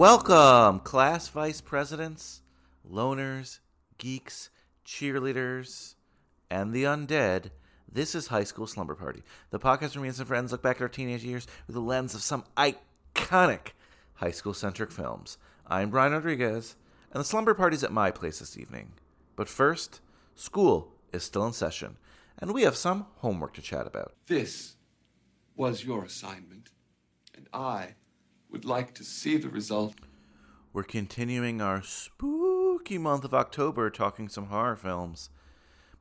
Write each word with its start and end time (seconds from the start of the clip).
Welcome, 0.00 0.80
class 0.80 1.28
vice 1.28 1.60
presidents, 1.60 2.40
loners, 2.90 3.58
geeks, 3.98 4.48
cheerleaders, 4.82 5.94
and 6.50 6.72
the 6.72 6.84
undead. 6.84 7.50
This 7.86 8.14
is 8.14 8.28
High 8.28 8.44
School 8.44 8.66
Slumber 8.66 8.94
Party, 8.94 9.22
the 9.50 9.58
podcast 9.58 9.94
where 9.94 10.00
me 10.00 10.08
and 10.08 10.16
some 10.16 10.24
friends 10.24 10.52
look 10.52 10.62
back 10.62 10.76
at 10.76 10.82
our 10.82 10.88
teenage 10.88 11.22
years 11.22 11.46
with 11.66 11.74
the 11.74 11.82
lens 11.82 12.14
of 12.14 12.22
some 12.22 12.44
iconic 12.56 13.72
high 14.14 14.30
school 14.30 14.54
centric 14.54 14.90
films. 14.90 15.36
I'm 15.66 15.90
Brian 15.90 16.14
Rodriguez, 16.14 16.76
and 17.12 17.20
the 17.20 17.24
slumber 17.26 17.52
party's 17.52 17.84
at 17.84 17.92
my 17.92 18.10
place 18.10 18.38
this 18.38 18.56
evening. 18.56 18.92
But 19.36 19.50
first, 19.50 20.00
school 20.34 20.94
is 21.12 21.24
still 21.24 21.44
in 21.44 21.52
session, 21.52 21.98
and 22.38 22.54
we 22.54 22.62
have 22.62 22.74
some 22.74 23.04
homework 23.16 23.52
to 23.52 23.60
chat 23.60 23.86
about. 23.86 24.14
This 24.28 24.76
was 25.56 25.84
your 25.84 26.04
assignment, 26.04 26.70
and 27.36 27.48
I 27.52 27.96
would 28.50 28.64
like 28.64 28.94
to 28.94 29.04
see 29.04 29.36
the 29.36 29.48
result. 29.48 29.94
We're 30.72 30.82
continuing 30.84 31.60
our 31.60 31.82
spooky 31.82 32.98
month 32.98 33.24
of 33.24 33.34
October 33.34 33.90
talking 33.90 34.28
some 34.28 34.46
horror 34.46 34.76
films. 34.76 35.30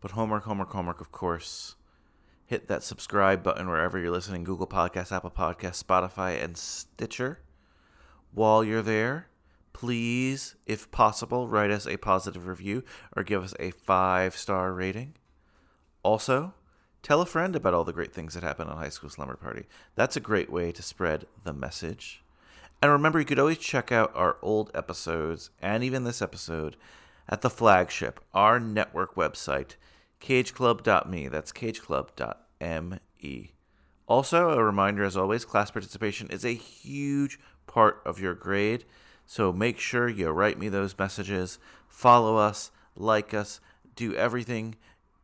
But 0.01 0.11
homework, 0.11 0.43
homework, 0.43 0.71
homework, 0.71 1.01
of 1.01 1.11
course. 1.11 1.75
Hit 2.45 2.67
that 2.67 2.83
subscribe 2.83 3.43
button 3.43 3.67
wherever 3.67 3.99
you're 3.99 4.11
listening 4.11 4.43
Google 4.43 4.67
Podcasts, 4.67 5.11
Apple 5.11 5.29
Podcasts, 5.29 5.83
Spotify, 5.83 6.41
and 6.43 6.57
Stitcher. 6.57 7.39
While 8.31 8.63
you're 8.63 8.81
there, 8.81 9.27
please, 9.73 10.55
if 10.65 10.89
possible, 10.91 11.47
write 11.47 11.71
us 11.71 11.85
a 11.85 11.97
positive 11.97 12.47
review 12.47 12.83
or 13.15 13.23
give 13.23 13.43
us 13.43 13.53
a 13.59 13.71
five 13.71 14.35
star 14.35 14.73
rating. 14.73 15.15
Also, 16.01 16.53
tell 17.03 17.21
a 17.21 17.25
friend 17.25 17.55
about 17.55 17.73
all 17.73 17.83
the 17.83 17.93
great 17.93 18.13
things 18.13 18.33
that 18.33 18.43
happen 18.43 18.67
on 18.67 18.77
High 18.77 18.89
School 18.89 19.09
Slumber 19.09 19.35
Party. 19.35 19.65
That's 19.95 20.15
a 20.15 20.21
great 20.21 20.51
way 20.51 20.71
to 20.71 20.81
spread 20.81 21.25
the 21.43 21.53
message. 21.53 22.23
And 22.81 22.91
remember, 22.91 23.19
you 23.19 23.25
could 23.25 23.39
always 23.39 23.57
check 23.57 23.91
out 23.91 24.11
our 24.15 24.37
old 24.41 24.71
episodes 24.73 25.49
and 25.61 25.83
even 25.83 26.05
this 26.05 26.21
episode 26.21 26.77
at 27.27 27.41
the 27.41 27.49
flagship, 27.49 28.21
our 28.33 28.57
network 28.59 29.15
website, 29.15 29.75
cageclub.me. 30.21 31.27
That's 31.27 31.51
cageclub.me. 31.51 33.53
Also, 34.07 34.49
a 34.49 34.63
reminder 34.63 35.03
as 35.03 35.17
always, 35.17 35.45
class 35.45 35.71
participation 35.71 36.29
is 36.29 36.45
a 36.45 36.53
huge 36.53 37.39
part 37.67 38.01
of 38.05 38.19
your 38.19 38.33
grade. 38.33 38.85
So 39.25 39.53
make 39.53 39.77
sure 39.77 40.09
you 40.09 40.29
write 40.29 40.57
me 40.57 40.69
those 40.69 40.97
messages, 40.97 41.59
follow 41.87 42.37
us, 42.37 42.71
like 42.95 43.33
us, 43.33 43.59
do 43.95 44.15
everything 44.15 44.75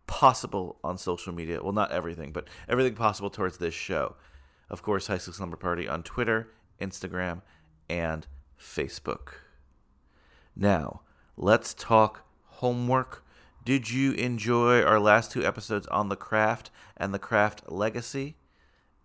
possible 0.05 0.77
on 0.83 0.99
social 0.99 1.33
media. 1.33 1.63
Well, 1.63 1.73
not 1.73 1.91
everything, 1.91 2.31
but 2.31 2.47
everything 2.69 2.93
possible 2.93 3.31
towards 3.31 3.57
this 3.57 3.73
show. 3.73 4.15
Of 4.69 4.83
course, 4.83 5.07
High 5.07 5.17
School 5.17 5.33
Slumber 5.33 5.57
Party 5.57 5.87
on 5.87 6.03
Twitter, 6.03 6.49
Instagram, 6.79 7.41
and 7.89 8.27
Facebook. 8.59 9.33
Now, 10.55 11.01
let's 11.37 11.73
talk 11.73 12.25
homework. 12.45 13.23
Did 13.63 13.89
you 13.89 14.13
enjoy 14.13 14.81
our 14.83 14.99
last 14.99 15.31
two 15.31 15.45
episodes 15.45 15.87
on 15.87 16.09
the 16.09 16.15
craft 16.15 16.69
and 16.95 17.13
the 17.13 17.19
craft 17.19 17.63
legacy? 17.67 18.35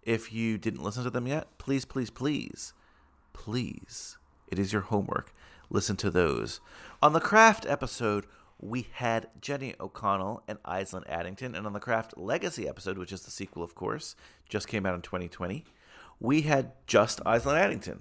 If 0.03 0.33
you 0.33 0.59
didn't 0.59 0.83
listen 0.83 1.05
to 1.05 1.11
them 1.11 1.27
yet, 1.27 1.59
please, 1.59 1.85
please, 1.85 2.11
please, 2.11 2.73
please, 3.33 4.19
it 4.49 4.59
is 4.59 4.73
your 4.73 4.83
homework. 4.83 5.35
Listen 5.71 5.97
to 5.97 6.11
those. 6.11 6.61
On 7.03 7.13
the 7.13 7.21
craft 7.21 7.65
episode, 7.67 8.27
we 8.59 8.87
had 8.93 9.29
Jenny 9.41 9.75
O'Connell 9.81 10.43
and 10.47 10.59
Island 10.65 11.07
Addington. 11.09 11.55
And 11.55 11.67
on 11.67 11.73
the 11.73 11.81
Craft 11.81 12.19
Legacy 12.19 12.69
episode, 12.69 12.99
which 12.99 13.13
is 13.13 13.23
the 13.23 13.31
sequel, 13.31 13.63
of 13.63 13.75
course, 13.75 14.17
just 14.49 14.69
came 14.69 14.85
out 14.85 14.95
in 14.95 15.03
2020, 15.03 15.65
we 16.21 16.43
had 16.43 16.73
just 16.87 17.21
Island 17.25 17.59
Addington 17.59 18.01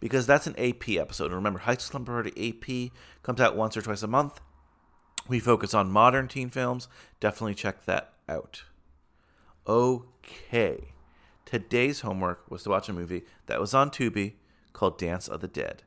because 0.00 0.26
that's 0.26 0.46
an 0.46 0.58
AP 0.58 0.90
episode. 0.90 1.26
And 1.26 1.34
remember, 1.34 1.58
High 1.60 1.76
School 1.76 2.04
Party 2.04 2.32
AP 2.48 2.92
comes 3.22 3.40
out 3.40 3.56
once 3.56 3.76
or 3.76 3.82
twice 3.82 4.02
a 4.02 4.06
month. 4.06 4.40
We 5.28 5.40
focus 5.40 5.74
on 5.74 5.90
modern 5.90 6.28
teen 6.28 6.48
films. 6.48 6.88
Definitely 7.18 7.56
check 7.56 7.84
that 7.86 8.12
out. 8.28 8.62
Okay. 9.66 10.92
Today's 11.44 12.00
homework 12.00 12.48
was 12.50 12.62
to 12.62 12.70
watch 12.70 12.88
a 12.88 12.92
movie 12.92 13.24
that 13.46 13.60
was 13.60 13.74
on 13.74 13.90
Tubi 13.90 14.34
called 14.72 14.98
Dance 14.98 15.26
of 15.26 15.40
the 15.40 15.48
Dead. 15.48 15.82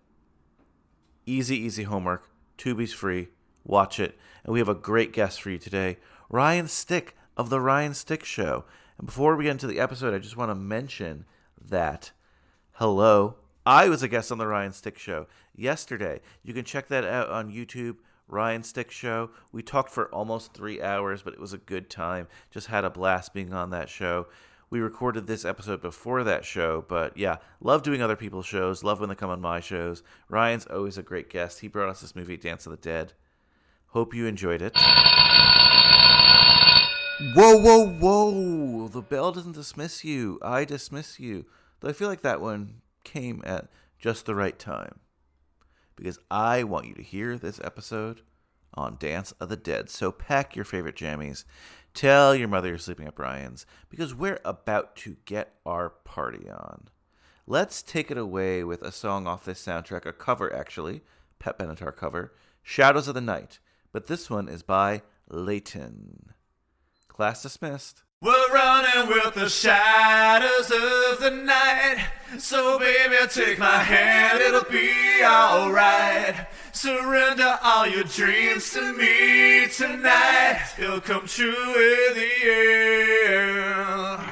Easy, 1.25 1.57
easy 1.57 1.84
homework. 1.84 2.29
Tubi's 2.57 2.94
free. 2.94 3.29
Watch 3.63 4.00
it. 4.00 4.18
And 4.44 4.51
we 4.51 4.59
have 4.59 4.69
a 4.69 4.75
great 4.75 5.13
guest 5.13 5.41
for 5.41 5.50
you 5.50 5.57
today 5.57 5.97
Ryan 6.29 6.68
Stick 6.68 7.16
of 7.38 7.50
The 7.50 7.62
Ryan 7.62 7.94
Stick 7.94 8.25
Show. 8.25 8.66
And 8.97 9.06
before 9.06 9.35
we 9.35 9.45
get 9.45 9.51
into 9.51 9.68
the 9.68 9.79
episode, 9.79 10.13
I 10.13 10.19
just 10.19 10.38
want 10.38 10.51
to 10.51 10.56
mention 10.56 11.25
that, 11.68 12.12
hello, 12.74 13.36
I 13.66 13.90
was 13.90 14.02
a 14.02 14.08
guest 14.08 14.31
on 14.31 14.38
The 14.38 14.47
Ryan 14.47 14.72
Stick 14.72 14.97
Show 14.97 15.28
yesterday. 15.56 16.22
You 16.44 16.53
can 16.53 16.66
check 16.66 16.88
that 16.88 17.03
out 17.03 17.30
on 17.30 17.52
YouTube. 17.52 17.97
Ryan 18.28 18.64
Stick 18.64 18.92
Show. 18.92 19.31
We 19.52 19.64
talked 19.64 19.92
for 19.92 20.08
almost 20.14 20.53
three 20.53 20.81
hours, 20.81 21.24
but 21.24 21.34
it 21.34 21.40
was 21.40 21.53
a 21.53 21.58
good 21.58 21.90
time. 21.90 22.28
Just 22.52 22.68
had 22.68 22.86
a 22.86 22.90
blast 22.90 23.34
being 23.34 23.53
on 23.53 23.72
that 23.72 23.90
show. 23.90 24.28
We 24.69 24.80
recorded 24.81 25.25
this 25.25 25.46
episode 25.46 25.81
before 25.81 26.24
that 26.24 26.46
show, 26.46 26.86
but 26.88 27.18
yeah, 27.18 27.38
love 27.59 27.81
doing 27.81 28.03
other 28.03 28.16
people's 28.16 28.46
shows. 28.46 28.84
Love 28.84 29.00
when 29.00 29.09
they 29.09 29.16
come 29.16 29.31
on 29.31 29.42
my 29.42 29.59
shows. 29.59 30.03
Ryan's 30.30 30.68
always 30.68 30.98
a 30.98 31.03
great 31.03 31.28
guest. 31.28 31.62
He 31.62 31.68
brought 31.68 31.90
us 31.90 32.02
this 32.02 32.16
movie, 32.16 32.38
Dance 32.38 32.68
of 32.68 32.72
the 32.72 32.78
Dead. 32.78 33.14
Hope 33.88 34.14
you 34.14 34.28
enjoyed 34.28 34.62
it. 34.62 34.74
Whoa, 37.22 37.57
whoa, 37.57 37.85
whoa! 37.85 38.88
The 38.88 39.02
bell 39.02 39.34
doesn't 39.34 39.52
dismiss 39.52 40.06
you. 40.06 40.40
I 40.41 40.63
dismiss 40.63 41.19
you. 41.19 41.47
Though 41.80 41.90
I 41.90 41.94
feel 41.94 42.07
like 42.07 42.22
that 42.22 42.40
one 42.40 42.75
came 43.03 43.41
at 43.46 43.68
just 44.00 44.25
the 44.25 44.35
right 44.35 44.57
time. 44.57 45.02
Because 45.97 46.18
I 46.31 46.63
want 46.63 46.88
you 46.88 46.94
to 46.94 47.03
hear 47.03 47.38
this 47.38 47.59
episode 47.62 48.22
on 48.74 48.96
Dance 48.97 49.34
of 49.34 49.50
the 49.50 49.57
Dead. 49.57 49.90
So 49.90 50.13
pack 50.13 50.56
your 50.56 50.63
favorite 50.63 50.96
jammies. 50.96 51.44
Tell 51.94 52.34
your 52.34 52.47
mother 52.47 52.69
you're 52.69 52.78
sleeping 52.78 53.07
at 53.07 53.16
Brian's. 53.16 53.66
Because 53.90 54.16
we're 54.16 54.40
about 54.46 54.96
to 54.97 55.18
get 55.25 55.56
our 55.66 55.90
party 55.90 56.50
on. 56.50 56.88
Let's 57.46 57.81
take 57.81 58.09
it 58.09 58.18
away 58.18 58.63
with 58.63 58.81
a 58.81 58.94
song 58.94 59.28
off 59.28 59.44
this 59.44 59.62
soundtrack, 59.62 60.06
a 60.06 60.13
cover 60.13 60.56
actually, 60.56 61.01
Pat 61.38 61.59
Benatar 61.59 61.94
cover, 61.94 62.34
Shadows 62.63 63.09
of 63.09 63.16
the 63.16 63.19
Night. 63.19 63.59
But 63.91 64.07
this 64.07 64.30
one 64.30 64.47
is 64.47 64.63
by 64.63 65.01
Leighton. 65.28 66.34
Class 67.19 67.41
dismissed. 67.41 68.02
We're 68.22 68.53
running 68.53 69.09
with 69.09 69.34
the 69.34 69.50
shadows 69.50 70.71
of 70.71 71.19
the 71.19 71.31
night. 71.31 72.07
So, 72.38 72.80
baby, 72.80 73.18
take 73.30 73.60
my 73.60 73.80
hand, 73.80 74.39
it'll 74.39 74.63
be 74.71 74.89
alright. 75.21 76.48
Surrender 76.71 77.60
all 77.62 77.86
your 77.86 78.06
dreams 78.06 78.71
to 78.71 78.94
me 78.94 79.68
tonight. 79.68 80.75
It'll 80.77 81.01
come 81.01 81.27
true 81.27 81.50
in 81.50 82.13
the 82.16 82.31
end. 83.27 84.29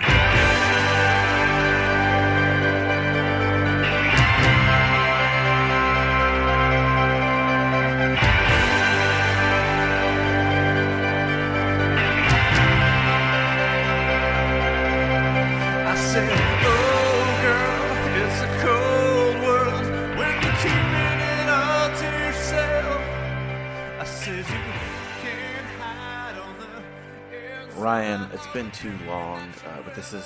Ryan, 27.77 28.29
it's 28.33 28.47
been 28.47 28.69
too 28.71 28.93
long, 29.07 29.39
uh, 29.65 29.81
but 29.85 29.95
this 29.95 30.11
is 30.11 30.25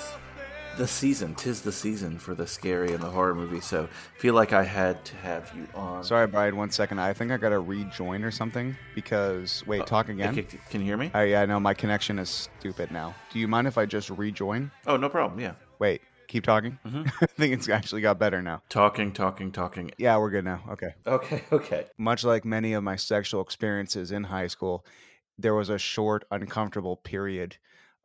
the 0.78 0.86
season. 0.88 1.34
Tis 1.34 1.60
the 1.60 1.70
season 1.70 2.18
for 2.18 2.34
the 2.34 2.46
scary 2.46 2.92
and 2.92 3.02
the 3.02 3.08
horror 3.10 3.34
movie. 3.34 3.60
So 3.60 3.88
feel 4.18 4.34
like 4.34 4.52
I 4.52 4.64
had 4.64 5.04
to 5.04 5.16
have 5.18 5.52
you 5.54 5.68
on. 5.74 6.02
Sorry, 6.02 6.26
Brian. 6.26 6.56
One 6.56 6.70
second. 6.70 6.98
I 6.98 7.12
think 7.12 7.30
I 7.30 7.36
gotta 7.36 7.60
rejoin 7.60 8.24
or 8.24 8.30
something 8.30 8.74
because 8.94 9.62
wait, 9.66 9.86
talk 9.86 10.08
again. 10.08 10.34
Can, 10.34 10.46
can 10.70 10.80
you 10.80 10.86
hear 10.86 10.96
me? 10.96 11.10
Oh 11.14 11.20
yeah, 11.20 11.44
no, 11.44 11.60
my 11.60 11.74
connection 11.74 12.18
is 12.18 12.48
stupid 12.58 12.90
now. 12.90 13.14
Do 13.32 13.38
you 13.38 13.46
mind 13.46 13.66
if 13.66 13.76
I 13.76 13.86
just 13.86 14.10
rejoin? 14.10 14.70
Oh, 14.86 14.96
no 14.96 15.08
problem. 15.08 15.38
Yeah. 15.38 15.52
Wait, 15.82 16.00
keep 16.28 16.44
talking. 16.44 16.78
I 16.84 17.26
think 17.26 17.54
it's 17.54 17.68
actually 17.68 18.02
got 18.02 18.16
better 18.16 18.40
now. 18.40 18.62
Talking, 18.68 19.10
talking, 19.10 19.50
talking. 19.50 19.90
Yeah, 19.98 20.16
we're 20.18 20.30
good 20.30 20.44
now. 20.44 20.62
Okay. 20.70 20.94
Okay, 21.04 21.42
okay. 21.52 21.86
Much 21.98 22.22
like 22.22 22.44
many 22.44 22.74
of 22.74 22.84
my 22.84 22.94
sexual 22.94 23.40
experiences 23.40 24.12
in 24.12 24.22
high 24.22 24.46
school, 24.46 24.86
there 25.38 25.56
was 25.56 25.70
a 25.70 25.78
short, 25.78 26.24
uncomfortable 26.30 26.98
period 26.98 27.56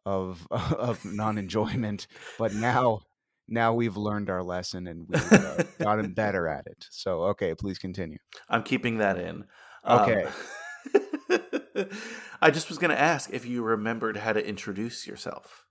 of 0.07 0.47
of 0.49 1.05
non 1.05 1.37
enjoyment. 1.37 2.07
But 2.39 2.55
now, 2.55 3.01
now 3.47 3.75
we've 3.75 3.95
learned 3.95 4.31
our 4.31 4.41
lesson 4.41 4.87
and 4.87 5.05
we've 5.07 5.33
uh, 5.33 5.61
gotten 5.79 6.13
better 6.15 6.47
at 6.47 6.65
it. 6.65 6.87
So, 6.89 7.25
okay, 7.25 7.53
please 7.53 7.77
continue. 7.77 8.17
I'm 8.49 8.63
keeping 8.63 8.97
that 8.97 9.19
in. 9.19 9.45
Um, 9.83 9.99
Okay. 9.99 10.27
I 12.41 12.49
just 12.49 12.69
was 12.69 12.79
going 12.79 12.89
to 12.89 12.99
ask 12.99 13.29
if 13.31 13.45
you 13.45 13.61
remembered 13.61 14.17
how 14.17 14.33
to 14.33 14.43
introduce 14.43 15.05
yourself 15.05 15.65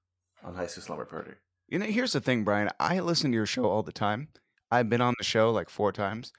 on 0.45 0.55
High 0.55 0.69
School 0.69 0.85
Slumber 0.85 1.05
Party. 1.05 1.33
You 1.69 1.79
know, 1.79 1.87
here's 1.87 2.13
the 2.13 2.21
thing, 2.21 2.45
Brian. 2.45 2.71
I 2.79 3.01
listen 3.01 3.31
to 3.33 3.37
your 3.37 3.47
show 3.47 3.65
all 3.67 3.83
the 3.83 3.93
time. 3.93 4.29
I've 4.71 4.89
been 4.89 5.01
on 5.01 5.15
the 5.19 5.25
show 5.25 5.51
like 5.51 5.69
four 5.69 5.93
times, 5.93 6.33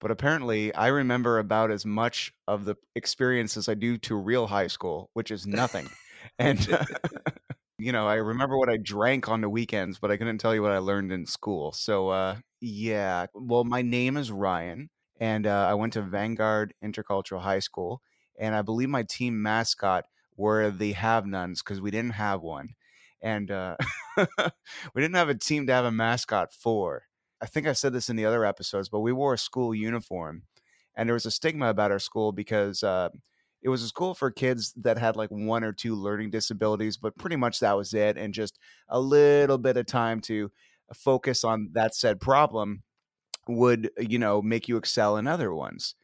but 0.00 0.10
apparently 0.10 0.74
I 0.74 0.88
remember 0.88 1.38
about 1.38 1.70
as 1.70 1.86
much 1.86 2.32
of 2.48 2.64
the 2.64 2.76
experience 2.94 3.56
as 3.56 3.68
I 3.68 3.74
do 3.74 3.98
to 3.98 4.16
real 4.16 4.46
high 4.48 4.66
school, 4.68 5.10
which 5.14 5.30
is 5.30 5.46
nothing. 5.46 5.88
and 6.38 6.66
you 7.78 7.92
know, 7.92 8.06
I 8.08 8.14
remember 8.16 8.58
what 8.58 8.70
I 8.70 8.78
drank 8.78 9.28
on 9.28 9.40
the 9.40 9.48
weekends, 9.50 9.98
but 9.98 10.10
I 10.10 10.16
couldn't 10.16 10.38
tell 10.38 10.54
you 10.54 10.62
what 10.62 10.72
I 10.72 10.78
learned 10.78 11.12
in 11.12 11.26
school. 11.26 11.72
So, 11.72 12.08
uh, 12.10 12.36
yeah. 12.60 13.26
Well, 13.34 13.64
my 13.64 13.82
name 13.82 14.16
is 14.16 14.30
Ryan, 14.32 14.90
and 15.20 15.46
uh, 15.46 15.66
I 15.70 15.74
went 15.74 15.94
to 15.94 16.02
Vanguard 16.02 16.74
Intercultural 16.84 17.40
High 17.42 17.60
School, 17.60 18.00
and 18.38 18.54
I 18.54 18.62
believe 18.62 18.88
my 18.88 19.04
team 19.04 19.42
mascot 19.42 20.04
were 20.36 20.70
the 20.70 20.92
Have 20.92 21.26
Nuns 21.26 21.62
because 21.62 21.80
we 21.80 21.90
didn't 21.90 22.12
have 22.14 22.42
one, 22.42 22.70
and 23.26 23.50
uh, 23.50 23.76
we 24.16 25.02
didn't 25.02 25.16
have 25.16 25.28
a 25.28 25.34
team 25.34 25.66
to 25.66 25.72
have 25.72 25.84
a 25.84 25.90
mascot 25.90 26.52
for. 26.52 27.02
I 27.40 27.46
think 27.46 27.66
I 27.66 27.72
said 27.72 27.92
this 27.92 28.08
in 28.08 28.16
the 28.16 28.24
other 28.24 28.44
episodes, 28.44 28.88
but 28.88 29.00
we 29.00 29.12
wore 29.12 29.34
a 29.34 29.38
school 29.38 29.74
uniform, 29.74 30.42
and 30.94 31.08
there 31.08 31.14
was 31.14 31.26
a 31.26 31.30
stigma 31.30 31.68
about 31.68 31.90
our 31.92 31.98
school 31.98 32.32
because. 32.32 32.82
Uh, 32.82 33.10
it 33.62 33.68
was 33.68 33.82
a 33.82 33.88
school 33.88 34.14
for 34.14 34.30
kids 34.30 34.72
that 34.76 34.96
had 34.96 35.16
like 35.16 35.30
one 35.30 35.64
or 35.64 35.72
two 35.72 35.96
learning 35.96 36.30
disabilities, 36.30 36.96
but 36.96 37.16
pretty 37.18 37.34
much 37.34 37.58
that 37.58 37.76
was 37.76 37.94
it. 37.94 38.16
And 38.16 38.32
just 38.32 38.60
a 38.88 39.00
little 39.00 39.58
bit 39.58 39.76
of 39.76 39.86
time 39.86 40.20
to 40.20 40.52
focus 40.94 41.42
on 41.42 41.70
that 41.72 41.92
said 41.92 42.20
problem 42.20 42.84
would, 43.48 43.90
you 43.98 44.18
know, 44.18 44.42
make 44.42 44.68
you 44.68 44.76
excel 44.76 45.16
in 45.16 45.26
other 45.26 45.52
ones. 45.52 45.94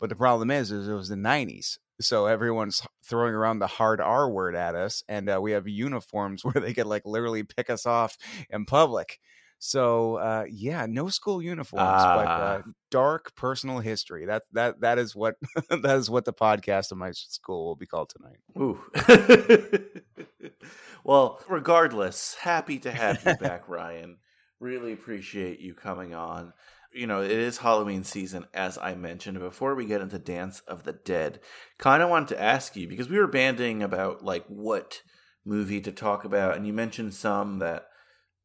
But 0.00 0.08
the 0.08 0.16
problem 0.16 0.50
is, 0.50 0.72
is 0.72 0.88
it 0.88 0.94
was 0.94 1.08
the 1.10 1.16
90s. 1.16 1.78
So 2.00 2.26
everyone's 2.26 2.82
throwing 3.04 3.34
around 3.34 3.58
the 3.60 3.66
hard 3.66 4.00
R 4.00 4.28
word 4.30 4.54
at 4.56 4.74
us. 4.74 5.02
And 5.08 5.28
uh, 5.28 5.40
we 5.40 5.52
have 5.52 5.68
uniforms 5.68 6.44
where 6.44 6.54
they 6.54 6.74
could 6.74 6.86
like 6.86 7.06
literally 7.06 7.42
pick 7.44 7.70
us 7.70 7.86
off 7.86 8.16
in 8.50 8.64
public. 8.64 9.18
So 9.64 10.16
uh, 10.16 10.44
yeah, 10.50 10.86
no 10.88 11.08
school 11.08 11.40
uniforms, 11.40 12.02
but 12.02 12.26
uh, 12.26 12.62
Ah. 12.66 12.70
dark 12.90 13.32
personal 13.36 13.78
history. 13.78 14.26
That 14.26 14.42
that 14.54 14.80
that 14.80 14.98
is 14.98 15.14
what 15.14 15.36
that 15.70 15.96
is 15.96 16.10
what 16.10 16.24
the 16.24 16.32
podcast 16.32 16.90
of 16.90 16.98
my 16.98 17.12
school 17.12 17.66
will 17.66 17.76
be 17.76 17.86
called 17.86 18.10
tonight. 18.10 18.38
Ooh. 18.58 18.80
well, 21.04 21.40
regardless, 21.48 22.34
happy 22.34 22.78
to 22.80 22.90
have 22.90 23.24
you 23.24 23.36
back, 23.36 23.68
Ryan. 23.68 24.16
Really 24.58 24.92
appreciate 24.92 25.60
you 25.60 25.74
coming 25.74 26.14
on. 26.14 26.52
You 26.94 27.06
know, 27.06 27.22
it 27.22 27.30
is 27.30 27.58
Halloween 27.58 28.04
season, 28.04 28.46
as 28.52 28.78
I 28.78 28.94
mentioned. 28.94 29.38
Before 29.38 29.74
we 29.74 29.86
get 29.86 30.00
into 30.00 30.18
Dance 30.18 30.60
of 30.68 30.84
the 30.84 30.92
Dead, 30.92 31.40
kind 31.78 32.02
of 32.02 32.10
wanted 32.10 32.28
to 32.28 32.42
ask 32.42 32.76
you 32.76 32.86
because 32.86 33.08
we 33.08 33.18
were 33.18 33.26
banding 33.26 33.82
about 33.82 34.24
like 34.24 34.44
what 34.46 35.02
movie 35.44 35.80
to 35.80 35.92
talk 35.92 36.24
about, 36.24 36.56
and 36.56 36.66
you 36.66 36.72
mentioned 36.72 37.14
some 37.14 37.58
that 37.60 37.86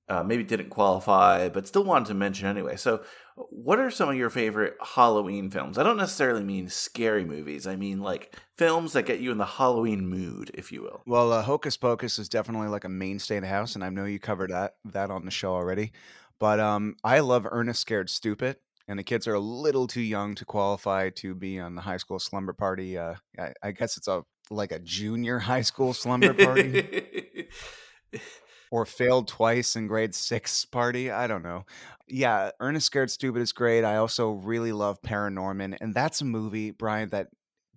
uh, 0.10 0.24
maybe 0.24 0.44
didn't 0.44 0.70
qualify, 0.70 1.50
but 1.50 1.68
still 1.68 1.84
wanted 1.84 2.08
to 2.08 2.14
mention 2.14 2.48
anyway. 2.48 2.78
So, 2.78 3.04
what 3.36 3.78
are 3.78 3.92
some 3.92 4.10
of 4.10 4.16
your 4.16 4.30
favorite 4.30 4.76
Halloween 4.82 5.52
films? 5.52 5.78
I 5.78 5.84
don't 5.84 5.98
necessarily 5.98 6.44
mean 6.44 6.70
scary 6.70 7.26
movies. 7.26 7.68
I 7.68 7.76
mean 7.76 8.02
like 8.02 8.36
films 8.58 8.94
that 8.94 9.06
get 9.06 9.20
you 9.20 9.32
in 9.32 9.38
the 9.38 9.46
Halloween 9.46 10.08
mood, 10.08 10.50
if 10.54 10.72
you 10.72 10.82
will. 10.82 11.02
Well, 11.06 11.34
uh, 11.34 11.44
Hocus 11.44 11.78
Pocus 11.78 12.18
is 12.20 12.30
definitely 12.30 12.70
like 12.70 12.86
a 12.86 12.90
mainstay 12.90 13.36
in 13.36 13.44
the 13.44 13.50
house, 13.50 13.76
and 13.76 13.84
I 13.84 13.90
know 13.90 14.06
you 14.06 14.20
covered 14.20 14.52
that 14.52 14.76
that 14.86 15.12
on 15.12 15.26
the 15.26 15.32
show 15.32 15.54
already. 15.54 15.92
But 16.40 16.60
um, 16.60 16.96
I 17.04 17.20
love 17.20 17.48
Ernest 17.50 17.82
Scared 17.82 18.10
Stupid, 18.10 18.58
and 18.88 19.00
the 19.00 19.04
kids 19.04 19.28
are 19.28 19.34
a 19.34 19.40
little 19.40 19.88
too 19.88 20.02
young 20.02 20.36
to 20.36 20.46
qualify 20.46 21.10
to 21.12 21.34
be 21.34 21.60
on 21.60 21.76
the 21.76 21.82
high 21.82 21.98
school 21.98 22.20
slumber 22.20 22.54
party. 22.54 22.98
Uh, 22.98 23.16
I, 23.40 23.54
I 23.64 23.72
guess 23.72 23.98
it's 23.98 24.08
a 24.08 24.24
like 24.50 24.72
a 24.72 24.80
junior 24.80 25.40
high 25.52 25.62
school 25.62 25.94
slumber 25.94 26.34
party. 26.34 27.48
or 28.72 28.86
failed 28.86 29.28
twice 29.28 29.76
in 29.76 29.88
grade 29.88 30.14
six 30.14 30.66
party. 30.66 31.10
I 31.10 31.28
don't 31.28 31.44
know. 31.44 31.66
Yeah, 32.08 32.52
Ernest 32.60 32.86
Scared 32.86 33.12
Stupid 33.12 33.42
is 33.42 33.54
great. 33.54 33.84
I 33.84 33.98
also 33.98 34.32
really 34.32 34.72
love 34.72 35.02
Paranorman, 35.02 35.78
and 35.82 35.94
that's 35.94 36.22
a 36.22 36.26
movie, 36.26 36.72
Brian, 36.72 37.10
that 37.10 37.28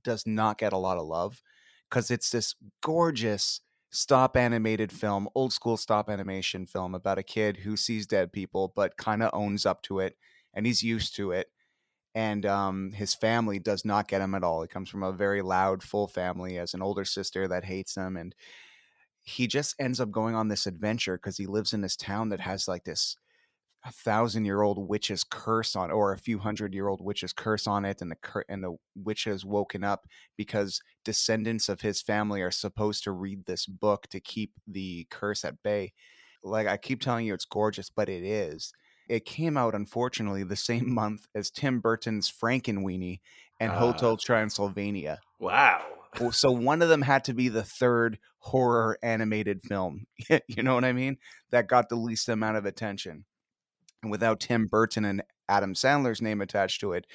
does 0.03 0.27
not 0.27 0.59
get 0.59 0.73
a 0.73 0.79
lot 0.79 0.99
of 0.99 1.06
love 1.06 1.43
because 1.89 2.11
it's 2.11 2.31
this 2.31 2.55
gorgeous 2.83 3.61
stop 3.91 4.37
animated 4.37 4.93
film, 4.93 5.29
old 5.35 5.53
school 5.53 5.77
stop 5.77 6.09
animation 6.09 6.67
film 6.67 6.95
about 6.95 7.19
a 7.19 7.23
kid 7.23 7.59
who 7.59 7.77
sees 7.77 8.07
dead 8.07 8.33
people 8.33 8.73
but 8.75 8.97
kind 8.97 9.23
of 9.23 9.31
owns 9.33 9.67
up 9.67 9.83
to 9.83 9.99
it 9.99 10.17
and 10.55 10.67
he's 10.67 10.83
used 10.83 11.15
to 11.17 11.33
it. 11.33 11.49
And 12.15 12.45
um, 12.45 12.93
his 12.93 13.15
family 13.15 13.61
does 13.61 13.85
not 13.85 14.09
get 14.09 14.21
him 14.21 14.35
at 14.35 14.43
all. 14.43 14.63
He 14.63 14.69
comes 14.69 14.91
from 14.91 15.05
a 15.05 15.13
very 15.13 15.43
loud, 15.43 15.83
full 15.83 16.09
family, 16.09 16.55
has 16.57 16.75
an 16.75 16.83
older 16.83 17.05
sister 17.05 17.47
that 17.47 17.65
hates 17.65 17.97
him, 17.97 18.17
and 18.17 18.35
he 19.23 19.47
just 19.47 19.77
ends 19.79 20.01
up 20.01 20.11
going 20.11 20.35
on 20.35 20.49
this 20.49 20.67
adventure 20.67 21.17
because 21.17 21.37
he 21.37 21.47
lives 21.47 21.73
in 21.73 21.83
this 21.83 21.97
town 21.97 22.31
that 22.31 22.41
has 22.41 22.67
like 22.67 22.83
this 22.83 23.17
a 23.85 23.91
thousand 23.93 24.44
year 24.44 24.61
old 24.62 24.88
witch's 24.88 25.25
curse 25.25 25.75
on 25.75 25.91
or 25.91 26.12
a 26.12 26.19
few 26.19 26.38
hundred 26.38 26.75
year 26.75 26.88
old 26.88 27.00
witch's 27.03 27.32
curse 27.32 27.67
on 27.67 27.85
it 27.85 28.03
and 28.03 28.11
the 28.11 28.17
cur- 28.17 28.44
and 28.49 28.62
the 28.62 28.77
witch 28.94 29.25
has 29.25 29.44
woken 29.44 29.82
up 29.82 30.06
because 30.37 30.81
descendants 31.05 31.69
of 31.69 31.81
his 31.81 32.03
family 32.03 32.43
are 32.43 32.50
supposed 32.50 33.03
to 33.05 33.11
read 33.11 33.47
this 33.47 33.65
book 33.67 34.06
to 34.11 34.21
keep 34.21 34.53
the 34.69 35.06
curse 35.11 35.44
at 35.44 35.62
bay 35.62 35.93
like 36.44 36.67
i 36.67 36.77
keep 36.77 37.00
telling 37.00 37.25
you 37.25 37.32
it's 37.32 37.47
gorgeous 37.47 37.89
but 37.89 38.08
it 38.08 38.22
is 38.22 38.72
it 39.08 39.25
came 39.25 39.56
out 39.56 39.75
unfortunately 39.75 40.44
the 40.44 40.56
same 40.56 40.93
month 40.94 41.27
as 41.34 41.51
tim 41.51 41.81
burton's 41.81 42.31
frankenweenie 42.31 43.20
and 43.58 43.72
Ah. 43.72 43.79
hotel 43.79 44.17
transylvania 44.17 45.20
Wow. 45.39 45.82
so 46.32 46.51
one 46.51 46.82
of 46.82 46.91
them 46.91 47.01
had 47.03 47.25
to 47.25 47.32
be 47.32 47.49
the 47.49 47.63
third 47.63 48.19
horror 48.41 48.99
animated 49.03 49.63
film. 49.63 50.05
you 50.49 50.63
know 50.63 50.75
what 50.75 50.84
I 50.84 50.93
mean? 50.93 51.17
That 51.51 51.67
got 51.69 51.89
the 51.89 51.96
least 51.96 52.29
amount 52.29 52.56
of 52.56 52.67
attention. 52.67 53.25
And 54.03 54.11
without 54.11 54.41
Tim 54.41 54.67
Burton 54.67 55.05
and 55.05 55.23
Adam 55.49 55.75
Sandler's 55.75 56.23
name 56.23 56.41
attached 56.41 56.81
to 56.81 56.93
it, 56.93 57.07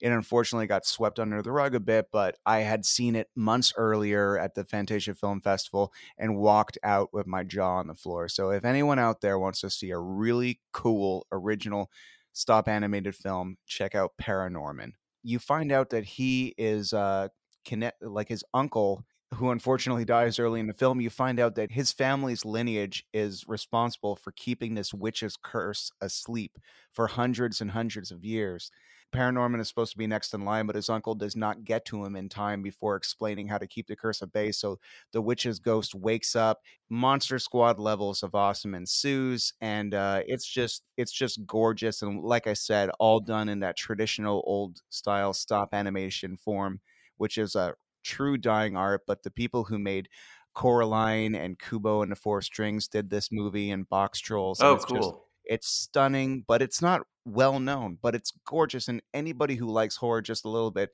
it 0.00 0.12
unfortunately 0.12 0.66
got 0.66 0.86
swept 0.86 1.18
under 1.18 1.42
the 1.42 1.50
rug 1.50 1.74
a 1.74 1.80
bit. 1.80 2.06
But 2.12 2.36
I 2.46 2.60
had 2.60 2.84
seen 2.84 3.16
it 3.16 3.28
months 3.34 3.72
earlier 3.76 4.38
at 4.38 4.54
the 4.54 4.64
Fantasia 4.64 5.14
Film 5.14 5.40
Festival 5.40 5.92
and 6.16 6.36
walked 6.36 6.78
out 6.82 7.12
with 7.12 7.26
my 7.26 7.44
jaw 7.44 7.76
on 7.76 7.88
the 7.88 7.94
floor. 7.94 8.28
So 8.28 8.50
if 8.50 8.64
anyone 8.64 8.98
out 8.98 9.20
there 9.20 9.38
wants 9.38 9.60
to 9.62 9.70
see 9.70 9.90
a 9.90 9.98
really 9.98 10.60
cool, 10.72 11.26
original 11.32 11.90
stop 12.32 12.68
animated 12.68 13.16
film, 13.16 13.56
check 13.66 13.94
out 13.94 14.12
Paranorman. 14.20 14.92
You 15.24 15.40
find 15.40 15.72
out 15.72 15.90
that 15.90 16.04
he 16.04 16.54
is 16.56 16.92
uh, 16.92 17.28
connect 17.64 18.02
like 18.02 18.28
his 18.28 18.44
uncle 18.54 19.04
who 19.34 19.50
unfortunately 19.50 20.04
dies 20.04 20.38
early 20.38 20.58
in 20.58 20.66
the 20.66 20.72
film 20.72 21.00
you 21.00 21.10
find 21.10 21.38
out 21.38 21.54
that 21.54 21.72
his 21.72 21.92
family's 21.92 22.44
lineage 22.44 23.04
is 23.12 23.44
responsible 23.46 24.16
for 24.16 24.32
keeping 24.32 24.74
this 24.74 24.94
witch's 24.94 25.36
curse 25.40 25.90
asleep 26.00 26.58
for 26.92 27.06
hundreds 27.08 27.60
and 27.60 27.70
hundreds 27.72 28.10
of 28.10 28.24
years. 28.24 28.70
Paranorman 29.14 29.60
is 29.60 29.68
supposed 29.68 29.92
to 29.92 29.98
be 29.98 30.06
next 30.06 30.34
in 30.34 30.44
line 30.44 30.66
but 30.66 30.76
his 30.76 30.88
uncle 30.90 31.14
does 31.14 31.34
not 31.34 31.64
get 31.64 31.84
to 31.86 32.04
him 32.04 32.14
in 32.16 32.28
time 32.28 32.62
before 32.62 32.94
explaining 32.96 33.48
how 33.48 33.56
to 33.58 33.66
keep 33.66 33.86
the 33.86 33.96
curse 33.96 34.20
at 34.20 34.32
bay 34.32 34.52
so 34.52 34.78
the 35.12 35.22
witch's 35.22 35.58
ghost 35.58 35.94
wakes 35.94 36.36
up 36.36 36.60
monster 36.90 37.38
squad 37.38 37.78
levels 37.78 38.22
of 38.22 38.34
awesome 38.34 38.74
ensues 38.74 39.54
and 39.62 39.94
uh, 39.94 40.20
it's 40.26 40.46
just 40.46 40.82
it's 40.98 41.12
just 41.12 41.46
gorgeous 41.46 42.02
and 42.02 42.22
like 42.22 42.46
i 42.46 42.52
said 42.52 42.90
all 42.98 43.18
done 43.18 43.48
in 43.48 43.60
that 43.60 43.78
traditional 43.78 44.42
old 44.46 44.80
style 44.90 45.32
stop 45.32 45.70
animation 45.72 46.36
form 46.36 46.78
which 47.16 47.38
is 47.38 47.54
a 47.54 47.74
true 48.02 48.36
dying 48.38 48.76
art. 48.76 49.02
But 49.06 49.22
the 49.22 49.30
people 49.30 49.64
who 49.64 49.78
made 49.78 50.08
Coraline 50.54 51.34
and 51.34 51.58
Kubo 51.58 52.02
and 52.02 52.10
the 52.10 52.16
Four 52.16 52.42
Strings 52.42 52.88
did 52.88 53.10
this 53.10 53.30
movie 53.30 53.70
and 53.70 53.88
Box 53.88 54.18
Trolls. 54.18 54.60
and 54.60 54.68
Oh, 54.68 54.74
it's 54.74 54.84
just- 54.84 55.00
cool. 55.00 55.28
it's 55.44 55.68
stunning, 55.68 56.44
but 56.46 56.60
it's 56.62 56.82
not 56.82 57.02
well 57.24 57.60
known. 57.60 57.98
But 58.00 58.14
it's 58.14 58.32
gorgeous, 58.44 58.88
and 58.88 59.02
anybody 59.14 59.54
who 59.54 59.66
likes 59.70 59.96
horror 59.96 60.20
just 60.22 60.44
a 60.44 60.48
little 60.48 60.70
bit 60.70 60.90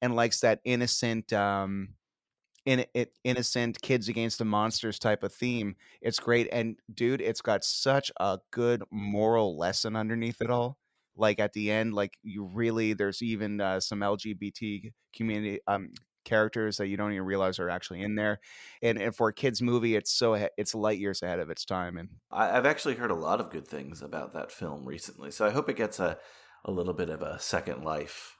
and 0.00 0.14
likes 0.14 0.40
that 0.40 0.60
innocent, 0.64 1.32
um, 1.32 1.94
in 2.66 2.84
it 2.94 3.14
innocent 3.24 3.80
kids 3.80 4.08
against 4.08 4.38
the 4.38 4.44
monsters 4.44 4.98
type 4.98 5.22
of 5.22 5.32
theme. 5.32 5.76
It's 6.02 6.20
great, 6.20 6.46
and 6.52 6.76
dude, 6.92 7.20
it's 7.22 7.40
got 7.40 7.64
such 7.64 8.12
a 8.20 8.38
good 8.50 8.82
moral 8.90 9.56
lesson 9.58 9.96
underneath 9.96 10.40
it 10.42 10.50
all. 10.50 10.78
Like 11.16 11.40
at 11.40 11.52
the 11.54 11.70
end, 11.70 11.94
like 11.94 12.16
you 12.22 12.44
really 12.44 12.92
there's 12.92 13.22
even 13.22 13.60
uh, 13.60 13.80
some 13.80 14.00
LGBT 14.00 14.92
community 15.14 15.60
um 15.66 15.90
characters 16.24 16.76
that 16.76 16.88
you 16.88 16.96
don't 16.96 17.12
even 17.12 17.24
realize 17.24 17.58
are 17.58 17.70
actually 17.70 18.02
in 18.02 18.14
there. 18.14 18.40
And, 18.82 18.98
and 18.98 19.14
for 19.14 19.28
a 19.28 19.34
kids 19.34 19.62
movie, 19.62 19.96
it's 19.96 20.12
so 20.12 20.34
it's 20.56 20.74
light 20.74 20.98
years 20.98 21.22
ahead 21.22 21.40
of 21.40 21.50
its 21.50 21.64
time. 21.64 21.96
And 21.96 22.08
I've 22.30 22.66
actually 22.66 22.94
heard 22.94 23.10
a 23.10 23.14
lot 23.14 23.40
of 23.40 23.50
good 23.50 23.66
things 23.66 24.02
about 24.02 24.34
that 24.34 24.52
film 24.52 24.84
recently, 24.84 25.30
so 25.30 25.46
I 25.46 25.50
hope 25.50 25.68
it 25.68 25.76
gets 25.76 26.00
a, 26.00 26.18
a 26.64 26.70
little 26.70 26.94
bit 26.94 27.10
of 27.10 27.22
a 27.22 27.38
second 27.38 27.84
life. 27.84 28.36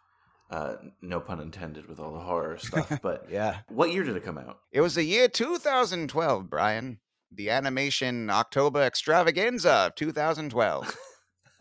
Uh, 0.50 0.74
no 1.00 1.20
pun 1.20 1.38
intended 1.40 1.88
with 1.88 2.00
all 2.00 2.12
the 2.12 2.18
horror 2.18 2.58
stuff. 2.58 2.98
But 3.02 3.26
yeah, 3.30 3.58
what 3.68 3.92
year 3.92 4.02
did 4.02 4.16
it 4.16 4.24
come 4.24 4.38
out? 4.38 4.58
it 4.72 4.80
was 4.80 4.96
the 4.96 5.04
year 5.04 5.28
2012, 5.28 6.50
Brian. 6.50 6.98
The 7.32 7.50
animation 7.50 8.28
October 8.28 8.82
extravaganza 8.82 9.70
of 9.70 9.94
2012. 9.94 10.96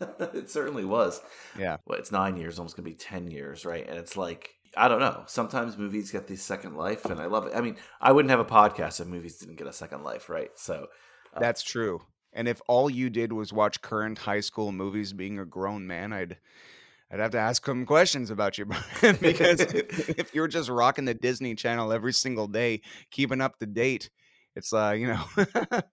it 0.00 0.50
certainly 0.50 0.84
was. 0.84 1.20
Yeah. 1.58 1.76
Well, 1.86 1.98
it's 1.98 2.10
nine 2.12 2.36
years, 2.36 2.58
almost 2.58 2.76
gonna 2.76 2.88
be 2.88 2.94
ten 2.94 3.30
years, 3.30 3.64
right? 3.64 3.86
And 3.88 3.98
it's 3.98 4.16
like 4.16 4.50
I 4.76 4.88
don't 4.88 5.00
know. 5.00 5.24
Sometimes 5.26 5.76
movies 5.76 6.10
get 6.10 6.26
this 6.26 6.42
second 6.42 6.76
life, 6.76 7.04
and 7.04 7.20
I 7.20 7.26
love 7.26 7.46
it. 7.46 7.52
I 7.56 7.60
mean, 7.60 7.76
I 8.00 8.12
wouldn't 8.12 8.30
have 8.30 8.40
a 8.40 8.44
podcast 8.44 9.00
if 9.00 9.06
movies 9.06 9.38
didn't 9.38 9.56
get 9.56 9.66
a 9.66 9.72
second 9.72 10.04
life, 10.04 10.28
right? 10.28 10.50
So 10.56 10.86
That's 11.38 11.62
true. 11.62 12.02
And 12.32 12.46
if 12.46 12.60
all 12.68 12.88
you 12.88 13.10
did 13.10 13.32
was 13.32 13.52
watch 13.52 13.82
current 13.82 14.18
high 14.18 14.40
school 14.40 14.70
movies 14.70 15.12
being 15.12 15.38
a 15.38 15.44
grown 15.44 15.86
man, 15.86 16.12
I'd 16.12 16.36
I'd 17.12 17.18
have 17.18 17.32
to 17.32 17.38
ask 17.38 17.66
some 17.66 17.86
questions 17.86 18.30
about 18.30 18.56
you, 18.56 18.66
because 19.20 19.60
if 19.60 20.32
you're 20.32 20.48
just 20.48 20.68
rocking 20.68 21.04
the 21.04 21.14
Disney 21.14 21.56
Channel 21.56 21.92
every 21.92 22.12
single 22.12 22.46
day, 22.46 22.82
keeping 23.10 23.40
up 23.40 23.58
to 23.58 23.66
date, 23.66 24.10
it's 24.54 24.72
uh, 24.72 24.94
you 24.96 25.08
know, 25.08 25.24
it 25.36 25.84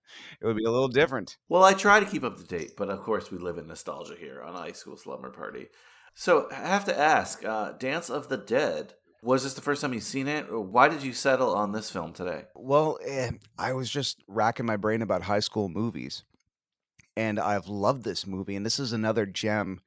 would 0.43 0.57
be 0.57 0.65
a 0.65 0.71
little 0.71 0.87
different. 0.87 1.37
Well, 1.49 1.63
I 1.63 1.73
try 1.73 1.99
to 1.99 2.05
keep 2.05 2.23
up 2.23 2.37
to 2.37 2.43
date, 2.43 2.73
but 2.77 2.89
of 2.89 3.01
course, 3.01 3.31
we 3.31 3.39
live 3.39 3.57
in 3.57 3.67
nostalgia 3.67 4.15
here 4.19 4.43
on 4.43 4.53
High 4.53 4.73
School 4.73 4.97
Slumber 4.97 5.31
Party. 5.31 5.67
So, 6.19 6.47
I 6.49 6.55
have 6.55 6.85
to 6.85 6.97
ask 6.97 7.45
uh, 7.45 7.73
Dance 7.73 8.09
of 8.09 8.27
the 8.27 8.37
Dead, 8.37 8.95
was 9.21 9.43
this 9.43 9.53
the 9.53 9.61
first 9.61 9.83
time 9.83 9.93
you've 9.93 10.01
seen 10.01 10.27
it? 10.27 10.49
Or 10.49 10.61
why 10.61 10.87
did 10.87 11.03
you 11.03 11.13
settle 11.13 11.53
on 11.53 11.73
this 11.73 11.91
film 11.91 12.11
today? 12.11 12.45
Well, 12.55 12.97
eh, 13.05 13.29
I 13.59 13.73
was 13.73 13.87
just 13.87 14.23
racking 14.27 14.65
my 14.65 14.77
brain 14.77 15.03
about 15.03 15.21
high 15.21 15.41
school 15.41 15.69
movies, 15.69 16.23
and 17.15 17.39
I've 17.39 17.67
loved 17.67 18.03
this 18.03 18.25
movie. 18.25 18.55
And 18.55 18.65
this 18.65 18.79
is 18.79 18.93
another 18.93 19.27
gem 19.27 19.79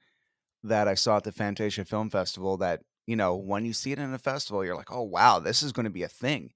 that 0.62 0.86
I 0.86 0.94
saw 0.94 1.16
at 1.16 1.24
the 1.24 1.32
Fantasia 1.32 1.84
Film 1.84 2.10
Festival. 2.10 2.56
That 2.58 2.82
you 3.08 3.16
know, 3.16 3.34
when 3.34 3.64
you 3.64 3.72
see 3.72 3.90
it 3.90 3.98
in 3.98 4.14
a 4.14 4.18
festival, 4.18 4.64
you're 4.64 4.76
like, 4.76 4.92
"Oh 4.92 5.02
wow, 5.02 5.40
this 5.40 5.64
is 5.64 5.72
going 5.72 5.84
to 5.84 5.90
be 5.90 6.04
a 6.04 6.08
thing." 6.08 6.52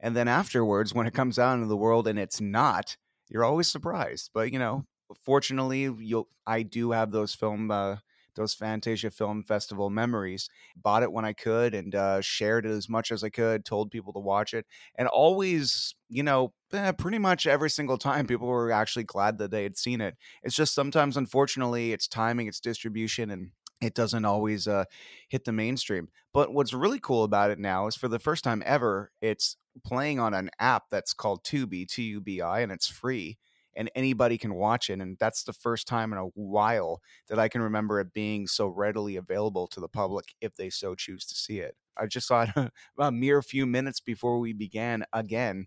And 0.00 0.16
then 0.16 0.26
afterwards, 0.26 0.92
when 0.92 1.06
it 1.06 1.14
comes 1.14 1.38
out 1.38 1.54
into 1.54 1.68
the 1.68 1.76
world 1.76 2.08
and 2.08 2.18
it's 2.18 2.40
not, 2.40 2.96
you're 3.28 3.44
always 3.44 3.68
surprised. 3.68 4.30
But 4.34 4.52
you 4.52 4.58
know, 4.58 4.84
fortunately, 5.24 5.82
you'll 6.00 6.28
I 6.44 6.64
do 6.64 6.90
have 6.90 7.12
those 7.12 7.36
film. 7.36 7.70
Uh, 7.70 7.98
those 8.36 8.54
Fantasia 8.54 9.10
Film 9.10 9.42
Festival 9.42 9.90
memories. 9.90 10.48
Bought 10.76 11.02
it 11.02 11.12
when 11.12 11.24
I 11.24 11.32
could 11.32 11.74
and 11.74 11.94
uh, 11.94 12.20
shared 12.20 12.64
it 12.64 12.70
as 12.70 12.88
much 12.88 13.10
as 13.10 13.24
I 13.24 13.28
could. 13.28 13.64
Told 13.64 13.90
people 13.90 14.12
to 14.12 14.20
watch 14.20 14.54
it, 14.54 14.66
and 14.94 15.08
always, 15.08 15.94
you 16.08 16.22
know, 16.22 16.52
eh, 16.72 16.92
pretty 16.92 17.18
much 17.18 17.46
every 17.46 17.70
single 17.70 17.98
time, 17.98 18.26
people 18.26 18.46
were 18.46 18.70
actually 18.70 19.04
glad 19.04 19.38
that 19.38 19.50
they 19.50 19.64
had 19.64 19.76
seen 19.76 20.00
it. 20.00 20.16
It's 20.42 20.54
just 20.54 20.74
sometimes, 20.74 21.16
unfortunately, 21.16 21.92
it's 21.92 22.06
timing, 22.06 22.46
it's 22.46 22.60
distribution, 22.60 23.30
and 23.30 23.50
it 23.82 23.94
doesn't 23.94 24.24
always 24.24 24.66
uh, 24.66 24.84
hit 25.28 25.44
the 25.44 25.52
mainstream. 25.52 26.08
But 26.32 26.52
what's 26.52 26.72
really 26.72 27.00
cool 27.00 27.24
about 27.24 27.50
it 27.50 27.58
now 27.58 27.86
is 27.86 27.96
for 27.96 28.08
the 28.08 28.18
first 28.18 28.44
time 28.44 28.62
ever, 28.64 29.10
it's 29.20 29.56
playing 29.84 30.18
on 30.18 30.32
an 30.32 30.50
app 30.58 30.84
that's 30.90 31.12
called 31.12 31.44
Tubi, 31.44 31.86
T 31.86 32.04
U 32.04 32.20
B 32.20 32.40
I, 32.40 32.60
and 32.60 32.72
it's 32.72 32.88
free 32.88 33.38
and 33.76 33.90
anybody 33.94 34.38
can 34.38 34.54
watch 34.54 34.90
it. 34.90 35.00
And 35.00 35.18
that's 35.18 35.44
the 35.44 35.52
first 35.52 35.86
time 35.86 36.12
in 36.12 36.18
a 36.18 36.24
while 36.34 37.00
that 37.28 37.38
I 37.38 37.48
can 37.48 37.62
remember 37.62 38.00
it 38.00 38.12
being 38.12 38.46
so 38.46 38.66
readily 38.66 39.16
available 39.16 39.66
to 39.68 39.80
the 39.80 39.88
public 39.88 40.34
if 40.40 40.56
they 40.56 40.70
so 40.70 40.94
choose 40.94 41.26
to 41.26 41.34
see 41.34 41.60
it. 41.60 41.76
I 41.96 42.06
just 42.06 42.26
saw 42.26 42.46
it 42.56 42.72
a 42.98 43.12
mere 43.12 43.42
few 43.42 43.66
minutes 43.66 44.00
before 44.00 44.38
we 44.38 44.52
began 44.52 45.04
again. 45.12 45.66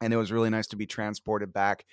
And 0.00 0.12
it 0.12 0.16
was 0.16 0.30
really 0.32 0.50
nice 0.50 0.66
to 0.68 0.76
be 0.76 0.86
transported 0.86 1.52
back 1.52 1.86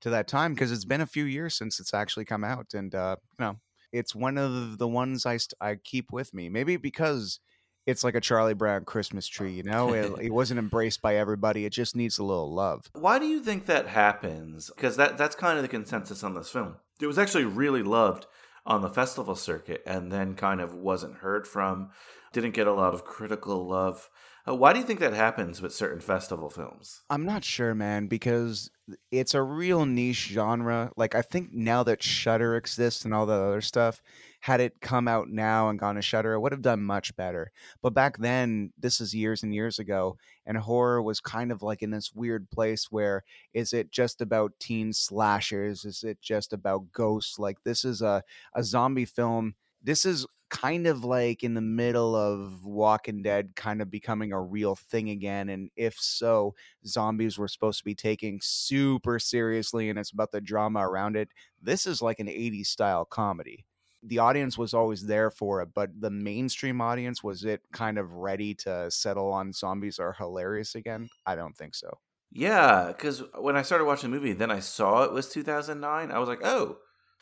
to 0.00 0.10
that 0.10 0.26
time 0.26 0.54
because 0.54 0.72
it's 0.72 0.84
been 0.84 1.02
a 1.02 1.06
few 1.06 1.24
years 1.24 1.54
since 1.54 1.78
it's 1.78 1.94
actually 1.94 2.24
come 2.24 2.42
out. 2.42 2.74
And, 2.74 2.94
uh, 2.94 3.16
you 3.38 3.44
know, 3.44 3.56
it's 3.92 4.14
one 4.14 4.38
of 4.38 4.78
the 4.78 4.88
ones 4.88 5.26
I, 5.26 5.36
st- 5.36 5.54
I 5.60 5.76
keep 5.76 6.10
with 6.10 6.32
me. 6.32 6.48
Maybe 6.48 6.76
because 6.76 7.38
it's 7.86 8.04
like 8.04 8.14
a 8.14 8.20
Charlie 8.20 8.54
Brown 8.54 8.84
Christmas 8.84 9.26
tree, 9.26 9.52
you 9.52 9.62
know? 9.62 9.92
It, 9.92 10.12
it 10.20 10.30
wasn't 10.32 10.58
embraced 10.58 11.02
by 11.02 11.16
everybody. 11.16 11.64
It 11.64 11.72
just 11.72 11.96
needs 11.96 12.18
a 12.18 12.24
little 12.24 12.52
love. 12.52 12.90
Why 12.92 13.18
do 13.18 13.26
you 13.26 13.40
think 13.40 13.66
that 13.66 13.88
happens? 13.88 14.70
Because 14.74 14.96
that, 14.96 15.18
that's 15.18 15.34
kind 15.34 15.56
of 15.56 15.62
the 15.62 15.68
consensus 15.68 16.22
on 16.22 16.34
this 16.34 16.50
film. 16.50 16.76
It 17.00 17.06
was 17.06 17.18
actually 17.18 17.44
really 17.44 17.82
loved 17.82 18.26
on 18.66 18.82
the 18.82 18.90
festival 18.90 19.34
circuit 19.34 19.82
and 19.86 20.12
then 20.12 20.34
kind 20.34 20.60
of 20.60 20.74
wasn't 20.74 21.16
heard 21.16 21.46
from, 21.46 21.90
didn't 22.32 22.54
get 22.54 22.66
a 22.66 22.72
lot 22.72 22.94
of 22.94 23.04
critical 23.04 23.66
love. 23.66 24.08
Uh, 24.48 24.54
why 24.54 24.72
do 24.72 24.78
you 24.78 24.84
think 24.84 25.00
that 25.00 25.12
happens 25.12 25.60
with 25.60 25.74
certain 25.74 26.00
festival 26.00 26.48
films? 26.48 27.02
I'm 27.10 27.24
not 27.24 27.44
sure, 27.44 27.74
man, 27.74 28.06
because 28.06 28.70
it's 29.10 29.34
a 29.34 29.42
real 29.42 29.84
niche 29.84 30.28
genre. 30.28 30.90
Like 30.96 31.14
I 31.14 31.22
think 31.22 31.52
now 31.52 31.82
that 31.82 32.02
Shudder 32.02 32.56
exists 32.56 33.04
and 33.04 33.12
all 33.12 33.26
that 33.26 33.40
other 33.40 33.60
stuff, 33.60 34.00
had 34.40 34.60
it 34.60 34.80
come 34.80 35.06
out 35.06 35.28
now 35.28 35.68
and 35.68 35.78
gone 35.78 35.96
to 35.96 36.02
Shudder, 36.02 36.32
it 36.32 36.40
would 36.40 36.52
have 36.52 36.62
done 36.62 36.82
much 36.82 37.14
better. 37.16 37.52
But 37.82 37.92
back 37.92 38.16
then, 38.18 38.72
this 38.78 39.00
is 39.00 39.14
years 39.14 39.42
and 39.42 39.54
years 39.54 39.78
ago, 39.78 40.16
and 40.46 40.56
horror 40.56 41.02
was 41.02 41.20
kind 41.20 41.52
of 41.52 41.62
like 41.62 41.82
in 41.82 41.90
this 41.90 42.12
weird 42.14 42.50
place 42.50 42.90
where 42.90 43.24
is 43.52 43.74
it 43.74 43.90
just 43.90 44.22
about 44.22 44.58
teen 44.58 44.92
slashers? 44.94 45.84
Is 45.84 46.02
it 46.02 46.20
just 46.22 46.54
about 46.54 46.90
ghosts? 46.92 47.38
Like 47.38 47.62
this 47.64 47.84
is 47.84 48.00
a 48.00 48.22
a 48.54 48.64
zombie 48.64 49.04
film. 49.04 49.54
This 49.82 50.06
is 50.06 50.26
kind 50.50 50.86
of 50.86 51.04
like 51.04 51.42
in 51.42 51.54
the 51.54 51.60
middle 51.60 52.14
of 52.14 52.64
Walking 52.64 53.22
Dead 53.22 53.54
kind 53.56 53.80
of 53.80 53.90
becoming 53.90 54.32
a 54.32 54.40
real 54.42 54.74
thing 54.76 55.10
again. 55.10 55.48
And 55.48 55.70
if 55.76 55.98
so, 55.98 56.54
zombies 56.86 57.38
were 57.38 57.48
supposed 57.48 57.78
to 57.78 57.84
be 57.84 57.94
taking 57.94 58.40
super 58.42 59.18
seriously 59.18 59.88
and 59.88 59.98
it's 59.98 60.10
about 60.10 60.32
the 60.32 60.40
drama 60.40 60.80
around 60.88 61.16
it. 61.16 61.30
This 61.62 61.86
is 61.86 62.02
like 62.02 62.20
an 62.20 62.28
80s 62.28 62.64
style 62.64 63.04
comedy. 63.04 63.66
The 64.02 64.18
audience 64.18 64.56
was 64.58 64.72
always 64.74 65.06
there 65.06 65.30
for 65.30 65.60
it, 65.62 65.74
but 65.74 66.00
the 66.00 66.10
mainstream 66.10 66.80
audience 66.80 67.22
was 67.22 67.44
it 67.44 67.62
kind 67.72 67.98
of 67.98 68.12
ready 68.12 68.54
to 68.56 68.90
settle 68.90 69.30
on 69.32 69.52
zombies 69.52 69.98
are 69.98 70.14
hilarious 70.14 70.74
again? 70.74 71.10
I 71.26 71.34
don't 71.36 71.56
think 71.56 71.74
so. 71.74 72.00
Yeah, 72.32 72.88
because 72.88 73.22
when 73.34 73.56
I 73.56 73.62
started 73.62 73.84
watching 73.86 74.10
the 74.10 74.16
movie, 74.16 74.32
then 74.32 74.50
I 74.50 74.60
saw 74.60 75.02
it 75.02 75.12
was 75.12 75.28
2009. 75.30 76.10
I 76.10 76.18
was 76.18 76.28
like, 76.28 76.44
oh, 76.44 76.78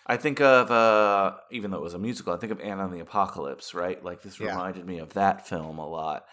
I 0.08 0.16
think 0.16 0.40
of 0.40 0.70
uh, 0.70 1.36
even 1.50 1.70
though 1.70 1.76
it 1.78 1.82
was 1.82 1.94
a 1.94 1.98
musical, 1.98 2.32
I 2.32 2.38
think 2.38 2.52
of 2.52 2.60
Anna 2.60 2.84
and 2.84 2.94
the 2.94 3.00
Apocalypse, 3.00 3.74
right? 3.74 4.02
Like 4.02 4.22
this 4.22 4.40
Yeah. 4.40 4.50
reminded 4.50 4.86
me 4.86 4.98
of 4.98 5.12
that 5.14 5.46
film 5.46 5.78
a 5.78 5.86
lot. 5.86 6.24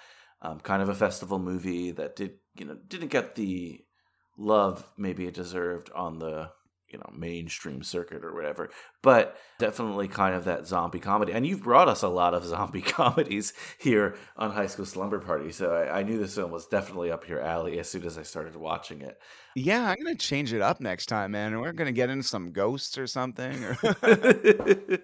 Um, 0.42 0.60
kind 0.60 0.82
of 0.82 0.90
a 0.90 0.96
festival 0.96 1.40
movie 1.40 1.92
that 1.92 2.16
did 2.16 2.36
you 2.56 2.66
know 2.66 2.78
didn't 2.88 3.10
get 3.10 3.36
the 3.36 3.82
love 4.38 4.86
maybe 4.98 5.26
it 5.26 5.34
deserved 5.34 5.90
on 5.96 6.20
the 6.20 6.52
you 6.96 7.00
know 7.00 7.14
mainstream 7.14 7.84
circuit 7.84 8.24
or 8.24 8.34
whatever, 8.34 8.70
but 9.02 9.36
definitely 9.60 10.08
kind 10.08 10.34
of 10.34 10.46
that 10.46 10.66
zombie 10.66 11.00
comedy. 11.00 11.34
And 11.34 11.46
you've 11.46 11.62
brought 11.62 11.90
us 11.90 12.04
a 12.04 12.08
lot 12.08 12.34
of 12.34 12.46
zombie 12.46 12.82
comedies 12.82 13.52
here 13.78 14.16
on 14.38 14.52
High 14.52 14.68
School 14.68 14.86
Slumber 14.86 15.20
Party, 15.20 15.52
so 15.52 15.74
I, 15.74 16.00
I 16.00 16.04
knew 16.04 16.18
this 16.18 16.36
film 16.36 16.52
was 16.52 16.68
definitely 16.68 17.12
up 17.12 17.28
your 17.28 17.42
alley 17.42 17.80
as 17.80 17.90
soon 17.90 18.06
as 18.06 18.18
I 18.18 18.24
started 18.24 18.56
watching 18.56 19.02
it. 19.02 19.20
Yeah, 19.56 19.90
I'm 19.90 19.98
gonna 19.98 20.16
change 20.16 20.54
it 20.54 20.62
up 20.62 20.80
next 20.80 21.08
time, 21.08 21.32
man. 21.32 21.60
We're 21.60 21.74
gonna 21.74 21.92
get 21.92 22.10
into 22.10 22.24
some 22.24 22.54
ghosts 22.54 22.98
or 22.98 23.08
something. 23.08 23.62
Or 23.66 23.78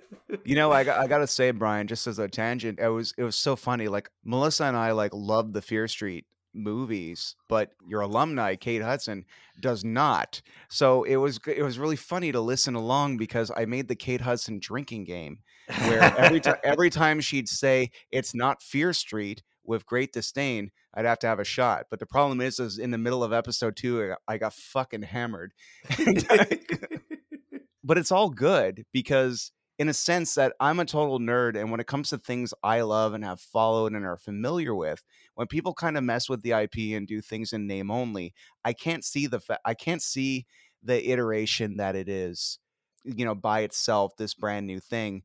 you 0.46 0.56
know, 0.56 0.72
I 0.72 0.80
I 0.80 1.08
gotta 1.08 1.28
say, 1.28 1.52
Brian, 1.52 1.88
just 1.88 2.08
as 2.08 2.20
a 2.20 2.30
tangent, 2.30 2.80
it 2.80 2.88
was 2.88 3.14
it 3.18 3.24
was 3.24 3.36
so 3.36 3.58
funny. 3.58 3.90
Like 3.90 4.10
Melissa 4.24 4.64
and 4.64 4.78
I 4.78 4.92
like 4.94 5.12
loved 5.14 5.54
the 5.54 5.62
Fear 5.62 5.90
Street 5.90 6.26
movies, 6.54 7.36
but 7.48 7.72
your 7.88 8.02
alumni 8.02 8.56
Kate 8.56 8.82
Hudson 8.82 9.26
does 9.60 9.84
not. 9.84 10.42
So 10.70 11.04
it 11.04 11.18
was 11.18 11.40
it 11.48 11.64
was 11.64 11.80
really 11.80 11.96
funny 11.96 12.32
to 12.32 12.42
listen 12.42 12.76
along 12.76 13.18
because 13.18 13.52
I 13.56 13.66
made 13.66 13.88
the 13.88 13.96
Kate 13.96 14.22
Hudson 14.22 14.60
drinking 14.60 15.06
game 15.06 15.40
where 15.88 16.02
every 16.18 16.40
time 16.40 16.58
every 16.64 16.90
time 16.90 17.22
she'd 17.22 17.50
say 17.50 17.92
it's 18.12 18.36
not 18.36 18.62
Fear 18.62 18.94
Street 18.94 19.44
with 19.64 19.86
great 19.86 20.12
disdain, 20.12 20.72
I'd 20.94 21.06
have 21.06 21.20
to 21.20 21.28
have 21.28 21.40
a 21.40 21.46
shot. 21.46 21.86
But 21.90 22.00
the 22.00 22.06
problem 22.06 22.42
is, 22.42 22.60
is 22.60 22.78
in 22.78 22.92
the 22.92 22.98
middle 22.98 23.24
of 23.24 23.32
episode 23.32 23.76
two, 23.76 24.04
I 24.04 24.08
got, 24.08 24.20
I 24.28 24.38
got 24.38 24.54
fucking 24.54 25.04
hammered. 25.04 25.54
but 27.84 27.98
it's 27.98 28.12
all 28.12 28.30
good 28.30 28.86
because 28.92 29.52
in 29.82 29.90
a 29.90 29.94
sense 29.96 30.36
that 30.36 30.54
I'm 30.60 30.80
a 30.80 30.86
total 30.86 31.18
nerd 31.20 31.60
and 31.60 31.72
when 31.72 31.80
it 31.80 31.88
comes 31.88 32.12
to 32.12 32.20
things 32.20 32.54
I 32.62 32.82
love 32.82 33.16
and 33.16 33.26
have 33.26 33.42
followed 33.42 33.94
and 33.94 34.06
are 34.06 34.16
familiar 34.16 34.76
with 34.76 35.04
when 35.34 35.48
people 35.48 35.74
kind 35.74 35.98
of 35.98 36.04
mess 36.04 36.30
with 36.30 36.44
the 36.44 36.54
IP 36.54 36.94
and 36.94 37.08
do 37.08 37.20
things 37.20 37.52
in 37.52 37.66
name 37.66 37.90
only 37.90 38.36
I 38.64 38.74
can't 38.74 39.04
see 39.04 39.26
the 39.26 39.40
fa- 39.40 39.60
I 39.66 39.74
can't 39.74 40.04
see 40.04 40.46
the 40.84 41.10
iteration 41.10 41.78
that 41.78 41.96
it 41.96 42.08
is 42.08 42.60
you 43.04 43.26
know 43.26 43.34
by 43.34 43.62
itself 43.62 44.16
this 44.18 44.36
brand 44.36 44.68
new 44.68 44.80
thing 44.80 45.24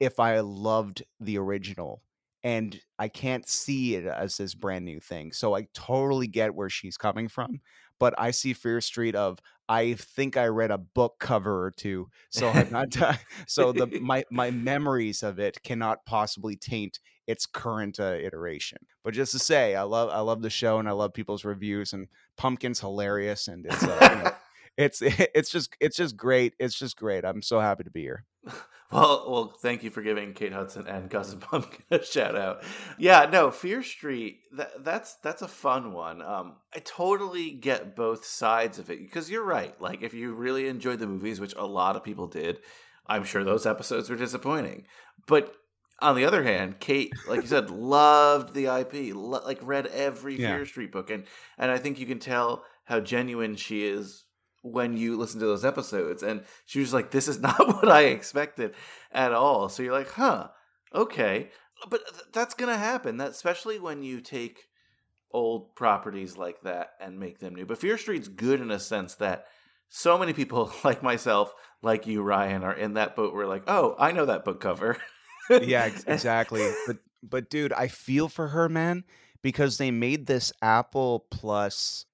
if 0.00 0.18
I 0.20 0.40
loved 0.40 1.02
the 1.20 1.38
original 1.38 2.02
and 2.42 2.80
I 2.98 3.08
can't 3.08 3.48
see 3.48 3.94
it 3.94 4.04
as 4.04 4.36
this 4.36 4.54
brand 4.54 4.84
new 4.84 4.98
thing. 4.98 5.32
So 5.32 5.54
I 5.54 5.68
totally 5.74 6.26
get 6.26 6.54
where 6.56 6.68
she's 6.68 6.96
coming 6.96 7.28
from, 7.28 7.60
but 8.02 8.14
I 8.18 8.32
see 8.32 8.52
Fear 8.52 8.80
Street 8.80 9.14
of 9.14 9.38
I 9.68 9.94
think 9.94 10.36
I 10.36 10.46
read 10.46 10.72
a 10.72 10.76
book 10.76 11.20
cover 11.20 11.64
or 11.64 11.70
two, 11.70 12.08
so 12.30 12.48
I'm 12.48 12.68
not 12.72 12.96
so 13.46 13.70
the 13.70 13.86
my 14.00 14.24
my 14.28 14.50
memories 14.50 15.22
of 15.22 15.38
it 15.38 15.62
cannot 15.62 16.04
possibly 16.04 16.56
taint 16.56 16.98
its 17.28 17.46
current 17.46 18.00
uh, 18.00 18.16
iteration. 18.20 18.78
But 19.04 19.14
just 19.14 19.30
to 19.32 19.38
say, 19.38 19.76
I 19.76 19.82
love 19.82 20.10
I 20.10 20.18
love 20.18 20.42
the 20.42 20.50
show 20.50 20.80
and 20.80 20.88
I 20.88 20.92
love 20.92 21.14
people's 21.14 21.44
reviews 21.44 21.92
and 21.92 22.08
Pumpkin's 22.36 22.80
hilarious 22.80 23.46
and 23.46 23.66
it's 23.66 23.84
uh, 23.84 24.08
you 24.10 24.24
know, 24.24 24.32
it's 24.76 25.00
it's 25.02 25.50
just 25.52 25.72
it's 25.78 25.96
just 25.96 26.16
great. 26.16 26.54
It's 26.58 26.76
just 26.76 26.96
great. 26.96 27.24
I'm 27.24 27.40
so 27.40 27.60
happy 27.60 27.84
to 27.84 27.90
be 27.92 28.02
here. 28.02 28.24
Well, 28.90 29.24
well, 29.26 29.48
thank 29.62 29.82
you 29.82 29.88
for 29.88 30.02
giving 30.02 30.34
Kate 30.34 30.52
Hudson 30.52 30.86
and 30.86 31.10
Cousin 31.10 31.40
Pumpkin 31.40 31.80
a 31.90 32.04
shout 32.04 32.36
out. 32.36 32.62
Yeah, 32.98 33.24
no, 33.24 33.50
Fear 33.50 33.82
Street. 33.82 34.40
That, 34.54 34.84
that's 34.84 35.14
that's 35.22 35.40
a 35.40 35.48
fun 35.48 35.94
one. 35.94 36.20
Um, 36.20 36.56
I 36.76 36.80
totally 36.80 37.52
get 37.52 37.96
both 37.96 38.26
sides 38.26 38.78
of 38.78 38.90
it 38.90 38.98
because 38.98 39.30
you're 39.30 39.46
right. 39.46 39.80
Like, 39.80 40.02
if 40.02 40.12
you 40.12 40.34
really 40.34 40.68
enjoyed 40.68 40.98
the 40.98 41.06
movies, 41.06 41.40
which 41.40 41.54
a 41.56 41.64
lot 41.64 41.96
of 41.96 42.04
people 42.04 42.26
did, 42.26 42.58
I'm 43.06 43.24
sure 43.24 43.42
those 43.44 43.64
episodes 43.64 44.10
were 44.10 44.16
disappointing. 44.16 44.84
But 45.26 45.54
on 46.02 46.14
the 46.14 46.26
other 46.26 46.42
hand, 46.42 46.78
Kate, 46.78 47.14
like 47.26 47.40
you 47.40 47.48
said, 47.48 47.70
loved 47.96 48.52
the 48.52 48.66
IP, 48.66 49.14
lo- 49.16 49.40
like 49.42 49.60
read 49.62 49.86
every 49.86 50.38
Yeah. 50.38 50.54
Fear 50.56 50.66
Street 50.66 50.92
book, 50.92 51.08
and 51.08 51.24
and 51.56 51.70
I 51.70 51.78
think 51.78 51.98
you 51.98 52.04
can 52.04 52.18
tell 52.18 52.62
how 52.84 53.00
genuine 53.00 53.56
she 53.56 53.86
is 53.86 54.26
when 54.62 54.96
you 54.96 55.16
listen 55.16 55.40
to 55.40 55.46
those 55.46 55.64
episodes. 55.64 56.22
And 56.22 56.42
she 56.64 56.80
was 56.80 56.92
like, 56.92 57.10
"This 57.10 57.28
is 57.28 57.40
not 57.40 57.58
what 57.58 57.88
I 57.88 58.02
expected 58.04 58.74
at 59.12 59.32
all." 59.32 59.68
So 59.68 59.82
you're 59.82 59.92
like, 59.92 60.10
"Huh, 60.10 60.48
okay," 60.94 61.50
but 61.88 62.00
th- 62.08 62.24
that's 62.32 62.54
gonna 62.54 62.78
happen. 62.78 63.18
That 63.18 63.30
especially 63.30 63.78
when 63.78 64.02
you 64.02 64.20
take 64.20 64.68
old 65.32 65.74
properties 65.74 66.36
like 66.36 66.60
that 66.62 66.92
and 67.00 67.18
make 67.18 67.38
them 67.38 67.54
new. 67.54 67.66
But 67.66 67.78
Fear 67.78 67.98
Street's 67.98 68.28
good 68.28 68.60
in 68.60 68.70
a 68.70 68.78
sense 68.78 69.14
that 69.16 69.46
so 69.88 70.18
many 70.18 70.32
people 70.32 70.72
like 70.84 71.02
myself, 71.02 71.54
like 71.82 72.06
you, 72.06 72.22
Ryan, 72.22 72.64
are 72.64 72.74
in 72.74 72.94
that 72.94 73.16
boat. 73.16 73.34
Where 73.34 73.46
like, 73.46 73.64
oh, 73.68 73.94
I 73.98 74.12
know 74.12 74.26
that 74.26 74.44
book 74.44 74.60
cover. 74.60 74.96
yeah, 75.50 75.90
exactly. 76.06 76.70
But 76.86 76.98
but 77.22 77.50
dude, 77.50 77.72
I 77.72 77.88
feel 77.88 78.28
for 78.28 78.48
her, 78.48 78.68
man, 78.68 79.04
because 79.42 79.78
they 79.78 79.90
made 79.90 80.26
this 80.26 80.52
Apple 80.62 81.26
Plus 81.30 82.06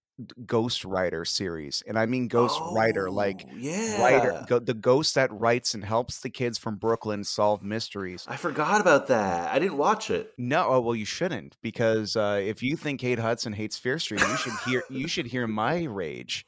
Ghost 0.46 0.84
Writer 0.84 1.24
series, 1.24 1.82
and 1.86 1.98
I 1.98 2.06
mean 2.06 2.28
Ghost 2.28 2.60
Writer, 2.72 3.10
like 3.10 3.46
Oh, 3.48 3.56
yeah, 3.56 4.02
writer, 4.02 4.44
go, 4.48 4.58
the 4.58 4.74
ghost 4.74 5.14
that 5.14 5.32
writes 5.32 5.74
and 5.74 5.84
helps 5.84 6.20
the 6.20 6.30
kids 6.30 6.58
from 6.58 6.76
Brooklyn 6.76 7.22
solve 7.24 7.62
mysteries. 7.62 8.24
I 8.26 8.36
forgot 8.36 8.80
about 8.80 9.08
that. 9.08 9.52
I 9.52 9.58
didn't 9.58 9.76
watch 9.76 10.10
it. 10.10 10.32
No, 10.36 10.66
oh, 10.68 10.80
well, 10.80 10.94
you 10.94 11.04
shouldn't 11.04 11.56
because 11.62 12.16
uh, 12.16 12.40
if 12.42 12.62
you 12.62 12.76
think 12.76 13.00
Kate 13.00 13.18
Hudson 13.18 13.52
hates 13.52 13.78
Fear 13.78 13.98
Street, 13.98 14.20
you 14.20 14.36
should 14.36 14.54
hear 14.66 14.82
you 14.90 15.08
should 15.08 15.26
hear 15.26 15.46
my 15.46 15.84
rage 15.84 16.46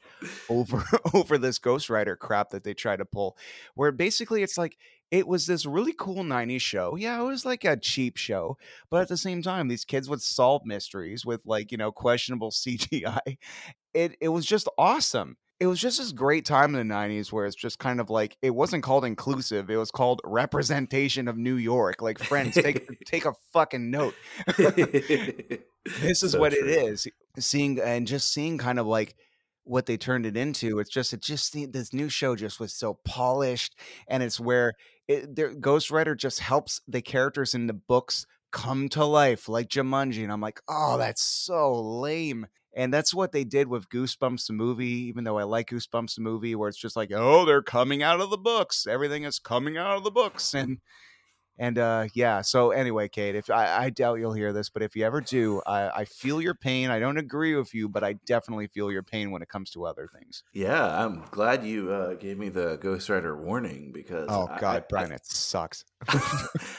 over 0.49 0.83
over 1.13 1.37
this 1.37 1.59
ghostwriter 1.59 2.17
crap 2.17 2.49
that 2.49 2.63
they 2.63 2.73
try 2.73 2.95
to 2.95 3.05
pull. 3.05 3.37
Where 3.75 3.91
basically 3.91 4.43
it's 4.43 4.57
like 4.57 4.77
it 5.11 5.27
was 5.27 5.45
this 5.45 5.65
really 5.65 5.93
cool 5.97 6.23
'90s 6.23 6.61
show. 6.61 6.95
Yeah, 6.95 7.19
it 7.19 7.23
was 7.23 7.45
like 7.45 7.63
a 7.65 7.77
cheap 7.77 8.17
show, 8.17 8.57
but 8.89 9.01
at 9.01 9.07
the 9.09 9.17
same 9.17 9.41
time, 9.41 9.67
these 9.67 9.85
kids 9.85 10.09
would 10.09 10.21
solve 10.21 10.63
mysteries 10.65 11.25
with 11.25 11.41
like 11.45 11.71
you 11.71 11.77
know 11.77 11.91
questionable 11.91 12.51
CGI. 12.51 13.37
It 13.93 14.15
it 14.21 14.29
was 14.29 14.45
just 14.45 14.67
awesome. 14.77 15.37
It 15.59 15.67
was 15.67 15.79
just 15.79 15.99
this 15.99 16.11
great 16.11 16.43
time 16.45 16.73
in 16.73 16.87
the 16.87 16.93
90s 16.93 17.31
where 17.31 17.45
it's 17.45 17.55
just 17.55 17.77
kind 17.77 17.99
of 18.01 18.09
like 18.09 18.35
it 18.41 18.49
wasn't 18.49 18.83
called 18.83 19.05
inclusive, 19.05 19.69
it 19.69 19.75
was 19.77 19.91
called 19.91 20.19
representation 20.25 21.27
of 21.27 21.37
New 21.37 21.55
York. 21.55 22.01
Like 22.01 22.17
friends, 22.19 22.57
take 22.57 22.87
take 23.05 23.25
a 23.25 23.33
fucking 23.53 23.91
note 23.91 24.15
this 24.57 26.23
is 26.23 26.33
So 26.33 26.39
what 26.39 26.53
true. 26.53 26.63
it 26.63 26.67
is 26.67 27.07
seeing 27.39 27.79
and 27.79 28.07
just 28.07 28.31
seeing 28.31 28.57
kind 28.57 28.79
of 28.79 28.85
like 28.87 29.15
what 29.63 29.85
they 29.85 29.97
turned 29.97 30.25
it 30.25 30.35
into 30.35 30.79
it's 30.79 30.89
just 30.89 31.13
it 31.13 31.21
just 31.21 31.55
this 31.71 31.93
new 31.93 32.09
show 32.09 32.35
just 32.35 32.59
was 32.59 32.73
so 32.73 32.95
polished 33.05 33.75
and 34.07 34.23
it's 34.23 34.39
where 34.39 34.73
it, 35.11 35.35
their 35.35 35.53
ghost 35.53 35.91
writer 35.91 36.15
just 36.15 36.39
helps 36.39 36.81
the 36.87 37.01
characters 37.01 37.53
in 37.53 37.67
the 37.67 37.73
books 37.73 38.25
come 38.51 38.89
to 38.89 39.05
life 39.05 39.47
like 39.47 39.69
Jumanji 39.69 40.23
and 40.23 40.31
I'm 40.31 40.41
like 40.41 40.61
oh 40.67 40.97
that's 40.97 41.21
so 41.21 41.81
lame. 41.81 42.47
And 42.73 42.93
that's 42.93 43.13
what 43.13 43.33
they 43.33 43.43
did 43.43 43.67
with 43.67 43.89
Goosebumps 43.89 44.47
the 44.47 44.53
movie 44.53 45.07
even 45.09 45.23
though 45.25 45.37
I 45.37 45.43
like 45.43 45.69
Goosebumps 45.69 46.15
the 46.15 46.21
movie 46.21 46.55
where 46.55 46.69
it's 46.69 46.77
just 46.77 46.95
like 46.95 47.11
oh 47.13 47.45
they're 47.45 47.61
coming 47.61 48.03
out 48.03 48.21
of 48.21 48.29
the 48.29 48.37
books. 48.37 48.87
Everything 48.87 49.23
is 49.23 49.39
coming 49.39 49.77
out 49.77 49.97
of 49.97 50.03
the 50.03 50.11
books. 50.11 50.53
And 50.61 50.79
and 51.57 51.77
uh, 51.77 52.05
yeah, 52.13 52.41
so 52.41 52.71
anyway, 52.71 53.07
Kate, 53.07 53.35
if 53.35 53.49
I, 53.49 53.85
I 53.85 53.89
doubt 53.89 54.15
you'll 54.19 54.33
hear 54.33 54.51
this, 54.53 54.69
but 54.69 54.81
if 54.81 54.95
you 54.95 55.05
ever 55.05 55.21
do, 55.21 55.61
I, 55.65 55.89
I 56.01 56.05
feel 56.05 56.41
your 56.41 56.55
pain. 56.55 56.89
I 56.89 56.99
don't 56.99 57.17
agree 57.17 57.55
with 57.55 57.73
you, 57.73 57.87
but 57.89 58.03
I 58.03 58.13
definitely 58.25 58.67
feel 58.67 58.91
your 58.91 59.03
pain 59.03 59.31
when 59.31 59.41
it 59.41 59.49
comes 59.49 59.69
to 59.71 59.85
other 59.85 60.07
things. 60.17 60.43
Yeah, 60.53 61.03
I'm 61.05 61.23
glad 61.31 61.63
you 61.63 61.91
uh, 61.91 62.13
gave 62.15 62.37
me 62.37 62.49
the 62.49 62.77
Ghostwriter 62.77 63.37
warning 63.37 63.91
because 63.93 64.27
Oh 64.29 64.47
I- 64.51 64.59
God, 64.59 64.85
Brian, 64.89 65.11
it 65.11 65.25
sucks. 65.25 65.85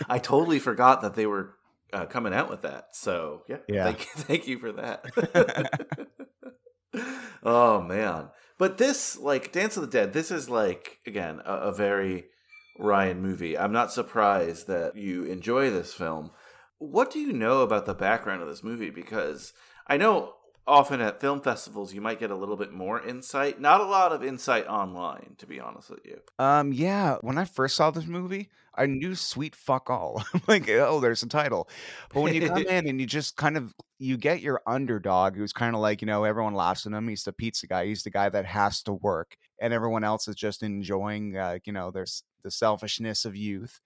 I 0.08 0.18
totally 0.18 0.58
forgot 0.58 1.02
that 1.02 1.14
they 1.14 1.26
were 1.26 1.54
uh, 1.92 2.06
coming 2.06 2.32
out 2.34 2.48
with 2.50 2.62
that. 2.62 2.88
So 2.96 3.42
yeah, 3.48 3.58
Yeah. 3.68 3.84
Thank, 3.84 3.98
thank 4.16 4.48
you 4.48 4.58
for 4.58 4.72
that. 4.72 5.04
oh 7.42 7.80
man, 7.82 8.28
but 8.58 8.78
this 8.78 9.18
like 9.18 9.52
Dance 9.52 9.76
of 9.76 9.82
the 9.82 9.88
Dead. 9.88 10.12
This 10.12 10.30
is 10.30 10.48
like 10.50 10.98
again 11.06 11.40
a, 11.44 11.54
a 11.54 11.72
very 11.72 12.24
Ryan 12.78 13.20
movie. 13.20 13.56
I'm 13.56 13.72
not 13.72 13.92
surprised 13.92 14.66
that 14.66 14.96
you 14.96 15.24
enjoy 15.24 15.70
this 15.70 15.92
film. 15.92 16.30
What 16.78 17.10
do 17.10 17.18
you 17.18 17.32
know 17.32 17.60
about 17.60 17.86
the 17.86 17.94
background 17.94 18.42
of 18.42 18.48
this 18.48 18.64
movie? 18.64 18.90
Because 18.90 19.52
I 19.86 19.96
know 19.96 20.34
often 20.66 21.00
at 21.00 21.20
film 21.20 21.40
festivals 21.40 21.92
you 21.92 22.00
might 22.00 22.20
get 22.20 22.30
a 22.30 22.36
little 22.36 22.56
bit 22.56 22.72
more 22.72 23.04
insight. 23.04 23.60
Not 23.60 23.80
a 23.80 23.84
lot 23.84 24.12
of 24.12 24.24
insight 24.24 24.66
online, 24.66 25.34
to 25.38 25.46
be 25.46 25.60
honest 25.60 25.90
with 25.90 26.04
you. 26.04 26.20
Um, 26.38 26.72
yeah, 26.72 27.16
when 27.20 27.38
I 27.38 27.44
first 27.44 27.76
saw 27.76 27.90
this 27.90 28.06
movie, 28.06 28.50
I 28.74 28.86
knew 28.86 29.14
sweet 29.14 29.54
fuck 29.54 29.90
all. 29.90 30.24
I'm 30.34 30.42
like, 30.46 30.68
oh, 30.68 31.00
there's 31.00 31.22
a 31.22 31.28
title. 31.28 31.68
But 32.12 32.22
when 32.22 32.34
you 32.34 32.48
come 32.48 32.58
in 32.68 32.88
and 32.88 33.00
you 33.00 33.06
just 33.06 33.36
kind 33.36 33.56
of 33.56 33.74
you 33.98 34.16
get 34.16 34.40
your 34.40 34.62
underdog 34.66 35.36
who's 35.36 35.52
kind 35.52 35.74
of 35.74 35.80
like, 35.80 36.02
you 36.02 36.06
know, 36.06 36.24
everyone 36.24 36.54
laughs 36.54 36.86
at 36.86 36.92
him. 36.92 37.08
He's 37.08 37.24
the 37.24 37.32
pizza 37.32 37.66
guy. 37.66 37.86
He's 37.86 38.02
the 38.02 38.10
guy 38.10 38.28
that 38.28 38.46
has 38.46 38.82
to 38.82 38.92
work. 38.92 39.36
And 39.60 39.72
everyone 39.72 40.02
else 40.02 40.26
is 40.26 40.34
just 40.34 40.62
enjoying 40.62 41.36
uh, 41.36 41.58
you 41.64 41.72
know, 41.72 41.90
there's 41.90 42.24
the 42.42 42.50
selfishness 42.50 43.24
of 43.24 43.36
youth. 43.36 43.80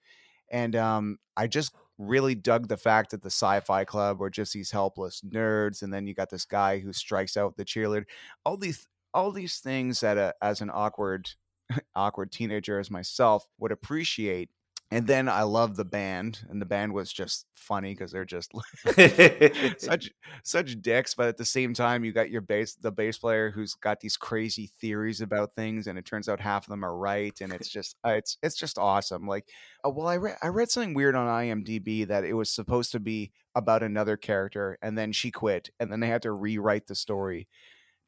And 0.51 0.77
um 0.77 1.19
I 1.37 1.47
just 1.47 1.75
really 1.99 2.35
dug 2.35 2.69
the 2.69 2.77
fact 2.77 3.11
that 3.11 3.23
the 3.23 3.31
sci-fi 3.31 3.85
club 3.85 4.21
were 4.21 4.31
just 4.31 4.53
these 4.53 4.71
helpless 4.71 5.23
nerds 5.23 5.83
and 5.83 5.93
then 5.93 6.07
you 6.07 6.15
got 6.15 6.31
this 6.31 6.45
guy 6.45 6.79
who 6.79 6.93
strikes 6.93 7.39
out 7.39 7.57
the 7.57 7.65
cheerleader 7.65 8.05
all 8.45 8.59
these 8.59 8.87
all 9.15 9.33
these 9.33 9.61
things 9.61 10.01
that 10.01 10.19
uh, 10.19 10.33
as 10.43 10.61
an 10.61 10.71
awkward 10.73 11.31
awkward 11.95 12.31
teenager 12.31 12.79
as 12.79 12.91
myself 12.91 13.49
would 13.59 13.73
appreciate 13.73 14.51
and 14.91 15.07
then 15.07 15.29
i 15.29 15.43
love 15.43 15.77
the 15.77 15.85
band 15.85 16.41
and 16.49 16.61
the 16.61 16.67
band 16.67 16.93
was 16.93 17.13
just 17.13 17.47
funny 17.55 17.93
because 17.93 18.13
they're 18.13 18.25
just 18.25 18.53
such 19.79 20.11
such 20.45 20.81
dicks 20.81 21.15
but 21.15 21.29
at 21.29 21.37
the 21.37 21.45
same 21.45 21.75
time 21.75 22.05
you 22.05 22.13
got 22.13 22.31
your 22.31 22.41
bass 22.41 22.75
the 22.77 22.93
bass 22.93 23.19
player 23.19 23.51
who's 23.51 23.75
got 23.75 24.01
these 24.01 24.17
crazy 24.17 24.71
theories 24.81 25.21
about 25.21 25.53
things 25.53 25.87
and 25.87 25.99
it 25.99 26.05
turns 26.05 26.29
out 26.29 26.41
half 26.41 26.65
of 26.65 26.71
them 26.71 26.85
are 26.85 26.97
right 26.97 27.41
and 27.41 27.53
it's 27.53 27.69
just 27.69 27.97
uh, 28.07 28.11
it's 28.11 28.39
it's 28.43 28.57
just 28.57 28.79
awesome 28.79 29.27
like 29.27 29.49
uh, 29.85 29.91
well 29.91 30.07
i 30.07 30.17
read 30.17 30.37
i 30.43 30.49
read 30.49 30.71
something 30.71 30.95
weird 30.95 31.17
on 31.17 31.27
imdb 31.27 32.07
that 32.07 32.25
it 32.25 32.35
was 32.35 32.51
supposed 32.51 32.93
to 32.93 33.01
be 33.01 33.33
about 33.55 33.83
another 33.83 34.17
character 34.17 34.79
and 34.83 34.97
then 34.97 35.13
she 35.13 35.31
quit 35.31 35.71
and 35.81 35.91
then 35.91 36.01
they 36.01 36.09
had 36.09 36.23
to 36.23 36.33
rewrite 36.33 36.87
the 36.87 36.95
story 36.95 37.49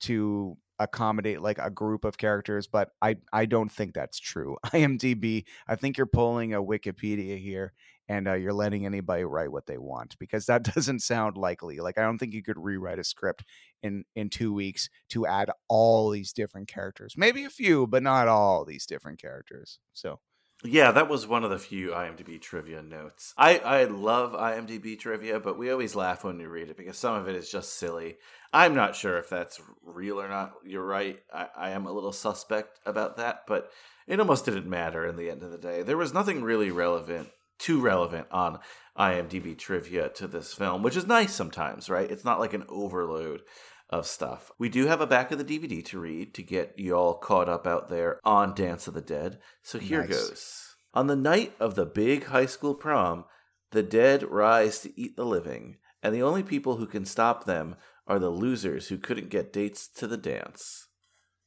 to 0.01 0.57
accommodate 0.79 1.41
like 1.41 1.59
a 1.59 1.71
group 1.71 2.05
of 2.05 2.19
characters 2.19 2.67
but 2.67 2.91
i 3.03 3.17
i 3.33 3.45
don't 3.45 3.71
think 3.71 3.95
that's 3.95 4.19
true. 4.19 4.57
Imdb 4.67 5.45
i 5.67 5.75
think 5.75 5.97
you're 5.97 6.07
pulling 6.07 6.55
a 6.55 6.63
wikipedia 6.63 7.41
here 7.41 7.73
and 8.11 8.27
uh, 8.27 8.33
you're 8.33 8.55
letting 8.55 8.87
anybody 8.87 9.25
write 9.25 9.53
what 9.53 9.67
they 9.67 9.77
want 9.77 10.17
because 10.19 10.47
that 10.47 10.63
doesn't 10.75 11.01
sound 11.01 11.37
likely. 11.37 11.79
Like 11.79 11.99
i 11.99 12.03
don't 12.03 12.19
think 12.19 12.35
you 12.35 12.43
could 12.43 12.59
rewrite 12.59 12.99
a 12.99 13.05
script 13.05 13.45
in 13.83 14.05
in 14.17 14.31
two 14.31 14.53
weeks 14.53 14.89
to 15.11 15.27
add 15.27 15.51
all 15.69 16.11
these 16.11 16.33
different 16.33 16.69
characters. 16.69 17.15
Maybe 17.17 17.45
a 17.45 17.51
few 17.51 17.87
but 17.87 18.03
not 18.03 18.29
all 18.29 18.65
these 18.65 18.87
different 18.87 19.21
characters 19.21 19.79
so 19.93 20.21
Yeah, 20.65 20.91
that 20.91 21.09
was 21.09 21.25
one 21.25 21.45
of 21.45 21.51
the 21.51 21.59
few 21.59 21.91
IMDb 21.91 22.41
trivia 22.41 22.83
notes. 22.83 23.33
I, 23.39 23.59
I 23.59 23.85
love 23.85 24.33
IMDb 24.33 24.99
trivia, 24.99 25.39
but 25.39 25.57
we 25.57 25.71
always 25.71 25.95
laugh 25.95 26.25
when 26.25 26.37
we 26.37 26.47
read 26.47 26.69
it 26.69 26.77
because 26.77 26.99
some 26.99 27.15
of 27.15 27.29
it 27.29 27.37
is 27.37 27.49
just 27.49 27.75
silly. 27.75 28.17
I'm 28.53 28.75
not 28.75 28.97
sure 28.97 29.19
if 29.19 29.29
that's 29.29 29.61
real 29.85 30.21
or 30.21 30.29
not. 30.29 30.55
You're 30.65 30.85
right. 30.85 31.21
I, 31.33 31.47
I 31.57 31.71
am 31.71 31.87
a 31.87 31.93
little 31.93 32.13
suspect 32.13 32.81
about 32.85 33.19
that, 33.19 33.45
but 33.47 33.71
it 34.09 34.19
almost 34.19 34.47
didn't 34.47 34.67
matter 34.67 35.07
in 35.07 35.15
the 35.15 35.31
end 35.31 35.45
of 35.45 35.53
the 35.53 35.59
day. 35.59 35.83
There 35.83 35.97
was 35.97 36.13
nothing 36.13 36.43
really 36.43 36.73
relevant, 36.73 37.29
too 37.61 37.81
relevant 37.81 38.27
on 38.33 38.59
IMDb 38.99 39.57
trivia 39.57 40.09
to 40.09 40.27
this 40.27 40.53
film, 40.53 40.83
which 40.83 40.97
is 40.97 41.07
nice 41.07 41.33
sometimes, 41.33 41.89
right? 41.89 42.11
It's 42.11 42.25
not 42.25 42.41
like 42.41 42.53
an 42.53 42.65
overload 42.69 43.43
of 43.91 44.07
stuff. 44.07 44.51
We 44.59 44.69
do 44.69 44.87
have 44.87 45.01
a 45.01 45.07
back 45.07 45.31
of 45.33 45.39
the 45.39 45.45
DVD 45.45 45.85
to 45.87 45.99
read 45.99 46.35
to 46.35 46.43
get 46.43 46.75
you 46.79 46.95
all 46.95 47.15
caught 47.15 47.49
up 47.49 47.67
out 47.67 47.89
there 47.89 48.21
on 48.25 48.55
Dance 48.55 48.87
of 48.87 48.95
the 48.95 49.01
Dead. 49.01 49.39
So 49.63 49.79
here 49.79 50.01
Nice. 50.03 50.09
goes. 50.29 50.65
On 50.95 51.07
the 51.07 51.17
night 51.17 51.55
of 51.61 51.75
the 51.75 51.87
big 51.87 52.25
high 52.27 52.47
school 52.47 52.75
prom, 52.75 53.25
The 53.71 53.83
dead 53.83 54.23
rise 54.23 54.79
to 54.81 54.99
eat 55.01 55.15
the 55.17 55.27
living, 55.27 55.77
and 56.03 56.15
the 56.15 56.23
only 56.23 56.43
people 56.43 56.77
who 56.77 56.87
can 56.87 57.05
stop 57.05 57.45
them 57.45 57.77
are 58.07 58.19
the 58.19 58.31
losers 58.31 58.89
who 58.89 58.97
couldn't 58.97 59.29
get 59.29 59.53
dates 59.53 59.87
to 59.89 60.07
the 60.07 60.17
dance. 60.17 60.87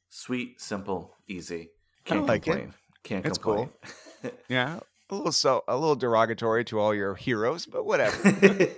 Sweet, 0.08 0.60
simple, 0.60 1.16
easy. 1.28 1.70
Can't 2.04 2.26
like 2.26 2.46
it. 2.46 2.50
complain. 2.50 2.74
Can't 3.02 3.26
It's 3.26 3.38
complain. 3.38 3.70
Yeah, 4.48 4.78
a 5.10 5.14
little 5.16 5.32
so 5.32 5.64
a 5.66 5.76
little 5.76 5.96
derogatory 5.96 6.64
to 6.66 6.78
all 6.78 6.94
your 6.94 7.16
heroes, 7.16 7.66
but 7.66 7.84
whatever. 7.84 8.16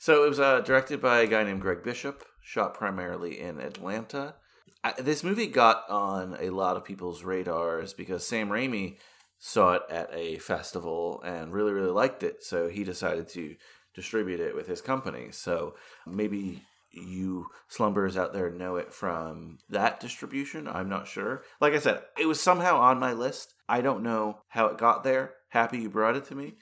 so 0.00 0.24
it 0.24 0.28
was 0.30 0.40
uh, 0.40 0.62
directed 0.62 1.02
by 1.02 1.20
a 1.20 1.26
guy 1.26 1.44
named 1.44 1.60
Gregg 1.60 1.82
Bishop, 1.82 2.24
shot 2.42 2.72
primarily 2.72 3.38
in 3.38 3.60
Atlanta. 3.60 4.34
I, 4.82 4.94
this 4.98 5.22
movie 5.22 5.46
got 5.46 5.84
on 5.90 6.38
a 6.40 6.48
lot 6.48 6.78
of 6.78 6.86
people's 6.86 7.22
radars 7.22 7.92
because 7.92 8.26
Sam 8.26 8.48
Raimi 8.48 8.96
saw 9.38 9.74
it 9.74 9.82
at 9.90 10.08
a 10.14 10.38
festival 10.38 11.20
and 11.22 11.52
really, 11.52 11.72
really 11.72 11.90
liked 11.90 12.22
it. 12.22 12.42
So 12.42 12.68
he 12.70 12.82
decided 12.82 13.28
to 13.34 13.56
distribute 13.94 14.40
it 14.40 14.56
with 14.56 14.66
his 14.66 14.80
company. 14.80 15.32
So 15.32 15.74
maybe 16.06 16.62
you 16.90 17.48
slumbers 17.68 18.16
out 18.16 18.32
there 18.32 18.50
know 18.50 18.76
it 18.76 18.94
from 18.94 19.58
that 19.68 20.00
distribution. 20.00 20.66
I'm 20.66 20.88
not 20.88 21.08
sure. 21.08 21.42
Like 21.60 21.74
I 21.74 21.78
said, 21.78 22.04
it 22.18 22.24
was 22.24 22.40
somehow 22.40 22.78
on 22.78 22.98
my 22.98 23.12
list. 23.12 23.52
I 23.68 23.82
don't 23.82 24.02
know 24.02 24.38
how 24.48 24.68
it 24.68 24.78
got 24.78 25.04
there. 25.04 25.34
Happy 25.50 25.80
you 25.80 25.90
brought 25.90 26.16
it 26.16 26.24
to 26.28 26.34
me. 26.34 26.54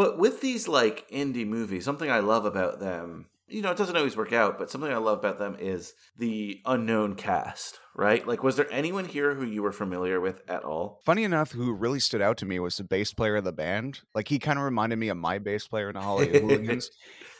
But 0.00 0.16
with 0.16 0.40
these 0.40 0.66
like 0.66 1.06
indie 1.10 1.46
movies, 1.46 1.84
something 1.84 2.10
I 2.10 2.20
love 2.20 2.46
about 2.46 2.80
them, 2.80 3.26
you 3.48 3.60
know, 3.60 3.70
it 3.70 3.76
doesn't 3.76 3.98
always 3.98 4.16
work 4.16 4.32
out, 4.32 4.58
but 4.58 4.70
something 4.70 4.90
I 4.90 4.96
love 4.96 5.18
about 5.18 5.38
them 5.38 5.58
is 5.60 5.92
the 6.16 6.62
unknown 6.64 7.16
cast, 7.16 7.78
right? 7.94 8.26
Like, 8.26 8.42
was 8.42 8.56
there 8.56 8.72
anyone 8.72 9.04
here 9.04 9.34
who 9.34 9.44
you 9.44 9.62
were 9.62 9.72
familiar 9.72 10.18
with 10.18 10.40
at 10.48 10.64
all? 10.64 11.02
Funny 11.04 11.22
enough, 11.22 11.52
who 11.52 11.74
really 11.74 12.00
stood 12.00 12.22
out 12.22 12.38
to 12.38 12.46
me 12.46 12.58
was 12.58 12.78
the 12.78 12.84
bass 12.84 13.12
player 13.12 13.36
of 13.36 13.44
the 13.44 13.52
band. 13.52 14.00
Like 14.14 14.28
he 14.28 14.38
kind 14.38 14.58
of 14.58 14.64
reminded 14.64 14.98
me 14.98 15.10
of 15.10 15.18
my 15.18 15.38
bass 15.38 15.68
player 15.68 15.90
in 15.90 15.94
the 15.96 16.00
Hollywood 16.00 16.40
Hooligans. 16.40 16.90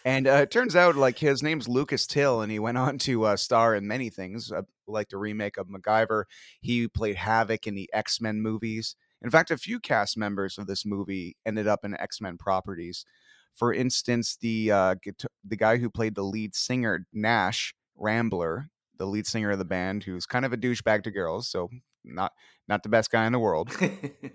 And 0.05 0.27
uh, 0.27 0.43
it 0.43 0.51
turns 0.51 0.77
out, 0.77 0.97
like 0.97 1.19
his 1.19 1.43
name's 1.43 1.67
Lucas 1.67 2.07
Till, 2.07 2.43
and 2.43 2.53
he 2.53 2.59
went 2.59 2.77
on 2.77 2.99
to 2.99 3.25
uh, 3.25 3.37
star 3.37 3.75
in 3.75 3.89
many 3.89 4.11
things, 4.11 4.53
uh, 4.53 4.63
like 4.87 5.09
the 5.09 5.17
remake 5.17 5.57
of 5.57 5.69
MacGyver. 5.69 6.25
He 6.61 6.89
played 6.89 7.17
Havoc 7.17 7.67
in 7.67 7.75
the 7.75 7.89
X 7.95 8.21
Men 8.21 8.43
movies. 8.43 8.97
In 9.23 9.31
fact, 9.31 9.51
a 9.51 9.59
few 9.59 9.81
cast 9.81 10.17
members 10.17 10.59
of 10.59 10.67
this 10.67 10.85
movie 10.87 11.37
ended 11.45 11.67
up 11.67 11.85
in 11.85 11.97
X 11.99 12.21
Men 12.21 12.39
properties. 12.39 13.05
For 13.55 13.73
instance, 13.73 14.37
the 14.41 14.71
uh, 14.73 14.95
the 15.45 15.57
guy 15.57 15.79
who 15.79 15.91
played 15.91 16.15
the 16.15 16.23
lead 16.23 16.55
singer 16.55 17.07
Nash 17.13 17.75
Rambler, 17.97 18.71
the 18.97 19.07
lead 19.07 19.27
singer 19.27 19.51
of 19.51 19.59
the 19.59 19.65
band, 19.65 20.05
who's 20.05 20.27
kind 20.27 20.45
of 20.45 20.53
a 20.53 20.57
douchebag 20.57 21.03
to 21.05 21.11
girls, 21.11 21.49
so 21.49 21.69
not 22.05 22.33
not 22.69 22.83
the 22.83 22.89
best 22.89 23.11
guy 23.11 23.27
in 23.27 23.33
the 23.33 23.39
world. 23.39 23.71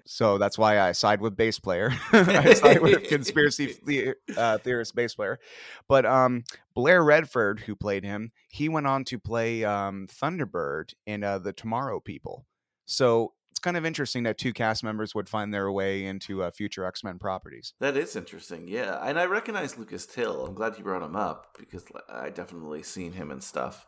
So 0.08 0.38
that's 0.38 0.56
why 0.56 0.80
I 0.80 0.92
side 0.92 1.20
with 1.20 1.36
bass 1.36 1.58
player. 1.60 1.92
I 2.12 2.54
side 2.54 2.80
with 2.82 3.08
conspiracy 3.08 3.76
the- 3.86 4.14
uh, 4.38 4.60
theorist 4.60 4.94
bass 4.94 5.16
player. 5.16 5.40
But 5.88 6.06
um, 6.06 6.44
Blair 6.76 7.04
Redford, 7.04 7.62
who 7.62 7.76
played 7.76 8.04
him, 8.04 8.32
he 8.50 8.70
went 8.70 8.86
on 8.86 9.04
to 9.06 9.18
play 9.18 9.64
um, 9.64 10.08
Thunderbird 10.08 10.94
in 11.08 11.24
uh, 11.24 11.40
the 11.40 11.54
Tomorrow 11.54 12.02
People. 12.02 12.46
So 12.86 13.34
kind 13.66 13.76
of 13.76 13.86
interesting 13.86 14.24
that 14.24 14.38
two 14.38 14.54
cast 14.54 14.84
members 14.84 15.16
would 15.16 15.28
find 15.28 15.52
their 15.52 15.72
way 15.72 16.06
into 16.06 16.44
uh, 16.44 16.52
future 16.52 16.86
X 16.86 17.04
Men 17.04 17.18
properties. 17.18 17.74
That 17.80 17.98
is 17.98 18.16
interesting, 18.16 18.68
yeah. 18.68 19.00
And 19.04 19.20
I 19.20 19.26
recognize 19.26 19.78
Lucas 19.78 20.06
Till. 20.06 20.46
I'm 20.46 20.54
glad 20.54 20.78
you 20.78 20.84
brought 20.84 21.02
him 21.02 21.16
up 21.16 21.58
because 21.58 21.84
I 22.08 22.30
definitely 22.30 22.84
seen 22.84 23.14
him 23.14 23.32
and 23.32 23.44
stuff. 23.44 23.88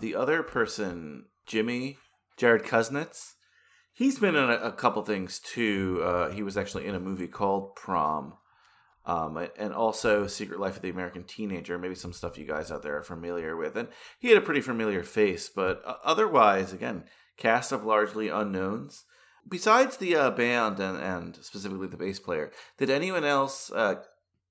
The 0.00 0.14
other 0.14 0.44
person, 0.44 1.24
Jimmy, 1.44 1.98
Jared 2.36 2.62
Kusnitz, 2.62 3.32
he's 3.92 4.20
been 4.20 4.36
in 4.36 4.48
a, 4.48 4.54
a 4.54 4.72
couple 4.72 5.02
things 5.02 5.40
too. 5.40 6.00
Uh, 6.04 6.30
he 6.30 6.44
was 6.44 6.56
actually 6.56 6.86
in 6.86 6.94
a 6.94 7.00
movie 7.00 7.28
called 7.28 7.74
Prom. 7.74 8.34
Um, 9.06 9.48
and 9.58 9.72
also 9.72 10.26
Secret 10.26 10.60
Life 10.60 10.76
of 10.76 10.82
the 10.82 10.90
American 10.90 11.24
Teenager, 11.24 11.78
maybe 11.78 11.94
some 11.94 12.12
stuff 12.12 12.38
you 12.38 12.44
guys 12.44 12.70
out 12.70 12.82
there 12.82 12.96
are 12.96 13.02
familiar 13.02 13.56
with. 13.56 13.76
And 13.76 13.88
he 14.18 14.28
had 14.28 14.38
a 14.38 14.40
pretty 14.40 14.60
familiar 14.60 15.02
face, 15.02 15.48
but 15.48 15.80
uh, 15.84 15.94
otherwise, 16.04 16.72
again, 16.72 17.04
cast 17.36 17.72
of 17.72 17.84
largely 17.84 18.28
unknowns. 18.28 19.04
Besides 19.48 19.96
the 19.96 20.16
uh, 20.16 20.30
band 20.30 20.80
and, 20.80 20.98
and 20.98 21.36
specifically 21.36 21.88
the 21.88 21.96
bass 21.96 22.18
player, 22.18 22.50
did 22.78 22.90
anyone 22.90 23.24
else 23.24 23.70
uh, 23.70 23.96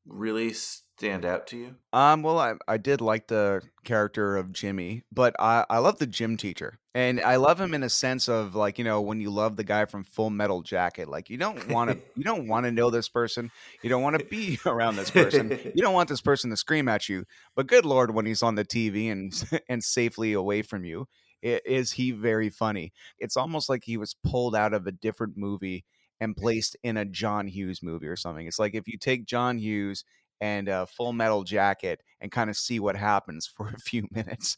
really 0.05 0.53
stand 0.53 1.25
out 1.25 1.47
to 1.47 1.57
you? 1.57 1.75
Um, 1.91 2.23
well, 2.23 2.39
I, 2.39 2.53
I 2.67 2.77
did 2.77 3.01
like 3.01 3.27
the 3.27 3.61
character 3.83 4.37
of 4.37 4.53
Jimmy, 4.53 5.03
but 5.11 5.35
I, 5.39 5.65
I 5.69 5.79
love 5.79 5.99
the 5.99 6.07
gym 6.07 6.37
teacher. 6.37 6.79
And 6.93 7.19
I 7.19 7.35
love 7.35 7.59
him 7.59 7.73
in 7.73 7.83
a 7.83 7.89
sense 7.89 8.29
of 8.29 8.55
like, 8.55 8.77
you 8.79 8.85
know, 8.85 9.01
when 9.01 9.19
you 9.19 9.29
love 9.29 9.57
the 9.57 9.65
guy 9.65 9.83
from 9.83 10.05
Full 10.05 10.29
Metal 10.29 10.61
Jacket, 10.61 11.09
like 11.09 11.29
you 11.29 11.35
don't 11.35 11.67
want 11.67 11.91
to 11.91 11.99
you 12.15 12.23
don't 12.23 12.47
want 12.47 12.65
to 12.65 12.71
know 12.71 12.89
this 12.89 13.09
person. 13.09 13.51
You 13.81 13.89
don't 13.89 14.01
want 14.01 14.17
to 14.17 14.25
be 14.25 14.59
around 14.65 14.95
this 14.95 15.11
person. 15.11 15.59
You 15.75 15.83
don't 15.83 15.93
want 15.93 16.07
this 16.07 16.21
person 16.21 16.51
to 16.51 16.57
scream 16.57 16.87
at 16.87 17.09
you. 17.09 17.25
But 17.53 17.67
good 17.67 17.85
lord, 17.85 18.15
when 18.15 18.25
he's 18.25 18.41
on 18.41 18.55
the 18.55 18.63
TV 18.63 19.11
and 19.11 19.33
and 19.69 19.83
safely 19.83 20.31
away 20.31 20.61
from 20.61 20.85
you, 20.85 21.09
is 21.45 21.91
he 21.91 22.11
very 22.11 22.49
funny. 22.49 22.93
It's 23.19 23.37
almost 23.37 23.69
like 23.69 23.83
he 23.83 23.97
was 23.97 24.15
pulled 24.23 24.55
out 24.55 24.73
of 24.73 24.87
a 24.87 24.91
different 24.91 25.37
movie 25.37 25.85
and 26.19 26.35
placed 26.35 26.75
in 26.83 26.97
a 26.97 27.05
John 27.05 27.47
Hughes 27.47 27.83
movie 27.83 28.07
or 28.07 28.15
something. 28.15 28.47
It's 28.47 28.59
like 28.59 28.73
if 28.73 28.87
you 28.87 28.97
take 28.97 29.25
John 29.25 29.57
Hughes 29.57 30.05
and 30.41 30.67
a 30.67 30.85
full 30.85 31.13
metal 31.13 31.43
jacket 31.43 32.01
and 32.19 32.31
kind 32.31 32.49
of 32.49 32.57
see 32.57 32.79
what 32.79 32.95
happens 32.95 33.47
for 33.55 33.69
a 33.69 33.79
few 33.79 34.07
minutes. 34.11 34.57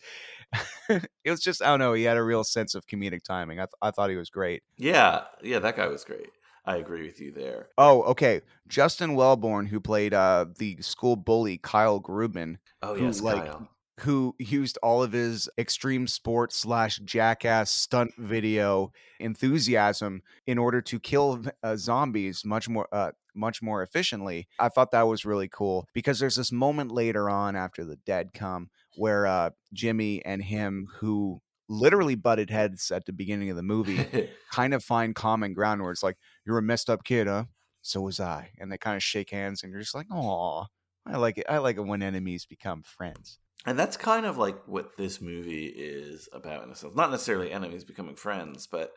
it 0.90 1.30
was 1.30 1.42
just, 1.42 1.62
I 1.62 1.68
don't 1.68 1.80
know, 1.80 1.94
he 1.94 2.04
had 2.04 2.18
a 2.18 2.24
real 2.24 2.44
sense 2.44 2.76
of 2.76 2.88
comedic 2.88 3.24
timing. 3.24 3.60
I, 3.60 3.64
th- 3.64 3.74
I 3.82 3.92
thought 3.92 4.10
he 4.10 4.16
was 4.16 4.30
great. 4.30 4.64
Yeah, 4.78 5.26
yeah, 5.44 5.60
that 5.60 5.76
guy 5.76 5.88
was 5.88 6.04
great. 6.04 6.30
I 6.66 6.78
agree 6.78 7.06
with 7.06 7.22
you 7.22 7.32
there. 7.32 7.70
Oh, 7.78 8.04
okay. 8.04 8.42
Justin 8.68 9.12
Welborn, 9.16 9.70
who 9.70 9.80
played 9.80 10.14
uh, 10.14 10.48
the 10.58 10.78
school 10.82 11.16
bully 11.16 11.58
Kyle 11.58 12.00
Grubin, 12.00 12.58
Oh 12.82 12.94
Who, 12.96 13.06
yes, 13.06 13.22
like, 13.22 13.46
Kyle. 13.46 13.70
Who 14.02 14.36
used 14.38 14.78
all 14.84 15.02
of 15.02 15.12
his 15.12 15.50
extreme 15.58 16.08
sports 16.08 16.56
slash 16.58 16.98
jackass 17.00 17.72
stunt 17.72 18.12
video 18.18 18.92
enthusiasm 19.20 20.22
in 20.46 20.58
order 20.58 20.82
to 20.82 21.00
kill 21.00 21.44
uh, 21.64 21.76
zombies 21.76 22.46
much 22.46 22.70
more 22.70 22.88
uh, 22.92 23.12
much 23.34 23.62
more 23.62 23.84
efficiently. 23.84 24.48
I 24.60 24.70
thought 24.70 24.92
that 24.92 25.08
was 25.08 25.26
really 25.26 25.48
cool 25.48 25.88
because 25.94 26.20
there's 26.20 26.36
this 26.36 26.52
moment 26.52 26.92
later 26.92 27.30
on 27.30 27.56
after 27.56 27.86
the 27.86 27.98
dead 27.98 28.34
come 28.34 28.70
where 28.96 29.28
uh, 29.28 29.52
Jimmy 29.74 30.24
and 30.26 30.44
him 30.44 30.88
who 31.00 31.42
literally 31.70 32.16
butted 32.16 32.50
heads 32.50 32.92
at 32.92 33.06
the 33.06 33.14
beginning 33.14 33.50
of 33.50 33.56
the 33.56 33.64
movie 33.64 34.30
kind 34.52 34.74
of 34.74 34.84
find 34.84 35.16
common 35.16 35.54
ground 35.54 35.82
where 35.82 35.92
it's 35.92 36.04
like 36.04 36.18
you're 36.46 36.58
a 36.58 36.64
messed 36.64 36.90
up 36.90 37.04
kid, 37.04 37.28
huh? 37.28 37.46
So 37.82 38.02
was 38.02 38.20
I, 38.20 38.50
and 38.60 38.72
they 38.72 38.78
kind 38.78 38.98
of 38.98 39.04
shake 39.04 39.30
hands, 39.30 39.64
and 39.64 39.72
you're 39.72 39.82
just 39.82 39.96
like, 39.96 40.08
oh, 40.12 40.66
I 41.06 41.18
like 41.18 41.38
it. 41.38 41.46
I 41.48 41.60
like 41.60 41.78
it 41.78 41.86
when 41.86 42.04
enemies 42.04 42.46
become 42.46 42.84
friends. 42.84 43.40
And 43.68 43.78
that's 43.78 43.98
kind 43.98 44.26
of 44.26 44.38
like 44.38 44.58
what 44.66 44.98
this 44.98 45.22
movie 45.22 45.66
is 45.68 46.30
about 46.34 46.64
in 46.64 46.72
a 46.72 46.76
sense. 46.76 46.96
Not 46.96 47.12
necessarily 47.12 47.52
enemies 47.52 47.84
becoming 47.84 48.16
friends, 48.16 48.66
but 48.66 48.94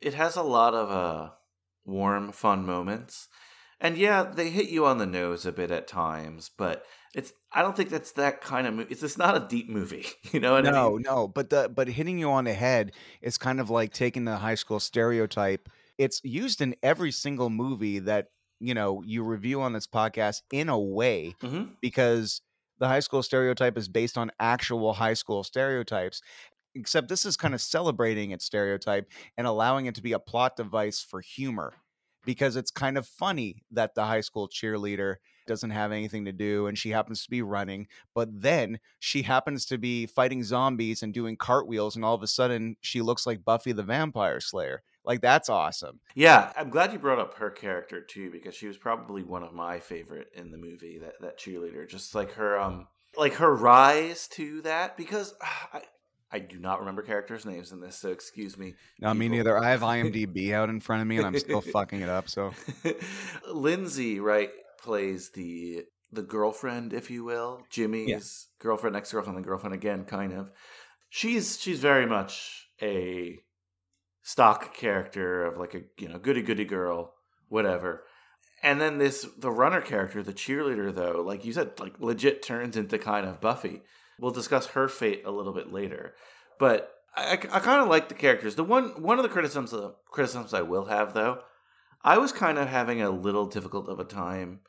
it 0.00 0.14
has 0.14 0.36
a 0.36 0.42
lot 0.42 0.74
of 0.74 0.90
uh, 0.90 1.30
warm, 1.86 2.32
fun 2.32 2.66
moments. 2.66 3.28
And 3.80 3.96
yeah, 3.96 4.24
they 4.24 4.50
hit 4.50 4.68
you 4.70 4.84
on 4.84 4.98
the 4.98 5.06
nose 5.06 5.46
a 5.46 5.52
bit 5.52 5.70
at 5.70 5.86
times, 5.86 6.50
but 6.58 6.84
it's 7.14 7.32
I 7.52 7.62
don't 7.62 7.76
think 7.76 7.90
that's 7.90 8.12
that 8.12 8.40
kind 8.40 8.66
of 8.66 8.74
movie. 8.74 8.90
It's 8.90 9.00
just 9.02 9.18
not 9.18 9.36
a 9.36 9.46
deep 9.48 9.70
movie, 9.70 10.06
you 10.32 10.40
know 10.40 10.52
what 10.52 10.66
I 10.66 10.72
no, 10.72 10.72
mean? 10.72 11.02
no, 11.04 11.28
but 11.28 11.50
the 11.50 11.70
but 11.74 11.88
hitting 11.88 12.18
you 12.18 12.30
on 12.30 12.44
the 12.44 12.54
head 12.54 12.92
is 13.22 13.38
kind 13.38 13.60
of 13.60 13.70
like 13.70 13.92
taking 13.92 14.24
the 14.24 14.36
high 14.36 14.56
school 14.56 14.80
stereotype. 14.80 15.68
It's 15.96 16.20
used 16.24 16.60
in 16.60 16.74
every 16.82 17.12
single 17.12 17.50
movie 17.50 18.00
that 18.00 18.28
you 18.58 18.74
know 18.74 19.02
you 19.06 19.22
review 19.22 19.62
on 19.62 19.72
this 19.72 19.86
podcast 19.86 20.42
in 20.52 20.68
a 20.68 20.78
way 20.78 21.36
hmm 21.40 21.64
because 21.80 22.40
the 22.78 22.88
high 22.88 23.00
school 23.00 23.22
stereotype 23.22 23.76
is 23.76 23.88
based 23.88 24.18
on 24.18 24.30
actual 24.40 24.92
high 24.94 25.14
school 25.14 25.44
stereotypes. 25.44 26.22
Except 26.74 27.08
this 27.08 27.24
is 27.24 27.36
kind 27.36 27.54
of 27.54 27.60
celebrating 27.60 28.30
its 28.30 28.44
stereotype 28.44 29.10
and 29.36 29.46
allowing 29.46 29.86
it 29.86 29.94
to 29.96 30.02
be 30.02 30.12
a 30.12 30.18
plot 30.18 30.56
device 30.56 31.00
for 31.00 31.20
humor 31.20 31.74
because 32.24 32.56
it's 32.56 32.70
kind 32.70 32.98
of 32.98 33.06
funny 33.06 33.64
that 33.70 33.94
the 33.94 34.04
high 34.04 34.20
school 34.20 34.48
cheerleader 34.48 35.16
doesn't 35.46 35.70
have 35.70 35.92
anything 35.92 36.26
to 36.26 36.32
do 36.32 36.66
and 36.66 36.76
she 36.76 36.90
happens 36.90 37.22
to 37.22 37.30
be 37.30 37.40
running 37.40 37.86
but 38.14 38.28
then 38.30 38.78
she 38.98 39.22
happens 39.22 39.64
to 39.64 39.78
be 39.78 40.04
fighting 40.04 40.42
zombies 40.42 41.02
and 41.02 41.14
doing 41.14 41.36
cartwheels 41.36 41.96
and 41.96 42.04
all 42.04 42.14
of 42.14 42.22
a 42.22 42.26
sudden 42.26 42.76
she 42.82 43.00
looks 43.00 43.26
like 43.26 43.44
buffy 43.44 43.72
the 43.72 43.82
vampire 43.82 44.40
slayer 44.40 44.82
like 45.08 45.20
that's 45.20 45.48
awesome 45.48 45.98
Yeah, 46.14 46.52
I'm 46.56 46.70
glad 46.70 46.92
you 46.92 46.98
brought 46.98 47.18
up 47.18 47.34
her 47.34 47.50
character 47.50 48.00
too 48.00 48.30
because 48.30 48.54
she 48.54 48.68
was 48.68 48.76
probably 48.76 49.24
one 49.24 49.42
of 49.42 49.52
my 49.52 49.80
favorite 49.80 50.28
in 50.34 50.50
the 50.52 50.58
movie. 50.58 50.98
That 50.98 51.14
that 51.20 51.38
cheerleader, 51.38 51.88
just 51.88 52.14
like 52.14 52.32
her, 52.32 52.60
um, 52.60 52.86
like 53.16 53.34
her 53.34 53.54
rise 53.54 54.28
to 54.28 54.62
that. 54.62 54.96
Because 54.96 55.34
I, 55.72 55.82
I 56.30 56.38
do 56.40 56.58
not 56.58 56.80
remember 56.80 57.02
characters' 57.02 57.46
names 57.46 57.72
in 57.72 57.80
this, 57.80 57.96
so 57.96 58.10
excuse 58.10 58.58
me. 58.58 58.74
no 59.00 59.14
me 59.14 59.28
neither 59.28 59.56
i 59.56 59.70
have 59.70 59.80
imdb 59.80 60.52
out 60.52 60.68
in 60.68 60.78
front 60.78 61.00
of 61.00 61.08
me 61.08 61.16
and 61.16 61.26
i'm 61.26 61.38
still 61.38 61.62
fucking 61.62 62.02
it 62.02 62.08
up 62.10 62.28
so 62.28 62.52
Lindsay, 63.52 64.20
right, 64.20 64.50
plays 64.78 65.30
the 65.30 65.84
the 66.10 66.22
girlfriend, 66.22 66.92
if 66.92 67.10
you 67.10 67.24
will, 67.24 67.62
Jimmy's 67.70 68.48
girlfriend, 68.58 68.96
ex 68.96 69.12
girlfriend, 69.12 69.36
and 69.36 69.46
girlfriend 69.46 69.74
again, 69.74 70.04
kind 70.04 70.32
of. 70.32 70.50
She's 71.10 71.60
she's 71.60 71.80
very 71.80 72.06
much 72.06 72.68
a 72.82 73.38
stock 74.28 74.74
character 74.74 75.46
of 75.46 75.56
like 75.56 75.74
a 75.74 75.80
you 75.96 76.06
know 76.06 76.18
goody 76.18 76.42
goody 76.42 76.66
girl, 76.66 77.14
whatever. 77.48 78.04
And 78.62 78.78
then 78.78 78.98
this 78.98 79.26
the 79.38 79.50
runner 79.50 79.80
character, 79.80 80.22
the 80.22 80.34
cheerleader, 80.34 80.94
though, 80.94 81.22
like 81.22 81.46
you 81.46 81.54
said, 81.54 81.80
like 81.80 81.98
legit 81.98 82.42
turns 82.42 82.76
into 82.76 82.98
kind 82.98 83.26
of 83.26 83.40
Buffy. 83.40 83.80
We'll 84.20 84.32
discuss 84.32 84.66
her 84.68 84.86
fate 84.86 85.22
a 85.24 85.30
little 85.30 85.54
bit 85.54 85.72
later, 85.72 86.14
but 86.58 86.92
I, 87.16 87.32
I 87.32 87.60
kind 87.60 87.80
of 87.80 87.88
like 87.88 88.10
the 88.10 88.14
characters. 88.14 88.54
The 88.54 88.64
one 88.64 89.00
one 89.00 89.18
of 89.18 89.22
the 89.22 89.30
criticisms 89.30 89.72
uh, 89.72 89.92
criticisms 90.10 90.52
I 90.52 90.60
will 90.60 90.86
have 90.86 91.14
though, 91.14 91.38
I 92.04 92.18
was 92.18 92.30
kind 92.30 92.58
of 92.58 92.68
having 92.68 93.00
a 93.00 93.10
little 93.10 93.46
difficult 93.46 93.88
of 93.88 93.98
a 93.98 94.04
time 94.04 94.60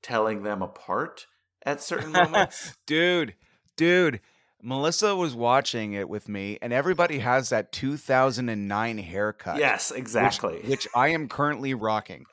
telling 0.00 0.44
them 0.44 0.62
apart 0.62 1.26
at 1.66 1.82
certain 1.82 2.12
moments. 2.22 2.76
dude, 2.86 3.34
dude. 3.76 4.20
Melissa 4.62 5.14
was 5.14 5.34
watching 5.34 5.92
it 5.92 6.08
with 6.08 6.28
me, 6.28 6.58
and 6.60 6.72
everybody 6.72 7.20
has 7.20 7.50
that 7.50 7.70
2009 7.72 8.98
haircut. 8.98 9.58
yes, 9.58 9.90
which- 9.90 9.98
exactly. 10.00 10.60
Which, 10.66 10.88
I 10.94 11.08
am 11.08 11.28
currently 11.28 11.74
rocking 11.74 12.26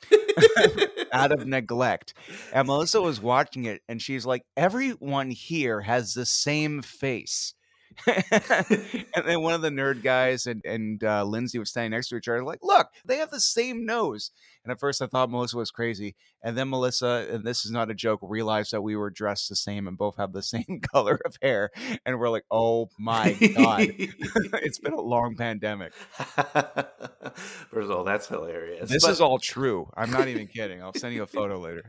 out 1.12 1.32
of 1.32 1.46
neglect. 1.46 2.14
And 2.52 2.66
Melissa 2.66 3.00
was 3.00 3.20
watching 3.20 3.64
it, 3.64 3.82
and 3.88 4.02
she's 4.02 4.26
like, 4.26 4.42
everyone 4.56 5.30
here 5.30 5.82
has 5.82 6.14
the 6.14 6.26
same 6.26 6.82
face. 6.82 7.54
and 8.06 9.26
then 9.26 9.42
one 9.42 9.54
of 9.54 9.62
the 9.62 9.70
nerd 9.70 10.02
guys 10.02 10.46
and, 10.46 10.64
and 10.64 11.02
uh, 11.02 11.24
Lindsay 11.24 11.58
was 11.58 11.70
standing 11.70 11.92
next 11.92 12.08
to 12.08 12.16
each 12.16 12.28
other, 12.28 12.44
like, 12.44 12.60
look, 12.62 12.88
they 13.04 13.16
have 13.18 13.30
the 13.30 13.40
same 13.40 13.84
nose. 13.86 14.30
And 14.64 14.72
at 14.72 14.80
first 14.80 15.00
I 15.00 15.06
thought 15.06 15.30
Melissa 15.30 15.56
was 15.56 15.70
crazy. 15.70 16.16
And 16.42 16.56
then 16.56 16.68
Melissa, 16.68 17.26
and 17.30 17.44
this 17.44 17.64
is 17.64 17.70
not 17.70 17.90
a 17.90 17.94
joke, 17.94 18.20
realized 18.22 18.72
that 18.72 18.82
we 18.82 18.96
were 18.96 19.10
dressed 19.10 19.48
the 19.48 19.56
same 19.56 19.86
and 19.86 19.96
both 19.96 20.16
have 20.16 20.32
the 20.32 20.42
same 20.54 20.80
color 20.92 21.18
of 21.24 21.36
hair. 21.40 21.70
And 22.04 22.18
we're 22.18 22.30
like, 22.30 22.44
oh 22.50 22.90
my 22.98 23.32
God. 23.32 23.80
it's 23.98 24.78
been 24.78 24.92
a 24.92 25.00
long 25.00 25.36
pandemic. 25.36 25.92
First 25.94 27.90
of 27.90 27.90
all, 27.90 28.04
that's 28.04 28.26
hilarious. 28.28 28.90
This 28.90 29.04
But- 29.04 29.12
is 29.12 29.20
all 29.20 29.38
true. 29.38 29.90
I'm 29.96 30.10
not 30.10 30.28
even 30.28 30.46
kidding. 30.46 30.82
I'll 30.82 30.94
send 30.94 31.14
you 31.14 31.22
a 31.22 31.26
photo 31.26 31.58
later. 31.58 31.84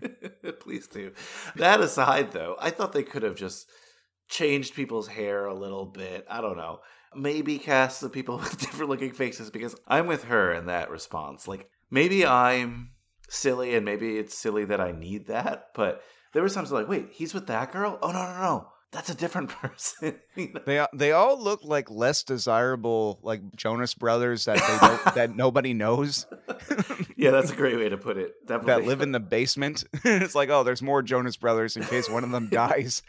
Please 0.60 0.88
do. 0.88 1.12
That 1.56 1.80
aside, 1.82 2.32
though, 2.32 2.56
I 2.60 2.70
thought 2.70 2.94
they 2.94 3.04
could 3.04 3.24
have 3.24 3.36
just 3.36 3.68
changed 4.28 4.76
people's 4.76 5.08
hair 5.08 5.46
a 5.46 5.54
little 5.54 5.86
bit. 5.86 6.26
I 6.30 6.42
don't 6.42 6.58
know. 6.58 6.80
Maybe 7.16 7.58
cast 7.58 8.02
the 8.02 8.10
people 8.10 8.38
with 8.40 8.60
different 8.60 8.90
looking 8.90 9.12
faces 9.12 9.50
because 9.50 9.76
I'm 9.88 10.08
with 10.08 10.26
her 10.26 10.54
in 10.54 10.66
that 10.68 10.90
response. 10.90 11.48
Like, 11.48 11.70
maybe 11.90 12.26
I'm 12.26 12.92
silly 13.30 13.76
and 13.76 13.86
maybe 13.86 14.18
it's 14.18 14.38
silly 14.38 14.66
that 14.66 14.82
I 14.82 14.92
need 14.92 15.28
that, 15.28 15.70
but 15.74 16.02
there 16.34 16.42
were 16.42 16.50
times 16.50 16.72
like, 16.72 16.88
wait, 16.88 17.10
he's 17.12 17.34
with 17.34 17.48
that 17.48 17.72
girl? 17.72 17.98
Oh, 18.02 18.12
no, 18.12 18.24
no, 18.24 18.42
no. 18.42 18.68
That's 18.92 19.10
a 19.10 19.16
different 19.16 19.50
person. 19.62 20.20
They 20.36 20.86
they 20.94 21.12
all 21.12 21.42
look 21.42 21.64
like 21.64 21.90
less 21.90 22.24
desirable, 22.24 23.20
like 23.22 23.42
Jonas 23.56 23.94
Brothers 23.94 24.46
that 24.46 24.58
they 24.58 24.88
don't, 24.88 25.16
that 25.16 25.36
nobody 25.36 25.74
knows 25.74 26.26
yeah, 27.18 27.32
that's 27.32 27.52
a 27.52 27.56
great 27.56 27.78
way 27.78 27.90
to 27.90 27.98
put 27.98 28.18
it. 28.18 28.46
Definitely. 28.46 28.84
that 28.84 28.88
live 28.88 29.02
in 29.02 29.12
the 29.12 29.20
basement. 29.20 29.84
it's 30.04 30.36
like, 30.36 30.50
oh, 30.50 30.64
there's 30.64 30.82
more 30.82 31.02
Jonas 31.02 31.38
Brothers 31.38 31.76
in 31.76 31.84
case 31.84 32.10
one 32.10 32.24
of 32.24 32.32
them 32.32 32.48
dies. 32.50 33.02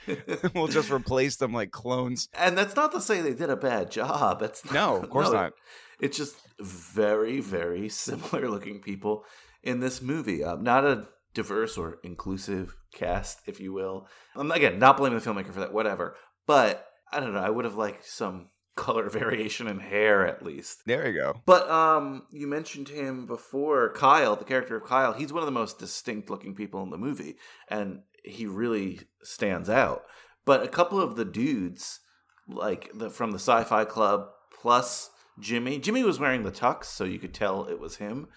we'll 0.55 0.69
just 0.69 0.91
replace 0.91 1.37
them 1.37 1.53
like 1.53 1.71
clones. 1.71 2.29
And 2.35 2.57
that's 2.57 2.77
not 2.77 2.93
to 2.93 3.01
say 3.01 3.21
they 3.21 3.35
did 3.35 3.51
a 3.51 3.57
bad 3.57 3.91
job. 3.91 4.41
That's 4.41 4.71
No, 4.71 4.97
of 4.97 5.11
course 5.11 5.31
not. 5.31 5.53
It's 6.01 6.17
just 6.17 6.37
very, 6.61 7.41
very 7.41 7.88
similar 7.88 8.49
looking 8.49 8.81
people 8.81 9.25
in 9.62 9.81
this 9.81 10.01
movie. 10.03 10.45
Um, 10.45 10.62
not 10.62 10.85
a 10.85 11.09
diverse 11.35 11.77
or 11.77 11.99
inclusive 12.03 12.77
cast, 12.93 13.41
if 13.47 13.61
you 13.61 13.73
will. 13.73 14.09
Um, 14.37 14.51
again, 14.51 14.79
not 14.79 14.97
blaming 14.97 15.19
the 15.19 15.25
filmmaker 15.25 15.53
for 15.53 15.61
that, 15.61 15.73
whatever. 15.73 16.17
But 16.47 16.87
I 17.12 17.21
don't 17.21 17.35
know. 17.35 17.41
I 17.41 17.51
would 17.51 17.64
have 17.64 17.77
liked 17.77 18.07
some 18.07 18.49
color 18.77 19.11
variation 19.11 19.67
in 19.67 19.81
hair 19.81 20.27
at 20.27 20.43
least. 20.43 20.83
There 20.87 21.09
you 21.09 21.21
go. 21.21 21.43
But 21.47 21.69
um, 21.69 22.27
you 22.31 22.47
mentioned 22.47 22.88
him 22.88 23.27
before, 23.27 23.93
Kyle, 23.93 24.37
the 24.37 24.45
character 24.45 24.77
of 24.77 24.85
Kyle. 24.85 25.12
He's 25.12 25.33
one 25.33 25.43
of 25.43 25.47
the 25.47 25.53
most 25.53 25.79
distinct 25.79 26.31
looking 26.31 26.55
people 26.55 26.83
in 26.83 26.91
the 26.91 26.99
movie, 26.99 27.37
and 27.69 28.03
he 28.25 28.47
really 28.47 29.01
stands 29.23 29.69
out. 29.69 30.05
But 30.45 30.62
a 30.62 30.69
couple 30.69 31.01
of 31.01 31.17
the 31.17 31.25
dudes, 31.25 32.01
like 32.47 32.91
the 32.95 33.11
from 33.11 33.33
the 33.33 33.38
Sci-Fi 33.38 33.85
Club, 33.85 34.29
plus 34.61 35.11
Jimmy. 35.41 35.79
Jimmy 35.79 36.03
was 36.03 36.19
wearing 36.19 36.43
the 36.43 36.51
tux, 36.51 36.85
so 36.85 37.05
you 37.05 37.19
could 37.19 37.35
tell 37.35 37.64
it 37.67 37.79
was 37.79 37.97
him. 37.97 38.29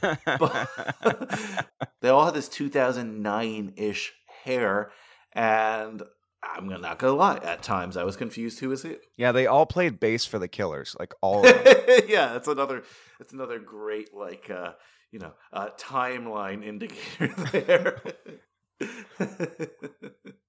But 0.00 0.68
they 2.00 2.08
all 2.08 2.24
had 2.24 2.34
this 2.34 2.48
2009 2.48 3.74
ish 3.76 4.12
hair, 4.44 4.90
and 5.32 6.02
I'm 6.42 6.68
not 6.68 6.98
gonna 6.98 7.12
lie. 7.12 7.38
At 7.38 7.62
times, 7.62 7.96
I 7.96 8.04
was 8.04 8.16
confused 8.16 8.60
who 8.60 8.68
was 8.68 8.82
who. 8.82 8.96
yeah, 9.16 9.32
they 9.32 9.46
all 9.46 9.66
played 9.66 10.00
bass 10.00 10.24
for 10.24 10.38
the 10.38 10.48
Killers, 10.48 10.96
like 10.98 11.14
all 11.20 11.46
of 11.46 11.64
them. 11.64 11.76
yeah, 12.08 12.32
that's 12.32 12.48
another 12.48 12.82
that's 13.18 13.32
another 13.32 13.58
great 13.58 14.14
like 14.14 14.50
uh 14.50 14.72
you 15.12 15.18
know 15.18 15.32
uh 15.52 15.68
timeline 15.78 16.64
indicator 16.64 17.28
there. 17.52 18.02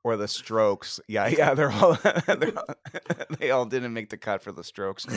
Or 0.04 0.18
the 0.18 0.28
Strokes. 0.28 1.00
Yeah, 1.08 1.28
yeah, 1.28 1.54
they're 1.54 1.72
all, 1.72 1.98
they're 2.28 2.58
all 2.58 2.76
they 3.40 3.52
all 3.52 3.66
didn't 3.66 3.94
make 3.94 4.10
the 4.10 4.18
cut 4.18 4.44
for 4.44 4.52
the 4.52 4.64
Strokes. 4.64 5.06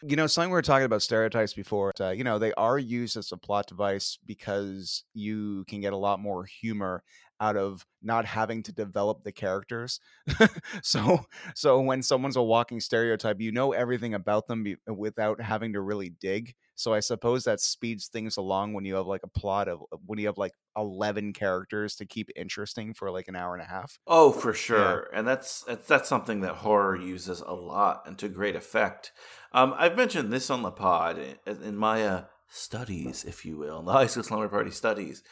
You 0.00 0.14
know, 0.14 0.28
something 0.28 0.50
we 0.50 0.54
were 0.54 0.62
talking 0.62 0.84
about 0.84 1.02
stereotypes 1.02 1.54
before. 1.54 1.92
Uh, 2.00 2.10
you 2.10 2.22
know, 2.22 2.38
they 2.38 2.52
are 2.54 2.78
used 2.78 3.16
as 3.16 3.32
a 3.32 3.36
plot 3.36 3.66
device 3.66 4.16
because 4.24 5.02
you 5.12 5.64
can 5.64 5.80
get 5.80 5.92
a 5.92 5.96
lot 5.96 6.20
more 6.20 6.44
humor 6.44 7.02
out 7.40 7.56
of 7.56 7.86
not 8.02 8.24
having 8.24 8.62
to 8.64 8.72
develop 8.72 9.24
the 9.24 9.32
characters. 9.32 10.00
so, 10.82 11.20
so 11.54 11.80
when 11.80 12.02
someone's 12.02 12.36
a 12.36 12.42
walking 12.42 12.80
stereotype, 12.80 13.40
you 13.40 13.52
know 13.52 13.72
everything 13.72 14.14
about 14.14 14.46
them 14.46 14.62
be, 14.62 14.76
without 14.86 15.40
having 15.40 15.72
to 15.72 15.80
really 15.80 16.10
dig. 16.20 16.54
So 16.74 16.94
I 16.94 17.00
suppose 17.00 17.44
that 17.44 17.60
speeds 17.60 18.06
things 18.06 18.36
along 18.36 18.72
when 18.72 18.84
you 18.84 18.94
have 18.94 19.06
like 19.06 19.22
a 19.24 19.28
plot 19.28 19.66
of 19.66 19.80
when 20.06 20.20
you 20.20 20.26
have 20.26 20.38
like 20.38 20.52
11 20.76 21.32
characters 21.32 21.96
to 21.96 22.06
keep 22.06 22.30
interesting 22.36 22.94
for 22.94 23.10
like 23.10 23.26
an 23.26 23.34
hour 23.34 23.52
and 23.54 23.62
a 23.62 23.66
half. 23.66 23.98
oh, 24.06 24.30
for 24.30 24.54
sure, 24.54 25.08
and 25.12 25.26
that's 25.26 25.62
that's 25.62 25.88
that's 25.88 26.08
something 26.08 26.40
that 26.42 26.56
horror 26.56 26.94
uses 26.94 27.40
a 27.40 27.52
lot 27.52 28.04
and 28.06 28.16
to 28.18 28.28
great 28.28 28.54
effect. 28.54 29.10
Um, 29.52 29.74
I've 29.76 29.96
mentioned 29.96 30.32
this 30.32 30.50
on 30.50 30.62
the 30.62 30.70
pod 30.70 31.18
in, 31.18 31.62
in 31.62 31.76
my 31.76 32.06
uh, 32.06 32.24
studies, 32.48 33.24
if 33.24 33.44
you 33.44 33.56
will, 33.56 33.80
in 33.80 33.84
the 33.84 33.92
high 33.94 34.06
school 34.06 34.22
slumber 34.22 34.48
party 34.48 34.70
studies. 34.70 35.24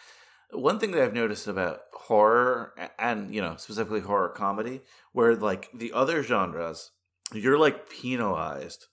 One 0.50 0.78
thing 0.78 0.92
that 0.92 1.02
I've 1.02 1.12
noticed 1.12 1.48
about 1.48 1.80
horror 1.92 2.72
and 2.98 3.34
you 3.34 3.40
know 3.40 3.56
specifically 3.56 4.00
horror 4.00 4.28
comedy, 4.28 4.82
where 5.12 5.34
like 5.34 5.70
the 5.74 5.92
other 5.92 6.22
genres, 6.22 6.92
you're 7.32 7.58
like 7.58 7.90
penalized 7.90 8.86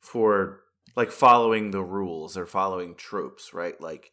for 0.00 0.60
like 0.96 1.10
following 1.10 1.70
the 1.70 1.82
rules 1.82 2.36
or 2.36 2.46
following 2.46 2.94
tropes, 2.94 3.52
right? 3.52 3.80
Like 3.80 4.12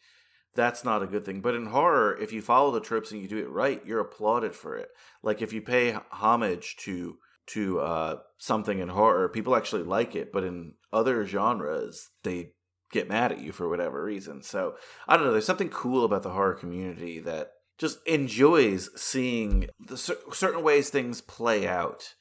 that's 0.55 0.83
not 0.83 1.03
a 1.03 1.07
good 1.07 1.25
thing. 1.25 1.41
But 1.41 1.55
in 1.55 1.67
horror, 1.67 2.17
if 2.19 2.33
you 2.33 2.41
follow 2.41 2.71
the 2.71 2.81
tropes 2.81 3.11
and 3.11 3.21
you 3.21 3.27
do 3.27 3.37
it 3.37 3.49
right, 3.49 3.81
you're 3.85 3.99
applauded 3.99 4.55
for 4.55 4.75
it. 4.75 4.89
Like 5.23 5.41
if 5.41 5.53
you 5.53 5.61
pay 5.61 5.97
homage 6.11 6.75
to 6.81 7.17
to 7.47 7.79
uh, 7.79 8.15
something 8.37 8.79
in 8.79 8.89
horror, 8.89 9.27
people 9.29 9.55
actually 9.55 9.83
like 9.83 10.15
it. 10.15 10.31
But 10.31 10.43
in 10.43 10.73
other 10.91 11.25
genres, 11.25 12.09
they 12.23 12.51
get 12.91 13.09
mad 13.09 13.31
at 13.31 13.39
you 13.39 13.51
for 13.51 13.69
whatever 13.69 14.03
reason. 14.03 14.41
So 14.41 14.75
I 15.07 15.15
don't 15.15 15.25
know. 15.25 15.31
There's 15.31 15.45
something 15.45 15.69
cool 15.69 16.05
about 16.05 16.23
the 16.23 16.31
horror 16.31 16.55
community 16.55 17.19
that 17.19 17.51
just 17.77 18.05
enjoys 18.05 18.89
seeing 18.95 19.67
the 19.79 19.97
cer- 19.97 20.17
certain 20.33 20.63
ways 20.63 20.89
things 20.89 21.21
play 21.21 21.67
out. 21.67 22.13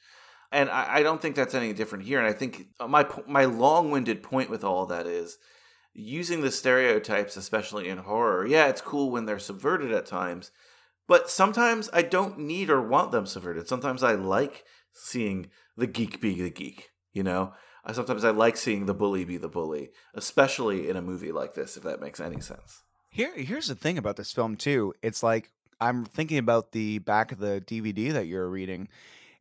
And 0.51 0.69
I, 0.69 0.95
I 0.95 1.03
don't 1.03 1.21
think 1.21 1.35
that's 1.35 1.53
any 1.53 1.71
different 1.71 2.05
here. 2.05 2.19
And 2.19 2.27
I 2.27 2.33
think 2.33 2.67
my 2.85 3.07
my 3.27 3.45
long 3.45 3.91
winded 3.91 4.23
point 4.23 4.49
with 4.49 4.63
all 4.63 4.85
that 4.87 5.07
is 5.07 5.37
using 5.93 6.41
the 6.41 6.51
stereotypes, 6.51 7.37
especially 7.37 7.89
in 7.89 7.99
horror. 7.99 8.45
Yeah, 8.45 8.67
it's 8.67 8.81
cool 8.81 9.11
when 9.11 9.25
they're 9.25 9.39
subverted 9.39 9.91
at 9.91 10.05
times, 10.05 10.51
but 11.07 11.29
sometimes 11.29 11.89
I 11.93 12.01
don't 12.01 12.39
need 12.39 12.69
or 12.69 12.81
want 12.81 13.11
them 13.11 13.25
subverted. 13.25 13.67
Sometimes 13.67 14.03
I 14.03 14.13
like 14.13 14.63
seeing 14.93 15.49
the 15.77 15.87
geek 15.87 16.21
be 16.21 16.41
the 16.41 16.49
geek. 16.49 16.89
You 17.13 17.23
know, 17.23 17.53
I 17.83 17.93
sometimes 17.93 18.23
I 18.23 18.29
like 18.29 18.57
seeing 18.57 18.85
the 18.85 18.93
bully 18.93 19.25
be 19.25 19.37
the 19.37 19.47
bully, 19.47 19.91
especially 20.13 20.89
in 20.89 20.95
a 20.95 21.01
movie 21.01 21.31
like 21.31 21.53
this. 21.53 21.77
If 21.77 21.83
that 21.83 22.01
makes 22.01 22.19
any 22.19 22.39
sense. 22.39 22.83
Here, 23.09 23.33
here's 23.35 23.67
the 23.67 23.75
thing 23.75 23.97
about 23.97 24.15
this 24.15 24.31
film 24.31 24.55
too. 24.55 24.93
It's 25.01 25.23
like 25.23 25.51
I'm 25.79 26.05
thinking 26.05 26.37
about 26.37 26.71
the 26.71 26.99
back 26.99 27.31
of 27.31 27.39
the 27.39 27.63
DVD 27.65 28.13
that 28.13 28.27
you're 28.27 28.49
reading. 28.49 28.87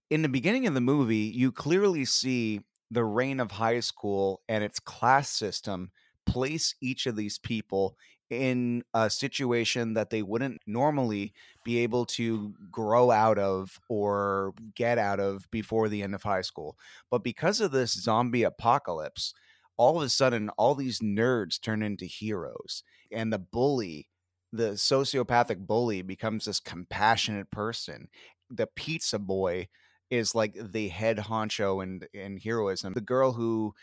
In 0.08 0.22
the 0.22 0.28
beginning 0.28 0.66
of 0.66 0.74
the 0.74 0.80
movie, 0.80 1.16
you 1.16 1.52
clearly 1.52 2.04
see 2.04 2.62
the 2.90 3.04
reign 3.04 3.38
of 3.38 3.52
high 3.52 3.80
school 3.80 4.40
and 4.48 4.64
its 4.64 4.80
class 4.80 5.28
system 5.28 5.90
place 6.26 6.74
each 6.80 7.06
of 7.06 7.16
these 7.16 7.38
people 7.38 7.96
in 8.30 8.82
a 8.94 9.10
situation 9.10 9.94
that 9.94 10.10
they 10.10 10.22
wouldn't 10.22 10.62
normally 10.66 11.34
be 11.64 11.78
able 11.78 12.06
to 12.06 12.54
grow 12.70 13.10
out 13.10 13.38
of 13.38 13.80
or 13.88 14.54
get 14.74 14.98
out 14.98 15.20
of 15.20 15.50
before 15.50 15.88
the 15.88 16.02
end 16.02 16.14
of 16.14 16.22
high 16.22 16.42
school. 16.42 16.76
But 17.10 17.24
because 17.24 17.60
of 17.60 17.72
this 17.72 17.92
zombie 17.92 18.44
apocalypse, 18.44 19.34
all 19.76 19.96
of 19.96 20.02
a 20.02 20.08
sudden, 20.08 20.48
all 20.50 20.74
these 20.74 21.00
nerds 21.00 21.60
turn 21.60 21.82
into 21.82 22.04
heroes 22.04 22.82
and 23.12 23.32
the 23.32 23.38
bully 23.38 24.08
the 24.52 24.72
sociopathic 24.72 25.64
bully 25.66 26.02
becomes 26.02 26.44
this 26.44 26.58
compassionate 26.58 27.50
person 27.52 28.08
the 28.50 28.66
pizza 28.66 29.18
boy 29.18 29.68
is 30.10 30.34
like 30.34 30.56
the 30.60 30.88
head 30.88 31.18
honcho 31.18 31.82
and 31.82 32.06
and 32.14 32.40
heroism. 32.42 32.92
The 32.94 33.00
girl 33.00 33.32
who 33.32 33.74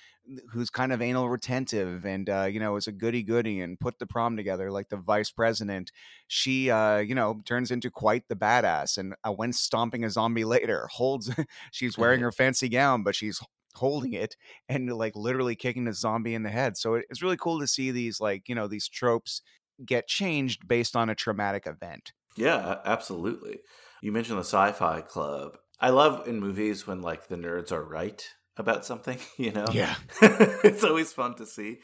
who's 0.52 0.70
kind 0.70 0.92
of 0.92 1.02
anal 1.02 1.30
retentive 1.30 2.06
and 2.06 2.30
uh, 2.30 2.44
you 2.52 2.60
know 2.60 2.76
is 2.76 2.88
a 2.88 2.92
goody 2.92 3.24
goody 3.24 3.62
and 3.62 3.80
put 3.80 3.98
the 4.00 4.06
prom 4.08 4.36
together 4.36 4.72
like 4.72 4.90
the 4.90 4.98
vice 4.98 5.32
president. 5.32 5.92
She 6.28 6.70
uh, 6.70 6.98
you 7.00 7.16
know 7.16 7.42
turns 7.46 7.72
into 7.72 7.90
quite 7.90 8.28
the 8.28 8.36
badass 8.36 8.98
and 8.98 9.16
uh, 9.24 9.32
when 9.32 9.54
stomping 9.54 10.04
a 10.04 10.10
zombie 10.10 10.46
later 10.46 10.88
holds. 10.92 11.34
she's 11.72 11.98
wearing 11.98 12.22
her 12.22 12.32
fancy 12.34 12.70
gown, 12.70 13.04
but 13.04 13.16
she's 13.16 13.42
holding 13.76 14.14
it 14.14 14.36
and 14.68 14.92
like 14.92 15.16
literally 15.16 15.56
kicking 15.56 15.88
a 15.88 15.94
zombie 15.94 16.34
in 16.34 16.44
the 16.44 16.50
head. 16.50 16.78
So 16.78 16.96
it- 16.96 17.06
it's 17.10 17.22
really 17.22 17.38
cool 17.38 17.60
to 17.60 17.68
see 17.68 17.92
these 17.92 18.20
like 18.20 18.50
you 18.50 18.56
know 18.56 18.68
these 18.68 18.88
tropes 18.90 19.42
get 19.86 20.08
changed 20.08 20.68
based 20.68 20.96
on 20.96 21.10
a 21.10 21.16
traumatic 21.16 21.68
event. 21.68 22.14
Yeah, 22.36 22.82
absolutely. 22.86 23.60
You 24.02 24.12
mentioned 24.12 24.38
the 24.38 24.44
sci-fi 24.44 25.02
club. 25.02 25.58
I 25.80 25.90
love 25.90 26.28
in 26.28 26.40
movies 26.40 26.88
when 26.88 27.02
like 27.02 27.28
the 27.28 27.36
nerds 27.36 27.72
are 27.72 27.84
right 27.84 28.28
about 28.58 28.86
something, 28.86 29.20
you 29.38 29.52
know? 29.52 29.66
Yeah. 29.72 29.96
it's 30.22 30.84
always 30.84 31.14
fun 31.14 31.36
to 31.36 31.46
see. 31.46 31.80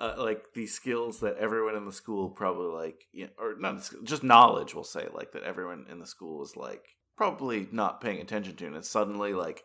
Uh, 0.00 0.14
like 0.16 0.52
the 0.54 0.66
skills 0.66 1.20
that 1.20 1.36
everyone 1.36 1.76
in 1.76 1.84
the 1.84 1.92
school 1.92 2.30
probably 2.30 2.74
like, 2.74 3.04
you 3.12 3.26
know, 3.26 3.32
or 3.38 3.54
not 3.58 3.88
just 4.04 4.22
knowledge, 4.22 4.74
we'll 4.74 4.84
say, 4.84 5.06
like 5.12 5.32
that 5.32 5.42
everyone 5.42 5.86
in 5.90 5.98
the 5.98 6.06
school 6.06 6.42
is 6.42 6.56
like 6.56 6.84
probably 7.16 7.68
not 7.70 8.00
paying 8.00 8.20
attention 8.20 8.56
to, 8.56 8.66
and 8.66 8.74
it's 8.74 8.90
suddenly 8.90 9.34
like 9.34 9.64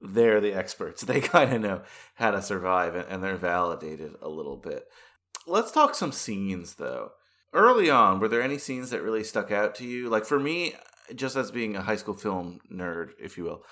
they're 0.00 0.40
the 0.40 0.54
experts. 0.54 1.02
They 1.06 1.20
kind 1.20 1.52
of 1.52 1.60
know 1.60 1.82
how 2.14 2.30
to 2.30 2.40
survive, 2.40 2.94
and, 2.94 3.06
and 3.08 3.22
they're 3.22 3.36
validated 3.36 4.14
a 4.22 4.28
little 4.28 4.56
bit. 4.56 4.84
Let's 5.46 5.72
talk 5.72 5.94
some 5.94 6.12
scenes 6.12 6.76
though. 6.76 7.10
Early 7.52 7.90
on, 7.90 8.20
were 8.20 8.28
there 8.28 8.42
any 8.42 8.58
scenes 8.58 8.90
that 8.90 9.02
really 9.02 9.24
stuck 9.24 9.50
out 9.50 9.74
to 9.76 9.84
you? 9.84 10.08
Like 10.08 10.24
for 10.24 10.38
me, 10.38 10.74
just 11.14 11.36
as 11.36 11.50
being 11.50 11.76
a 11.76 11.82
high 11.82 11.96
school 11.96 12.14
film 12.14 12.60
nerd, 12.72 13.10
if 13.20 13.36
you 13.38 13.44
will, 13.44 13.64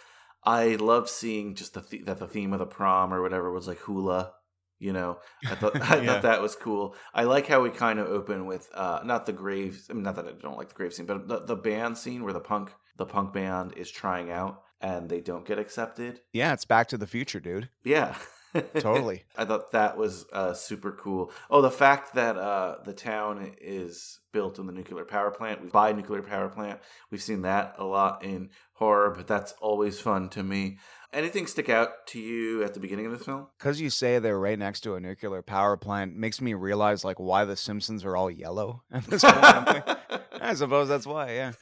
I 0.45 0.77
loved 0.77 1.09
seeing 1.09 1.55
just 1.55 1.75
the 1.75 1.81
th- 1.83 2.05
that 2.07 2.19
the 2.19 2.27
theme 2.29 2.53
of 2.53 2.59
the 2.59 2.67
prom 2.67 3.13
or 3.13 3.23
whatever 3.23 3.51
was 3.51 3.67
like 3.69 3.79
hula. 3.79 4.33
You 4.79 4.93
know, 4.93 5.19
I 5.51 5.55
thought 5.55 5.81
I 5.91 5.97
Yeah. 6.01 6.07
thought 6.07 6.23
that 6.23 6.43
was 6.43 6.55
cool. 6.55 6.95
I 7.15 7.25
like 7.25 7.47
how 7.47 7.63
we 7.63 7.71
kind 7.71 7.99
of 7.99 8.09
open 8.09 8.47
with 8.47 8.69
uh 8.75 9.01
not 9.05 9.27
the 9.27 9.33
grave. 9.33 9.83
I 9.91 9.95
mean, 9.95 10.03
not 10.03 10.17
that 10.17 10.27
I 10.27 10.33
don't 10.33 10.59
like 10.59 10.69
the 10.69 10.75
grave 10.75 10.93
scene, 10.95 11.07
but 11.07 11.27
the, 11.29 11.41
the 11.41 11.57
band 11.57 11.97
scene 11.99 12.23
where 12.25 12.33
the 12.35 12.41
punk 12.41 12.73
the 12.97 13.07
punk 13.07 13.33
band 13.33 13.73
is 13.77 13.91
trying 13.91 14.31
out 14.31 14.63
and 14.81 15.09
they 15.09 15.21
don't 15.21 15.47
get 15.47 15.59
accepted. 15.59 16.21
Yeah, 16.33 16.53
it's 16.53 16.65
Back 16.67 16.89
to 16.89 16.99
the 16.99 17.07
Future, 17.07 17.41
dude. 17.41 17.71
Yeah. 17.85 18.15
Totally. 18.79 19.25
I 19.37 19.45
thought 19.45 19.73
that 19.73 19.97
was 19.97 20.27
uh, 20.33 20.55
super 20.55 20.93
cool. 20.93 21.33
Oh, 21.51 21.63
the 21.63 21.71
fact 21.71 22.15
that 22.15 22.37
uh, 22.37 22.77
the 22.85 22.93
town 22.93 23.55
is 23.61 24.21
built 24.33 24.59
in 24.59 24.67
the 24.67 24.73
nuclear 24.73 25.05
power 25.05 25.31
plant, 25.31 25.63
we 25.63 25.69
buy 25.69 25.93
nuclear 25.93 26.23
power 26.23 26.49
plant. 26.49 26.81
We've 27.11 27.23
seen 27.23 27.43
that 27.43 27.77
a 27.79 27.85
lot 27.85 28.25
in 28.25 28.51
horror, 28.75 29.15
but 29.17 29.27
that's 29.27 29.53
always 29.61 30.01
fun 30.01 30.29
to 30.31 30.43
me. 30.43 30.79
Anything 31.13 31.47
stick 31.47 31.69
out 31.69 32.07
to 32.09 32.21
you 32.21 32.63
at 32.63 32.75
the 32.75 32.81
beginning 32.81 33.07
of 33.07 33.13
this 33.13 33.25
film? 33.25 33.47
Because 33.59 33.81
you 33.81 33.89
say 33.89 34.19
they're 34.19 34.39
right 34.39 34.59
next 34.59 34.81
to 34.81 34.97
a 34.97 35.01
nuclear 35.01 35.41
power 35.41 35.77
plant 35.77 36.15
makes 36.15 36.41
me 36.41 36.53
realize 36.53 37.05
like 37.05 37.19
why 37.19 37.45
the 37.45 37.57
Simpsons 37.57 38.05
are 38.05 38.17
all 38.17 38.31
yellow 38.31 38.83
at 38.93 39.05
this 39.05 39.23
point. 39.23 39.85
I 40.41 40.55
suppose 40.55 40.89
that's 40.89 41.07
why, 41.07 41.33
yeah. 41.33 41.53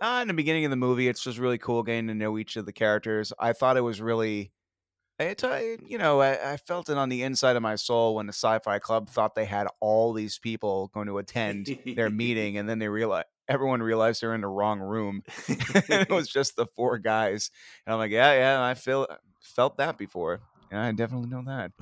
Uh, 0.00 0.20
in 0.22 0.28
the 0.28 0.34
beginning 0.34 0.64
of 0.64 0.70
the 0.70 0.76
movie, 0.76 1.08
it's 1.08 1.22
just 1.22 1.38
really 1.38 1.58
cool 1.58 1.82
getting 1.82 2.08
to 2.08 2.14
know 2.14 2.38
each 2.38 2.56
of 2.56 2.66
the 2.66 2.72
characters. 2.72 3.32
I 3.38 3.54
thought 3.54 3.76
it 3.76 3.80
was 3.80 4.00
really, 4.00 4.52
it, 5.20 5.44
uh, 5.44 5.60
you 5.86 5.98
know, 5.98 6.20
I, 6.20 6.52
I 6.52 6.56
felt 6.56 6.88
it 6.88 6.96
on 6.96 7.08
the 7.08 7.22
inside 7.22 7.56
of 7.56 7.62
my 7.62 7.76
soul 7.76 8.14
when 8.14 8.26
the 8.26 8.32
Sci-Fi 8.32 8.78
Club 8.78 9.08
thought 9.08 9.34
they 9.34 9.44
had 9.44 9.68
all 9.80 10.12
these 10.12 10.38
people 10.38 10.90
going 10.94 11.06
to 11.06 11.18
attend 11.18 11.68
their 11.84 12.10
meeting, 12.10 12.56
and 12.56 12.68
then 12.68 12.78
they 12.78 12.88
realized 12.88 13.26
everyone 13.48 13.82
realized 13.82 14.22
they're 14.22 14.34
in 14.34 14.40
the 14.40 14.46
wrong 14.48 14.80
room. 14.80 15.22
it 15.48 16.10
was 16.10 16.28
just 16.32 16.56
the 16.56 16.66
four 16.76 16.98
guys, 16.98 17.50
and 17.86 17.92
I'm 17.92 17.98
like, 17.98 18.12
yeah, 18.12 18.32
yeah, 18.34 18.64
I 18.64 18.74
feel 18.74 19.06
felt 19.40 19.76
that 19.78 19.98
before. 19.98 20.40
Yeah, 20.70 20.84
I 20.84 20.92
definitely 20.92 21.30
know 21.30 21.42
that 21.46 21.72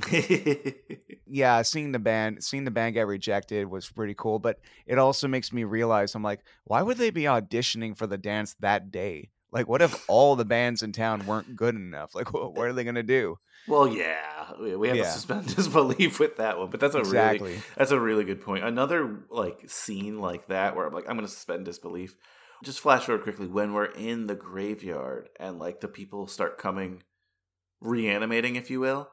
yeah, 1.27 1.61
seeing 1.61 1.93
the 1.93 1.99
band, 1.99 2.43
seeing 2.43 2.65
the 2.65 2.71
band 2.71 2.95
get 2.95 3.07
rejected 3.07 3.69
was 3.69 3.89
pretty 3.91 4.15
cool. 4.15 4.39
But 4.39 4.61
it 4.87 4.99
also 4.99 5.29
makes 5.29 5.53
me 5.53 5.65
realize 5.65 6.15
I'm 6.15 6.23
like, 6.23 6.41
why 6.65 6.81
would 6.81 6.97
they 6.97 7.11
be 7.11 7.25
auditioning 7.25 7.97
for 7.97 8.07
the 8.07 8.17
dance 8.17 8.57
that 8.61 8.91
day? 8.91 9.29
Like, 9.51 9.69
what 9.69 9.83
if 9.83 10.09
all 10.09 10.37
the 10.37 10.45
bands 10.45 10.83
in 10.83 10.93
town 10.93 11.27
weren't 11.27 11.57
good 11.57 11.75
enough? 11.75 12.15
Like, 12.15 12.33
what, 12.33 12.55
what 12.55 12.67
are 12.69 12.73
they 12.73 12.85
gonna 12.85 13.03
do? 13.03 13.39
well, 13.67 13.87
yeah, 13.89 14.53
we 14.59 14.89
have 14.89 14.97
Yeah. 14.97 15.05
to 15.05 15.11
suspend 15.11 15.47
disbelief 15.57 16.19
with 16.21 16.37
that 16.37 16.59
one, 16.59 16.71
but 16.71 16.81
that's 16.81 16.95
a 16.95 16.99
really 16.99 17.39
exactly. 17.39 17.63
That's 17.77 17.91
a 17.91 18.01
really 18.01 18.25
good 18.25 18.41
point. 18.41 18.65
Another 18.65 19.25
like 19.31 19.69
scene 19.69 20.21
like 20.21 20.49
that 20.49 20.75
where 20.77 20.87
I'm 20.87 20.93
like, 20.95 21.09
I'm 21.09 21.17
gonna 21.17 21.29
suspend 21.29 21.65
disbelief. 21.65 22.17
Just 22.65 22.81
flash 22.81 23.05
forward 23.05 23.23
quickly 23.23 23.47
when 23.47 23.73
we're 23.73 23.85
in 23.85 24.27
the 24.27 24.35
graveyard 24.35 25.29
and 25.39 25.59
like 25.59 25.81
the 25.81 25.89
people 25.89 26.27
start 26.27 26.59
coming, 26.59 27.03
reanimating, 27.81 28.57
if 28.57 28.71
you 28.71 28.81
will. 28.81 29.09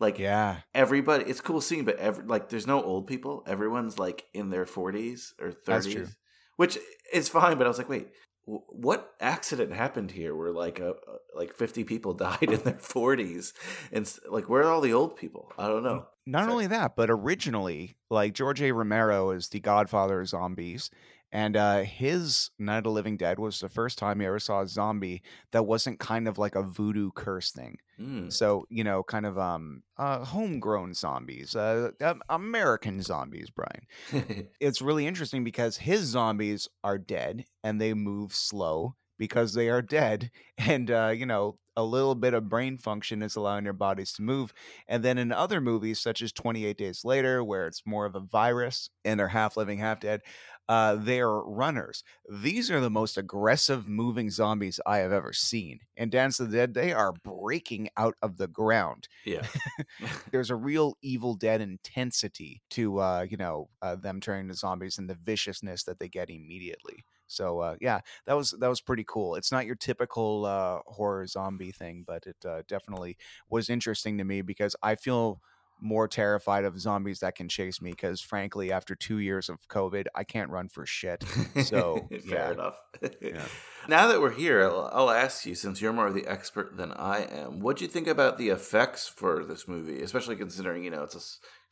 Like 0.00 0.18
Yeah, 0.18 0.58
everybody, 0.74 1.24
it's 1.24 1.38
a 1.40 1.42
cool 1.42 1.60
scene, 1.60 1.84
but 1.84 1.96
every 1.98 2.24
like 2.24 2.48
there's 2.48 2.66
no 2.66 2.82
old 2.82 3.06
people. 3.06 3.44
Everyone's 3.46 3.98
like 3.98 4.24
in 4.34 4.50
their 4.50 4.66
40s 4.66 5.32
or 5.40 5.50
30s, 5.52 5.64
That's 5.66 5.86
true. 5.86 6.08
which 6.56 6.78
is 7.12 7.28
fine. 7.28 7.56
But 7.58 7.66
I 7.66 7.68
was 7.68 7.78
like, 7.78 7.88
wait, 7.88 8.08
what 8.46 9.14
accident 9.20 9.72
happened 9.72 10.10
here? 10.10 10.34
Where 10.34 10.52
like 10.52 10.78
a, 10.78 10.94
like 11.34 11.54
50 11.54 11.84
people 11.84 12.12
died 12.14 12.42
in 12.42 12.60
their 12.60 12.74
40s, 12.74 13.52
and 13.92 14.12
like 14.28 14.48
where 14.48 14.62
are 14.62 14.70
all 14.70 14.80
the 14.80 14.92
old 14.92 15.16
people? 15.16 15.52
I 15.58 15.68
don't 15.68 15.82
know. 15.82 16.06
Not 16.26 16.48
only 16.48 16.66
that, 16.68 16.96
but 16.96 17.10
originally, 17.10 17.96
like 18.10 18.32
George 18.32 18.62
A. 18.62 18.72
Romero 18.72 19.30
is 19.30 19.48
the 19.48 19.60
godfather 19.60 20.20
of 20.20 20.28
zombies. 20.28 20.90
And 21.34 21.56
uh, 21.56 21.82
his 21.82 22.50
Night 22.60 22.78
of 22.78 22.84
the 22.84 22.90
Living 22.90 23.16
Dead 23.16 23.40
was 23.40 23.58
the 23.58 23.68
first 23.68 23.98
time 23.98 24.20
he 24.20 24.26
ever 24.26 24.38
saw 24.38 24.62
a 24.62 24.68
zombie 24.68 25.20
that 25.50 25.64
wasn't 25.64 25.98
kind 25.98 26.28
of 26.28 26.38
like 26.38 26.54
a 26.54 26.62
voodoo 26.62 27.10
curse 27.12 27.50
thing. 27.50 27.78
Mm. 28.00 28.32
So, 28.32 28.66
you 28.70 28.84
know, 28.84 29.02
kind 29.02 29.26
of 29.26 29.36
um 29.36 29.82
uh 29.98 30.24
homegrown 30.24 30.94
zombies, 30.94 31.56
uh 31.56 31.90
um, 32.00 32.22
American 32.28 33.02
zombies, 33.02 33.50
Brian. 33.50 34.46
It's 34.60 34.80
really 34.80 35.06
interesting 35.06 35.44
because 35.44 35.76
his 35.76 36.02
zombies 36.02 36.68
are 36.84 36.98
dead 36.98 37.44
and 37.64 37.80
they 37.80 37.94
move 37.94 38.34
slow 38.34 38.94
because 39.18 39.54
they 39.54 39.68
are 39.70 39.82
dead 39.82 40.30
and 40.58 40.90
uh 40.90 41.12
you 41.14 41.26
know, 41.26 41.58
a 41.76 41.84
little 41.84 42.14
bit 42.14 42.34
of 42.34 42.48
brain 42.48 42.78
function 42.78 43.22
is 43.22 43.34
allowing 43.36 43.64
their 43.64 43.72
bodies 43.72 44.12
to 44.12 44.22
move. 44.22 44.52
And 44.86 45.02
then 45.04 45.18
in 45.18 45.32
other 45.32 45.60
movies 45.60 45.98
such 46.00 46.22
as 46.22 46.32
28 46.32 46.78
Days 46.78 47.04
Later 47.04 47.42
where 47.42 47.66
it's 47.66 47.82
more 47.84 48.06
of 48.06 48.14
a 48.14 48.20
virus 48.20 48.90
and 49.04 49.18
they're 49.18 49.28
half 49.28 49.56
living, 49.56 49.78
half 49.78 50.00
dead, 50.00 50.22
uh, 50.68 50.96
they're 50.96 51.30
runners. 51.30 52.02
These 52.28 52.70
are 52.70 52.80
the 52.80 52.90
most 52.90 53.16
aggressive 53.18 53.88
moving 53.88 54.30
zombies 54.30 54.80
I 54.86 54.98
have 54.98 55.12
ever 55.12 55.32
seen. 55.32 55.80
In 55.96 56.10
Dance 56.10 56.40
of 56.40 56.50
the 56.50 56.56
Dead, 56.56 56.74
they 56.74 56.92
are 56.92 57.12
breaking 57.12 57.88
out 57.96 58.16
of 58.22 58.36
the 58.36 58.48
ground. 58.48 59.08
yeah. 59.24 59.46
There's 60.30 60.50
a 60.50 60.56
real 60.56 60.96
Evil 61.02 61.34
Dead 61.34 61.60
intensity 61.60 62.62
to, 62.70 62.98
uh, 63.00 63.26
you 63.28 63.36
know, 63.36 63.70
uh, 63.82 63.96
them 63.96 64.20
turning 64.20 64.48
to 64.48 64.54
zombies 64.54 64.98
and 64.98 65.08
the 65.08 65.14
viciousness 65.14 65.84
that 65.84 65.98
they 65.98 66.08
get 66.08 66.30
immediately. 66.30 67.04
So 67.26 67.60
uh, 67.60 67.76
yeah, 67.80 68.00
that 68.26 68.34
was 68.34 68.50
that 68.60 68.68
was 68.68 68.80
pretty 68.80 69.04
cool. 69.06 69.34
It's 69.34 69.50
not 69.50 69.64
your 69.66 69.76
typical 69.76 70.44
uh, 70.44 70.80
horror 70.86 71.26
zombie 71.26 71.72
thing, 71.72 72.04
but 72.06 72.26
it 72.26 72.36
uh, 72.44 72.62
definitely 72.68 73.16
was 73.48 73.70
interesting 73.70 74.18
to 74.18 74.24
me 74.24 74.42
because 74.42 74.76
I 74.82 74.94
feel 74.94 75.40
more 75.80 76.08
terrified 76.08 76.64
of 76.64 76.78
zombies 76.78 77.20
that 77.20 77.34
can 77.34 77.48
chase 77.48 77.82
me 77.82 77.90
because 77.90 78.20
frankly 78.20 78.72
after 78.72 78.94
two 78.94 79.18
years 79.18 79.48
of 79.48 79.68
covid 79.68 80.06
i 80.14 80.24
can't 80.24 80.50
run 80.50 80.68
for 80.68 80.86
shit 80.86 81.22
so 81.64 82.08
fair 82.28 82.38
yeah 82.38 82.52
enough. 82.52 82.78
Yeah. 83.20 83.44
Now 83.86 84.06
that 84.06 84.20
we're 84.20 84.30
here, 84.30 84.62
I'll, 84.64 84.90
I'll 84.94 85.10
ask 85.10 85.44
you, 85.44 85.54
since 85.54 85.82
you're 85.82 85.92
more 85.92 86.06
of 86.06 86.14
the 86.14 86.26
expert 86.26 86.76
than 86.76 86.92
I 86.92 87.26
am, 87.30 87.60
what 87.60 87.76
do 87.76 87.84
you 87.84 87.90
think 87.90 88.06
about 88.06 88.38
the 88.38 88.48
effects 88.48 89.06
for 89.06 89.44
this 89.44 89.68
movie, 89.68 90.00
especially 90.00 90.36
considering 90.36 90.84
you 90.84 90.90
know 90.90 91.02
it's 91.02 91.14
a 91.14 91.20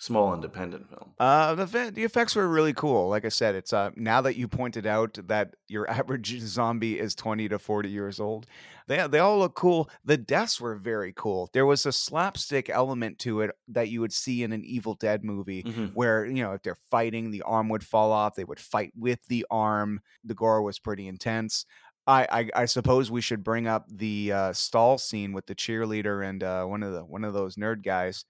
small 0.03 0.35
independent 0.35 0.89
film? 0.89 1.15
Uh, 1.19 1.55
the 1.55 1.91
the 1.95 2.03
effects 2.05 2.35
were 2.35 2.49
really 2.49 2.73
cool. 2.75 3.09
Like 3.09 3.25
I 3.25 3.29
said, 3.29 3.55
it's 3.55 3.73
uh 3.73 3.91
now 3.97 4.21
that 4.23 4.37
you 4.37 4.49
pointed 4.49 4.87
out 4.87 5.19
that 5.29 5.55
your 5.69 5.89
average 5.99 6.39
zombie 6.41 6.99
is 6.99 7.15
twenty 7.15 7.49
to 7.49 7.59
forty 7.59 7.89
years 7.91 8.19
old, 8.19 8.47
they 8.89 9.07
they 9.07 9.19
all 9.21 9.39
look 9.39 9.55
cool. 9.55 9.89
The 10.05 10.17
deaths 10.17 10.61
were 10.61 10.77
very 10.77 11.13
cool. 11.15 11.49
There 11.53 11.67
was 11.67 11.87
a 11.87 11.93
slapstick 11.93 12.69
element 12.69 13.19
to 13.21 13.41
it 13.43 13.53
that 13.69 13.89
you 13.89 14.01
would 14.01 14.13
see 14.13 14.43
in 14.43 14.53
an 14.53 14.65
Evil 14.65 14.95
Dead 14.95 15.25
movie, 15.25 15.63
Mhm. 15.63 15.93
where 15.95 16.27
you 16.27 16.43
know 16.43 16.53
if 16.53 16.63
they're 16.63 16.75
fighting, 16.91 17.31
the 17.31 17.43
arm 17.43 17.69
would 17.69 17.85
fall 17.85 18.13
off. 18.13 18.35
They 18.35 18.45
would 18.45 18.61
fight 18.61 18.93
with 18.97 19.25
the 19.29 19.47
arm. 19.51 20.01
The 20.25 20.35
gore 20.35 20.63
was 20.63 20.79
pretty 20.79 21.07
intense. 21.07 21.65
I, 22.05 22.27
I, 22.57 22.63
I 22.63 22.65
suppose 22.65 23.13
we 23.13 23.21
should 23.21 23.45
bring 23.45 23.69
up 23.69 23.85
the 23.89 24.33
uh, 24.33 24.53
stall 24.53 24.99
scene 24.99 25.33
with 25.33 25.47
the 25.47 25.55
cheerleader 25.55 26.29
and 26.29 26.43
uh, 26.43 26.65
one 26.65 26.83
of 26.83 26.93
the 26.93 27.05
one 27.05 27.23
of 27.23 27.33
those 27.33 27.55
nerd 27.55 27.85
guys, 27.85 28.25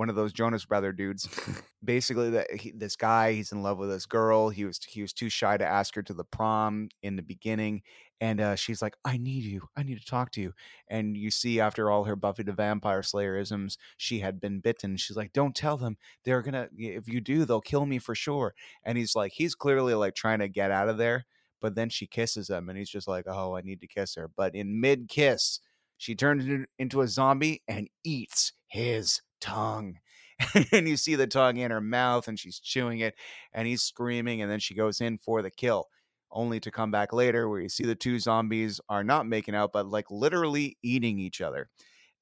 one 0.00 0.08
of 0.08 0.16
those 0.16 0.32
Jonas 0.32 0.64
Brother 0.64 0.92
dudes. 0.92 1.28
Basically 1.84 2.30
that 2.30 2.50
he, 2.50 2.70
this 2.70 2.96
guy 2.96 3.32
he's 3.32 3.52
in 3.52 3.62
love 3.62 3.76
with 3.76 3.90
this 3.90 4.06
girl. 4.06 4.48
He 4.48 4.64
was 4.64 4.80
he 4.88 5.02
was 5.02 5.12
too 5.12 5.28
shy 5.28 5.58
to 5.58 5.66
ask 5.66 5.94
her 5.94 6.02
to 6.04 6.14
the 6.14 6.24
prom 6.24 6.88
in 7.02 7.16
the 7.16 7.22
beginning. 7.22 7.82
And 8.18 8.40
uh, 8.40 8.56
she's 8.56 8.80
like 8.80 8.96
i 9.04 9.18
need 9.18 9.44
you. 9.44 9.68
I 9.76 9.82
need 9.82 10.00
to 10.00 10.06
talk 10.06 10.30
to 10.32 10.40
you. 10.40 10.54
And 10.88 11.18
you 11.18 11.30
see 11.30 11.60
after 11.60 11.90
all 11.90 12.04
her 12.04 12.16
buffy 12.16 12.42
the 12.44 12.52
vampire 12.54 13.02
slayerisms 13.02 13.76
she 13.98 14.20
had 14.20 14.40
been 14.40 14.60
bitten. 14.60 14.96
She's 14.96 15.18
like 15.18 15.34
don't 15.34 15.54
tell 15.54 15.76
them. 15.76 15.98
They're 16.24 16.40
gonna 16.40 16.68
if 16.78 17.06
you 17.06 17.20
do 17.20 17.44
they'll 17.44 17.60
kill 17.60 17.84
me 17.84 17.98
for 17.98 18.14
sure. 18.14 18.54
And 18.84 18.96
he's 18.96 19.14
like 19.14 19.32
he's 19.34 19.54
clearly 19.54 19.92
like 19.92 20.14
trying 20.14 20.38
to 20.38 20.48
get 20.48 20.70
out 20.70 20.88
of 20.88 20.96
there 20.96 21.26
but 21.60 21.74
then 21.74 21.90
she 21.90 22.06
kisses 22.06 22.48
him 22.48 22.70
and 22.70 22.78
he's 22.78 22.88
just 22.88 23.06
like, 23.06 23.26
"Oh, 23.28 23.54
I 23.54 23.60
need 23.60 23.82
to 23.82 23.86
kiss 23.86 24.14
her." 24.14 24.30
But 24.34 24.54
in 24.54 24.80
mid 24.80 25.10
kiss, 25.10 25.60
she 25.98 26.14
turns 26.14 26.66
into 26.78 27.02
a 27.02 27.06
zombie 27.06 27.62
and 27.68 27.86
eats 28.02 28.54
his 28.66 29.20
tongue. 29.40 29.98
and 30.72 30.88
you 30.88 30.96
see 30.96 31.14
the 31.14 31.26
tongue 31.26 31.58
in 31.58 31.70
her 31.70 31.80
mouth 31.80 32.26
and 32.26 32.38
she's 32.38 32.58
chewing 32.58 33.00
it 33.00 33.14
and 33.52 33.68
he's 33.68 33.82
screaming 33.82 34.40
and 34.40 34.50
then 34.50 34.58
she 34.58 34.74
goes 34.74 35.00
in 35.00 35.18
for 35.18 35.42
the 35.42 35.50
kill 35.50 35.86
only 36.32 36.60
to 36.60 36.70
come 36.70 36.90
back 36.90 37.12
later 37.12 37.48
where 37.48 37.60
you 37.60 37.68
see 37.68 37.84
the 37.84 37.94
two 37.94 38.18
zombies 38.18 38.80
are 38.88 39.04
not 39.04 39.26
making 39.26 39.54
out 39.54 39.72
but 39.72 39.86
like 39.86 40.10
literally 40.10 40.76
eating 40.82 41.18
each 41.18 41.40
other. 41.40 41.68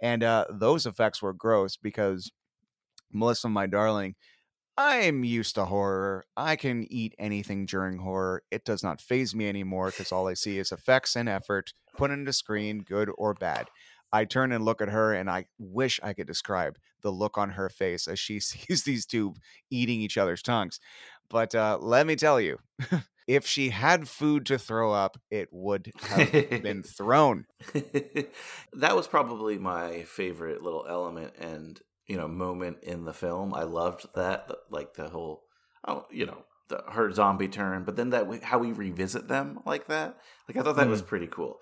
And 0.00 0.24
uh 0.24 0.46
those 0.50 0.86
effects 0.86 1.22
were 1.22 1.32
gross 1.32 1.76
because 1.76 2.30
melissa 3.12 3.48
my 3.48 3.66
darling 3.66 4.14
i'm 4.76 5.24
used 5.24 5.56
to 5.56 5.64
horror. 5.64 6.24
I 6.36 6.54
can 6.54 6.86
eat 6.90 7.14
anything 7.18 7.66
during 7.66 7.98
horror. 7.98 8.42
It 8.50 8.64
does 8.64 8.82
not 8.84 9.00
phase 9.00 9.34
me 9.34 9.48
anymore 9.48 9.86
because 9.90 10.12
all 10.12 10.28
i 10.28 10.34
see 10.34 10.58
is 10.58 10.72
effects 10.72 11.16
and 11.16 11.28
effort 11.28 11.72
put 11.96 12.10
into 12.10 12.32
screen 12.32 12.80
good 12.80 13.10
or 13.18 13.34
bad 13.34 13.68
I 14.12 14.24
turn 14.24 14.52
and 14.52 14.64
look 14.64 14.80
at 14.80 14.88
her, 14.88 15.12
and 15.12 15.30
I 15.30 15.46
wish 15.58 16.00
I 16.02 16.12
could 16.12 16.26
describe 16.26 16.78
the 17.02 17.12
look 17.12 17.38
on 17.38 17.50
her 17.50 17.68
face 17.68 18.08
as 18.08 18.18
she 18.18 18.40
sees 18.40 18.84
these 18.84 19.06
two 19.06 19.34
eating 19.70 20.00
each 20.00 20.18
other's 20.18 20.42
tongues. 20.42 20.80
But 21.30 21.54
uh, 21.54 21.78
let 21.80 22.06
me 22.06 22.16
tell 22.16 22.40
you, 22.40 22.58
if 23.28 23.46
she 23.46 23.68
had 23.68 24.08
food 24.08 24.46
to 24.46 24.58
throw 24.58 24.92
up, 24.92 25.18
it 25.30 25.48
would 25.52 25.92
have 26.00 26.62
been 26.62 26.82
thrown. 26.96 27.44
that 28.72 28.96
was 28.96 29.06
probably 29.06 29.58
my 29.58 30.02
favorite 30.02 30.62
little 30.62 30.86
element 30.88 31.34
and 31.38 31.80
you 32.06 32.16
know 32.16 32.26
moment 32.26 32.78
in 32.82 33.04
the 33.04 33.12
film. 33.12 33.52
I 33.52 33.64
loved 33.64 34.06
that, 34.14 34.50
like 34.70 34.94
the 34.94 35.10
whole, 35.10 35.44
oh, 35.86 36.06
you 36.10 36.24
know, 36.24 36.44
the 36.68 36.82
her 36.90 37.12
zombie 37.12 37.48
turn, 37.48 37.84
but 37.84 37.96
then 37.96 38.10
that 38.10 38.42
how 38.42 38.58
we 38.58 38.72
revisit 38.72 39.28
them 39.28 39.60
like 39.66 39.88
that. 39.88 40.16
Like 40.48 40.56
I 40.56 40.62
thought 40.62 40.76
that 40.76 40.88
was 40.88 41.02
pretty 41.02 41.26
cool. 41.26 41.58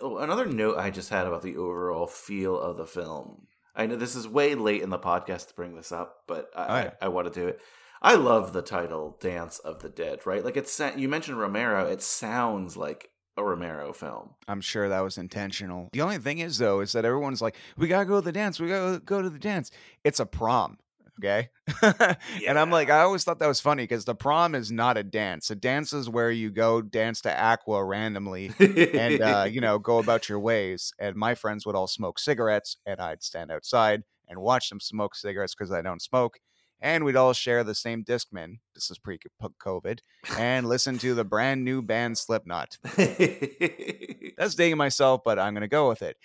Oh, 0.00 0.18
Another 0.18 0.46
note 0.46 0.78
I 0.78 0.90
just 0.90 1.10
had 1.10 1.26
about 1.26 1.42
the 1.42 1.56
overall 1.56 2.06
feel 2.06 2.58
of 2.58 2.76
the 2.76 2.86
film. 2.86 3.46
I 3.74 3.86
know 3.86 3.96
this 3.96 4.14
is 4.16 4.26
way 4.28 4.54
late 4.54 4.82
in 4.82 4.90
the 4.90 4.98
podcast 4.98 5.48
to 5.48 5.54
bring 5.54 5.74
this 5.76 5.92
up, 5.92 6.22
but 6.26 6.50
I, 6.56 6.62
Oh. 6.62 6.72
I, 6.74 6.92
I 7.02 7.08
want 7.08 7.32
to 7.32 7.40
do 7.40 7.46
it. 7.48 7.60
I 8.00 8.14
love 8.14 8.52
the 8.52 8.62
title 8.62 9.16
"Dance 9.20 9.58
of 9.58 9.80
the 9.82 9.88
Dead." 9.88 10.24
Right, 10.24 10.44
like 10.44 10.56
it's 10.56 10.80
you 10.96 11.08
mentioned 11.08 11.38
Romero. 11.38 11.84
It 11.86 12.00
sounds 12.00 12.76
like 12.76 13.10
a 13.36 13.42
Romero 13.42 13.92
film. 13.92 14.30
I'm 14.46 14.60
sure 14.60 14.88
that 14.88 15.00
was 15.00 15.18
intentional. 15.18 15.88
The 15.92 16.02
only 16.02 16.18
thing 16.18 16.38
is, 16.38 16.58
though, 16.58 16.78
is 16.80 16.92
that 16.92 17.04
everyone's 17.04 17.42
like, 17.42 17.56
"We 17.76 17.88
gotta 17.88 18.04
go 18.04 18.16
to 18.20 18.24
the 18.24 18.30
dance. 18.32 18.60
We 18.60 18.68
gotta 18.68 19.00
go 19.00 19.20
to 19.20 19.28
the 19.30 19.38
dance." 19.38 19.72
It's 20.04 20.20
a 20.20 20.26
prom, 20.26 20.78
okay? 21.18 21.48
and 22.46 22.58
I'm 22.58 22.70
like, 22.70 22.90
I 22.90 23.00
always 23.00 23.24
thought 23.24 23.38
that 23.40 23.46
was 23.46 23.60
funny 23.60 23.82
because 23.84 24.04
the 24.04 24.14
prom 24.14 24.54
is 24.54 24.70
not 24.70 24.96
a 24.96 25.02
dance. 25.02 25.50
A 25.50 25.56
dance 25.56 25.92
is 25.92 26.08
where 26.08 26.30
you 26.30 26.50
go 26.50 26.80
dance 26.82 27.20
to 27.22 27.40
Aqua 27.40 27.84
randomly 27.84 28.52
and 28.58 29.20
uh, 29.20 29.46
you 29.48 29.60
know 29.60 29.78
go 29.78 29.98
about 29.98 30.28
your 30.28 30.40
ways. 30.40 30.92
And 30.98 31.16
my 31.16 31.34
friends 31.34 31.66
would 31.66 31.74
all 31.74 31.86
smoke 31.86 32.18
cigarettes, 32.18 32.76
and 32.86 33.00
I'd 33.00 33.22
stand 33.22 33.50
outside 33.50 34.02
and 34.28 34.40
watch 34.40 34.68
them 34.68 34.80
smoke 34.80 35.14
cigarettes 35.14 35.54
because 35.54 35.72
I 35.72 35.82
don't 35.82 36.02
smoke. 36.02 36.38
And 36.80 37.04
we'd 37.04 37.16
all 37.16 37.32
share 37.32 37.64
the 37.64 37.74
same 37.74 38.04
Discman. 38.04 38.58
This 38.72 38.88
is 38.88 38.98
pre-COVID, 38.98 39.98
and 40.38 40.68
listen 40.68 40.96
to 40.98 41.12
the 41.12 41.24
brand 41.24 41.64
new 41.64 41.82
band 41.82 42.16
Slipknot. 42.16 42.78
That's 42.96 44.54
dating 44.54 44.76
myself, 44.76 45.22
but 45.24 45.40
I'm 45.40 45.54
gonna 45.54 45.66
go 45.66 45.88
with 45.88 46.02
it. 46.02 46.16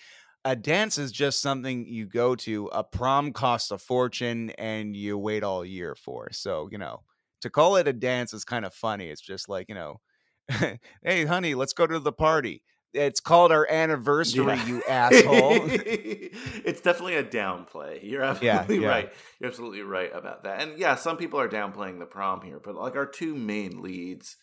A 0.44 0.54
dance 0.54 0.98
is 0.98 1.10
just 1.10 1.40
something 1.40 1.86
you 1.86 2.06
go 2.06 2.34
to. 2.36 2.66
A 2.72 2.84
prom 2.84 3.32
costs 3.32 3.70
a 3.70 3.78
fortune, 3.78 4.50
and 4.58 4.94
you 4.94 5.16
wait 5.16 5.42
all 5.42 5.64
year 5.64 5.94
for. 5.94 6.28
So 6.32 6.68
you 6.70 6.78
know, 6.78 7.02
to 7.40 7.50
call 7.50 7.76
it 7.76 7.88
a 7.88 7.92
dance 7.92 8.34
is 8.34 8.44
kind 8.44 8.64
of 8.64 8.74
funny. 8.74 9.08
It's 9.08 9.20
just 9.22 9.48
like 9.48 9.68
you 9.68 9.74
know, 9.74 10.00
hey, 11.02 11.24
honey, 11.24 11.54
let's 11.54 11.72
go 11.72 11.86
to 11.86 11.98
the 11.98 12.12
party. 12.12 12.62
It's 12.92 13.18
called 13.18 13.50
our 13.50 13.66
anniversary, 13.68 14.46
Yeah. 14.46 14.66
you 14.66 14.82
asshole. 14.88 15.62
it's 15.66 16.80
definitely 16.80 17.16
a 17.16 17.24
downplay. 17.24 17.98
You're 18.02 18.22
absolutely 18.22 18.78
yeah. 18.78 18.88
right. 18.88 19.12
You're 19.40 19.48
absolutely 19.50 19.82
right 19.82 20.10
about 20.14 20.44
that. 20.44 20.62
And 20.62 20.78
yeah, 20.78 20.94
some 20.94 21.16
people 21.16 21.40
are 21.40 21.48
downplaying 21.48 21.98
the 21.98 22.06
prom 22.06 22.42
here, 22.42 22.60
but 22.62 22.76
like 22.76 22.94
our 22.94 23.06
two 23.06 23.34
main 23.34 23.82
leads 23.82 24.36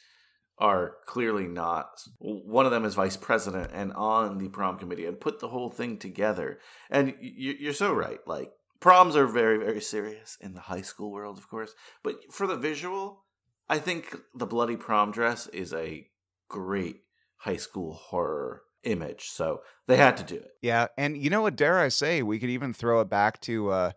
are 0.61 0.97
clearly 1.07 1.47
not. 1.47 2.03
One 2.19 2.65
of 2.65 2.71
them 2.71 2.85
is 2.85 2.93
vice 2.93 3.17
president 3.17 3.71
and 3.73 3.91
on 3.93 4.37
the 4.37 4.47
prom 4.47 4.77
committee 4.77 5.07
and 5.07 5.19
put 5.19 5.39
the 5.39 5.47
whole 5.49 5.69
thing 5.69 5.97
together. 5.97 6.59
And 6.89 7.15
you- 7.19 7.57
you're 7.59 7.73
so 7.73 7.91
right. 7.91 8.19
Like 8.27 8.53
proms 8.79 9.15
are 9.15 9.25
very, 9.25 9.57
very 9.57 9.81
serious 9.81 10.37
in 10.39 10.53
the 10.53 10.61
high 10.61 10.81
school 10.81 11.11
world, 11.11 11.39
of 11.39 11.49
course. 11.49 11.73
But 12.03 12.31
for 12.31 12.45
the 12.45 12.55
visual, 12.55 13.25
I 13.67 13.79
think 13.79 14.15
the 14.35 14.45
bloody 14.45 14.75
prom 14.75 15.11
dress 15.11 15.47
is 15.47 15.73
a 15.73 16.07
great 16.47 17.01
high 17.37 17.57
school 17.57 17.93
horror 17.93 18.61
image. 18.83 19.29
So 19.29 19.61
they 19.87 19.97
had 19.97 20.15
to 20.17 20.23
do 20.23 20.35
it. 20.35 20.51
Yeah, 20.61 20.87
and 20.95 21.17
you 21.17 21.31
know 21.31 21.41
what? 21.41 21.55
Dare 21.55 21.79
I 21.79 21.87
say, 21.89 22.21
we 22.21 22.37
could 22.37 22.49
even 22.49 22.73
throw 22.73 23.01
it 23.01 23.09
back 23.09 23.41
to, 23.41 23.69
uh, 23.69 23.91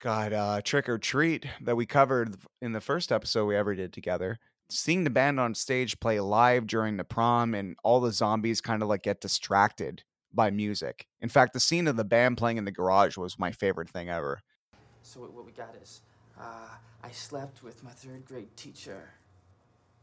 God, 0.00 0.32
uh, 0.32 0.60
Trick 0.62 0.88
or 0.88 0.98
Treat 0.98 1.46
that 1.60 1.76
we 1.76 1.86
covered 1.86 2.34
in 2.60 2.72
the 2.72 2.80
first 2.80 3.12
episode 3.12 3.46
we 3.46 3.54
ever 3.54 3.76
did 3.76 3.92
together. 3.92 4.40
Seeing 4.72 5.04
the 5.04 5.10
band 5.10 5.38
on 5.38 5.54
stage 5.54 6.00
play 6.00 6.18
live 6.20 6.66
during 6.66 6.96
the 6.96 7.04
prom, 7.04 7.54
and 7.54 7.76
all 7.84 8.00
the 8.00 8.12
zombies 8.12 8.60
kind 8.60 8.82
of 8.82 8.88
like 8.88 9.02
get 9.02 9.20
distracted 9.20 10.02
by 10.32 10.50
music. 10.50 11.06
In 11.20 11.28
fact, 11.28 11.52
the 11.52 11.60
scene 11.60 11.86
of 11.86 11.96
the 11.96 12.04
band 12.04 12.38
playing 12.38 12.56
in 12.56 12.64
the 12.64 12.70
garage 12.70 13.16
was 13.18 13.38
my 13.38 13.52
favorite 13.52 13.90
thing 13.90 14.08
ever. 14.08 14.40
So 15.02 15.20
what 15.20 15.32
what 15.34 15.44
we 15.44 15.52
got 15.52 15.74
is, 15.82 16.00
uh, 16.40 16.68
I 17.02 17.10
slept 17.10 17.62
with 17.62 17.82
my 17.84 17.90
third 17.90 18.24
grade 18.24 18.56
teacher. 18.56 19.10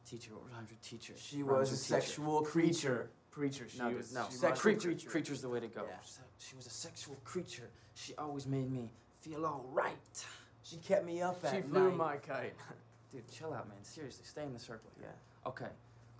Teacher, 0.05 0.31
what 0.33 0.43
was 0.45 0.53
her 0.53 0.75
teacher? 0.83 1.13
She 1.17 1.43
was 1.43 1.51
a 1.51 1.55
her 1.59 1.65
teacher? 1.65 1.75
sexual 1.75 2.41
creature. 2.43 3.09
Preacher. 3.31 3.67
She 3.69 3.77
No, 3.79 3.89
was 3.91 4.13
no, 4.13 4.25
she 4.29 4.33
sexual 4.37 4.49
was- 4.51 4.59
creature. 4.61 4.87
creature. 4.89 5.09
Creature's 5.09 5.41
the 5.41 5.49
way 5.49 5.59
to 5.59 5.67
go. 5.67 5.85
Yeah. 5.87 5.95
So- 6.03 6.21
she 6.39 6.55
was 6.55 6.65
a 6.65 6.71
sexual 6.71 7.15
creature. 7.23 7.69
She 7.93 8.13
always 8.15 8.45
made 8.47 8.71
me 8.71 8.91
feel 9.21 9.45
all 9.45 9.65
right. 9.71 10.25
She 10.63 10.77
kept 10.77 11.05
me 11.05 11.21
up 11.21 11.37
at 11.43 11.43
night. 11.43 11.49
She 11.51 11.57
night. 11.61 11.69
flew 11.69 11.91
my 11.91 12.17
kite. 12.17 12.53
Dude, 13.11 13.27
chill 13.31 13.53
out, 13.53 13.67
man. 13.67 13.77
Seriously, 13.83 14.23
stay 14.25 14.43
in 14.43 14.53
the 14.53 14.59
circle. 14.59 14.91
Yeah. 15.01 15.07
Okay, 15.47 15.69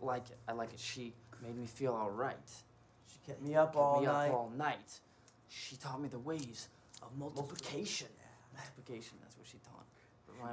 like 0.02 0.30
it. 0.30 0.38
I 0.48 0.54
like 0.54 0.74
it. 0.74 0.80
She 0.80 1.14
made 1.44 1.56
me 1.56 1.66
feel 1.68 1.94
all 1.94 2.10
right. 2.10 2.36
She 3.08 3.20
kept 3.26 3.42
me 3.42 3.56
up 3.56 3.74
Kept 3.74 3.78
all 3.78 4.00
me 4.00 4.08
night. 4.08 4.28
up 4.30 4.34
all 4.34 4.52
night. 4.58 5.00
She 5.48 5.76
taught 5.76 6.02
me 6.02 6.08
the 6.10 6.20
ways 6.20 6.70
of 7.02 7.16
multiplication. 7.18 8.08
Multiplication. 8.56 9.18
That's 9.22 9.38
what 9.38 9.48
she 9.48 9.58
taught. 9.60 9.86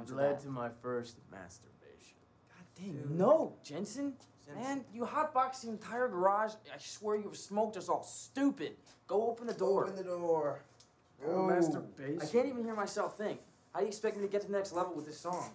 It 0.09 0.13
Led 0.13 0.39
to 0.41 0.49
my 0.49 0.69
first 0.81 1.17
masturbation. 1.31 2.17
God 2.49 2.65
dang, 2.75 3.17
no, 3.17 3.53
Jensen. 3.63 4.13
Man, 4.55 4.85
you 4.93 5.03
hotboxed 5.03 5.61
the 5.63 5.69
entire 5.69 6.07
garage. 6.07 6.53
I 6.73 6.77
swear 6.77 7.17
you've 7.17 7.35
smoked 7.35 7.77
us 7.77 7.89
all 7.89 8.03
stupid. 8.03 8.73
Go 9.07 9.29
open 9.29 9.47
the 9.47 9.53
door. 9.53 9.83
Open 9.85 9.95
the 9.95 10.03
door. 10.03 10.61
Oh, 11.25 11.47
masturbation. 11.47 12.21
I 12.21 12.25
can't 12.25 12.47
even 12.47 12.63
hear 12.63 12.75
myself 12.75 13.17
think. 13.17 13.39
How 13.73 13.79
do 13.79 13.85
you 13.85 13.89
expect 13.89 14.15
me 14.17 14.23
to 14.23 14.29
get 14.29 14.41
to 14.41 14.47
the 14.47 14.53
next 14.53 14.73
level 14.73 14.93
with 14.93 15.05
this 15.05 15.19
song? 15.19 15.51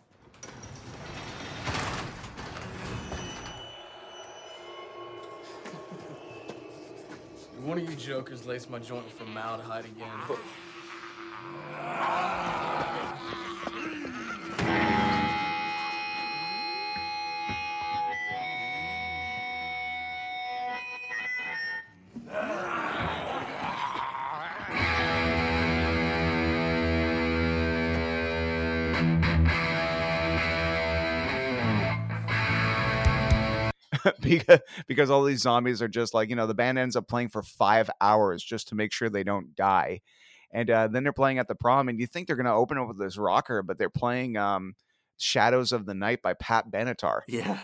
One 7.65 7.79
of 7.79 7.89
you 7.89 7.95
jokers 7.95 8.45
laced 8.45 8.71
my 8.71 8.81
joint 8.81 9.05
with 9.05 9.15
formaldehyde 9.15 9.85
again. 9.85 10.09
Because 34.39 34.61
because 34.87 35.11
all 35.11 35.25
these 35.25 35.43
zombies 35.43 35.81
are 35.83 35.89
just 35.89 36.15
like 36.15 36.29
you 36.29 36.37
know 36.37 36.47
the 36.47 36.55
band 36.55 36.79
ends 36.79 36.97
up 36.97 37.09
playing 37.09 37.29
for 37.29 37.43
five 37.43 37.91
hours 38.01 38.43
just 38.43 38.69
to 38.69 38.75
make 38.75 38.93
sure 38.93 39.09
they 39.09 39.25
don't 39.25 39.55
die 39.57 40.01
and 40.55 40.69
uh, 40.71 40.87
then 40.89 41.03
they're 41.03 41.13
playing 41.13 41.39
at 41.39 41.49
the 41.49 41.55
prom 41.55 41.89
and 41.89 41.99
you 41.99 42.07
think 42.07 42.27
they're 42.27 42.37
going 42.37 42.45
to 42.47 42.53
open 42.53 42.77
up 42.79 42.89
with 42.89 42.99
this 42.99 43.17
rocker 43.17 43.63
but 43.63 43.79
they're 43.79 43.89
playing 43.91 44.37
um, 44.37 44.75
shadows 45.19 45.73
of 45.73 45.87
the 45.87 45.95
night 45.95 46.21
by 46.23 46.35
pat 46.35 46.71
benatar 46.71 47.21
Yeah. 47.29 47.59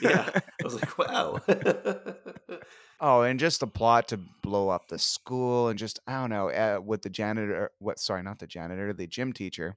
Yeah. 0.00 0.28
I 0.36 0.64
was 0.64 0.74
like, 0.74 0.96
wow. 0.98 1.40
oh 3.00 3.22
and 3.22 3.40
just 3.40 3.60
the 3.60 3.66
plot 3.66 4.08
to 4.08 4.18
blow 4.42 4.68
up 4.68 4.88
the 4.88 4.98
school 4.98 5.68
and 5.68 5.78
just 5.78 5.98
i 6.06 6.12
don't 6.20 6.30
know 6.30 6.48
uh, 6.50 6.80
with 6.84 7.02
the 7.02 7.10
janitor 7.10 7.70
what 7.78 7.98
sorry 7.98 8.22
not 8.22 8.38
the 8.38 8.46
janitor 8.46 8.92
the 8.92 9.06
gym 9.06 9.32
teacher 9.32 9.76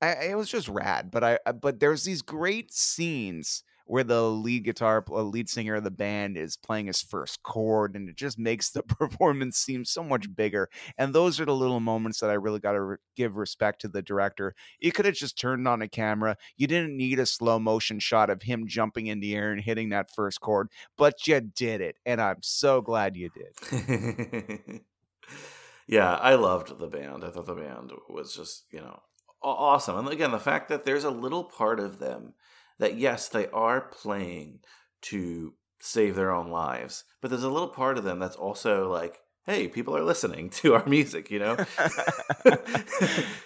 I, 0.00 0.08
it 0.30 0.36
was 0.36 0.48
just 0.50 0.68
rad 0.68 1.10
but 1.10 1.24
i 1.24 1.38
I- 1.46 1.52
but 1.52 1.80
there's 1.80 2.04
these 2.04 2.22
great 2.22 2.72
scenes 2.72 3.62
where 3.88 4.04
the 4.04 4.22
lead 4.22 4.64
guitar, 4.64 5.02
uh, 5.10 5.22
lead 5.22 5.48
singer 5.48 5.76
of 5.76 5.84
the 5.84 5.90
band 5.90 6.36
is 6.36 6.58
playing 6.58 6.86
his 6.86 7.00
first 7.00 7.42
chord, 7.42 7.96
and 7.96 8.08
it 8.08 8.16
just 8.16 8.38
makes 8.38 8.70
the 8.70 8.82
performance 8.84 9.56
seem 9.56 9.84
so 9.84 10.04
much 10.04 10.34
bigger. 10.36 10.68
And 10.98 11.14
those 11.14 11.40
are 11.40 11.46
the 11.46 11.54
little 11.54 11.80
moments 11.80 12.20
that 12.20 12.28
I 12.28 12.34
really 12.34 12.60
got 12.60 12.72
to 12.72 12.82
re- 12.82 12.96
give 13.16 13.36
respect 13.36 13.80
to 13.80 13.88
the 13.88 14.02
director. 14.02 14.54
You 14.78 14.92
could 14.92 15.06
have 15.06 15.14
just 15.14 15.38
turned 15.38 15.66
on 15.66 15.80
a 15.80 15.88
camera. 15.88 16.36
You 16.58 16.66
didn't 16.66 16.96
need 16.96 17.18
a 17.18 17.24
slow 17.24 17.58
motion 17.58 17.98
shot 17.98 18.28
of 18.28 18.42
him 18.42 18.66
jumping 18.68 19.06
in 19.06 19.20
the 19.20 19.34
air 19.34 19.52
and 19.52 19.60
hitting 19.60 19.88
that 19.88 20.10
first 20.14 20.40
chord, 20.40 20.68
but 20.98 21.26
you 21.26 21.40
did 21.40 21.80
it, 21.80 21.96
and 22.04 22.20
I'm 22.20 22.42
so 22.42 22.82
glad 22.82 23.16
you 23.16 23.30
did. 23.30 24.82
yeah, 25.88 26.14
I 26.14 26.34
loved 26.34 26.78
the 26.78 26.88
band. 26.88 27.24
I 27.24 27.30
thought 27.30 27.46
the 27.46 27.54
band 27.54 27.92
was 28.10 28.34
just, 28.36 28.66
you 28.70 28.80
know, 28.80 29.00
awesome. 29.42 29.96
And 29.96 30.08
again, 30.08 30.30
the 30.30 30.38
fact 30.38 30.68
that 30.68 30.84
there's 30.84 31.04
a 31.04 31.10
little 31.10 31.44
part 31.44 31.80
of 31.80 31.98
them 31.98 32.34
that, 32.78 32.96
yes, 32.96 33.28
they 33.28 33.48
are 33.48 33.80
playing 33.80 34.60
to 35.02 35.54
save 35.80 36.14
their 36.14 36.32
own 36.32 36.50
lives, 36.50 37.04
but 37.20 37.30
there's 37.30 37.44
a 37.44 37.50
little 37.50 37.68
part 37.68 37.98
of 37.98 38.04
them 38.04 38.18
that's 38.18 38.36
also 38.36 38.90
like, 38.90 39.20
hey, 39.48 39.66
people 39.66 39.96
are 39.96 40.04
listening 40.04 40.50
to 40.60 40.74
our 40.74 40.86
music, 40.86 41.30
you 41.30 41.38
know? 41.38 41.56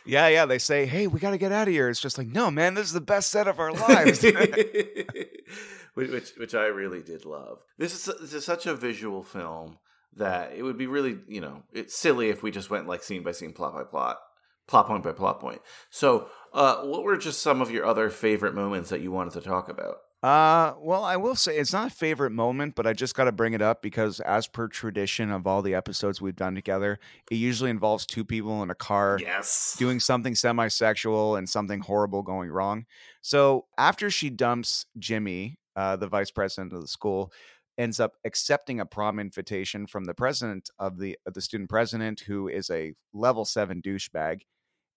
yeah, 0.04 0.28
yeah. 0.28 0.44
They 0.44 0.58
say, 0.58 0.84
"Hey, 0.84 1.06
we 1.06 1.20
got 1.20 1.30
to 1.30 1.38
get 1.38 1.52
out 1.52 1.68
of 1.68 1.74
here." 1.74 1.88
It's 1.88 2.00
just 2.00 2.18
like, 2.18 2.26
no, 2.26 2.50
man, 2.50 2.74
this 2.74 2.86
is 2.86 2.92
the 2.92 3.00
best 3.00 3.30
set 3.30 3.48
of 3.48 3.58
our 3.58 3.72
lives. 3.72 4.22
which, 5.94 6.10
which 6.10 6.32
which 6.36 6.54
I 6.54 6.66
really 6.66 7.02
did 7.02 7.24
love. 7.24 7.58
This 7.78 7.94
is 7.94 8.14
this 8.20 8.34
is 8.34 8.44
such 8.44 8.66
a 8.66 8.74
visual 8.74 9.22
film 9.22 9.78
that 10.16 10.52
it 10.54 10.62
would 10.62 10.76
be 10.76 10.86
really 10.86 11.18
you 11.26 11.40
know 11.40 11.62
it's 11.72 11.96
silly 11.96 12.28
if 12.28 12.42
we 12.42 12.50
just 12.50 12.68
went 12.68 12.88
like 12.88 13.02
scene 13.02 13.22
by 13.22 13.32
scene, 13.32 13.52
plot 13.52 13.74
by 13.74 13.84
plot, 13.84 14.18
plot 14.66 14.86
point 14.86 15.04
by 15.04 15.12
plot 15.12 15.40
point. 15.40 15.60
So, 15.90 16.28
uh, 16.52 16.82
what 16.82 17.02
were 17.02 17.16
just 17.16 17.40
some 17.42 17.60
of 17.60 17.70
your 17.70 17.84
other 17.84 18.10
favorite 18.10 18.54
moments 18.54 18.90
that 18.90 19.00
you 19.00 19.10
wanted 19.10 19.32
to 19.34 19.40
talk 19.40 19.68
about? 19.68 19.98
Uh, 20.22 20.74
well, 20.78 21.02
I 21.02 21.16
will 21.16 21.34
say 21.34 21.58
it's 21.58 21.72
not 21.72 21.88
a 21.88 21.94
favorite 21.94 22.30
moment, 22.30 22.76
but 22.76 22.86
I 22.86 22.92
just 22.92 23.16
got 23.16 23.24
to 23.24 23.32
bring 23.32 23.54
it 23.54 23.62
up 23.62 23.82
because, 23.82 24.20
as 24.20 24.46
per 24.46 24.68
tradition 24.68 25.32
of 25.32 25.48
all 25.48 25.62
the 25.62 25.74
episodes 25.74 26.20
we've 26.20 26.36
done 26.36 26.54
together, 26.54 27.00
it 27.28 27.34
usually 27.34 27.70
involves 27.70 28.06
two 28.06 28.24
people 28.24 28.62
in 28.62 28.70
a 28.70 28.74
car 28.74 29.18
Yes, 29.20 29.74
doing 29.76 29.98
something 29.98 30.36
semi 30.36 30.68
sexual 30.68 31.34
and 31.34 31.48
something 31.48 31.80
horrible 31.80 32.22
going 32.22 32.50
wrong. 32.50 32.86
So, 33.20 33.66
after 33.76 34.10
she 34.10 34.30
dumps 34.30 34.86
Jimmy, 34.96 35.58
uh, 35.74 35.96
the 35.96 36.06
vice 36.06 36.30
president 36.30 36.72
of 36.72 36.82
the 36.82 36.88
school, 36.88 37.32
ends 37.78 38.00
up 38.00 38.12
accepting 38.24 38.80
a 38.80 38.86
prom 38.86 39.18
invitation 39.18 39.86
from 39.86 40.04
the 40.04 40.14
president 40.14 40.70
of 40.78 40.98
the 40.98 41.18
of 41.26 41.34
the 41.34 41.40
student 41.40 41.70
president, 41.70 42.20
who 42.20 42.48
is 42.48 42.70
a 42.70 42.94
level 43.12 43.44
seven 43.44 43.82
douchebag, 43.82 44.42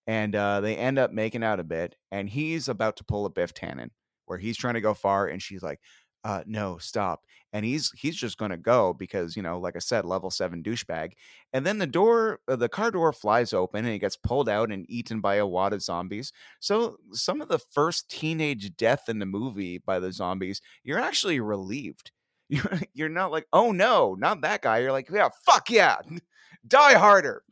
and 0.08 0.36
uh, 0.36 0.62
they 0.62 0.76
end 0.76 1.00
up 1.00 1.12
making 1.12 1.44
out 1.44 1.60
a 1.60 1.64
bit, 1.64 1.96
and 2.12 2.30
he's 2.30 2.68
about 2.68 2.98
to 2.98 3.04
pull 3.04 3.26
a 3.26 3.30
Biff 3.30 3.54
Tannen 3.54 3.90
where 4.26 4.38
he's 4.38 4.58
trying 4.58 4.74
to 4.76 4.82
go 4.82 4.94
far 4.94 5.28
and 5.28 5.42
she's 5.42 5.64
like 5.64 5.80
uh 6.24 6.44
no 6.48 6.78
stop 6.78 7.22
and 7.54 7.64
he's 7.64 7.92
he's 7.92 8.16
just 8.16 8.38
going 8.38 8.50
to 8.50 8.58
go 8.58 8.94
because 8.94 9.38
you 9.38 9.44
know 9.44 9.60
like 9.60 9.76
i 9.76 9.80
said 9.80 10.04
level 10.04 10.32
7 10.32 10.64
douchebag 10.64 11.12
and 11.54 11.66
then 11.66 11.78
the 11.78 11.88
door 11.88 12.40
uh, 12.48 12.56
the 12.56 12.68
car 12.68 12.90
door 12.90 13.14
flies 13.14 13.54
open 13.54 13.86
and 13.86 13.94
he 13.94 14.00
gets 14.00 14.18
pulled 14.18 14.50
out 14.50 14.72
and 14.72 14.90
eaten 14.90 15.22
by 15.22 15.36
a 15.36 15.46
wad 15.46 15.72
of 15.72 15.84
zombies 15.84 16.34
so 16.60 16.98
some 17.12 17.42
of 17.42 17.48
the 17.48 17.60
first 17.60 18.10
teenage 18.10 18.76
death 18.76 19.08
in 19.08 19.20
the 19.20 19.26
movie 19.26 19.78
by 19.78 20.00
the 20.00 20.12
zombies 20.12 20.62
you're 20.84 21.00
actually 21.00 21.40
relieved 21.40 22.12
you're, 22.50 22.80
you're 22.94 23.10
not 23.10 23.32
like 23.32 23.46
oh 23.54 23.72
no 23.72 24.16
not 24.16 24.42
that 24.42 24.62
guy 24.62 24.80
you're 24.80 24.92
like 24.92 25.10
yeah 25.10 25.30
fuck 25.46 25.70
yeah 25.70 25.98
die 26.68 26.94
harder 26.94 27.44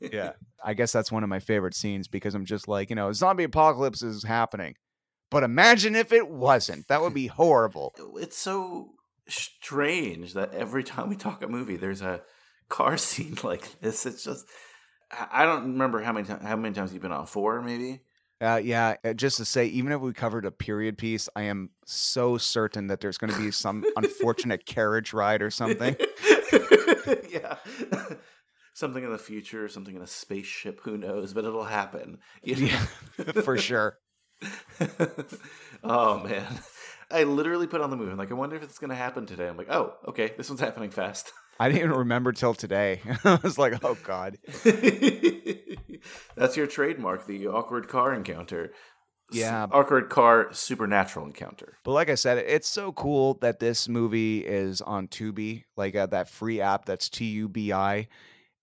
yeah 0.00 0.32
i 0.64 0.74
guess 0.74 0.92
that's 0.92 1.12
one 1.12 1.22
of 1.22 1.28
my 1.28 1.38
favorite 1.38 1.74
scenes 1.74 2.08
because 2.08 2.34
i'm 2.34 2.44
just 2.44 2.66
like 2.68 2.90
you 2.90 2.96
know 2.96 3.12
zombie 3.12 3.44
apocalypse 3.44 4.02
is 4.02 4.24
happening 4.24 4.74
but 5.34 5.42
imagine 5.42 5.96
if 5.96 6.12
it 6.12 6.28
wasn't. 6.28 6.86
That 6.86 7.02
would 7.02 7.12
be 7.12 7.26
horrible. 7.26 7.92
It's 8.20 8.38
so 8.38 8.92
strange 9.26 10.34
that 10.34 10.54
every 10.54 10.84
time 10.84 11.08
we 11.08 11.16
talk 11.16 11.42
a 11.42 11.48
movie, 11.48 11.74
there's 11.74 12.02
a 12.02 12.22
car 12.68 12.96
scene 12.96 13.36
like 13.42 13.80
this. 13.80 14.06
It's 14.06 14.22
just 14.22 14.46
I 15.10 15.44
don't 15.44 15.72
remember 15.72 16.02
how 16.02 16.12
many 16.12 16.24
ti- 16.28 16.34
how 16.40 16.54
many 16.54 16.72
times 16.72 16.92
you've 16.92 17.02
been 17.02 17.10
on 17.10 17.26
four, 17.26 17.60
maybe. 17.62 18.02
Uh, 18.40 18.60
yeah, 18.62 18.96
uh, 19.04 19.12
just 19.14 19.36
to 19.38 19.44
say, 19.44 19.66
even 19.66 19.92
if 19.92 20.00
we 20.00 20.12
covered 20.12 20.44
a 20.44 20.50
period 20.50 20.98
piece, 20.98 21.28
I 21.36 21.42
am 21.42 21.70
so 21.86 22.36
certain 22.36 22.88
that 22.88 23.00
there's 23.00 23.16
going 23.16 23.32
to 23.32 23.38
be 23.38 23.50
some 23.50 23.84
unfortunate 23.96 24.66
carriage 24.66 25.12
ride 25.12 25.40
or 25.40 25.50
something. 25.50 25.96
yeah. 27.30 27.56
Something 28.76 29.04
in 29.04 29.12
the 29.12 29.18
future, 29.18 29.68
something 29.68 29.94
in 29.94 30.02
a 30.02 30.06
spaceship, 30.06 30.80
who 30.82 30.98
knows, 30.98 31.32
but 31.32 31.44
it'll 31.44 31.62
happen. 31.62 32.18
you 32.42 32.56
know? 32.56 32.66
Yeah, 32.66 33.32
for 33.44 33.56
sure. 33.56 34.00
oh 35.84 36.18
man. 36.18 36.44
I 37.08 37.22
literally 37.22 37.68
put 37.68 37.82
on 37.82 37.90
the 37.90 37.96
movie. 37.96 38.10
I'm 38.10 38.18
like, 38.18 38.32
I 38.32 38.34
wonder 38.34 38.56
if 38.56 38.64
it's 38.64 38.80
gonna 38.80 38.96
happen 38.96 39.26
today. 39.26 39.46
I'm 39.46 39.56
like, 39.56 39.70
oh, 39.70 39.94
okay, 40.08 40.32
this 40.36 40.50
one's 40.50 40.60
happening 40.60 40.90
fast. 40.90 41.32
I 41.60 41.68
didn't 41.68 41.84
even 41.84 41.98
remember 41.98 42.32
till 42.32 42.52
today. 42.52 43.00
I 43.24 43.38
was 43.44 43.58
like, 43.58 43.84
oh 43.84 43.96
god. 44.02 44.38
That's 46.36 46.56
your 46.56 46.66
trademark, 46.66 47.26
the 47.26 47.46
awkward 47.46 47.88
car 47.88 48.12
encounter. 48.14 48.72
S- 49.32 49.38
Yeah. 49.38 49.66
Awkward 49.70 50.10
car 50.10 50.52
supernatural 50.52 51.26
encounter. 51.26 51.78
But 51.84 51.92
like 51.92 52.10
I 52.10 52.14
said, 52.14 52.38
it's 52.38 52.68
so 52.68 52.92
cool 52.92 53.34
that 53.40 53.58
this 53.58 53.88
movie 53.88 54.44
is 54.44 54.80
on 54.82 55.08
Tubi, 55.08 55.64
like 55.76 55.96
uh, 55.96 56.06
that 56.06 56.28
free 56.28 56.60
app 56.60 56.84
that's 56.84 57.08
T 57.08 57.24
U 57.26 57.48
B 57.48 57.72
I, 57.72 58.08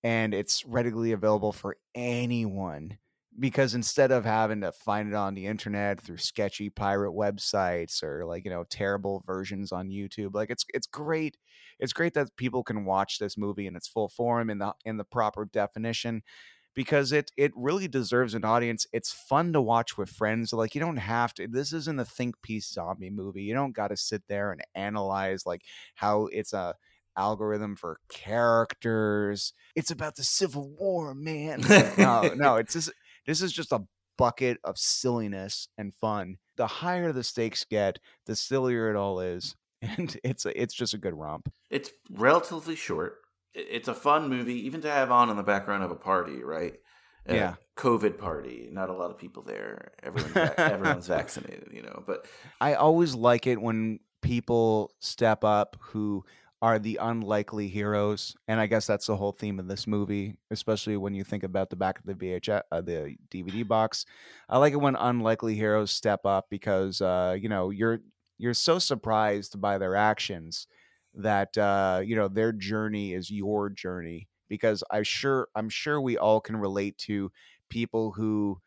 and 0.04 0.34
it's 0.34 0.66
readily 0.66 1.12
available 1.14 1.52
for 1.52 1.78
anyone. 1.96 2.98
Because 3.39 3.76
instead 3.76 4.12
of 4.12 4.26
having 4.26 4.62
to 4.62 4.74
find 4.74 5.08
it 5.10 5.16
on 5.16 5.36
the 5.36 5.48
internet 5.48 6.02
through 6.02 6.18
sketchy 6.18 6.70
pirate 6.70 7.14
websites 7.14 8.04
or 8.04 8.26
like 8.26 8.44
you 8.44 8.52
know 8.52 8.66
terrible 8.70 9.24
versions 9.26 9.72
on 9.72 9.89
YouTube, 9.89 10.36
like 10.36 10.50
it's 10.52 10.66
it's 10.74 10.88
great. 10.88 11.38
It's 11.80 11.94
great 11.94 12.14
that 12.16 12.36
people 12.36 12.64
can 12.64 12.86
watch 12.86 13.20
this 13.20 13.38
movie 13.38 13.68
in 13.68 13.76
its 13.76 13.88
full 13.88 14.10
form 14.10 14.50
in 14.50 14.60
the 14.60 14.74
in 14.86 14.98
the 14.98 15.06
proper 15.06 15.46
definition 15.46 16.24
because 16.74 17.12
it 17.12 17.32
it 17.38 17.52
really 17.56 17.88
deserves 17.88 18.34
an 18.34 18.46
audience. 18.46 18.86
It's 18.94 19.12
fun 19.12 19.54
to 19.54 19.62
watch 19.62 19.98
with 19.98 20.10
friends. 20.10 20.54
Like 20.54 20.76
you 20.76 20.82
don't 20.82 20.98
have 20.98 21.34
to. 21.36 21.48
This 21.48 21.74
isn't 21.74 22.00
a 22.00 22.06
think 22.06 22.42
piece 22.42 22.70
zombie 22.70 23.10
movie. 23.10 23.44
You 23.44 23.54
don't 23.54 23.76
got 23.76 23.90
to 23.90 23.98
sit 23.98 24.24
there 24.28 24.52
and 24.52 24.62
analyze 24.76 25.46
like 25.46 25.64
how 25.96 26.28
it's 26.32 26.54
a 26.54 26.76
algorithm 27.18 27.76
for 27.76 28.00
characters. 28.10 29.54
It's 29.76 29.92
about 29.92 30.16
the 30.16 30.24
Civil 30.24 30.70
War, 30.80 31.14
man. 31.14 31.62
no, 31.98 32.32
no, 32.36 32.56
it's 32.56 32.74
just 32.74 32.92
this 33.26 33.42
is 33.42 33.52
just 33.52 33.72
a 33.72 33.84
bucket 34.18 34.58
of 34.64 34.78
silliness 34.78 35.68
and 35.78 35.94
fun. 35.94 36.38
The 36.58 36.68
higher 36.68 37.12
the 37.12 37.24
stakes 37.24 37.66
get, 37.66 38.00
the 38.26 38.36
sillier 38.36 38.90
it 38.90 38.96
all 38.96 39.20
is, 39.20 39.56
and 39.82 40.16
it's 40.24 40.46
a, 40.46 40.62
it's 40.62 40.74
just 40.74 40.94
a 40.94 40.98
good 40.98 41.14
romp. 41.14 41.52
It's 41.70 41.92
relatively 42.12 42.76
short. 42.76 43.18
It's 43.54 43.88
a 43.88 43.93
fun 43.93 44.30
movie, 44.30 44.66
even 44.66 44.82
to 44.82 44.89
have 44.91 45.12
on 45.12 45.30
in 45.30 45.38
the 45.38 45.43
background 45.43 45.84
of 45.84 45.91
a 45.91 45.95
party, 45.95 46.43
right? 46.43 46.80
A 47.28 47.36
Yeah. 47.36 47.56
COVID 47.78 48.18
party. 48.18 48.70
Not 48.72 48.89
a 48.89 48.93
lot 48.93 49.12
of 49.12 49.18
people 49.18 49.43
there. 49.43 49.93
Everyone's, 50.04 50.36
everyone's 50.58 51.08
vaccinated, 51.08 51.70
you 51.74 51.82
know. 51.82 52.04
But 52.06 52.28
I 52.60 52.76
always 52.76 53.16
like 53.16 53.47
it 53.47 53.62
when 53.62 53.99
people 54.22 54.93
step 54.99 55.43
up 55.43 55.78
who 55.80 56.24
are 56.62 56.78
the 56.78 56.99
unlikely 57.02 57.68
heroes, 57.68 58.36
and 58.47 58.60
I 58.60 58.68
guess 58.68 58.86
that's 58.86 59.08
the 59.08 59.18
whole 59.18 59.32
theme 59.32 59.60
of 59.60 59.68
this 59.68 59.88
movie, 59.88 60.36
especially 60.52 60.95
when 60.95 61.16
you 61.16 61.24
think 61.24 61.43
about 61.43 61.72
the 61.72 61.76
back 61.76 61.97
of 61.97 62.06
the 62.06 62.14
VHS, 62.14 62.62
uh, 62.72 62.82
the 62.82 63.16
DVD 63.30 63.64
box. 63.64 64.06
I 64.47 64.60
like 64.60 64.74
it 64.74 64.78
when 64.78 64.95
unlikely 64.95 65.56
heroes 65.56 65.91
step 65.91 66.26
up 66.26 66.49
because 66.52 67.02
uh, 67.02 67.36
you 67.39 67.49
know 67.49 67.72
you're 67.72 67.99
you're 68.38 68.54
so 68.54 68.78
surprised 68.80 69.60
by 69.60 69.78
their 69.80 69.95
actions 69.95 70.68
that 71.14 71.57
uh, 71.57 72.01
you 72.05 72.16
know 72.16 72.28
their 72.28 72.51
journey 72.51 73.14
is 73.14 73.30
your 73.32 73.70
journey 73.70 74.30
because 74.47 74.84
I 74.91 75.03
sure 75.03 75.49
I'm 75.55 75.70
sure 75.70 75.99
we 76.01 76.18
all 76.18 76.41
can 76.41 76.57
relate 76.57 76.97
to 76.99 77.32
people 77.70 78.12
who 78.12 78.62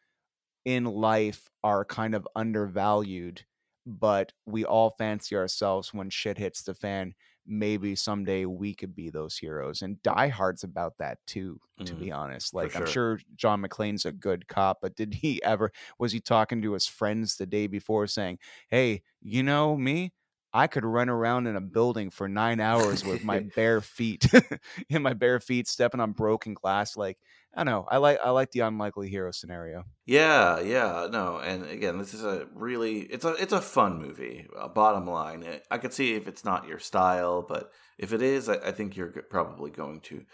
in 0.65 0.85
life 0.85 1.49
are 1.63 1.85
kind 1.85 2.15
of 2.15 2.27
undervalued, 2.37 3.45
but 3.87 4.33
we 4.47 4.65
all 4.65 4.91
fancy 4.99 5.37
ourselves 5.37 5.93
when 5.93 6.11
shit 6.11 6.39
hits 6.39 6.63
the 6.63 6.75
fan. 6.75 7.15
Maybe 7.47 7.95
someday 7.95 8.47
we 8.47 8.75
could 8.75 8.95
be 8.95 9.11
those 9.11 9.37
heroes. 9.37 9.83
And 9.83 10.01
Die 10.03 10.29
Hard's 10.29 10.65
about 10.65 10.97
that 10.99 11.19
too, 11.27 11.61
to 11.85 11.95
Mhm. 11.95 11.97
be 11.97 12.11
honest. 12.11 12.55
Like, 12.55 12.75
I'm 12.75 12.87
sure. 12.87 12.87
sure 12.87 13.21
John 13.35 13.61
McClane's 13.63 14.07
a 14.07 14.13
good 14.13 14.49
cop, 14.49 14.79
but 14.81 14.97
did 14.97 15.13
he 15.15 15.43
ever, 15.45 15.71
was 15.99 16.13
he 16.13 16.21
talking 16.21 16.63
to 16.63 16.73
his 16.73 16.87
friends 16.87 17.37
the 17.37 17.47
day 17.47 17.67
before 17.67 18.07
saying, 18.07 18.39
Hey, 18.71 19.03
you 19.21 19.43
know 19.43 19.77
me? 19.77 20.13
I 20.55 20.69
could 20.69 20.85
run 20.85 21.09
around 21.11 21.49
in 21.49 21.57
a 21.57 21.61
building 21.61 22.11
for 22.11 22.29
nine 22.29 22.61
hours 22.61 23.05
with 23.05 23.23
my 23.25 23.41
bare 23.57 23.81
feet, 23.83 24.27
in 24.89 25.03
my 25.03 25.13
bare 25.15 25.41
feet, 25.41 25.69
stepping 25.69 26.01
on 26.01 26.13
broken 26.13 26.55
glass. 26.55 26.97
Like, 26.97 27.19
I 27.55 27.65
don't 27.65 27.67
know. 27.73 27.87
I 27.91 27.99
like 27.99 28.19
I 28.25 28.31
like 28.31 28.53
the 28.53 28.61
unlikely 28.61 29.11
hero 29.11 29.33
scenario. 29.33 29.85
Yeah, 30.07 30.61
yeah, 30.61 31.09
no, 31.11 31.39
and 31.39 31.65
again, 31.65 31.97
this 31.97 32.13
is 32.13 32.25
a 32.25 32.47
really 32.53 33.01
it's 33.05 33.25
a 33.25 33.33
it's 33.37 33.55
a 33.55 33.61
fun 33.63 33.99
movie. 33.99 34.47
Uh, 34.55 34.69
bottom 34.69 35.07
line, 35.07 35.43
I- 35.45 35.63
I 35.71 35.79
could 35.79 35.95
see 35.95 36.13
if 36.15 36.29
it's 36.29 36.45
not 36.45 36.69
your 36.69 36.79
style, 36.79 37.41
but 37.43 37.73
if 37.99 38.13
it 38.13 38.21
is, 38.21 38.49
I, 38.51 38.57
I 38.57 38.73
think 38.73 38.97
you're 38.97 39.11
probably 39.31 39.71
going 39.71 40.01
to 40.03 40.27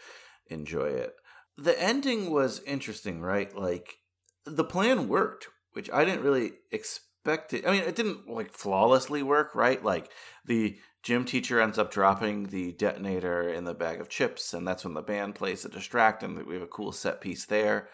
enjoy 0.47 0.91
it. 0.91 1.15
The 1.59 1.81
ending 1.81 2.31
was 2.33 2.63
interesting, 2.65 3.21
right? 3.23 3.55
Like 3.57 3.99
the 4.47 4.65
plan 4.65 5.09
worked, 5.09 5.49
which 5.73 5.91
I 5.91 6.05
didn't 6.07 6.25
really 6.25 6.53
expect 6.73 7.07
it. 7.27 7.67
I 7.67 7.73
mean, 7.73 7.83
it 7.83 7.97
didn't 7.97 8.29
like 8.29 8.53
flawlessly 8.53 9.23
work, 9.23 9.55
right? 9.55 9.83
Like 9.83 10.11
the 10.45 10.79
gym 11.03 11.25
teacher 11.25 11.61
ends 11.61 11.79
up 11.79 11.91
dropping 11.91 12.49
the 12.49 12.73
detonator 12.73 13.49
in 13.49 13.65
the 13.65 13.75
bag 13.75 14.01
of 14.01 14.09
chips, 14.09 14.53
and 14.53 14.67
that's 14.67 14.85
when 14.85 14.95
the 14.95 15.03
band 15.03 15.35
plays 15.35 15.63
to 15.63 15.69
distract, 15.69 16.23
and 16.23 16.47
we 16.47 16.55
have 16.55 16.63
a 16.63 16.67
cool 16.67 16.93
set 16.93 17.21
piece 17.21 17.47
there. 17.47 17.89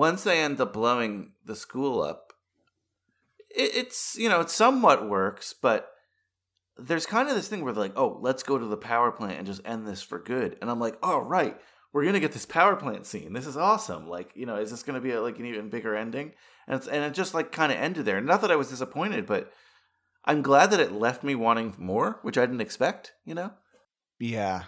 Once 0.00 0.24
they 0.24 0.40
end 0.40 0.58
up 0.58 0.72
blowing 0.72 1.32
the 1.44 1.54
school 1.54 2.02
up, 2.02 2.32
it, 3.50 3.70
it's 3.74 4.16
you 4.18 4.30
know 4.30 4.40
it 4.40 4.48
somewhat 4.48 5.06
works, 5.06 5.52
but 5.52 5.90
there's 6.78 7.04
kind 7.04 7.28
of 7.28 7.34
this 7.34 7.48
thing 7.48 7.62
where 7.62 7.74
they're 7.74 7.82
like, 7.82 7.98
oh, 7.98 8.18
let's 8.22 8.42
go 8.42 8.56
to 8.56 8.64
the 8.64 8.78
power 8.78 9.12
plant 9.12 9.36
and 9.36 9.46
just 9.46 9.60
end 9.66 9.86
this 9.86 10.02
for 10.02 10.18
good, 10.18 10.56
and 10.62 10.70
I'm 10.70 10.80
like, 10.80 10.96
oh 11.02 11.18
right, 11.20 11.54
we're 11.92 12.06
gonna 12.06 12.18
get 12.18 12.32
this 12.32 12.46
power 12.46 12.76
plant 12.76 13.04
scene. 13.04 13.34
This 13.34 13.46
is 13.46 13.58
awesome. 13.58 14.08
Like 14.08 14.32
you 14.34 14.46
know, 14.46 14.56
is 14.56 14.70
this 14.70 14.82
gonna 14.82 15.02
be 15.02 15.10
a, 15.10 15.20
like 15.20 15.38
an 15.38 15.44
even 15.44 15.68
bigger 15.68 15.94
ending? 15.94 16.32
And 16.66 16.78
it's, 16.78 16.88
and 16.88 17.04
it 17.04 17.12
just 17.12 17.34
like 17.34 17.52
kind 17.52 17.70
of 17.70 17.78
ended 17.78 18.06
there. 18.06 18.22
Not 18.22 18.40
that 18.40 18.50
I 18.50 18.56
was 18.56 18.70
disappointed, 18.70 19.26
but 19.26 19.52
I'm 20.24 20.40
glad 20.40 20.70
that 20.70 20.80
it 20.80 20.92
left 20.92 21.22
me 21.22 21.34
wanting 21.34 21.74
more, 21.76 22.20
which 22.22 22.38
I 22.38 22.46
didn't 22.46 22.62
expect. 22.62 23.12
You 23.26 23.34
know. 23.34 23.52
Yeah. 24.18 24.64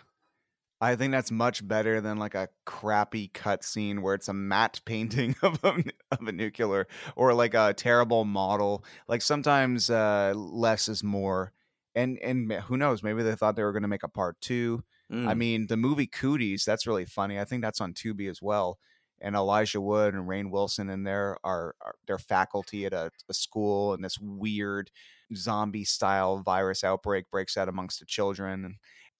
I 0.82 0.96
think 0.96 1.12
that's 1.12 1.30
much 1.30 1.66
better 1.66 2.00
than 2.00 2.18
like 2.18 2.34
a 2.34 2.48
crappy 2.66 3.28
cutscene 3.28 4.00
where 4.02 4.14
it's 4.14 4.28
a 4.28 4.32
matte 4.34 4.80
painting 4.86 5.36
of 5.42 5.62
a, 5.64 5.82
of 6.10 6.26
a 6.26 6.32
nuclear 6.32 6.88
or 7.16 7.34
like 7.34 7.54
a 7.54 7.72
terrible 7.74 8.24
model. 8.24 8.84
Like 9.08 9.22
sometimes 9.22 9.90
uh, 9.90 10.32
less 10.36 10.88
is 10.88 11.04
more. 11.04 11.52
And 11.94 12.18
and 12.20 12.52
who 12.52 12.76
knows? 12.76 13.02
Maybe 13.02 13.22
they 13.22 13.36
thought 13.36 13.54
they 13.56 13.62
were 13.62 13.72
going 13.72 13.82
to 13.82 13.88
make 13.88 14.02
a 14.02 14.08
part 14.08 14.40
two. 14.40 14.84
I 15.24 15.34
Mm. 15.34 15.34
mean, 15.34 15.66
the 15.68 15.76
movie 15.76 16.08
Cooties, 16.08 16.64
that's 16.64 16.86
really 16.86 17.04
funny. 17.04 17.38
I 17.38 17.44
think 17.44 17.62
that's 17.62 17.80
on 17.80 17.94
Tubi 17.94 18.28
as 18.30 18.42
well. 18.42 18.78
And 19.20 19.36
Elijah 19.36 19.80
Wood 19.80 20.14
and 20.14 20.26
Rainn 20.28 20.50
Wilson 20.50 20.90
in 20.90 21.04
there 21.04 21.38
are, 21.44 21.76
are 21.80 21.94
their 22.08 22.18
faculty 22.18 22.86
at 22.86 22.92
a, 22.92 23.12
a 23.28 23.34
school, 23.34 23.94
and 23.94 24.04
this 24.04 24.18
weird 24.20 24.90
zombie 25.34 25.84
style 25.84 26.38
virus 26.38 26.82
outbreak 26.84 27.30
breaks 27.30 27.56
out 27.56 27.68
amongst 27.68 28.00
the 28.00 28.06
children. 28.06 28.64
And 28.64 28.74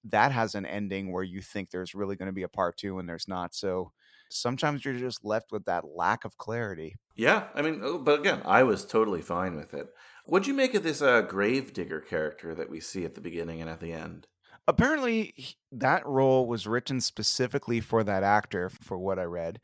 that 0.05 0.31
has 0.31 0.55
an 0.55 0.65
ending 0.65 1.11
where 1.11 1.23
you 1.23 1.41
think 1.41 1.69
there's 1.69 1.95
really 1.95 2.15
going 2.15 2.27
to 2.27 2.33
be 2.33 2.43
a 2.43 2.49
part 2.49 2.77
two 2.77 2.99
and 2.99 3.07
there's 3.07 3.27
not. 3.27 3.55
So 3.55 3.91
sometimes 4.29 4.83
you're 4.83 4.97
just 4.97 5.23
left 5.23 5.51
with 5.51 5.65
that 5.65 5.85
lack 5.85 6.25
of 6.25 6.37
clarity. 6.37 6.95
Yeah, 7.15 7.45
I 7.53 7.61
mean, 7.61 7.81
oh, 7.83 7.99
but 7.99 8.19
again, 8.19 8.41
I 8.45 8.63
was 8.63 8.85
totally 8.85 9.21
fine 9.21 9.55
with 9.55 9.73
it. 9.73 9.87
What'd 10.25 10.47
you 10.47 10.53
make 10.53 10.73
of 10.73 10.83
this 10.83 11.01
uh, 11.01 11.21
gravedigger 11.21 11.99
character 11.99 12.55
that 12.55 12.69
we 12.69 12.79
see 12.79 13.05
at 13.05 13.15
the 13.15 13.21
beginning 13.21 13.61
and 13.61 13.69
at 13.69 13.79
the 13.79 13.93
end? 13.93 14.27
Apparently, 14.67 15.33
that 15.73 16.05
role 16.05 16.47
was 16.47 16.65
written 16.65 17.01
specifically 17.01 17.81
for 17.81 18.03
that 18.03 18.23
actor, 18.23 18.69
for 18.81 18.97
what 18.97 19.19
I 19.19 19.23
read, 19.23 19.59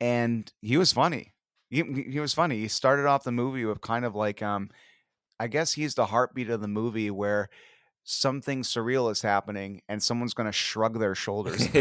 and 0.00 0.50
he 0.62 0.76
was 0.76 0.92
funny. 0.92 1.34
He, 1.70 1.82
he 2.08 2.20
was 2.20 2.34
funny. 2.34 2.58
He 2.58 2.68
started 2.68 3.06
off 3.06 3.24
the 3.24 3.32
movie 3.32 3.64
with 3.64 3.80
kind 3.80 4.04
of 4.04 4.14
like, 4.14 4.40
um, 4.40 4.70
I 5.40 5.48
guess 5.48 5.72
he's 5.72 5.94
the 5.94 6.06
heartbeat 6.06 6.50
of 6.50 6.60
the 6.60 6.68
movie 6.68 7.10
where 7.10 7.48
something 8.08 8.62
surreal 8.62 9.10
is 9.10 9.22
happening 9.22 9.82
and 9.88 10.02
someone's 10.02 10.34
going 10.34 10.46
to 10.46 10.52
shrug 10.52 10.98
their 10.98 11.14
shoulders. 11.14 11.68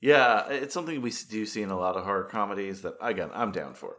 Yeah, 0.00 0.48
it's 0.48 0.74
something 0.74 1.00
we 1.00 1.10
do 1.28 1.46
see 1.46 1.62
in 1.62 1.70
a 1.70 1.78
lot 1.78 1.96
of 1.96 2.04
horror 2.04 2.24
comedies 2.24 2.82
that, 2.82 2.94
again, 3.00 3.30
I'm 3.32 3.50
down 3.50 3.74
for. 3.74 3.96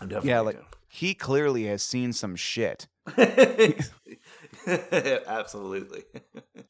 I'm 0.00 0.08
definitely 0.08 0.30
yeah, 0.30 0.40
like 0.40 0.60
he 0.88 1.14
clearly 1.14 1.66
has 1.66 1.82
seen 1.82 2.12
some 2.12 2.34
shit. 2.34 2.88
Absolutely. 4.66 6.02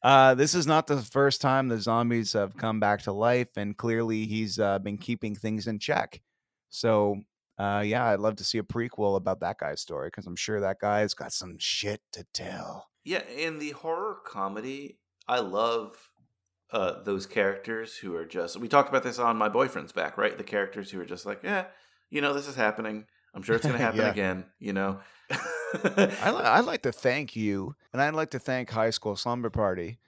Uh, 0.02 0.34
this 0.34 0.54
is 0.54 0.66
not 0.66 0.86
the 0.86 1.00
first 1.00 1.40
time 1.40 1.68
the 1.68 1.80
zombies 1.80 2.34
have 2.34 2.56
come 2.56 2.80
back 2.80 3.02
to 3.02 3.12
life, 3.12 3.48
and 3.56 3.76
clearly 3.76 4.26
he's 4.26 4.58
uh, 4.58 4.78
been 4.78 4.98
keeping 4.98 5.34
things 5.34 5.66
in 5.66 5.78
check. 5.78 6.20
So, 6.68 7.22
uh, 7.58 7.82
yeah, 7.84 8.06
I'd 8.06 8.20
love 8.20 8.36
to 8.36 8.44
see 8.44 8.58
a 8.58 8.62
prequel 8.62 9.16
about 9.16 9.40
that 9.40 9.58
guy's 9.58 9.80
story 9.80 10.08
because 10.08 10.26
I'm 10.26 10.36
sure 10.36 10.60
that 10.60 10.80
guy's 10.80 11.14
got 11.14 11.32
some 11.32 11.56
shit 11.58 12.00
to 12.12 12.24
tell. 12.32 12.88
Yeah, 13.04 13.22
in 13.28 13.58
the 13.58 13.70
horror 13.70 14.18
comedy, 14.26 14.98
I 15.28 15.40
love 15.40 16.10
uh, 16.70 17.02
those 17.02 17.26
characters 17.26 17.96
who 17.96 18.16
are 18.16 18.24
just. 18.24 18.56
We 18.58 18.68
talked 18.68 18.88
about 18.88 19.02
this 19.02 19.18
on 19.18 19.36
My 19.36 19.48
Boyfriend's 19.48 19.92
Back, 19.92 20.16
right? 20.18 20.36
The 20.36 20.44
characters 20.44 20.90
who 20.90 21.00
are 21.00 21.04
just 21.04 21.26
like, 21.26 21.40
yeah, 21.44 21.66
you 22.10 22.20
know, 22.20 22.32
this 22.32 22.48
is 22.48 22.56
happening. 22.56 23.06
I'm 23.34 23.42
sure 23.42 23.56
it's 23.56 23.64
going 23.66 23.78
to 23.78 23.84
happen 23.84 24.00
Yeah. 24.00 24.10
again, 24.10 24.44
you 24.58 24.72
know? 24.72 25.00
I 25.30 26.56
I'd 26.58 26.64
like 26.64 26.82
to 26.84 26.92
thank 26.92 27.36
you, 27.36 27.74
and 27.92 28.00
I'd 28.00 28.14
like 28.14 28.30
to 28.30 28.38
thank 28.38 28.70
High 28.70 28.90
School 28.90 29.16
Slumber 29.16 29.50
Party. 29.50 29.98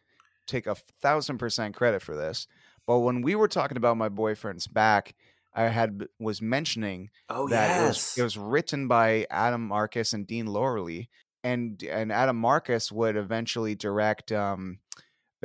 Take 0.46 0.66
a 0.66 0.74
thousand 0.74 1.38
percent 1.38 1.74
credit 1.74 2.02
for 2.02 2.16
this. 2.16 2.46
But 2.86 3.00
when 3.00 3.20
we 3.22 3.34
were 3.34 3.48
talking 3.48 3.76
about 3.76 3.96
my 3.96 4.08
boyfriend's 4.08 4.68
back, 4.68 5.14
I 5.56 5.68
had 5.68 6.06
was 6.20 6.42
mentioning 6.42 7.08
Oh, 7.30 7.48
that 7.48 7.82
it 7.82 7.86
was, 7.88 8.18
it 8.18 8.22
was 8.22 8.36
written 8.36 8.88
by 8.88 9.26
Adam 9.30 9.66
Marcus 9.66 10.12
and 10.12 10.26
Dean 10.26 10.46
Lorey, 10.46 11.08
and 11.42 11.82
and 11.82 12.12
Adam 12.12 12.36
Marcus 12.36 12.92
would 12.92 13.16
eventually 13.16 13.74
direct 13.74 14.30
um, 14.30 14.78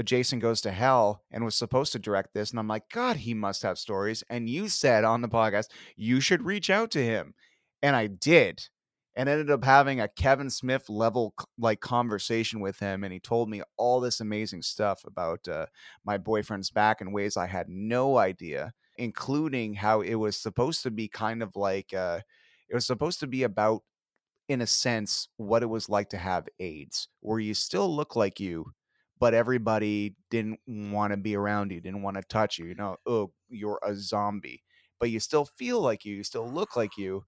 Jason 0.04 0.40
Goes 0.40 0.62
to 0.62 0.72
Hell, 0.72 1.22
and 1.32 1.46
was 1.46 1.56
supposed 1.56 1.92
to 1.94 2.00
direct 2.00 2.34
this. 2.34 2.52
And 2.52 2.60
I'm 2.60 2.68
like, 2.68 2.90
God, 2.90 3.18
he 3.18 3.34
must 3.34 3.62
have 3.64 3.78
stories. 3.78 4.24
And 4.30 4.50
you 4.50 4.68
said 4.68 5.04
on 5.04 5.22
the 5.22 5.30
podcast 5.30 5.68
you 5.96 6.20
should 6.20 6.44
reach 6.44 6.70
out 6.70 6.92
to 6.92 7.04
him, 7.04 7.34
and 7.82 7.96
I 7.96 8.08
did, 8.08 8.68
and 9.16 9.30
ended 9.30 9.50
up 9.52 9.64
having 9.64 10.02
a 10.02 10.08
Kevin 10.08 10.50
Smith 10.50 10.90
level 10.90 11.34
like 11.58 11.80
conversation 11.80 12.60
with 12.60 12.80
him, 12.80 13.04
and 13.04 13.14
he 13.14 13.20
told 13.20 13.50
me 13.50 13.62
all 13.78 14.00
this 14.02 14.20
amazing 14.20 14.64
stuff 14.64 15.04
about 15.06 15.48
uh, 15.48 15.68
my 16.04 16.18
boyfriend's 16.18 16.72
back 16.72 17.00
in 17.00 17.14
ways 17.14 17.38
I 17.38 17.48
had 17.48 17.68
no 17.70 18.18
idea 18.18 18.74
including 19.02 19.74
how 19.76 20.02
it 20.02 20.16
was 20.16 20.38
supposed 20.38 20.84
to 20.84 20.92
be 20.92 21.08
kind 21.10 21.44
of 21.44 21.56
like 21.56 21.94
uh 21.94 22.22
it 22.70 22.76
was 22.76 22.86
supposed 22.86 23.20
to 23.22 23.28
be 23.28 23.44
about 23.44 23.84
in 24.50 24.62
a 24.62 24.68
sense 24.68 25.30
what 25.38 25.64
it 25.64 25.68
was 25.68 25.90
like 25.90 26.10
to 26.10 26.18
have 26.18 26.48
AIDS 26.60 27.08
where 27.22 27.40
you 27.40 27.54
still 27.54 27.94
look 27.96 28.16
like 28.16 28.40
you 28.40 28.74
but 29.20 29.34
everybody 29.34 30.16
didn't 30.30 30.60
want 30.68 31.12
to 31.12 31.18
be 31.18 31.36
around 31.36 31.72
you 31.72 31.82
didn't 31.82 32.02
want 32.02 32.18
to 32.18 32.24
touch 32.24 32.60
you 32.60 32.66
you 32.68 32.76
know 32.76 32.98
oh 33.06 33.32
you're 33.50 33.80
a 33.84 33.96
zombie 33.96 34.64
but 35.00 35.10
you 35.10 35.20
still 35.20 35.46
feel 35.46 35.82
like 35.82 36.06
you 36.06 36.16
you 36.16 36.24
still 36.24 36.50
look 36.50 36.76
like 36.76 36.98
you 36.98 37.24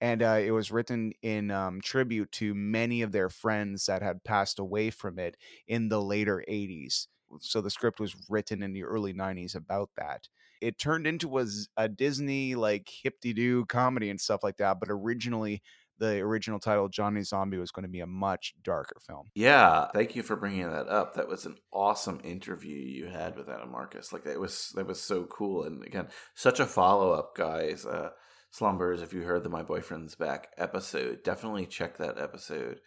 and 0.00 0.22
uh, 0.22 0.38
it 0.42 0.50
was 0.50 0.70
written 0.70 1.12
in 1.22 1.50
um, 1.50 1.80
tribute 1.80 2.30
to 2.32 2.54
many 2.54 3.00
of 3.00 3.12
their 3.12 3.30
friends 3.30 3.86
that 3.86 4.02
had 4.02 4.22
passed 4.24 4.58
away 4.58 4.90
from 4.90 5.18
it 5.18 5.36
in 5.66 5.88
the 5.88 6.02
later 6.02 6.44
80s 6.48 7.08
so 7.40 7.60
the 7.60 7.70
script 7.70 8.00
was 8.00 8.16
written 8.28 8.62
in 8.62 8.72
the 8.72 8.84
early 8.84 9.12
90s 9.14 9.54
about 9.54 9.90
that 9.96 10.28
it 10.60 10.78
turned 10.78 11.06
into 11.06 11.28
was 11.28 11.68
a 11.76 11.88
disney 11.88 12.54
like 12.54 12.88
hip-de-doo 13.02 13.64
comedy 13.66 14.10
and 14.10 14.20
stuff 14.20 14.42
like 14.42 14.56
that 14.56 14.78
but 14.80 14.88
originally 14.90 15.62
the 15.98 16.18
original 16.18 16.58
title 16.58 16.88
johnny 16.88 17.22
zombie 17.22 17.58
was 17.58 17.70
going 17.70 17.84
to 17.84 17.88
be 17.88 18.00
a 18.00 18.06
much 18.06 18.54
darker 18.62 18.96
film 19.06 19.30
Yeah, 19.34 19.88
thank 19.94 20.14
you 20.16 20.22
for 20.22 20.36
bringing 20.36 20.70
that 20.70 20.88
up. 20.88 21.14
That 21.14 21.28
was 21.28 21.46
an 21.46 21.56
awesome 21.72 22.20
interview 22.24 22.76
you 22.76 23.06
had 23.06 23.36
with 23.36 23.48
Adam 23.48 23.70
Marcus. 23.70 24.12
Like 24.12 24.24
that 24.24 24.40
was 24.40 24.72
that 24.74 24.86
was 24.86 25.00
so 25.00 25.24
cool. 25.24 25.64
And 25.64 25.82
again, 25.84 26.08
such 26.34 26.60
a 26.60 26.66
follow 26.66 27.12
up, 27.12 27.34
guys. 27.36 27.86
Uh, 27.86 28.10
Slumbers, 28.50 29.02
if 29.02 29.12
you 29.12 29.22
heard 29.22 29.42
the 29.42 29.48
My 29.50 29.62
Boyfriend's 29.62 30.14
Back 30.14 30.48
episode, 30.56 31.22
definitely 31.22 31.66
check 31.66 31.98
that 31.98 32.18
episode 32.18 32.80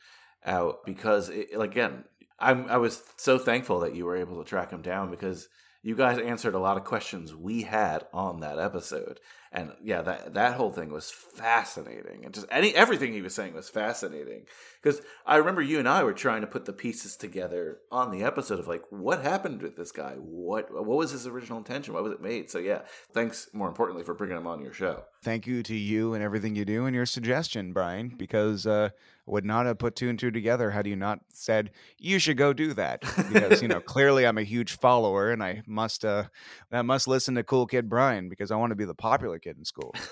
out 0.45 0.85
because 0.85 1.29
it, 1.29 1.49
again, 1.59 2.05
I'm 2.39 2.67
I 2.69 2.77
was 2.77 3.03
so 3.17 3.37
thankful 3.37 3.79
that 3.81 3.95
you 3.95 4.05
were 4.05 4.17
able 4.17 4.41
to 4.43 4.49
track 4.49 4.71
him 4.71 4.81
down 4.81 5.11
because 5.11 5.47
You 5.81 5.95
guys 5.95 6.17
answered 6.17 6.55
a 6.55 6.59
lot 6.59 6.77
of 6.77 6.83
questions 6.83 7.33
we 7.33 7.61
had 7.61 8.05
on 8.13 8.41
that 8.41 8.59
episode, 8.59 9.19
and 9.51 9.71
yeah, 9.83 10.03
that 10.03 10.35
that 10.35 10.55
whole 10.55 10.71
thing 10.71 10.91
was 10.91 11.09
fascinating, 11.09 12.23
and 12.23 12.33
just 12.33 12.45
any 12.51 12.75
everything 12.75 13.13
he 13.13 13.21
was 13.21 13.33
saying 13.33 13.55
was 13.55 13.67
fascinating. 13.67 14.45
Because 14.81 15.01
I 15.25 15.37
remember 15.37 15.61
you 15.61 15.79
and 15.79 15.89
I 15.89 16.03
were 16.03 16.13
trying 16.13 16.41
to 16.41 16.47
put 16.47 16.65
the 16.65 16.73
pieces 16.73 17.15
together 17.15 17.79
on 17.91 18.11
the 18.11 18.23
episode 18.23 18.59
of 18.59 18.67
like 18.67 18.83
what 18.91 19.23
happened 19.23 19.63
with 19.63 19.75
this 19.75 19.91
guy, 19.91 20.13
what 20.13 20.71
what 20.71 20.85
was 20.85 21.11
his 21.11 21.25
original 21.25 21.57
intention, 21.57 21.95
why 21.95 22.01
was 22.01 22.13
it 22.13 22.21
made? 22.21 22.51
So 22.51 22.59
yeah, 22.59 22.81
thanks 23.11 23.49
more 23.51 23.67
importantly 23.67 24.03
for 24.03 24.13
bringing 24.13 24.37
him 24.37 24.45
on 24.45 24.61
your 24.61 24.73
show. 24.73 25.03
Thank 25.23 25.47
you 25.47 25.63
to 25.63 25.75
you 25.75 26.13
and 26.13 26.23
everything 26.23 26.55
you 26.55 26.63
do 26.63 26.85
and 26.85 26.95
your 26.95 27.05
suggestion, 27.05 27.73
Brian, 27.73 28.13
because 28.15 28.65
uh, 28.65 28.89
I 29.27 29.31
would 29.31 29.45
not 29.45 29.65
have 29.65 29.77
put 29.77 29.95
two 29.95 30.09
and 30.09 30.17
two 30.17 30.31
together 30.31 30.71
had 30.71 30.87
you 30.87 30.95
not 30.95 31.19
said 31.33 31.71
you 31.97 32.19
should 32.19 32.37
go 32.37 32.53
do 32.53 32.73
that. 32.75 33.01
Because 33.31 33.61
you 33.63 33.67
know 33.67 33.79
clearly 33.85 34.27
I'm 34.27 34.37
a 34.37 34.43
huge 34.43 34.77
follower 34.77 35.31
and 35.31 35.43
I 35.43 35.63
must 35.65 36.05
uh, 36.05 36.25
I 36.71 36.83
must 36.83 37.07
listen 37.07 37.35
to 37.35 37.43
Cool 37.43 37.65
Kid 37.65 37.89
Brian 37.89 38.29
because 38.29 38.51
I 38.51 38.55
want 38.55 38.71
to 38.71 38.75
be 38.75 38.85
the 38.85 38.93
popular 38.93 39.38
kid 39.39 39.57
in 39.57 39.65
school. 39.65 39.93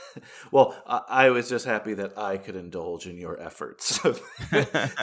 Well, 0.52 0.76
I, 0.88 1.02
I 1.10 1.30
was 1.30 1.50
just 1.50 1.66
happy 1.66 1.94
that 1.96 2.18
I 2.18 2.38
could 2.38 2.56
indulge 2.56 3.06
in 3.06 3.18
your 3.18 3.40
efforts. 3.40 4.00
So, 4.04 4.14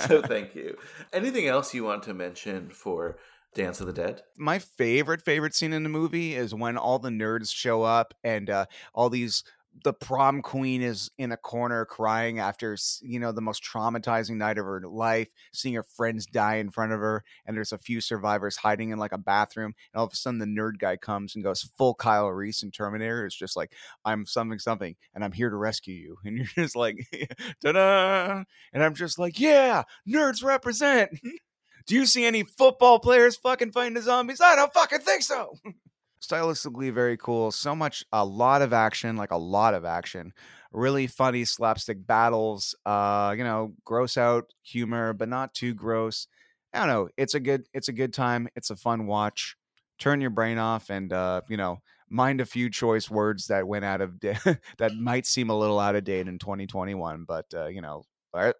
so 0.07 0.23
thank 0.27 0.55
you. 0.55 0.77
Anything 1.13 1.47
else 1.47 1.75
you 1.75 1.85
want 1.85 2.03
to 2.05 2.15
mention 2.15 2.71
for 2.71 3.17
Dance 3.55 3.81
of 3.81 3.87
the 3.87 3.93
Dead? 3.93 4.23
My 4.37 4.59
favorite 4.59 5.23
favorite 5.23 5.55
scene 5.55 5.73
in 5.73 5.83
the 5.83 5.89
movie 5.89 6.35
is 6.35 6.55
when 6.55 6.77
all 6.77 6.99
the 6.99 7.11
nerds 7.11 7.55
show 7.55 7.83
up 7.83 8.15
and 8.23 8.49
uh, 8.49 8.67
all 8.95 9.11
these 9.11 9.45
the 9.83 9.93
prom 9.93 10.41
queen 10.41 10.83
is 10.83 11.11
in 11.19 11.33
a 11.33 11.37
corner 11.37 11.85
crying 11.85 12.39
after 12.39 12.77
you 13.03 13.19
know 13.19 13.33
the 13.33 13.41
most 13.41 13.63
traumatizing 13.63 14.37
night 14.37 14.59
of 14.59 14.65
her 14.65 14.81
life 14.87 15.29
seeing 15.53 15.75
her 15.75 15.83
friends 15.83 16.27
die 16.27 16.57
in 16.57 16.71
front 16.71 16.93
of 16.93 17.01
her 17.01 17.25
and 17.45 17.57
there's 17.57 17.73
a 17.73 17.79
few 17.79 18.01
survivors 18.01 18.57
hiding 18.57 18.91
in 18.91 18.99
like 18.99 19.13
a 19.13 19.19
bathroom 19.19 19.75
and 19.93 19.99
all 19.99 20.07
of 20.07 20.13
a 20.13 20.17
sudden 20.17 20.39
the 20.39 20.47
nerd 20.47 20.79
guy 20.79 20.97
comes 20.97 21.35
and 21.35 21.43
goes 21.43 21.63
full 21.77 21.95
kyle 21.95 22.29
reese 22.29 22.63
in 22.63 22.71
terminator 22.71 23.27
it's 23.27 23.35
just 23.35 23.57
like 23.57 23.73
i'm 24.05 24.25
something 24.27 24.59
something 24.59 24.95
and 25.15 25.25
i'm 25.25 25.33
here 25.33 25.51
to 25.51 25.57
rescue 25.57 25.95
you. 25.95 26.19
And 26.25 26.37
you're 26.37 26.47
just 26.47 26.77
like 26.77 27.07
ta-da! 27.65 28.45
And 28.73 28.83
i'm 28.83 28.95
just 28.95 29.19
like 29.19 29.41
yeah 29.41 29.83
nerds 30.09 30.45
represent. 30.45 31.11
Do 31.87 31.95
you 31.95 32.07
see 32.07 32.25
any 32.25 32.45
football 32.45 32.99
players 32.99 33.37
fucking 33.37 33.73
fighting 33.73 33.93
the 33.93 34.01
zombies? 34.01 34.41
I 34.41 34.57
don't 34.57 34.73
fucking 34.73 35.01
think 35.01 35.23
so 35.23 35.59
stylistically 36.27 36.93
very 36.93 37.17
cool 37.17 37.51
so 37.51 37.75
much 37.75 38.05
a 38.13 38.25
lot 38.25 38.63
of 38.63 38.73
action 38.73 39.17
like 39.17 39.31
a 39.31 39.37
lot 39.37 39.75
of 39.75 39.85
action 39.85 40.33
really 40.73 41.07
funny 41.07 41.45
slapstick 41.45 42.05
battles 42.07 42.75
uh 42.87 43.35
you 43.37 43.45
know 43.45 43.75
gross 43.85 44.17
out 44.17 44.53
humor 44.63 45.13
but 45.13 45.29
not 45.29 45.55
too 45.55 45.75
gross. 45.75 46.27
I 46.73 46.81
don't 46.81 46.89
know 46.89 47.09
it's 47.17 47.35
a 47.35 47.41
good 47.41 47.67
it's 47.73 47.89
a 47.89 47.93
good 47.93 48.13
time 48.13 48.49
it's 48.57 48.71
a 48.71 48.77
fun 48.77 49.07
watch. 49.07 49.57
Turn 49.99 50.21
your 50.21 50.31
brain 50.31 50.59
off 50.59 50.91
and 50.91 51.13
uh 51.13 51.43
you 51.49 51.57
know 51.57 51.79
mind 52.11 52.41
a 52.41 52.47
few 52.47 52.69
choice 52.71 53.11
words 53.11 53.47
that 53.47 53.67
went 53.67 53.85
out 53.85 54.01
of 54.01 54.19
da- 54.19 54.35
that 54.79 54.95
might 54.97 55.27
seem 55.27 55.51
a 55.51 55.59
little 55.59 55.79
out 55.79 55.97
of 55.97 56.05
date 56.05 56.29
in 56.29 56.39
2021 56.39 57.25
but 57.27 57.47
uh 57.55 57.67
you 57.67 57.81
know 57.81 58.03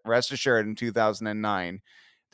rest 0.05 0.33
assured 0.33 0.67
in 0.67 0.77
2009 0.77 1.81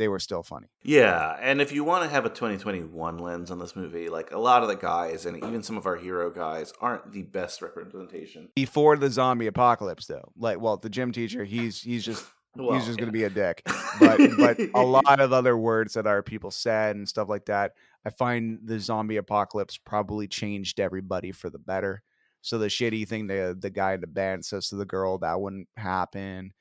they 0.01 0.09
were 0.09 0.19
still 0.19 0.43
funny 0.43 0.67
Yeah, 0.83 1.37
and 1.41 1.61
if 1.61 1.71
you 1.73 1.85
want 1.85 2.05
to 2.05 2.11
have 2.11 2.25
a 2.25 2.31
2021 2.31 3.19
lens 3.19 3.51
on 3.51 3.59
this 3.59 3.77
movie, 3.77 4.09
like 4.09 4.33
a 4.33 4.39
lot 4.39 4.63
of 4.63 4.69
the 4.69 4.75
guys 4.75 5.27
and 5.27 5.37
even 5.37 5.63
some 5.63 5.77
of 5.77 5.85
our 5.87 5.97
hero 5.97 6.31
guys 6.31 6.73
aren't 6.81 7.13
the 7.13 7.23
best 7.23 7.61
representation. 7.61 8.49
before 8.57 8.97
the 8.97 9.11
zombie 9.11 9.47
apocalypse 9.47 10.07
though 10.07 10.33
like 10.39 10.59
well 10.59 10.79
the 10.79 10.89
gym 10.89 11.13
teacher 11.13 11.45
he's 11.45 11.83
he's 11.83 12.05
just 12.05 12.25
Well, 12.57 12.73
he's 12.77 12.87
just 12.87 12.99
yeah. 12.99 13.03
going 13.03 13.13
to 13.13 13.19
be 13.19 13.25
a 13.25 13.31
dick 13.31 13.63
but 14.01 14.19
but 14.39 14.59
a 14.75 14.83
lot 14.99 15.21
of 15.21 15.33
other 15.35 15.57
words 15.57 15.95
that 15.95 16.07
our 16.07 16.23
people 16.23 16.51
said 16.51 16.97
and 16.97 17.07
stuff 17.09 17.29
like 17.29 17.45
that 17.47 17.73
i 18.07 18.11
find 18.11 18.59
the 18.65 18.81
zombie 18.81 19.19
apocalypse 19.19 19.77
probably 19.79 20.27
changed 20.27 20.81
everybody 20.81 21.31
for 21.31 21.51
the 21.51 21.59
better 21.59 22.03
so 22.43 22.57
the 22.59 22.69
shitty 22.69 23.07
thing 23.07 23.27
the 23.27 23.57
the 23.59 23.71
guy 23.71 23.93
in 23.93 24.01
the 24.01 24.07
band 24.07 24.45
says 24.45 24.69
to 24.69 24.77
the 24.77 24.87
girl 24.87 25.19
that 25.19 25.41
wouldn't 25.41 25.69
happen 25.77 26.53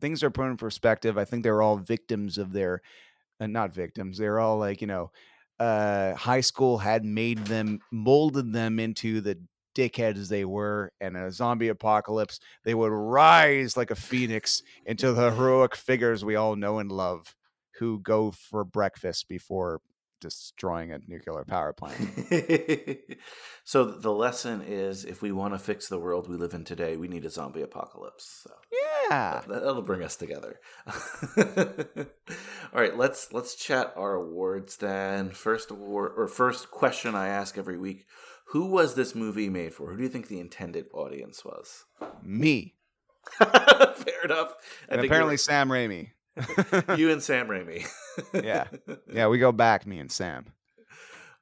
things 0.00 0.22
are 0.22 0.30
put 0.30 0.46
in 0.46 0.56
perspective 0.56 1.18
i 1.18 1.24
think 1.24 1.42
they're 1.42 1.62
all 1.62 1.76
victims 1.76 2.38
of 2.38 2.52
their 2.52 2.82
uh, 3.40 3.46
not 3.46 3.72
victims 3.72 4.18
they're 4.18 4.40
all 4.40 4.58
like 4.58 4.80
you 4.80 4.86
know 4.86 5.10
uh 5.60 6.14
high 6.14 6.40
school 6.40 6.78
had 6.78 7.04
made 7.04 7.38
them 7.46 7.80
molded 7.90 8.52
them 8.52 8.78
into 8.78 9.20
the 9.20 9.38
dickheads 9.74 10.28
they 10.28 10.44
were 10.44 10.92
and 11.00 11.16
in 11.16 11.22
a 11.22 11.30
zombie 11.30 11.68
apocalypse 11.68 12.40
they 12.64 12.74
would 12.74 12.92
rise 12.92 13.76
like 13.76 13.90
a 13.90 13.96
phoenix 13.96 14.62
into 14.86 15.12
the 15.12 15.30
heroic 15.34 15.76
figures 15.76 16.24
we 16.24 16.34
all 16.34 16.56
know 16.56 16.78
and 16.78 16.90
love 16.90 17.36
who 17.78 18.00
go 18.00 18.30
for 18.30 18.64
breakfast 18.64 19.28
before 19.28 19.80
destroying 20.20 20.92
a 20.92 20.98
nuclear 21.06 21.44
power 21.44 21.72
plant 21.72 21.98
so 23.64 23.84
the 23.84 24.12
lesson 24.12 24.62
is 24.66 25.04
if 25.04 25.22
we 25.22 25.32
want 25.32 25.54
to 25.54 25.58
fix 25.58 25.88
the 25.88 25.98
world 25.98 26.28
we 26.28 26.36
live 26.36 26.54
in 26.54 26.64
today, 26.64 26.96
we 26.96 27.08
need 27.08 27.24
a 27.24 27.30
zombie 27.30 27.62
apocalypse. 27.62 28.42
So 28.44 28.50
yeah 29.10 29.42
that- 29.46 29.48
that'll 29.48 29.82
bring 29.82 30.02
us 30.02 30.16
together. 30.16 30.58
All 32.74 32.80
right, 32.82 32.96
let's 32.96 33.32
let's 33.32 33.54
chat 33.54 33.92
our 33.96 34.14
awards 34.14 34.76
then. 34.76 35.30
First 35.30 35.70
award 35.70 36.12
or 36.16 36.28
first 36.28 36.70
question 36.70 37.14
I 37.14 37.28
ask 37.28 37.56
every 37.56 37.78
week: 37.78 38.04
Who 38.48 38.66
was 38.66 38.94
this 38.94 39.14
movie 39.14 39.48
made 39.48 39.74
for? 39.74 39.90
Who 39.90 39.96
do 39.96 40.02
you 40.02 40.08
think 40.08 40.28
the 40.28 40.40
intended 40.40 40.86
audience 40.92 41.44
was? 41.44 41.84
me 42.22 42.74
Fair 43.38 44.24
enough. 44.24 44.54
I 44.90 44.94
and 44.94 45.04
apparently 45.04 45.36
sam 45.36 45.68
raimi 45.68 46.10
you 46.96 47.10
and 47.10 47.22
Sam 47.22 47.48
Raimi. 47.48 47.86
yeah 48.42 48.66
yeah 49.12 49.26
we 49.28 49.38
go 49.38 49.52
back 49.52 49.86
me 49.86 49.98
and 49.98 50.10
sam 50.10 50.46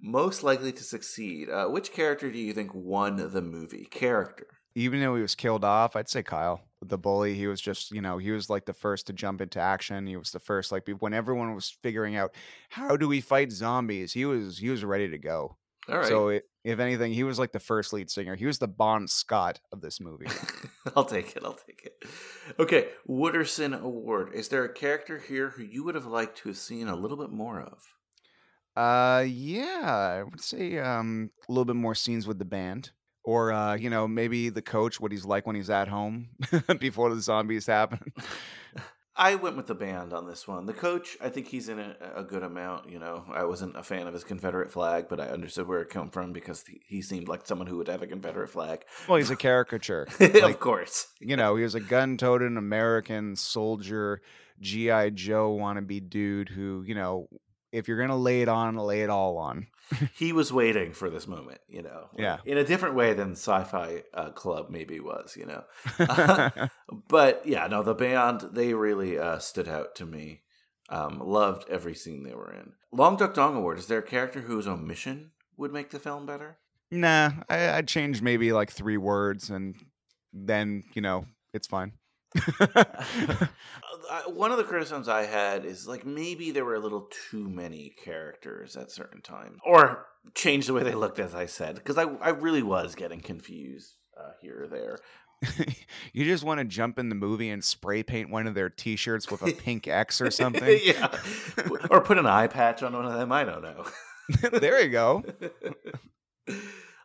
Most 0.00 0.42
likely 0.42 0.72
to 0.72 0.84
succeed. 0.84 1.48
Uh, 1.48 1.66
which 1.68 1.92
character 1.92 2.30
do 2.30 2.38
you 2.38 2.52
think 2.52 2.70
won 2.74 3.16
the 3.32 3.40
movie? 3.42 3.86
Character. 3.90 4.46
even 4.74 5.00
though 5.00 5.16
he 5.16 5.22
was 5.22 5.34
killed 5.34 5.64
off, 5.64 5.96
I'd 5.96 6.08
say 6.08 6.22
Kyle, 6.22 6.60
the 6.84 6.98
bully. 6.98 7.34
He 7.34 7.46
was 7.46 7.60
just, 7.62 7.90
you 7.92 8.02
know, 8.02 8.18
he 8.18 8.30
was 8.30 8.50
like 8.50 8.66
the 8.66 8.74
first 8.74 9.06
to 9.06 9.14
jump 9.14 9.40
into 9.40 9.58
action. 9.58 10.06
He 10.06 10.16
was 10.16 10.30
the 10.32 10.38
first, 10.40 10.70
like, 10.70 10.86
when 11.00 11.14
everyone 11.14 11.54
was 11.54 11.70
figuring 11.82 12.14
out 12.16 12.34
how 12.68 12.96
do 12.96 13.08
we 13.08 13.20
fight 13.22 13.52
zombies, 13.52 14.12
he 14.12 14.26
was 14.26 14.58
he 14.58 14.68
was 14.68 14.84
ready 14.84 15.08
to 15.08 15.18
go. 15.18 15.56
All 15.88 15.98
right. 15.98 16.08
So, 16.08 16.40
if 16.64 16.80
anything, 16.80 17.12
he 17.12 17.22
was 17.22 17.38
like 17.38 17.52
the 17.52 17.60
first 17.60 17.92
lead 17.92 18.10
singer. 18.10 18.34
He 18.34 18.46
was 18.46 18.58
the 18.58 18.68
Bon 18.68 19.06
Scott 19.06 19.60
of 19.72 19.80
this 19.80 20.00
movie. 20.00 20.26
I'll 20.96 21.04
take 21.04 21.36
it. 21.36 21.42
I'll 21.44 21.54
take 21.54 21.82
it. 21.84 22.04
Okay, 22.58 22.88
Wooderson 23.08 23.80
Award. 23.80 24.32
Is 24.34 24.48
there 24.48 24.64
a 24.64 24.72
character 24.72 25.18
here 25.18 25.50
who 25.50 25.62
you 25.62 25.84
would 25.84 25.94
have 25.94 26.06
liked 26.06 26.38
to 26.38 26.48
have 26.48 26.58
seen 26.58 26.88
a 26.88 26.96
little 26.96 27.16
bit 27.16 27.30
more 27.30 27.60
of? 27.60 27.82
Uh, 28.76 29.24
yeah, 29.26 30.18
I 30.20 30.22
would 30.22 30.40
say 30.40 30.78
um 30.78 31.30
a 31.48 31.52
little 31.52 31.64
bit 31.64 31.76
more 31.76 31.94
scenes 31.94 32.26
with 32.26 32.38
the 32.38 32.44
band, 32.44 32.90
or 33.24 33.52
uh, 33.52 33.74
you 33.74 33.88
know, 33.88 34.06
maybe 34.06 34.48
the 34.50 34.62
coach, 34.62 35.00
what 35.00 35.12
he's 35.12 35.24
like 35.24 35.46
when 35.46 35.56
he's 35.56 35.70
at 35.70 35.88
home 35.88 36.28
before 36.78 37.14
the 37.14 37.20
zombies 37.20 37.66
happen. 37.66 38.12
I 39.18 39.34
went 39.34 39.56
with 39.56 39.66
the 39.66 39.74
band 39.74 40.12
on 40.12 40.26
this 40.26 40.46
one. 40.46 40.66
The 40.66 40.74
coach, 40.74 41.16
I 41.22 41.30
think 41.30 41.48
he's 41.48 41.68
in 41.68 41.78
a, 41.78 41.96
a 42.16 42.22
good 42.22 42.42
amount. 42.42 42.90
You 42.90 42.98
know, 42.98 43.24
I 43.32 43.44
wasn't 43.44 43.76
a 43.76 43.82
fan 43.82 44.06
of 44.06 44.12
his 44.12 44.24
Confederate 44.24 44.70
flag, 44.70 45.06
but 45.08 45.20
I 45.20 45.28
understood 45.28 45.66
where 45.66 45.80
it 45.80 45.90
came 45.90 46.10
from 46.10 46.32
because 46.32 46.64
he, 46.66 46.80
he 46.86 47.00
seemed 47.00 47.26
like 47.26 47.46
someone 47.46 47.66
who 47.66 47.78
would 47.78 47.88
have 47.88 48.02
a 48.02 48.06
Confederate 48.06 48.48
flag. 48.48 48.84
well, 49.08 49.16
he's 49.16 49.30
a 49.30 49.36
caricature. 49.36 50.06
of 50.20 50.60
course. 50.60 51.08
you 51.18 51.36
know, 51.36 51.56
he 51.56 51.62
was 51.62 51.74
a 51.74 51.80
gun-toting 51.80 52.56
American 52.56 53.36
soldier, 53.36 54.20
GI 54.60 55.12
Joe 55.12 55.56
wannabe 55.56 56.08
dude 56.08 56.50
who, 56.50 56.84
you 56.86 56.94
know, 56.94 57.28
if 57.72 57.88
you're 57.88 58.00
gonna 58.00 58.16
lay 58.16 58.42
it 58.42 58.48
on, 58.48 58.76
lay 58.76 59.02
it 59.02 59.10
all 59.10 59.38
on. 59.38 59.66
he 60.14 60.32
was 60.32 60.52
waiting 60.52 60.92
for 60.92 61.10
this 61.10 61.26
moment, 61.26 61.60
you 61.68 61.82
know. 61.82 62.08
Yeah. 62.16 62.38
In 62.44 62.58
a 62.58 62.64
different 62.64 62.94
way 62.94 63.14
than 63.14 63.32
Sci-Fi 63.32 64.02
uh, 64.14 64.30
Club 64.30 64.70
maybe 64.70 65.00
was, 65.00 65.36
you 65.36 65.46
know. 65.46 65.64
but 67.08 67.46
yeah, 67.46 67.66
no, 67.66 67.82
the 67.82 67.94
band 67.94 68.42
they 68.52 68.74
really 68.74 69.18
uh, 69.18 69.38
stood 69.38 69.68
out 69.68 69.94
to 69.96 70.06
me. 70.06 70.42
Um, 70.88 71.20
loved 71.24 71.68
every 71.68 71.94
scene 71.94 72.22
they 72.22 72.34
were 72.34 72.52
in. 72.52 72.72
Long 72.92 73.16
Duck 73.16 73.34
Dong 73.34 73.56
Award. 73.56 73.78
Is 73.78 73.86
there 73.86 73.98
a 73.98 74.02
character 74.02 74.42
whose 74.42 74.68
omission 74.68 75.32
would 75.56 75.72
make 75.72 75.90
the 75.90 75.98
film 75.98 76.26
better? 76.26 76.58
Nah, 76.92 77.32
I, 77.48 77.70
I'd 77.70 77.88
change 77.88 78.22
maybe 78.22 78.52
like 78.52 78.70
three 78.70 78.96
words, 78.96 79.50
and 79.50 79.74
then 80.32 80.84
you 80.94 81.02
know 81.02 81.26
it's 81.52 81.66
fine. 81.66 81.92
One 84.28 84.50
of 84.52 84.58
the 84.58 84.64
criticisms 84.64 85.08
I 85.08 85.24
had 85.24 85.64
is 85.64 85.86
like 85.86 86.04
maybe 86.06 86.50
there 86.50 86.64
were 86.64 86.74
a 86.74 86.80
little 86.80 87.08
too 87.30 87.48
many 87.48 87.94
characters 88.02 88.76
at 88.76 88.90
certain 88.90 89.20
times, 89.20 89.58
or 89.64 90.06
change 90.34 90.66
the 90.66 90.72
way 90.74 90.82
they 90.82 90.94
looked, 90.94 91.18
as 91.18 91.34
I 91.34 91.46
said, 91.46 91.76
because 91.76 91.98
I 91.98 92.04
I 92.04 92.30
really 92.30 92.62
was 92.62 92.94
getting 92.94 93.20
confused 93.20 93.94
uh, 94.18 94.32
here 94.40 94.64
or 94.64 94.68
there. 94.68 94.98
you 96.12 96.24
just 96.24 96.44
want 96.44 96.58
to 96.58 96.64
jump 96.64 96.98
in 96.98 97.08
the 97.08 97.14
movie 97.14 97.50
and 97.50 97.62
spray 97.62 98.02
paint 98.02 98.30
one 98.30 98.46
of 98.46 98.54
their 98.54 98.70
T-shirts 98.70 99.30
with 99.30 99.42
a 99.42 99.52
pink 99.52 99.86
X 99.86 100.20
or 100.20 100.30
something. 100.30 100.80
yeah, 100.82 101.08
or 101.90 102.00
put 102.00 102.18
an 102.18 102.26
eye 102.26 102.46
patch 102.46 102.82
on 102.82 102.94
one 102.94 103.04
of 103.04 103.12
them. 103.14 103.32
I 103.32 103.44
don't 103.44 103.62
know. 103.62 103.84
there 104.58 104.80
you 104.82 104.90
go. 104.90 105.24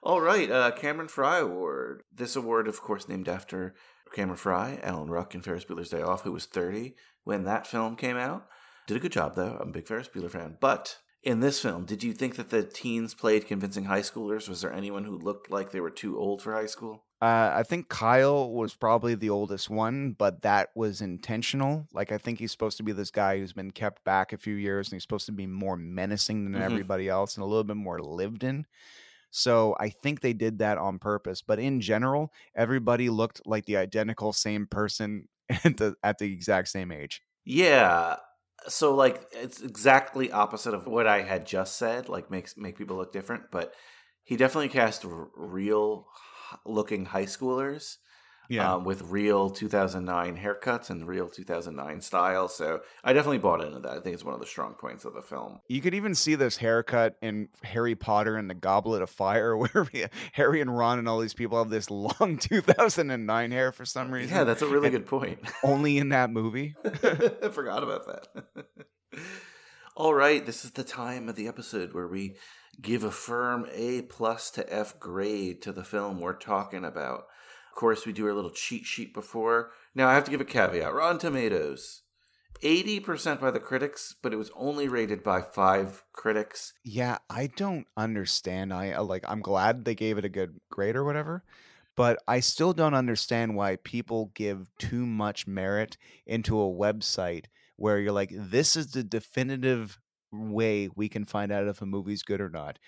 All 0.03 0.21
right, 0.21 0.49
uh, 0.49 0.71
Cameron 0.71 1.07
Fry 1.07 1.39
Award. 1.39 2.03
This 2.13 2.35
award, 2.35 2.67
of 2.67 2.81
course, 2.81 3.07
named 3.07 3.27
after 3.27 3.75
Cameron 4.13 4.37
Fry, 4.37 4.79
Alan 4.83 5.09
Ruck, 5.09 5.33
and 5.33 5.43
Ferris 5.43 5.65
Bueller's 5.65 5.89
Day 5.89 6.01
Off, 6.01 6.21
who 6.23 6.31
was 6.31 6.45
30 6.45 6.95
when 7.23 7.43
that 7.45 7.67
film 7.67 7.95
came 7.95 8.17
out. 8.17 8.47
Did 8.87 8.97
a 8.97 8.99
good 8.99 9.11
job, 9.11 9.35
though. 9.35 9.57
I'm 9.61 9.69
a 9.69 9.73
big 9.73 9.87
Ferris 9.87 10.09
Bueller 10.09 10.29
fan. 10.31 10.57
But 10.59 10.97
in 11.23 11.39
this 11.39 11.59
film, 11.61 11.85
did 11.85 12.03
you 12.03 12.13
think 12.13 12.35
that 12.35 12.49
the 12.49 12.63
teens 12.63 13.13
played 13.13 13.47
convincing 13.47 13.85
high 13.85 14.01
schoolers? 14.01 14.49
Was 14.49 14.61
there 14.61 14.73
anyone 14.73 15.03
who 15.05 15.17
looked 15.17 15.51
like 15.51 15.71
they 15.71 15.79
were 15.79 15.91
too 15.91 16.17
old 16.19 16.41
for 16.41 16.53
high 16.53 16.65
school? 16.65 17.03
Uh, 17.21 17.51
I 17.53 17.61
think 17.61 17.87
Kyle 17.87 18.49
was 18.51 18.73
probably 18.73 19.13
the 19.13 19.29
oldest 19.29 19.69
one, 19.69 20.13
but 20.17 20.41
that 20.41 20.69
was 20.73 21.01
intentional. 21.01 21.85
Like, 21.93 22.11
I 22.11 22.17
think 22.17 22.39
he's 22.39 22.51
supposed 22.51 22.77
to 22.77 22.83
be 22.83 22.93
this 22.93 23.11
guy 23.11 23.37
who's 23.37 23.53
been 23.53 23.69
kept 23.69 24.03
back 24.03 24.33
a 24.33 24.37
few 24.39 24.55
years 24.55 24.87
and 24.87 24.93
he's 24.95 25.03
supposed 25.03 25.27
to 25.27 25.31
be 25.31 25.45
more 25.45 25.77
menacing 25.77 26.45
than 26.45 26.59
Mhm. 26.59 26.65
everybody 26.65 27.07
else 27.07 27.35
and 27.35 27.43
a 27.43 27.45
little 27.45 27.63
bit 27.63 27.77
more 27.77 28.01
lived 28.01 28.43
in. 28.43 28.65
So 29.31 29.75
I 29.79 29.89
think 29.89 30.19
they 30.19 30.33
did 30.33 30.59
that 30.59 30.77
on 30.77 30.99
purpose. 30.99 31.41
But 31.41 31.59
in 31.59 31.81
general, 31.81 32.31
everybody 32.55 33.09
looked 33.09 33.41
like 33.45 33.65
the 33.65 33.77
identical 33.77 34.33
same 34.33 34.67
person 34.67 35.27
at 35.63 35.77
the, 35.77 35.95
at 36.03 36.19
the 36.19 36.31
exact 36.31 36.67
same 36.67 36.91
age. 36.91 37.21
Yeah. 37.45 38.17
So 38.67 38.93
like 38.93 39.23
it's 39.31 39.61
exactly 39.61 40.31
opposite 40.31 40.73
of 40.73 40.85
what 40.85 41.07
I 41.07 41.21
had 41.21 41.47
just 41.47 41.77
said. 41.77 42.09
Like 42.09 42.29
makes 42.29 42.55
make 42.57 42.77
people 42.77 42.97
look 42.97 43.11
different, 43.11 43.45
but 43.51 43.73
he 44.23 44.37
definitely 44.37 44.69
cast 44.69 45.03
r- 45.03 45.29
real 45.35 46.07
looking 46.65 47.05
high 47.05 47.25
schoolers. 47.25 47.97
Yeah. 48.51 48.73
Um, 48.73 48.83
with 48.83 49.03
real 49.03 49.49
2009 49.49 50.37
haircuts 50.37 50.89
and 50.89 51.07
real 51.07 51.29
2009 51.29 52.01
style. 52.01 52.49
So 52.49 52.81
I 53.01 53.13
definitely 53.13 53.37
bought 53.37 53.63
into 53.63 53.79
that. 53.79 53.91
I 53.91 53.99
think 54.01 54.13
it's 54.13 54.25
one 54.25 54.33
of 54.33 54.41
the 54.41 54.45
strong 54.45 54.73
points 54.73 55.05
of 55.05 55.13
the 55.13 55.21
film. 55.21 55.61
You 55.69 55.79
could 55.79 55.93
even 55.93 56.13
see 56.13 56.35
this 56.35 56.57
haircut 56.57 57.15
in 57.21 57.47
Harry 57.63 57.95
Potter 57.95 58.35
and 58.35 58.49
the 58.49 58.53
Goblet 58.53 59.01
of 59.01 59.09
Fire, 59.09 59.55
where 59.57 59.87
Harry 60.33 60.59
and 60.59 60.77
Ron 60.77 60.99
and 60.99 61.07
all 61.07 61.19
these 61.19 61.33
people 61.33 61.57
have 61.59 61.69
this 61.69 61.89
long 61.89 62.37
2009 62.41 63.51
hair 63.51 63.71
for 63.71 63.85
some 63.85 64.11
reason. 64.11 64.35
Yeah, 64.35 64.43
that's 64.43 64.61
a 64.61 64.67
really 64.67 64.87
And 64.87 64.97
good 64.97 65.05
point. 65.05 65.39
Only 65.63 65.97
in 65.97 66.09
that 66.09 66.29
movie. 66.29 66.75
I 66.83 67.49
forgot 67.51 67.83
about 67.83 68.05
that. 68.07 68.65
All 69.95 70.13
right, 70.13 70.45
this 70.45 70.65
is 70.65 70.71
the 70.71 70.83
time 70.83 71.29
of 71.29 71.35
the 71.35 71.47
episode 71.47 71.93
where 71.93 72.07
we 72.07 72.35
give 72.81 73.03
a 73.03 73.11
firm 73.11 73.65
A 73.73 74.01
plus 74.03 74.49
to 74.51 74.73
F 74.73 74.99
grade 74.99 75.61
to 75.61 75.71
the 75.71 75.83
film 75.83 76.19
we're 76.19 76.33
talking 76.33 76.83
about. 76.85 77.25
Of 77.71 77.75
course, 77.75 78.05
we 78.05 78.11
do 78.11 78.27
our 78.27 78.33
little 78.33 78.51
cheat 78.51 78.85
sheet 78.85 79.13
before. 79.13 79.71
Now, 79.95 80.09
I 80.09 80.13
have 80.13 80.25
to 80.25 80.31
give 80.31 80.41
a 80.41 80.45
caveat. 80.45 80.93
Rotten 80.93 81.19
Tomatoes, 81.19 82.01
80% 82.61 83.39
by 83.39 83.49
the 83.49 83.61
critics, 83.61 84.13
but 84.21 84.33
it 84.33 84.35
was 84.35 84.51
only 84.57 84.89
rated 84.89 85.23
by 85.23 85.41
five 85.41 86.03
critics. 86.11 86.73
Yeah, 86.83 87.19
I 87.29 87.47
don't 87.47 87.87
understand. 87.95 88.73
I 88.73 88.91
uh, 88.91 89.03
like 89.03 89.23
I'm 89.25 89.41
glad 89.41 89.85
they 89.85 89.95
gave 89.95 90.17
it 90.17 90.25
a 90.25 90.29
good 90.29 90.59
grade 90.69 90.97
or 90.97 91.05
whatever, 91.05 91.45
but 91.95 92.21
I 92.27 92.41
still 92.41 92.73
don't 92.73 92.93
understand 92.93 93.55
why 93.55 93.77
people 93.77 94.31
give 94.35 94.69
too 94.77 95.05
much 95.05 95.47
merit 95.47 95.95
into 96.25 96.59
a 96.59 96.69
website 96.69 97.45
where 97.77 97.99
you're 97.99 98.11
like 98.11 98.31
this 98.33 98.75
is 98.75 98.91
the 98.91 99.03
definitive 99.03 99.97
way 100.33 100.89
we 100.93 101.07
can 101.07 101.23
find 101.23 101.53
out 101.53 101.67
if 101.67 101.81
a 101.81 101.85
movie's 101.85 102.21
good 102.21 102.41
or 102.41 102.49
not. 102.49 102.79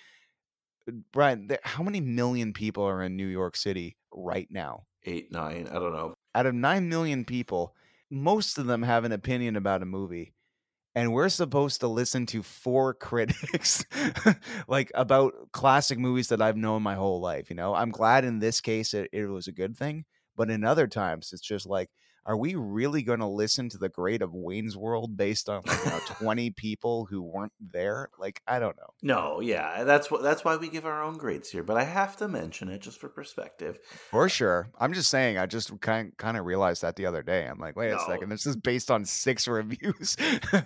Brian, 1.13 1.49
how 1.63 1.83
many 1.83 2.01
million 2.01 2.51
people 2.51 2.83
are 2.83 3.01
in 3.01 3.15
New 3.15 3.27
York 3.27 3.55
City 3.55 3.95
right 4.15 4.47
now? 4.49 4.83
Eight, 5.05 5.31
nine, 5.31 5.67
I 5.69 5.73
don't 5.73 5.93
know. 5.93 6.13
Out 6.35 6.45
of 6.45 6.55
9 6.55 6.89
million 6.89 7.25
people, 7.25 7.75
most 8.09 8.57
of 8.57 8.65
them 8.65 8.83
have 8.83 9.03
an 9.03 9.11
opinion 9.11 9.55
about 9.55 9.81
a 9.81 9.85
movie 9.85 10.33
and 10.95 11.11
we're 11.11 11.29
supposed 11.29 11.79
to 11.79 11.87
listen 11.87 12.25
to 12.27 12.43
four 12.43 12.93
critics 13.09 13.83
like 14.67 14.91
about 14.93 15.33
classic 15.51 15.97
movies 15.97 16.29
that 16.29 16.41
I've 16.41 16.57
known 16.57 16.83
my 16.83 16.95
whole 16.95 17.19
life. 17.19 17.49
You 17.49 17.55
know, 17.55 17.73
I'm 17.73 17.91
glad 17.91 18.25
in 18.25 18.39
this 18.39 18.61
case 18.61 18.93
it, 18.93 19.09
it 19.11 19.25
was 19.25 19.47
a 19.47 19.51
good 19.51 19.75
thing, 19.75 20.05
but 20.35 20.49
in 20.49 20.63
other 20.63 20.87
times 20.87 21.31
it's 21.33 21.41
just 21.41 21.65
like, 21.65 21.89
are 22.25 22.37
we 22.37 22.55
really 22.55 23.03
going 23.03 23.19
to 23.19 23.27
listen 23.27 23.69
to 23.69 23.77
the 23.77 23.89
grade 23.89 24.21
of 24.21 24.33
Wayne's 24.33 24.77
World 24.77 25.17
based 25.17 25.49
on 25.49 25.61
like 25.65 25.83
you 25.83 25.91
know 25.91 25.99
20 26.05 26.51
people 26.51 27.05
who 27.05 27.21
weren't 27.21 27.51
there? 27.59 28.09
Like, 28.17 28.41
I 28.47 28.59
don't 28.59 28.77
know. 28.77 28.93
No, 29.01 29.39
yeah, 29.41 29.83
that's 29.83 30.09
what 30.09 30.23
that's 30.23 30.45
why 30.45 30.55
we 30.55 30.69
give 30.69 30.85
our 30.85 31.03
own 31.03 31.17
grades 31.17 31.49
here. 31.49 31.63
But 31.63 31.77
I 31.77 31.83
have 31.83 32.15
to 32.17 32.27
mention 32.27 32.69
it 32.69 32.81
just 32.81 32.99
for 32.99 33.09
perspective. 33.09 33.79
For 34.09 34.29
sure. 34.29 34.69
I'm 34.79 34.93
just 34.93 35.09
saying, 35.09 35.37
I 35.37 35.45
just 35.45 35.79
kind 35.81 36.13
kind 36.17 36.37
of 36.37 36.45
realized 36.45 36.81
that 36.81 36.95
the 36.95 37.05
other 37.05 37.23
day. 37.23 37.45
I'm 37.45 37.59
like, 37.59 37.75
wait 37.75 37.91
a 37.91 37.99
second, 37.99 38.29
this 38.29 38.45
is 38.45 38.55
based 38.55 38.89
on 38.89 39.05
six 39.05 39.47
reviews. 39.47 40.15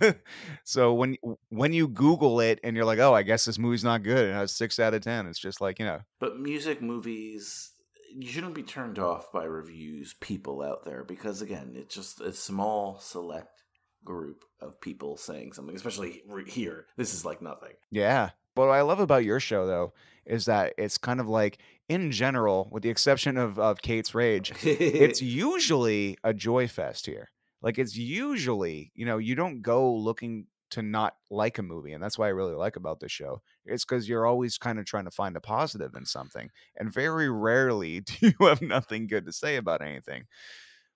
so 0.64 0.94
when 0.94 1.16
when 1.48 1.72
you 1.72 1.88
Google 1.88 2.40
it 2.40 2.60
and 2.62 2.76
you're 2.76 2.84
like, 2.84 2.98
oh, 2.98 3.14
I 3.14 3.22
guess 3.22 3.44
this 3.44 3.58
movie's 3.58 3.84
not 3.84 4.02
good, 4.02 4.30
it 4.30 4.34
has 4.34 4.52
six 4.52 4.78
out 4.78 4.94
of 4.94 5.02
ten. 5.02 5.26
It's 5.26 5.38
just 5.38 5.60
like 5.60 5.78
you 5.78 5.84
know, 5.84 6.00
But 6.20 6.38
music 6.38 6.80
movies, 6.80 7.72
you 8.14 8.28
shouldn't 8.28 8.54
be 8.54 8.62
turned 8.62 8.98
off 8.98 9.32
by 9.32 9.44
reviews, 9.44 10.14
people 10.20 10.62
out 10.62 10.84
there, 10.84 11.04
because 11.04 11.42
again, 11.42 11.72
it's 11.74 11.94
just 11.94 12.20
a 12.20 12.32
small, 12.32 12.98
select 13.00 13.62
group 14.04 14.44
of 14.60 14.80
people 14.80 15.16
saying 15.16 15.52
something, 15.52 15.74
especially 15.76 16.22
here. 16.46 16.86
This 16.96 17.14
is 17.14 17.24
like 17.24 17.42
nothing. 17.42 17.74
yeah. 17.90 18.30
But 18.54 18.66
what 18.66 18.74
I 18.74 18.80
love 18.82 18.98
about 18.98 19.24
your 19.24 19.38
show 19.38 19.66
though 19.66 19.92
is 20.26 20.46
that 20.46 20.74
it's 20.78 20.98
kind 20.98 21.20
of 21.20 21.28
like 21.28 21.58
in 21.88 22.10
general, 22.10 22.68
with 22.72 22.82
the 22.82 22.90
exception 22.90 23.36
of 23.36 23.56
of 23.58 23.80
Kate's 23.80 24.16
Rage, 24.16 24.52
it's 24.64 25.22
usually 25.46 26.18
a 26.24 26.34
joy 26.34 26.66
fest 26.66 27.06
here. 27.06 27.30
Like 27.62 27.78
it's 27.78 27.96
usually, 27.96 28.90
you 28.96 29.06
know, 29.06 29.18
you 29.18 29.36
don't 29.36 29.62
go 29.62 29.94
looking 29.94 30.46
to 30.70 30.82
not 30.82 31.14
like 31.30 31.58
a 31.58 31.62
movie, 31.62 31.92
and 31.92 32.02
that's 32.02 32.18
why 32.18 32.26
I 32.26 32.30
really 32.30 32.54
like 32.54 32.76
about 32.76 33.00
this 33.00 33.12
show. 33.12 33.42
It's 33.64 33.84
because 33.84 34.08
you're 34.08 34.26
always 34.26 34.58
kind 34.58 34.78
of 34.78 34.84
trying 34.84 35.04
to 35.04 35.10
find 35.10 35.36
a 35.36 35.40
positive 35.40 35.94
in 35.94 36.04
something, 36.04 36.50
and 36.76 36.92
very 36.92 37.30
rarely 37.30 38.00
do 38.00 38.14
you 38.28 38.46
have 38.46 38.62
nothing 38.62 39.06
good 39.06 39.26
to 39.26 39.32
say 39.32 39.56
about 39.56 39.82
anything. 39.82 40.24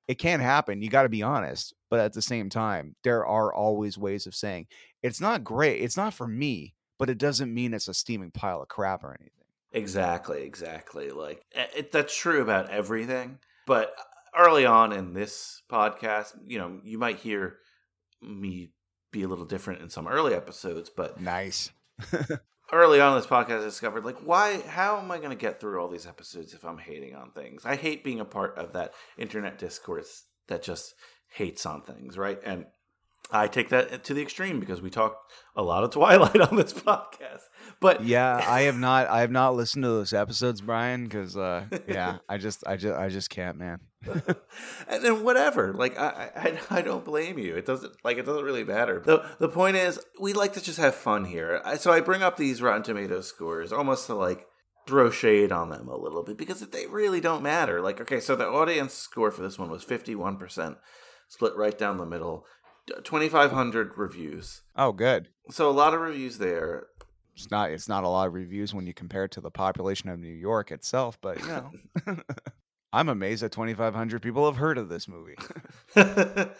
It 0.08 0.18
can't 0.18 0.42
happen. 0.42 0.82
You 0.82 0.90
got 0.90 1.04
to 1.04 1.08
be 1.08 1.22
honest, 1.22 1.74
but 1.88 2.00
at 2.00 2.12
the 2.12 2.22
same 2.22 2.50
time, 2.50 2.96
there 3.04 3.24
are 3.24 3.54
always 3.54 3.96
ways 3.96 4.26
of 4.26 4.34
saying 4.34 4.66
it's 5.02 5.20
not 5.20 5.44
great. 5.44 5.80
It's 5.80 5.96
not 5.96 6.12
for 6.12 6.26
me, 6.26 6.74
but 6.98 7.08
it 7.08 7.18
doesn't 7.18 7.52
mean 7.52 7.72
it's 7.72 7.88
a 7.88 7.94
steaming 7.94 8.30
pile 8.30 8.62
of 8.62 8.68
crap 8.68 9.04
or 9.04 9.16
anything. 9.20 9.30
Exactly, 9.72 10.42
exactly. 10.42 11.10
Like 11.10 11.44
eh, 11.54 11.66
it, 11.76 11.92
that's 11.92 12.16
true 12.16 12.42
about 12.42 12.70
everything. 12.70 13.38
But 13.66 13.94
early 14.36 14.66
on 14.66 14.92
in 14.92 15.12
this 15.12 15.62
podcast, 15.70 16.34
you 16.46 16.58
know, 16.58 16.80
you 16.84 16.98
might 16.98 17.18
hear 17.18 17.58
me 18.20 18.70
be 19.12 19.22
a 19.22 19.28
little 19.28 19.44
different 19.44 19.82
in 19.82 19.90
some 19.90 20.08
early 20.08 20.34
episodes, 20.34 20.90
but 20.90 21.20
Nice. 21.20 21.70
early 22.72 23.00
on 23.00 23.12
in 23.12 23.18
this 23.18 23.26
podcast 23.26 23.60
I 23.60 23.64
discovered 23.64 24.04
like 24.04 24.16
why 24.24 24.60
how 24.62 24.98
am 24.98 25.10
I 25.10 25.18
going 25.18 25.30
to 25.30 25.36
get 25.36 25.60
through 25.60 25.78
all 25.80 25.88
these 25.88 26.06
episodes 26.06 26.54
if 26.54 26.64
I'm 26.64 26.78
hating 26.78 27.14
on 27.14 27.30
things? 27.30 27.64
I 27.64 27.76
hate 27.76 28.02
being 28.02 28.18
a 28.20 28.24
part 28.24 28.56
of 28.58 28.72
that 28.72 28.92
internet 29.18 29.58
discourse 29.58 30.24
that 30.48 30.62
just 30.62 30.94
hates 31.34 31.64
on 31.66 31.82
things, 31.82 32.18
right? 32.18 32.40
And 32.44 32.66
I 33.30 33.46
take 33.46 33.70
that 33.70 34.04
to 34.04 34.14
the 34.14 34.20
extreme 34.22 34.60
because 34.60 34.82
we 34.82 34.90
talk 34.90 35.16
a 35.56 35.62
lot 35.62 35.84
of 35.84 35.90
Twilight 35.90 36.40
on 36.50 36.56
this 36.56 36.72
podcast. 36.72 37.42
But 37.80 38.04
yeah, 38.04 38.44
I 38.46 38.62
have 38.62 38.78
not. 38.78 39.08
I 39.08 39.20
have 39.20 39.30
not 39.30 39.54
listened 39.54 39.84
to 39.84 39.88
those 39.88 40.12
episodes, 40.12 40.60
Brian, 40.60 41.04
because 41.04 41.36
uh, 41.36 41.64
yeah, 41.86 42.18
I 42.28 42.36
just, 42.38 42.66
I 42.66 42.76
just, 42.76 42.94
I 42.98 43.08
just 43.08 43.30
can't, 43.30 43.56
man. 43.56 43.80
and 44.88 45.04
then 45.04 45.22
whatever. 45.22 45.72
Like 45.72 45.98
I, 45.98 46.30
I, 46.70 46.78
I 46.78 46.82
don't 46.82 47.04
blame 47.04 47.38
you. 47.38 47.56
It 47.56 47.66
doesn't 47.66 47.92
like 48.04 48.18
it 48.18 48.26
doesn't 48.26 48.44
really 48.44 48.64
matter. 48.64 49.00
the 49.00 49.24
The 49.38 49.48
point 49.48 49.76
is, 49.76 50.00
we 50.20 50.32
like 50.32 50.54
to 50.54 50.62
just 50.62 50.78
have 50.78 50.94
fun 50.94 51.24
here. 51.24 51.60
I, 51.64 51.76
so 51.76 51.92
I 51.92 52.00
bring 52.00 52.22
up 52.22 52.36
these 52.36 52.62
Rotten 52.62 52.82
Tomatoes 52.82 53.28
scores 53.28 53.72
almost 53.72 54.06
to 54.06 54.14
like 54.14 54.46
throw 54.86 55.10
shade 55.10 55.52
on 55.52 55.70
them 55.70 55.88
a 55.88 55.96
little 55.96 56.24
bit 56.24 56.36
because 56.36 56.60
they 56.60 56.86
really 56.86 57.20
don't 57.20 57.42
matter. 57.42 57.80
Like 57.80 58.00
okay, 58.00 58.20
so 58.20 58.36
the 58.36 58.48
audience 58.48 58.94
score 58.94 59.30
for 59.30 59.42
this 59.42 59.58
one 59.58 59.70
was 59.70 59.84
fifty 59.84 60.14
one 60.14 60.36
percent, 60.36 60.78
split 61.28 61.56
right 61.56 61.76
down 61.76 61.98
the 61.98 62.06
middle. 62.06 62.44
Twenty 63.04 63.28
five 63.28 63.52
hundred 63.52 63.92
reviews. 63.96 64.62
Oh, 64.74 64.92
good. 64.92 65.28
So 65.50 65.70
a 65.70 65.72
lot 65.72 65.94
of 65.94 66.00
reviews 66.00 66.38
there. 66.38 66.86
It's 67.34 67.50
not. 67.50 67.70
It's 67.70 67.88
not 67.88 68.04
a 68.04 68.08
lot 68.08 68.26
of 68.26 68.34
reviews 68.34 68.74
when 68.74 68.86
you 68.86 68.92
compare 68.92 69.24
it 69.24 69.30
to 69.32 69.40
the 69.40 69.50
population 69.50 70.10
of 70.10 70.18
New 70.18 70.32
York 70.32 70.70
itself, 70.70 71.18
but 71.20 71.40
you 71.40 71.46
know, 71.46 71.70
I'm 72.92 73.08
amazed 73.08 73.42
that 73.42 73.52
2,500 73.52 74.20
people 74.22 74.44
have 74.46 74.56
heard 74.56 74.78
of 74.78 74.88
this 74.88 75.08
movie. 75.08 75.36
it 75.96 76.54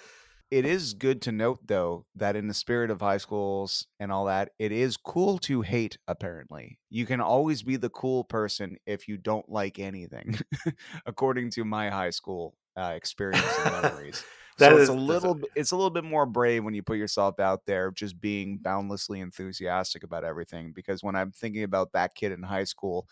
is 0.50 0.94
good 0.94 1.22
to 1.22 1.32
note, 1.32 1.60
though, 1.66 2.06
that 2.16 2.36
in 2.36 2.46
the 2.48 2.54
spirit 2.54 2.90
of 2.90 3.00
high 3.00 3.18
schools 3.18 3.86
and 4.00 4.10
all 4.10 4.26
that, 4.26 4.50
it 4.58 4.72
is 4.72 4.96
cool 4.96 5.38
to 5.40 5.62
hate. 5.62 5.98
Apparently, 6.08 6.78
you 6.90 7.06
can 7.06 7.20
always 7.20 7.62
be 7.62 7.76
the 7.76 7.90
cool 7.90 8.24
person 8.24 8.76
if 8.86 9.08
you 9.08 9.16
don't 9.18 9.48
like 9.48 9.78
anything, 9.78 10.38
according 11.06 11.50
to 11.50 11.64
my 11.64 11.90
high 11.90 12.10
school 12.10 12.54
uh, 12.76 12.92
experience 12.96 13.58
and 13.58 13.82
memories. 13.82 14.22
That 14.58 14.72
so 14.72 14.76
is- 14.76 14.82
it's 14.82 14.88
a 14.90 14.92
little, 14.92 15.34
b- 15.34 15.48
it's 15.56 15.72
a 15.72 15.76
little 15.76 15.90
bit 15.90 16.04
more 16.04 16.26
brave 16.26 16.62
when 16.62 16.74
you 16.74 16.82
put 16.82 16.98
yourself 16.98 17.40
out 17.40 17.64
there, 17.64 17.90
just 17.90 18.20
being 18.20 18.58
boundlessly 18.58 19.20
enthusiastic 19.20 20.04
about 20.04 20.24
everything. 20.24 20.72
Because 20.74 21.02
when 21.02 21.16
I'm 21.16 21.32
thinking 21.32 21.62
about 21.62 21.92
that 21.92 22.14
kid 22.14 22.32
in 22.32 22.42
high 22.42 22.64
school, 22.64 23.08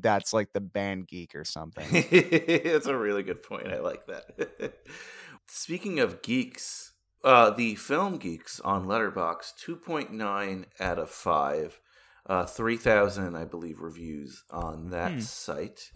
that's 0.00 0.32
like 0.32 0.52
the 0.52 0.60
band 0.60 1.08
geek 1.08 1.34
or 1.34 1.44
something. 1.44 1.86
That's 2.64 2.86
a 2.86 2.96
really 2.96 3.22
good 3.22 3.42
point. 3.42 3.68
I 3.68 3.80
like 3.80 4.06
that. 4.06 4.74
Speaking 5.46 5.98
of 5.98 6.22
geeks, 6.22 6.92
uh, 7.24 7.50
the 7.50 7.74
film 7.74 8.18
geeks 8.18 8.60
on 8.60 8.86
Letterboxd, 8.86 9.56
two 9.56 9.76
point 9.76 10.12
nine 10.12 10.66
out 10.78 10.98
of 10.98 11.10
five, 11.10 11.80
uh, 12.26 12.44
three 12.46 12.76
thousand, 12.76 13.36
I 13.36 13.44
believe, 13.44 13.80
reviews 13.80 14.44
on 14.50 14.90
that 14.90 15.12
Hmm. 15.12 15.20
site. 15.20 15.90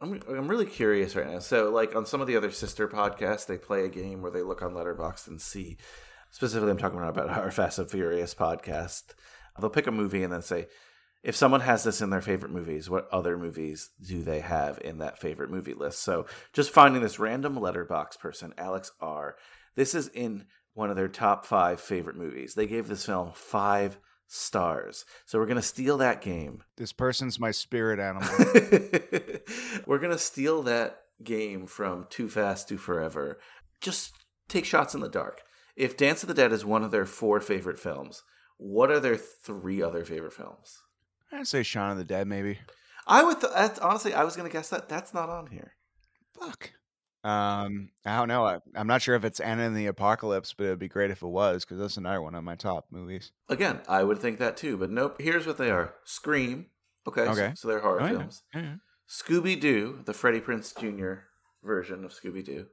I'm 0.00 0.20
I'm 0.28 0.48
really 0.48 0.66
curious 0.66 1.14
right 1.16 1.30
now. 1.30 1.38
So, 1.38 1.70
like 1.70 1.94
on 1.96 2.06
some 2.06 2.20
of 2.20 2.26
the 2.26 2.36
other 2.36 2.50
sister 2.50 2.88
podcasts, 2.88 3.46
they 3.46 3.56
play 3.58 3.84
a 3.84 3.88
game 3.88 4.20
where 4.20 4.30
they 4.32 4.42
look 4.42 4.60
on 4.62 4.72
Letterboxd 4.74 5.28
and 5.28 5.40
see. 5.40 5.78
Specifically, 6.30 6.70
I'm 6.70 6.78
talking 6.78 6.98
about 7.00 7.28
our 7.30 7.50
Fast 7.50 7.78
and 7.78 7.90
Furious 7.90 8.34
podcast. 8.34 9.14
They'll 9.60 9.70
pick 9.70 9.86
a 9.86 9.92
movie 9.92 10.22
and 10.24 10.32
then 10.32 10.42
say, 10.42 10.66
if 11.22 11.36
someone 11.36 11.60
has 11.60 11.84
this 11.84 12.00
in 12.00 12.10
their 12.10 12.20
favorite 12.20 12.52
movies, 12.52 12.90
what 12.90 13.08
other 13.12 13.38
movies 13.38 13.90
do 14.04 14.22
they 14.22 14.40
have 14.40 14.80
in 14.82 14.98
that 14.98 15.18
favorite 15.18 15.50
movie 15.50 15.74
list? 15.74 16.00
So 16.00 16.26
just 16.52 16.70
finding 16.70 17.02
this 17.02 17.18
random 17.18 17.56
Letterboxd 17.56 18.18
person, 18.18 18.52
Alex 18.58 18.90
R. 19.00 19.36
This 19.76 19.94
is 19.94 20.08
in 20.08 20.46
one 20.74 20.90
of 20.90 20.96
their 20.96 21.08
top 21.08 21.46
five 21.46 21.80
favorite 21.80 22.16
movies. 22.16 22.54
They 22.54 22.66
gave 22.66 22.88
this 22.88 23.06
film 23.06 23.30
five 23.34 23.98
stars. 24.26 25.04
So 25.26 25.38
we're 25.38 25.46
gonna 25.46 25.62
steal 25.62 25.98
that 25.98 26.22
game. 26.22 26.62
This 26.76 26.92
person's 26.92 27.38
my 27.38 27.50
spirit 27.50 28.00
animal. 28.00 28.28
we're 29.86 29.98
gonna 29.98 30.18
steal 30.18 30.62
that 30.62 31.02
game 31.22 31.66
from 31.66 32.06
Too 32.10 32.28
Fast, 32.28 32.68
Too 32.68 32.78
Forever. 32.78 33.38
Just 33.80 34.12
take 34.48 34.64
shots 34.64 34.94
in 34.94 35.00
the 35.00 35.08
dark. 35.08 35.42
If 35.76 35.96
Dance 35.96 36.22
of 36.22 36.28
the 36.28 36.34
Dead 36.34 36.52
is 36.52 36.64
one 36.64 36.82
of 36.82 36.90
their 36.90 37.06
four 37.06 37.40
favorite 37.40 37.78
films, 37.78 38.22
what 38.58 38.90
are 38.90 39.00
their 39.00 39.16
three 39.16 39.82
other 39.82 40.04
favorite 40.04 40.32
films? 40.32 40.82
I'd 41.32 41.46
say 41.46 41.62
Shaun 41.62 41.90
of 41.90 41.98
the 41.98 42.04
Dead, 42.04 42.26
maybe. 42.26 42.58
I 43.06 43.24
would 43.24 43.40
th- 43.40 43.52
that's, 43.54 43.78
honestly, 43.80 44.14
I 44.14 44.24
was 44.24 44.36
gonna 44.36 44.48
guess 44.48 44.68
that 44.70 44.88
that's 44.88 45.12
not 45.14 45.28
on 45.28 45.46
here. 45.48 45.74
Fuck. 46.38 46.72
Um, 47.24 47.90
I 48.04 48.16
don't 48.16 48.28
know. 48.28 48.44
I, 48.44 48.58
I'm 48.74 48.86
not 48.88 49.00
sure 49.00 49.14
if 49.14 49.24
it's 49.24 49.38
Anna 49.40 49.62
and 49.62 49.76
the 49.76 49.86
Apocalypse, 49.86 50.54
but 50.54 50.64
it'd 50.64 50.78
be 50.80 50.88
great 50.88 51.10
if 51.12 51.22
it 51.22 51.26
was 51.28 51.64
because 51.64 51.78
that's 51.78 51.96
another 51.96 52.20
one 52.20 52.34
of 52.34 52.42
my 52.42 52.56
top 52.56 52.86
movies. 52.90 53.30
Again, 53.48 53.80
I 53.88 54.02
would 54.02 54.18
think 54.18 54.38
that 54.40 54.56
too, 54.56 54.76
but 54.76 54.90
nope. 54.90 55.16
Here's 55.20 55.46
what 55.46 55.56
they 55.58 55.70
are: 55.70 55.94
Scream. 56.04 56.66
Okay, 57.06 57.22
Okay. 57.22 57.48
So, 57.50 57.54
so 57.54 57.68
they're 57.68 57.80
horror 57.80 58.02
Oh, 58.02 58.06
yeah. 58.06 58.10
films. 58.12 58.42
Yeah. 58.54 58.74
Scooby 59.08 59.60
Doo, 59.60 60.00
the 60.04 60.12
Freddie 60.14 60.40
Prinze 60.40 60.72
Jr. 60.78 61.24
version 61.62 62.04
of 62.04 62.12
Scooby 62.12 62.44
Doo, 62.44 62.66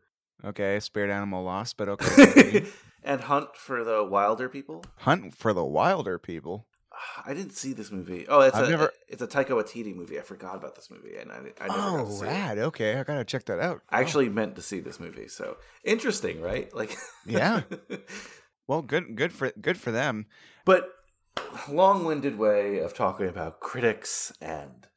Okay, 0.45 0.79
spirit 0.79 1.09
animal 1.11 1.43
lost, 1.43 1.75
but 1.77 1.89
okay. 1.89 2.65
and 3.03 3.21
Hunt 3.21 3.55
for 3.55 3.83
the 3.83 3.97
Wilderpeople. 4.05 4.85
Hunt 4.99 5.35
for 5.35 5.53
the 5.53 5.61
Wilderpeople. 5.63 6.63
I 7.25 7.33
didn't 7.33 7.53
see 7.53 7.73
this 7.73 7.91
movie. 7.91 8.25
Oh, 8.27 8.41
it's 8.41 8.55
I've 8.55 8.67
a 8.67 8.69
never- 8.69 8.91
it's 9.07 9.21
a 9.21 9.27
Taika 9.27 9.49
Waititi 9.49 9.95
movie. 9.95 10.19
I 10.19 10.21
forgot 10.23 10.55
about 10.55 10.75
this 10.75 10.89
movie, 10.91 11.15
and 11.17 11.31
I, 11.31 11.35
I 11.35 11.67
never 11.67 11.79
got 11.79 11.99
Oh, 11.99 12.05
to 12.05 12.11
see 12.11 12.25
it. 12.25 12.27
rad. 12.27 12.57
Okay, 12.59 12.95
I 12.99 13.03
gotta 13.03 13.23
check 13.25 13.45
that 13.45 13.59
out. 13.59 13.81
I 13.89 13.99
actually 14.01 14.29
meant 14.29 14.55
to 14.55 14.61
see 14.61 14.79
this 14.79 14.99
movie, 14.99 15.27
so 15.27 15.57
interesting, 15.83 16.41
right? 16.41 16.73
Like, 16.75 16.95
Yeah. 17.25 17.61
Well, 18.67 18.83
good, 18.83 19.15
good 19.15 19.33
for 19.33 19.51
good 19.59 19.77
for 19.79 19.91
them. 19.91 20.27
but 20.63 20.89
long-winded 21.67 22.37
way 22.37 22.79
of 22.79 22.93
talking 22.93 23.27
about 23.27 23.59
critics 23.59 24.31
and 24.41 24.87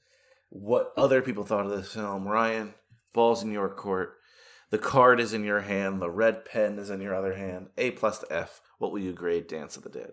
what 0.50 0.92
other 0.96 1.22
people 1.22 1.44
thought 1.44 1.64
of 1.64 1.70
this 1.70 1.92
film. 1.94 2.28
Ryan, 2.28 2.74
balls 3.14 3.42
in 3.42 3.50
your 3.50 3.70
court. 3.70 4.14
The 4.70 4.78
card 4.78 5.20
is 5.20 5.32
in 5.32 5.44
your 5.44 5.60
hand. 5.60 6.02
The 6.02 6.10
red 6.10 6.44
pen 6.44 6.78
is 6.78 6.90
in 6.90 7.00
your 7.00 7.14
other 7.14 7.34
hand. 7.34 7.68
A 7.78 7.92
plus 7.92 8.18
to 8.20 8.26
F. 8.30 8.60
What 8.78 8.92
will 8.92 8.98
you 9.00 9.12
grade 9.12 9.46
Dance 9.46 9.76
of 9.76 9.82
the 9.84 9.90
Dead? 9.90 10.12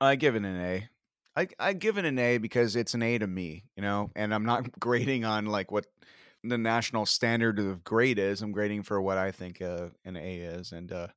I 0.00 0.16
give 0.16 0.34
it 0.34 0.44
an 0.44 0.60
A. 0.60 0.88
I 1.36 1.48
I 1.58 1.72
give 1.72 1.98
it 1.98 2.04
an 2.04 2.18
A 2.18 2.38
because 2.38 2.76
it's 2.76 2.94
an 2.94 3.02
A 3.02 3.18
to 3.18 3.26
me, 3.26 3.64
you 3.76 3.82
know, 3.82 4.10
and 4.14 4.34
I'm 4.34 4.44
not 4.44 4.70
grading 4.80 5.24
on 5.24 5.46
like 5.46 5.70
what 5.70 5.86
the 6.42 6.58
national 6.58 7.06
standard 7.06 7.58
of 7.58 7.84
grade 7.84 8.18
is. 8.18 8.42
I'm 8.42 8.52
grading 8.52 8.82
for 8.84 9.00
what 9.00 9.18
I 9.18 9.32
think 9.32 9.60
uh, 9.62 9.88
an 10.04 10.16
A 10.16 10.36
is, 10.38 10.72
and 10.72 10.92
uh, 10.92 11.08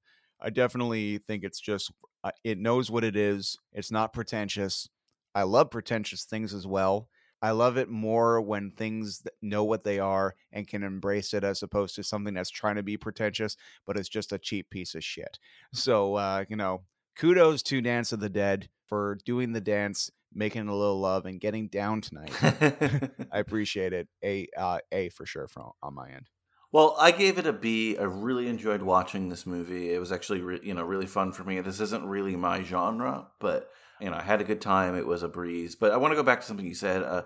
I 0.42 0.50
definitely 0.50 1.20
think 1.20 1.44
it's 1.44 1.60
just 1.60 1.92
uh, 2.24 2.32
it 2.44 2.58
knows 2.58 2.90
what 2.90 3.04
it 3.04 3.16
is. 3.16 3.58
It's 3.74 3.92
not 3.92 4.14
pretentious. 4.14 4.90
I 5.36 5.44
love 5.44 5.70
pretentious 5.70 6.24
things 6.26 6.54
as 6.54 6.66
well. 6.66 7.10
I 7.40 7.52
love 7.52 7.78
it 7.78 7.88
more 7.88 8.42
when 8.42 8.72
things 8.72 9.22
know 9.44 9.64
what 9.64 9.84
they 9.84 10.00
are 10.00 10.34
and 10.52 10.68
can 10.68 10.82
embrace 10.82 11.36
it 11.36 11.44
as 11.44 11.62
opposed 11.62 11.94
to 11.96 12.04
something 12.04 12.34
that's 12.34 12.50
trying 12.50 12.78
to 12.78 12.84
be 12.84 12.98
pretentious, 12.98 13.56
but 13.86 13.96
it's 13.96 14.10
just 14.10 14.34
a 14.34 14.40
cheap 14.40 14.72
piece 14.72 14.96
of 14.96 15.04
shit. 15.04 15.38
So, 15.72 16.16
uh, 16.16 16.46
you 16.50 16.56
know, 16.56 16.86
kudos 17.16 17.62
to 17.64 17.82
Dance 17.82 18.12
of 18.12 18.20
the 18.20 18.30
Dead 18.30 18.70
for 18.88 19.18
doing 19.26 19.54
the 19.54 19.62
dance, 19.62 20.10
making 20.34 20.68
a 20.68 20.76
little 20.76 21.00
love, 21.00 21.26
and 21.26 21.40
getting 21.40 21.68
down 21.68 22.02
tonight. 22.02 22.32
I 23.32 23.40
appreciate 23.40 23.94
it. 23.94 24.08
A 24.24 24.48
uh, 24.58 24.80
A 24.92 25.10
for 25.10 25.26
sure 25.26 25.48
from 25.48 25.72
on 25.82 25.94
my 25.94 26.10
end. 26.10 26.30
Well, 26.72 26.96
I 27.00 27.12
gave 27.12 27.38
it 27.38 27.48
a 27.48 27.54
B. 27.54 27.98
I 27.98 28.04
really 28.04 28.48
enjoyed 28.48 28.82
watching 28.82 29.30
this 29.30 29.46
movie. 29.46 29.94
It 29.94 30.00
was 30.00 30.12
actually, 30.12 30.42
re- 30.42 30.60
you 30.62 30.74
know, 30.74 30.84
really 30.84 31.06
fun 31.06 31.32
for 31.32 31.44
me. 31.44 31.62
This 31.62 31.80
isn't 31.80 32.06
really 32.06 32.36
my 32.36 32.62
genre, 32.62 33.28
but 33.40 33.70
you 34.02 34.10
know, 34.10 34.18
I 34.18 34.22
had 34.22 34.42
a 34.42 34.46
good 34.46 34.62
time. 34.62 34.96
It 34.96 35.08
was 35.08 35.24
a 35.24 35.30
breeze. 35.30 35.76
But 35.76 35.92
I 35.92 35.98
want 35.98 36.12
to 36.12 36.16
go 36.16 36.24
back 36.24 36.42
to 36.42 36.46
something 36.46 36.66
you 36.66 36.76
said. 36.76 37.04
Uh, 37.04 37.24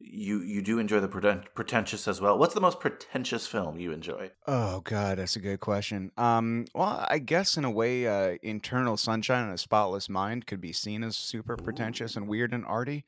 you 0.00 0.40
you 0.42 0.62
do 0.62 0.78
enjoy 0.78 1.00
the 1.00 1.08
preten- 1.08 1.46
pretentious 1.54 2.06
as 2.06 2.20
well. 2.20 2.38
What's 2.38 2.54
the 2.54 2.60
most 2.60 2.80
pretentious 2.80 3.46
film 3.46 3.78
you 3.78 3.92
enjoy? 3.92 4.30
Oh 4.46 4.80
God, 4.80 5.18
that's 5.18 5.36
a 5.36 5.40
good 5.40 5.60
question. 5.60 6.10
Um, 6.16 6.66
well, 6.74 7.04
I 7.08 7.18
guess 7.18 7.56
in 7.56 7.64
a 7.64 7.70
way, 7.70 8.06
uh, 8.06 8.38
Eternal 8.42 8.96
Sunshine 8.96 9.44
and 9.44 9.52
a 9.52 9.58
Spotless 9.58 10.08
Mind 10.08 10.46
could 10.46 10.60
be 10.60 10.72
seen 10.72 11.02
as 11.04 11.16
super 11.16 11.56
pretentious 11.56 12.16
and 12.16 12.28
weird 12.28 12.54
and 12.54 12.64
arty, 12.64 13.04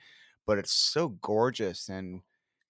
but 0.47 0.59
it's 0.59 0.72
so 0.72 1.09
gorgeous 1.09 1.88
and 1.88 2.22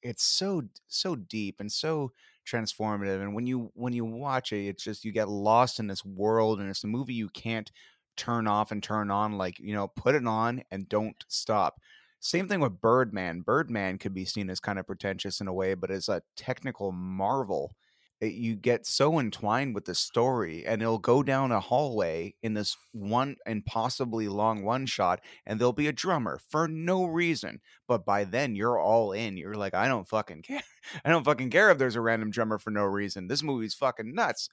it's 0.03 0.23
so 0.23 0.63
so 0.87 1.17
deep 1.17 1.61
and 1.61 1.73
so 1.73 2.13
transformative. 2.47 3.21
And 3.21 3.35
when 3.35 3.47
you 3.47 3.73
when 3.75 3.93
you 3.93 4.05
watch 4.05 4.53
it, 4.53 4.67
it's 4.67 4.85
just 4.85 5.05
you 5.05 5.13
get 5.13 5.29
lost 5.29 5.81
in 5.81 5.87
this 5.87 6.05
world, 6.05 6.61
and 6.61 6.71
it's 6.71 6.85
a 6.85 6.89
movie 6.89 7.15
you 7.15 7.29
can't 7.31 7.73
turn 8.17 8.47
off 8.47 8.71
and 8.71 8.83
turn 8.83 9.11
on. 9.11 9.39
Like 9.39 9.59
you 9.59 9.75
know, 9.75 9.89
put 9.89 10.15
it 10.15 10.27
on 10.27 10.63
and 10.71 10.89
don't 10.89 11.25
stop. 11.29 11.81
Same 12.21 12.49
thing 12.49 12.61
with 12.61 12.81
Birdman. 12.81 13.41
Birdman 13.41 13.99
could 13.99 14.15
be 14.15 14.25
seen 14.25 14.51
as 14.51 14.61
kind 14.61 14.79
of 14.79 14.87
pretentious 14.87 15.41
in 15.41 15.49
a 15.49 15.53
way, 15.53 15.75
but 15.75 15.91
as 15.91 16.09
a 16.09 16.23
technical 16.37 16.93
marvel 16.93 17.73
it- 18.21 18.35
you 18.35 18.55
get 18.55 18.85
so 18.87 19.19
entwined 19.19 19.75
with 19.75 19.87
the 19.87 19.95
story 19.95 20.67
and 20.67 20.83
it'll 20.83 20.99
go 20.99 21.23
down 21.23 21.51
a 21.51 21.59
hallway 21.61 22.35
in 22.43 22.53
this 22.53 22.77
one 22.93 23.37
impossibly 23.47 24.29
long 24.29 24.63
one 24.63 24.85
shot 24.85 25.23
and 25.47 25.59
there'll 25.59 25.73
be 25.73 25.89
a 25.89 25.93
drummer 25.93 26.39
for 26.51 26.69
no 26.69 27.07
reason 27.07 27.61
but 27.89 28.05
by 28.05 28.25
then 28.25 28.55
you're 28.55 28.79
all 28.79 29.13
in 29.13 29.39
you're 29.39 29.55
like 29.55 29.73
i 29.73 29.89
don't 29.89 30.07
fucking 30.07 30.43
care 30.43 30.61
i 31.05 31.09
don't 31.09 31.25
fucking 31.25 31.49
care 31.49 31.71
if 31.71 31.79
there's 31.79 31.97
a 31.97 32.01
random 32.03 32.31
drummer 32.31 32.59
for 32.59 32.71
no 32.71 32.85
reason 32.85 33.27
this 33.27 33.43
movie's 33.43 33.75
fucking 33.75 34.15
nuts 34.15 34.51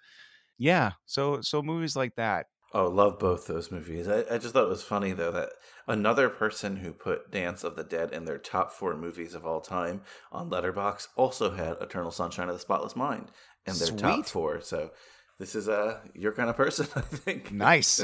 yeah 0.58 0.94
so 1.06 1.42
so 1.42 1.62
movies 1.62 1.96
like 1.96 2.16
that 2.16 2.48
Oh, 2.74 2.88
love 2.88 3.18
both 3.18 3.48
those 3.48 3.72
movies. 3.72 4.08
I, 4.08 4.26
I 4.30 4.38
just 4.38 4.54
thought 4.54 4.66
it 4.66 4.70
was 4.70 4.84
funny 4.84 5.14
though 5.14 5.32
that 5.32 5.50
another 5.88 6.28
person 6.30 6.78
who 6.78 6.92
put 6.92 7.32
Dance 7.32 7.64
of 7.64 7.76
the 7.76 7.84
Dead 7.84 8.12
in 8.12 8.26
their 8.26 8.38
top 8.38 8.72
four 8.72 8.96
movies 8.96 9.34
of 9.34 9.46
all 9.46 9.62
time 9.62 10.02
on 10.32 10.50
Letterboxd 10.50 11.08
also 11.16 11.52
had 11.52 11.78
Eternal 11.82 12.12
Sunshine 12.12 12.50
of 12.50 12.56
the 12.56 12.60
Spotless 12.60 12.96
Mind 12.96 13.32
in 13.66 13.74
their 13.78 13.88
top 13.96 14.26
four. 14.28 14.60
So 14.62 14.92
this 15.40 15.56
is 15.56 15.70
uh 15.70 16.00
your 16.14 16.34
kind 16.34 16.50
of 16.50 16.58
person, 16.58 16.88
I 16.96 17.02
think. 17.02 17.52
nice 17.52 18.04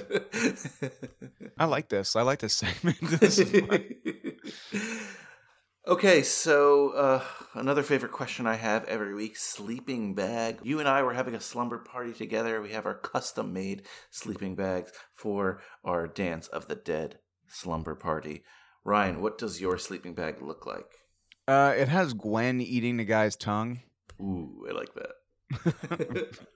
i 1.58 1.66
like 1.66 1.90
this 1.90 2.16
i 2.16 2.22
like 2.22 2.40
this 2.46 2.54
segment 2.54 2.98
This. 3.02 3.40
Okay, 5.88 6.22
so 6.24 6.90
uh, 6.92 7.24
another 7.54 7.84
favorite 7.84 8.12
question 8.12 8.48
I 8.48 8.56
have 8.56 8.86
every 8.86 9.14
week: 9.14 9.38
sleeping 9.38 10.16
bag. 10.16 10.60
You 10.64 10.80
and 10.80 10.88
I 10.88 11.04
were 11.04 11.14
having 11.14 11.36
a 11.36 11.42
slumber 11.42 11.80
party 11.80 12.14
together. 12.14 12.62
We 12.62 12.72
have 12.72 12.86
our 12.86 12.96
custom-made 12.96 13.84
sleeping 14.10 14.56
bags 14.56 14.92
for 15.14 15.62
our 15.84 16.08
Dance 16.08 16.48
of 16.48 16.68
the 16.68 16.76
Dead 16.76 17.20
slumber 17.48 17.96
party. 17.96 18.44
Ryan, 18.84 19.22
what 19.22 19.38
does 19.38 19.62
your 19.62 19.78
sleeping 19.78 20.14
bag 20.14 20.42
look 20.42 20.66
like? 20.66 20.88
uh 21.48 21.74
it 21.76 21.90
has 21.90 22.14
gwen 22.14 22.62
eating 22.62 22.96
the 22.96 23.04
guy's 23.04 23.36
tongue 23.36 23.82
Ooh, 24.22 24.66
I 24.70 24.72
like 24.72 24.94
that. 24.94 26.28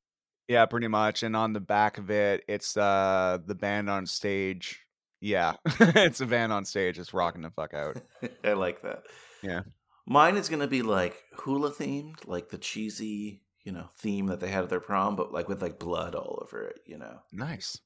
Yeah, 0.48 0.66
pretty 0.66 0.88
much. 0.88 1.24
And 1.24 1.36
on 1.36 1.52
the 1.52 1.60
back 1.60 1.98
of 1.98 2.10
it, 2.10 2.44
it's 2.48 2.78
uh 2.78 3.40
the 3.46 3.56
band 3.56 3.90
on 3.90 4.06
stage. 4.06 4.87
Yeah, 5.20 5.54
it's 5.66 6.22
a 6.22 6.26
band 6.26 6.54
on 6.54 6.66
stage. 6.66 6.96
just 6.96 7.14
rocking 7.14 7.42
the 7.42 7.50
fuck 7.50 7.74
out. 7.74 7.98
I 8.44 8.54
like 8.54 8.82
that. 8.84 9.04
Yeah. 9.42 9.62
Mine 10.06 10.38
is 10.38 10.50
gonna 10.50 10.68
be 10.68 10.82
like 10.84 11.16
hula 11.38 11.72
themed, 11.72 12.28
like 12.28 12.50
the 12.50 12.58
cheesy, 12.58 13.42
you 13.64 13.72
know, 13.72 13.90
theme 13.98 14.28
that 14.28 14.40
they 14.40 14.50
had 14.50 14.64
at 14.64 14.70
their 14.70 14.80
prom, 14.80 15.16
but 15.16 15.34
like 15.34 15.50
with 15.50 15.62
like 15.62 15.80
blood 15.80 16.16
all 16.16 16.40
over 16.42 16.64
it, 16.68 16.80
you 16.86 16.98
know. 16.98 17.20
Nice. 17.32 17.80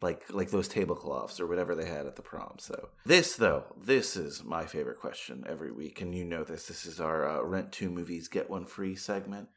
like 0.00 0.24
like 0.30 0.50
those 0.50 0.68
tablecloths 0.68 1.40
or 1.40 1.46
whatever 1.46 1.74
they 1.74 1.84
had 1.86 2.06
at 2.06 2.16
the 2.16 2.22
prom. 2.22 2.54
So 2.58 2.88
this 3.04 3.36
though, 3.36 3.64
this 3.76 4.16
is 4.16 4.42
my 4.44 4.64
favorite 4.64 4.98
question 5.00 5.44
every 5.48 5.72
week, 5.72 6.00
and 6.00 6.14
you 6.14 6.24
know 6.24 6.44
this. 6.44 6.66
This 6.66 6.86
is 6.86 7.00
our 7.00 7.28
uh, 7.28 7.42
rent 7.42 7.72
two 7.72 7.90
movies 7.90 8.28
get 8.28 8.48
one 8.48 8.64
free 8.64 8.94
segment. 8.96 9.48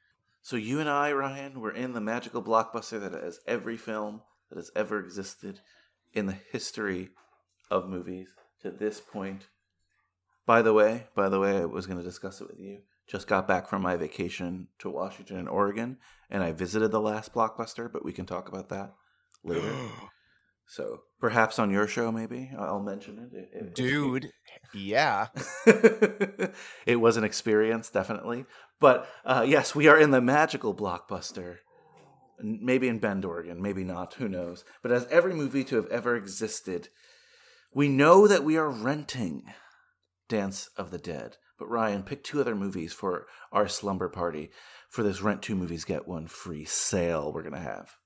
So 0.42 0.58
you 0.58 0.82
and 0.82 0.90
I, 0.90 1.14
Ryan, 1.14 1.62
we're 1.62 1.72
in 1.72 1.94
the 1.94 2.02
magical 2.02 2.44
blockbuster 2.44 3.00
that 3.00 3.14
has 3.14 3.40
every 3.48 3.78
film 3.78 4.22
that 4.50 4.58
has 4.58 4.72
ever 4.76 5.00
existed 5.00 5.62
in 6.14 6.26
the 6.28 6.38
history 6.52 7.10
of 7.72 7.90
movies 7.90 8.30
to 8.62 8.72
this 8.72 9.00
point. 9.02 9.48
By 10.46 10.62
the 10.62 10.74
way, 10.74 11.08
by 11.16 11.30
the 11.30 11.40
way, 11.40 11.58
I 11.58 11.66
was 11.66 11.86
going 11.88 11.98
to 11.98 12.04
discuss 12.04 12.42
it 12.42 12.48
with 12.50 12.60
you. 12.60 12.80
Just 13.08 13.28
got 13.28 13.48
back 13.48 13.68
from 13.68 13.82
my 13.82 13.96
vacation 13.98 14.68
to 14.80 14.90
Washington 14.90 15.38
and 15.38 15.50
Oregon, 15.50 15.98
and 16.30 16.44
I 16.44 16.52
visited 16.52 16.92
the 16.92 17.02
last 17.02 17.34
blockbuster, 17.34 17.92
but 17.92 18.06
we 18.06 18.14
can 18.14 18.26
talk 18.26 18.48
about 18.48 18.70
that 18.70 18.94
later. 19.44 19.72
So 20.66 21.02
perhaps 21.20 21.60
on 21.60 21.72
your 21.72 21.88
show, 21.90 22.10
maybe 22.10 22.50
I'll 22.58 22.80
mention 22.82 23.20
it. 23.20 23.38
If- 23.54 23.68
if- 23.68 23.74
Dude, 23.74 24.32
yeah. 24.74 25.28
it 26.86 27.02
was 27.02 27.18
an 27.18 27.26
experience, 27.26 27.90
definitely. 27.90 28.46
But 28.80 29.08
uh, 29.26 29.46
yes, 29.46 29.76
we 29.76 29.90
are 29.90 30.00
in 30.00 30.12
the 30.12 30.22
magical 30.22 30.74
blockbuster. 30.74 31.58
Maybe 32.44 32.90
in 32.90 33.00
Bend, 33.00 33.24
Oregon, 33.24 33.62
maybe 33.62 33.84
not. 33.84 34.16
Who 34.16 34.28
knows? 34.28 34.66
But 34.82 34.92
as 34.92 35.08
every 35.08 35.34
movie 35.34 35.64
to 35.64 35.78
have 35.78 35.88
ever 35.88 36.16
existed, 36.16 36.90
We 37.74 37.88
know 37.88 38.28
that 38.28 38.44
we 38.44 38.56
are 38.58 38.70
renting 38.70 39.46
Dance 40.30 40.70
of 40.78 40.92
the 40.92 41.00
Dead, 41.00 41.38
but 41.58 41.70
Ryan, 41.70 42.04
pick 42.04 42.24
two 42.24 42.40
other 42.40 42.56
movies 42.56 42.94
for 42.94 43.26
our 43.52 43.68
slumber 43.68 44.10
party 44.10 44.52
for 44.90 45.02
this 45.02 45.22
rent 45.22 45.42
two 45.42 45.56
movies 45.56 45.86
get 45.86 46.08
one 46.08 46.28
free 46.28 46.66
sale 46.66 47.32
we're 47.34 47.42
gonna 47.42 47.60
have. 47.60 47.98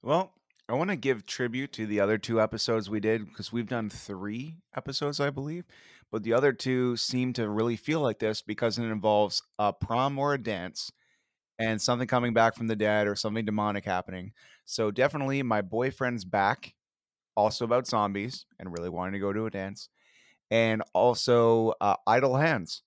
Well, 0.00 0.32
I 0.68 0.74
want 0.74 0.90
to 0.90 0.96
give 0.96 1.26
tribute 1.26 1.72
to 1.74 1.86
the 1.86 2.00
other 2.00 2.18
two 2.18 2.40
episodes 2.40 2.90
we 2.90 3.00
did 3.00 3.26
because 3.26 3.52
we've 3.52 3.68
done 3.68 3.88
three 3.88 4.58
episodes, 4.76 5.20
I 5.20 5.30
believe. 5.30 5.64
But 6.10 6.22
the 6.22 6.32
other 6.32 6.52
two 6.52 6.96
seem 6.96 7.32
to 7.34 7.48
really 7.48 7.76
feel 7.76 8.00
like 8.00 8.18
this 8.20 8.42
because 8.42 8.78
it 8.78 8.84
involves 8.84 9.42
a 9.58 9.72
prom 9.72 10.18
or 10.18 10.34
a 10.34 10.42
dance 10.42 10.92
and 11.58 11.80
something 11.80 12.08
coming 12.08 12.34
back 12.34 12.54
from 12.54 12.66
the 12.66 12.76
dead 12.76 13.06
or 13.06 13.16
something 13.16 13.44
demonic 13.44 13.84
happening. 13.84 14.32
So 14.64 14.90
definitely 14.90 15.42
my 15.42 15.62
boyfriend's 15.62 16.24
back, 16.24 16.74
also 17.36 17.64
about 17.64 17.86
zombies 17.86 18.46
and 18.58 18.72
really 18.72 18.88
wanting 18.88 19.14
to 19.14 19.18
go 19.18 19.32
to 19.32 19.46
a 19.46 19.50
dance. 19.50 19.88
And 20.50 20.82
also 20.92 21.72
uh, 21.80 21.96
Idle 22.06 22.36
Hands, 22.36 22.82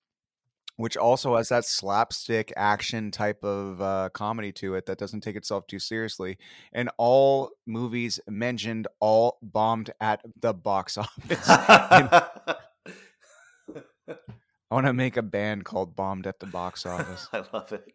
which 0.77 0.95
also 0.95 1.35
has 1.35 1.49
that 1.49 1.65
slapstick 1.65 2.53
action 2.55 3.11
type 3.11 3.43
of 3.43 3.81
uh, 3.81 4.09
comedy 4.13 4.51
to 4.53 4.75
it 4.75 4.85
that 4.85 4.97
doesn't 4.97 5.21
take 5.21 5.35
itself 5.35 5.67
too 5.67 5.79
seriously. 5.79 6.37
And 6.71 6.89
all 6.97 7.51
movies 7.65 8.19
mentioned 8.27 8.87
all 8.99 9.39
bombed 9.41 9.91
at 9.99 10.21
the 10.39 10.53
box 10.53 10.97
office. 10.97 11.49
I 14.71 14.75
want 14.75 14.87
to 14.87 14.93
make 14.93 15.17
a 15.17 15.21
band 15.21 15.65
called 15.65 15.95
Bombed 15.95 16.27
at 16.27 16.39
the 16.39 16.45
Box 16.45 16.85
Office. 16.85 17.27
I 17.33 17.43
love 17.53 17.71
it. 17.71 17.85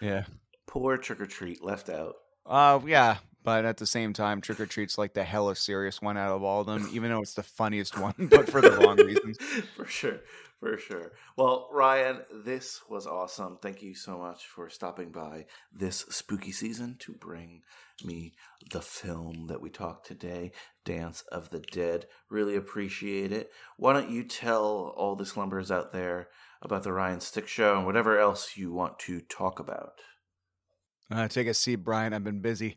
Yeah. 0.00 0.24
Poor 0.66 0.96
Trick 0.96 1.20
or 1.20 1.26
Treat 1.26 1.62
left 1.62 1.88
out. 1.88 2.14
Uh, 2.46 2.80
yeah, 2.86 3.18
but 3.42 3.64
at 3.64 3.78
the 3.78 3.86
same 3.86 4.12
time, 4.12 4.40
Trick 4.40 4.60
or 4.60 4.66
Treat's 4.66 4.98
like 4.98 5.14
the 5.14 5.24
hella 5.24 5.56
serious 5.56 6.02
one 6.02 6.16
out 6.16 6.32
of 6.32 6.42
all 6.42 6.60
of 6.60 6.66
them, 6.66 6.88
even 6.92 7.10
though 7.10 7.20
it's 7.22 7.34
the 7.34 7.42
funniest 7.42 7.98
one, 7.98 8.14
but 8.30 8.48
for 8.48 8.60
the 8.60 8.70
wrong 8.70 8.96
reasons. 8.96 9.38
for 9.76 9.86
sure. 9.86 10.20
For 10.60 10.76
sure. 10.76 11.12
Well, 11.38 11.70
Ryan, 11.72 12.20
this 12.44 12.82
was 12.86 13.06
awesome. 13.06 13.56
Thank 13.62 13.82
you 13.82 13.94
so 13.94 14.18
much 14.18 14.46
for 14.46 14.68
stopping 14.68 15.10
by 15.10 15.46
this 15.72 16.00
spooky 16.10 16.52
season 16.52 16.96
to 16.98 17.14
bring 17.14 17.62
me 18.04 18.34
the 18.70 18.82
film 18.82 19.46
that 19.46 19.62
we 19.62 19.70
talked 19.70 20.06
today, 20.06 20.52
Dance 20.84 21.24
of 21.32 21.48
the 21.48 21.60
Dead. 21.60 22.08
Really 22.28 22.56
appreciate 22.56 23.32
it. 23.32 23.50
Why 23.78 23.94
don't 23.94 24.10
you 24.10 24.22
tell 24.22 24.92
all 24.98 25.16
the 25.16 25.24
slumbers 25.24 25.70
out 25.70 25.94
there 25.94 26.28
about 26.60 26.82
the 26.82 26.92
Ryan 26.92 27.20
Stick 27.20 27.48
Show 27.48 27.78
and 27.78 27.86
whatever 27.86 28.18
else 28.18 28.58
you 28.58 28.70
want 28.70 28.98
to 29.00 29.20
talk 29.22 29.60
about? 29.60 29.94
Uh, 31.10 31.26
take 31.26 31.46
a 31.46 31.54
seat, 31.54 31.76
Brian. 31.76 32.12
I've 32.12 32.22
been 32.22 32.40
busy. 32.40 32.76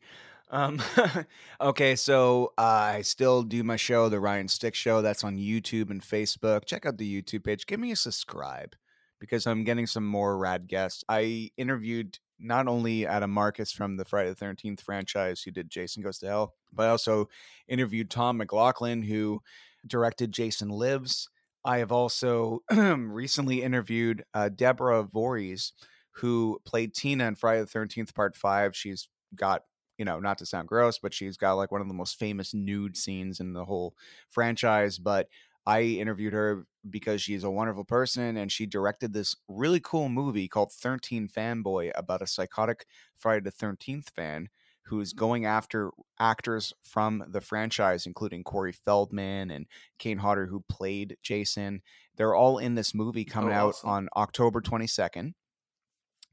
Um, 0.50 0.82
okay, 1.62 1.96
so 1.96 2.54
uh, 2.58 2.62
I 2.62 3.02
still 3.02 3.44
do 3.44 3.64
my 3.64 3.76
show, 3.76 4.10
The 4.10 4.20
Ryan 4.20 4.48
Stick 4.48 4.76
Show. 4.76 5.02
That's 5.02 5.24
on 5.24 5.38
YouTube 5.38 5.90
and 5.90 6.02
Facebook. 6.02 6.66
Check 6.66 6.86
out 6.86 6.98
the 6.98 7.22
YouTube 7.22 7.44
page. 7.44 7.66
Give 7.66 7.80
me 7.80 7.92
a 7.92 7.96
subscribe 7.96 8.76
because 9.20 9.48
I'm 9.48 9.64
getting 9.64 9.88
some 9.88 10.06
more 10.06 10.38
rad 10.38 10.68
guests. 10.68 11.04
I 11.10 11.50
interviewed 11.58 12.20
not 12.40 12.68
only 12.68 13.08
Adam 13.08 13.32
Marcus 13.32 13.72
from 13.72 13.96
the 13.96 14.06
Friday 14.06 14.34
the 14.34 14.46
13th 14.46 14.82
franchise, 14.82 15.42
who 15.42 15.52
did 15.52 15.70
Jason 15.70 16.04
Goes 16.04 16.20
to 16.20 16.28
Hell, 16.28 16.54
but 16.74 16.88
I 16.88 16.90
also 16.90 17.30
interviewed 17.68 18.10
Tom 18.10 18.38
McLoughlin, 18.38 19.02
who 19.02 19.42
directed 19.88 20.32
Jason 20.32 20.70
Lives. 20.70 21.30
I 21.66 21.78
have 21.78 21.92
also 21.92 22.60
recently 22.72 23.64
interviewed 23.64 24.26
uh, 24.34 24.50
Deborah 24.50 25.04
Voorhees, 25.04 25.72
who 26.18 26.60
played 26.66 26.94
Tina 26.94 27.26
in 27.26 27.36
Friday 27.36 27.62
the 27.62 27.68
13th, 27.68 28.14
Part 28.14 28.36
5. 28.36 28.76
She's 28.76 29.08
got 29.36 29.64
you 30.04 30.06
know, 30.06 30.20
not 30.20 30.38
to 30.38 30.46
sound 30.46 30.68
gross, 30.68 31.00
but 31.00 31.14
she's 31.14 31.38
got 31.38 31.54
like 31.54 31.72
one 31.72 31.80
of 31.80 31.88
the 31.88 31.94
most 31.94 32.20
famous 32.20 32.54
nude 32.54 32.98
scenes 32.98 33.40
in 33.40 33.54
the 33.54 33.64
whole 33.64 33.96
franchise. 34.30 35.00
But 35.00 35.30
I 35.66 35.84
interviewed 35.84 36.34
her 36.34 36.66
because 36.90 37.22
she's 37.22 37.46
a 37.46 37.50
wonderful 37.50 37.86
person 37.86 38.36
and 38.36 38.52
she 38.52 38.66
directed 38.66 39.14
this 39.14 39.34
really 39.48 39.80
cool 39.80 40.10
movie 40.10 40.50
called 40.50 40.74
13 40.74 41.30
Fanboy 41.30 41.94
about 41.96 42.22
a 42.22 42.28
psychotic 42.28 42.86
Friday 43.16 43.50
the 43.50 43.52
13th 43.54 44.10
fan 44.10 44.50
who's 44.88 45.14
mm-hmm. 45.14 45.20
going 45.20 45.46
after 45.46 45.92
actors 46.20 46.74
from 46.84 47.24
the 47.30 47.40
franchise, 47.40 48.06
including 48.06 48.44
Corey 48.44 48.74
Feldman 48.74 49.52
and 49.52 49.68
Kane 50.00 50.18
Hodder, 50.18 50.48
who 50.48 50.66
played 50.68 51.16
Jason. 51.24 51.82
They're 52.18 52.36
all 52.36 52.58
in 52.58 52.76
this 52.76 52.94
movie 52.94 53.26
oh, 53.30 53.32
coming 53.32 53.54
Oh, 53.54 53.68
out 53.68 53.76
on 53.86 54.10
October 54.18 54.60
22nd 54.60 55.32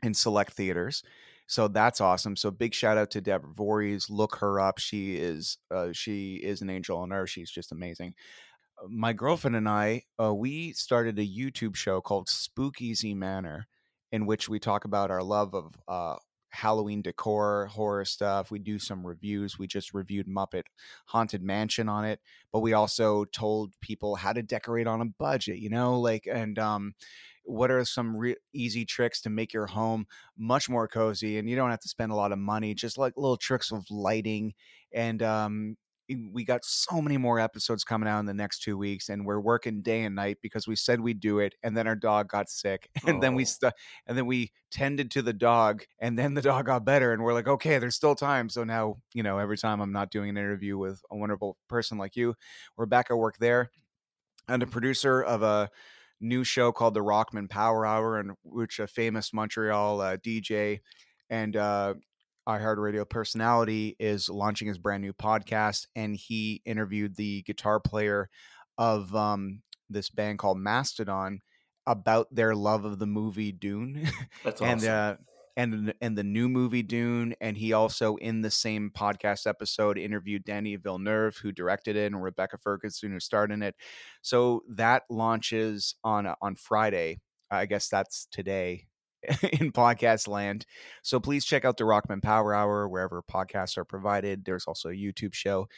in 0.03 0.15
select 0.15 0.55
theaters. 0.55 1.05
So 1.51 1.67
that's 1.67 2.01
awesome. 2.01 2.37
So 2.37 2.53
big 2.53 2.75
shout 2.75 2.97
out 2.97 3.11
to 3.11 3.21
Deborah 3.21 3.53
Voorhees. 3.53 4.09
Look 4.09 4.37
her 4.37 4.61
up. 4.61 4.79
She 4.79 5.17
is 5.17 5.59
uh, 5.69 5.89
she 5.93 6.37
is 6.37 6.63
an 6.63 6.71
angel 6.71 6.99
on 6.99 7.13
earth. 7.13 7.31
She's 7.31 7.51
just 7.51 7.73
amazing. 7.73 8.15
Uh, 8.81 8.87
My 8.89 9.13
girlfriend 9.13 9.57
and 9.57 9.69
I, 9.69 10.05
uh, 10.23 10.33
we 10.33 10.73
started 10.75 11.19
a 11.19 11.27
YouTube 11.27 11.75
show 11.75 12.01
called 12.01 12.29
Spookeasy 12.29 13.17
Manor, 13.17 13.67
in 14.13 14.27
which 14.27 14.49
we 14.49 14.61
talk 14.61 14.85
about 14.85 15.11
our 15.11 15.25
love 15.25 15.53
of 15.57 15.75
uh, 15.89 16.17
Halloween 16.51 17.03
decor, 17.03 17.67
horror 17.67 18.05
stuff. 18.05 18.51
We 18.51 18.59
do 18.59 18.79
some 18.79 19.07
reviews. 19.07 19.59
We 19.59 19.67
just 19.67 19.95
reviewed 19.95 20.27
Muppet 20.27 20.65
Haunted 21.07 21.43
Mansion 21.43 21.89
on 21.89 22.05
it, 22.05 22.21
but 22.53 22.61
we 22.61 22.73
also 22.73 23.25
told 23.27 23.75
people 23.81 24.17
how 24.17 24.33
to 24.33 24.43
decorate 24.43 24.87
on 24.87 25.01
a 25.01 25.07
budget. 25.07 25.59
You 25.59 25.71
know, 25.71 25.99
like 25.99 26.29
and 26.31 26.59
um, 26.59 26.95
what 27.45 27.71
are 27.71 27.85
some 27.85 28.17
re- 28.17 28.37
easy 28.53 28.85
tricks 28.85 29.21
to 29.23 29.31
make 29.31 29.53
your 29.53 29.67
home 29.67 30.07
much 30.39 30.69
more 30.69 30.87
cozy 30.87 31.39
and 31.39 31.49
you 31.49 31.57
don't 31.57 31.71
have 31.71 31.81
to 31.81 31.89
spend 31.89 32.13
a 32.13 32.15
lot 32.15 32.33
of 32.33 32.39
money 32.39 32.75
just 32.75 32.99
like 32.99 33.15
little 33.17 33.37
tricks 33.37 33.73
of 33.73 33.85
lighting 33.91 34.53
and 34.93 35.23
um 35.23 35.77
we 36.33 36.45
got 36.45 36.65
so 36.65 37.01
many 37.01 37.17
more 37.17 37.39
episodes 37.41 37.85
coming 37.85 38.09
out 38.09 38.21
in 38.21 38.27
the 38.27 38.35
next 38.35 38.63
two 38.63 38.77
weeks 38.77 39.09
and 39.09 39.25
we're 39.25 39.41
working 39.41 39.83
day 39.83 40.03
and 40.03 40.15
night 40.15 40.39
because 40.43 40.67
we 40.67 40.77
said 40.77 41.01
we'd 41.01 41.21
do 41.21 41.39
it 41.39 41.55
and 41.63 41.77
then 41.77 41.87
our 41.87 41.97
dog 41.97 42.29
got 42.29 42.49
sick 42.49 42.89
and 43.07 43.23
then 43.23 43.35
we 43.35 43.43
Oh. 43.43 43.47
stu- 43.47 43.71
and 44.07 44.19
then 44.19 44.27
we 44.27 44.53
tended 44.71 45.11
to 45.13 45.23
the 45.23 45.33
dog 45.33 45.85
and 46.01 46.19
then 46.19 46.35
the 46.35 46.43
dog 46.43 46.67
got 46.67 46.85
better 46.85 47.13
and 47.13 47.23
we're 47.23 47.35
like 47.35 47.49
okay 47.49 47.79
there's 47.79 47.95
still 47.97 48.15
time 48.15 48.49
so 48.49 48.65
now 48.65 48.97
you 49.15 49.23
know 49.23 49.39
every 49.39 49.57
time 49.59 49.81
i'm 49.81 49.93
not 49.93 50.11
doing 50.11 50.29
an 50.31 50.37
interview 50.37 50.77
with 50.79 51.01
a 51.11 51.17
wonderful 51.17 51.57
person 51.69 51.99
like 51.99 52.17
you 52.17 52.35
we're 52.77 52.87
back 52.87 53.07
at 53.11 53.17
work 53.19 53.37
there 53.39 53.71
and 54.49 54.63
a 54.63 54.67
producer 54.67 55.23
of 55.23 55.43
a 55.43 55.71
new 56.21 56.45
show 56.45 56.71
called 56.73 56.93
the 56.93 57.01
Rockman 57.01 57.49
Power 57.49 57.87
Hour, 57.87 58.19
and 58.19 58.33
which 58.43 58.79
a 58.79 58.87
famous 58.87 59.33
Montreal 59.33 60.01
uh, 60.03 60.17
DJ 60.19 60.81
and 61.31 61.57
uh, 61.57 61.95
iHeartRadio 62.49 63.09
personality 63.09 63.97
is 63.99 64.29
launching 64.29 64.69
his 64.69 64.79
brand 64.79 65.03
new 65.03 65.13
podcast. 65.13 65.87
And 65.95 66.17
he 66.17 66.63
interviewed 66.65 67.17
the 67.17 67.43
guitar 67.43 67.81
player 67.81 68.29
of 68.79 69.15
um, 69.15 69.63
this 69.89 70.11
band 70.11 70.39
called 70.39 70.59
Mastodon 70.59 71.41
about 71.87 72.35
their 72.35 72.55
love 72.55 72.85
of 72.85 72.99
the 72.99 73.07
movie 73.07 73.53
Dune. 73.53 74.09
That's 74.45 74.61
and 74.63 74.85
uh, 74.85 75.17
and 75.57 75.93
and 76.01 76.17
the 76.17 76.25
new 76.25 76.49
movie 76.49 76.83
Dune, 76.83 77.35
and 77.41 77.57
he 77.57 77.73
also 77.73 78.17
in 78.17 78.41
the 78.41 78.51
same 78.51 78.91
podcast 78.95 79.47
episode 79.47 79.99
interviewed 79.99 80.45
Denis 80.45 80.79
Villeneuve, 80.83 81.37
who 81.37 81.53
directed 81.53 81.97
it, 81.97 82.07
and 82.07 82.23
Rebecca 82.23 82.59
Ferguson, 82.59 83.13
who 83.13 83.21
starred 83.21 83.53
in 83.53 83.63
it. 83.63 83.75
So 84.23 84.63
that 84.71 85.03
launches 85.11 85.97
on 86.05 86.27
uh, 86.27 86.35
on 86.41 86.57
Friday. 86.57 87.21
I 87.51 87.67
guess 87.67 87.89
that's 87.89 88.29
today 88.31 88.87
in 89.53 89.73
podcast 89.73 90.29
land. 90.29 90.67
So 91.03 91.21
please 91.21 91.45
check 91.45 91.65
out 91.65 91.77
the 91.77 91.85
Rockman 91.85 92.23
Power 92.23 92.55
Hour 92.55 92.89
wherever 92.89 93.23
podcasts 93.23 93.77
are 93.77 93.85
provided. 93.85 94.45
There's 94.45 94.67
also 94.67 94.89
a 94.89 94.95
YouTube 94.95 95.35
show, 95.35 95.69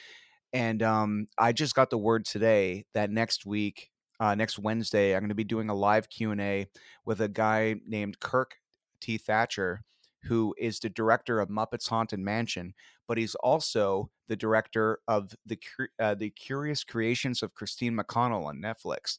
and 0.53 0.83
um, 0.83 1.27
I 1.39 1.53
just 1.53 1.75
got 1.75 1.91
the 1.91 1.99
word 1.99 2.25
today 2.25 2.85
that 2.95 3.11
next 3.11 3.47
week, 3.47 3.91
uh, 4.21 4.35
next 4.35 4.59
Wednesday, 4.59 5.15
I'm 5.15 5.21
going 5.21 5.31
to 5.31 5.35
be 5.35 5.45
doing 5.45 5.71
a 5.71 5.75
live 5.75 6.09
Q 6.09 6.31
and 6.31 6.41
A 6.41 6.67
with 7.05 7.21
a 7.21 7.29
guy 7.29 7.77
named 7.87 8.21
Kirk 8.21 8.57
T. 9.01 9.19
Thatcher, 9.19 9.83
who 10.25 10.55
is 10.59 10.79
the 10.79 10.91
director 10.91 11.41
of 11.41 11.49
Muppets 11.49 11.89
Haunted 11.89 12.21
Mansion, 12.21 12.75
but 13.09 13.19
he's 13.19 13.35
also 13.37 14.11
the 14.29 14.37
director 14.37 15.01
of 15.09 15.35
the 15.47 15.59
uh, 15.99 16.15
the 16.15 16.31
Curious 16.31 16.85
Creations 16.85 17.43
of 17.43 17.55
Christine 17.55 17.97
McConnell 17.97 18.45
on 18.45 18.63
Netflix, 18.63 19.19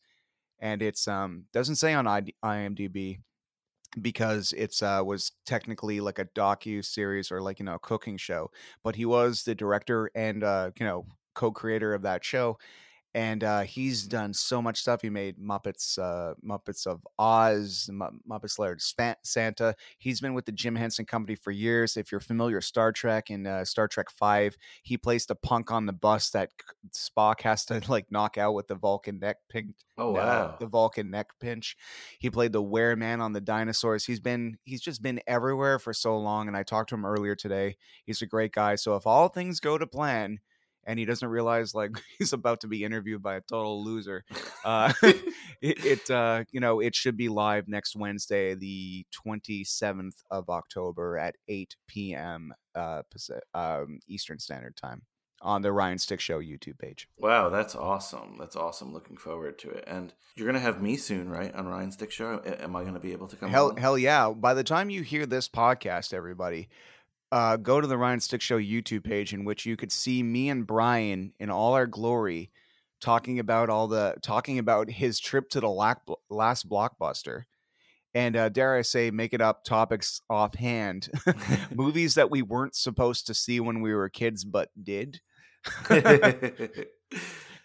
and 0.60 0.82
it's 0.82 1.08
um 1.08 1.46
doesn't 1.52 1.76
say 1.76 1.94
on 1.94 2.06
IMDb 2.06 3.20
because 4.02 4.54
it's 4.58 4.82
uh 4.82 5.02
was 5.06 5.32
technically 5.46 6.00
like 6.00 6.20
a 6.20 6.26
docu 6.26 6.84
series 6.84 7.32
or 7.32 7.42
like 7.42 7.60
you 7.60 7.66
know 7.66 7.76
a 7.76 7.80
cooking 7.80 8.18
show, 8.18 8.50
but 8.84 8.96
he 8.96 9.06
was 9.06 9.44
the 9.44 9.56
director 9.56 10.10
and 10.16 10.44
uh 10.44 10.72
you 10.80 10.86
know 10.86 11.06
co-creator 11.36 11.94
of 11.94 12.04
that 12.04 12.24
show 12.24 12.58
and 13.16 13.44
uh, 13.44 13.62
he's 13.62 14.08
done 14.08 14.34
so 14.34 14.62
much 14.62 14.80
stuff. 14.80 15.02
He 15.02 15.10
made 15.10 15.38
Muppets, 15.38 16.00
uh, 16.00 16.34
Muppets 16.44 16.88
of 16.88 17.06
Oz, 17.20 17.90
Mu- 17.92 18.08
Muppets 18.28 18.58
Letters 18.58 18.94
to 18.98 19.16
Santa. 19.24 19.76
He's 20.00 20.20
been 20.20 20.34
with 20.34 20.46
the 20.46 20.52
Jim 20.52 20.76
Henson 20.76 21.06
Company 21.06 21.36
for 21.36 21.52
years. 21.52 21.96
If 21.96 22.12
you're 22.12 22.22
familiar 22.22 22.58
with 22.58 22.66
Star 22.66 22.92
Trek 22.92 23.30
and 23.30 23.46
uh, 23.46 23.66
Star 23.66 23.88
Trek 23.88 24.10
Five, 24.10 24.58
he 24.82 24.98
plays 24.98 25.26
the 25.26 25.36
punk 25.36 25.72
on 25.72 25.86
the 25.86 25.94
bus 25.94 26.32
that 26.32 26.50
Spock 26.92 27.42
has 27.42 27.66
to 27.66 27.82
like 27.90 28.12
knock 28.12 28.38
out 28.38 28.56
with 28.56 28.68
the 28.68 28.76
Vulcan 28.76 29.20
neck 29.20 29.38
pinch. 29.48 29.76
Oh, 29.98 30.12
uh, 30.12 30.14
wow. 30.14 30.56
the 30.60 30.66
Vulcan 30.66 31.12
neck 31.12 31.28
pinch. 31.40 31.78
He 32.18 32.32
played 32.32 32.52
the 32.52 32.64
Wereman 32.64 33.22
on 33.22 33.34
the 33.34 33.42
dinosaurs. 33.42 34.06
He's 34.06 34.20
been 34.20 34.58
he's 34.64 34.82
just 34.82 35.04
been 35.04 35.22
everywhere 35.28 35.78
for 35.78 35.94
so 35.94 36.18
long. 36.18 36.48
And 36.48 36.58
I 36.58 36.64
talked 36.64 36.90
to 36.90 36.96
him 36.96 37.06
earlier 37.06 37.36
today. 37.36 37.78
He's 38.06 38.24
a 38.24 38.28
great 38.28 38.54
guy. 38.54 38.76
So 38.76 38.96
if 38.96 39.06
all 39.06 39.28
things 39.28 39.60
go 39.60 39.78
to 39.78 39.86
plan 39.86 40.40
and 40.86 41.00
he 41.00 41.06
doesn't 41.06 41.28
realize 41.28 41.74
like 41.74 41.92
he's 42.20 42.34
about 42.34 42.62
to 42.62 42.68
be 42.68 42.84
interviewed 42.84 43.22
by 43.22 43.36
a 43.36 43.42
total 43.42 43.84
loser. 43.84 44.24
Uh, 44.64 44.94
it, 45.62 45.86
it 45.86 46.10
uh, 46.10 46.44
you 46.52 46.60
know 46.60 46.80
it 46.80 46.96
should 46.96 47.18
be 47.18 47.30
live 47.30 47.68
next 47.68 47.96
Wednesday, 47.96 48.56
the 48.56 49.06
twenty 49.12 49.64
seventh 49.64 50.22
of 50.32 50.50
October 50.50 51.18
at 51.18 51.36
eight 51.48 51.76
p.m. 51.88 52.54
Uh, 52.76 53.04
um, 53.54 54.00
Eastern 54.08 54.40
Standard 54.40 54.76
Time 54.76 55.04
on 55.44 55.62
the 55.62 55.72
Ryan 55.72 55.98
Stick 55.98 56.20
Show 56.20 56.40
YouTube 56.40 56.80
page. 56.80 57.10
Wow, 57.18 57.50
that's 57.50 57.76
awesome. 57.76 58.38
That's 58.40 58.56
awesome. 58.56 58.94
Looking 58.94 59.18
forward 59.18 59.60
to 59.60 59.70
it. 59.70 59.84
And 59.86 60.14
you're 60.36 60.48
gonna 60.48 60.60
have 60.60 60.82
me 60.82 60.96
soon, 60.96 61.30
right, 61.30 61.54
on 61.54 61.68
Ryan 61.68 61.92
Stick 61.92 62.12
Show? 62.12 62.42
Am 62.46 62.76
I 62.76 62.84
gonna 62.84 63.00
be 63.00 63.12
able 63.12 63.28
to 63.28 63.36
come? 63.36 63.50
Hell, 63.50 63.70
on? 63.70 63.78
hell 63.78 63.98
yeah! 63.98 64.30
By 64.32 64.54
the 64.54 64.64
time 64.64 64.90
you 64.90 65.04
hear 65.04 65.26
this 65.26 65.48
podcast, 65.50 66.14
everybody, 66.14 66.70
uh, 67.34 67.58
go 67.58 67.82
to 67.82 67.88
the 67.88 67.98
Ryan 67.98 68.20
Stick 68.20 68.42
Show 68.42 68.60
YouTube 68.60 69.04
page, 69.04 69.34
in 69.34 69.44
which 69.44 69.66
you 69.66 69.76
could 69.76 69.92
see 69.92 70.22
me 70.22 70.50
and 70.50 70.68
Brian 70.68 71.34
in 71.40 71.50
all 71.50 71.74
our 71.74 71.88
glory, 71.88 72.52
talking 73.02 73.40
about 73.40 73.72
all 73.72 73.88
the 73.88 74.14
talking 74.22 74.60
about 74.60 74.92
his 74.92 75.20
trip 75.20 75.50
to 75.50 75.60
the 75.60 75.68
last 75.68 76.70
blockbuster, 76.70 77.46
and 78.14 78.36
uh, 78.36 78.50
dare 78.50 78.76
I 78.76 78.84
say, 78.84 79.10
make 79.10 79.34
it 79.34 79.42
up 79.42 79.64
topics 79.64 80.22
offhand, 80.30 81.10
movies 81.74 82.14
that 82.14 82.30
we 82.30 82.44
weren't 82.44 82.76
supposed 82.76 83.26
to 83.26 83.34
see 83.34 83.60
when 83.60 83.82
we 83.82 83.96
were 83.96 84.10
kids 84.10 84.46
but 84.46 84.70
did. 84.82 85.20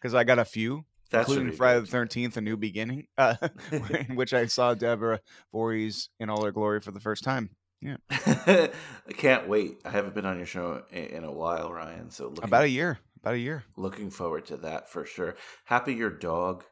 Because 0.00 0.14
I 0.14 0.22
got 0.22 0.38
a 0.38 0.44
few, 0.44 0.84
That 1.10 1.26
should 1.26 1.32
including 1.32 1.56
Friday 1.56 1.80
the 1.80 1.86
Thirteenth: 1.86 2.36
A 2.36 2.40
New 2.40 2.56
Beginning, 2.56 3.08
uh, 3.18 3.34
in 3.72 4.14
which 4.14 4.32
I 4.32 4.46
saw 4.46 4.74
Deborah 4.74 5.18
Voorhees 5.50 6.08
in 6.20 6.30
all 6.30 6.44
her 6.44 6.52
glory 6.52 6.80
for 6.80 6.92
the 6.92 7.00
first 7.00 7.24
time. 7.24 7.50
Yeah, 7.80 7.96
I 8.10 8.70
can't 9.16 9.48
wait. 9.48 9.80
I 9.84 9.90
haven't 9.90 10.14
been 10.14 10.26
on 10.26 10.36
your 10.36 10.46
show 10.46 10.82
in, 10.90 11.04
in 11.04 11.24
a 11.24 11.32
while, 11.32 11.72
Ryan. 11.72 12.10
So 12.10 12.28
looking, 12.28 12.44
about 12.44 12.64
a 12.64 12.68
year. 12.68 12.98
About 13.20 13.34
a 13.34 13.38
year. 13.38 13.64
looking 13.76 14.10
forward 14.10 14.46
to 14.46 14.56
that 14.58 14.90
for 14.90 15.04
sure. 15.04 15.36
Happy 15.64 15.94
your 15.94 16.10
dog 16.10 16.64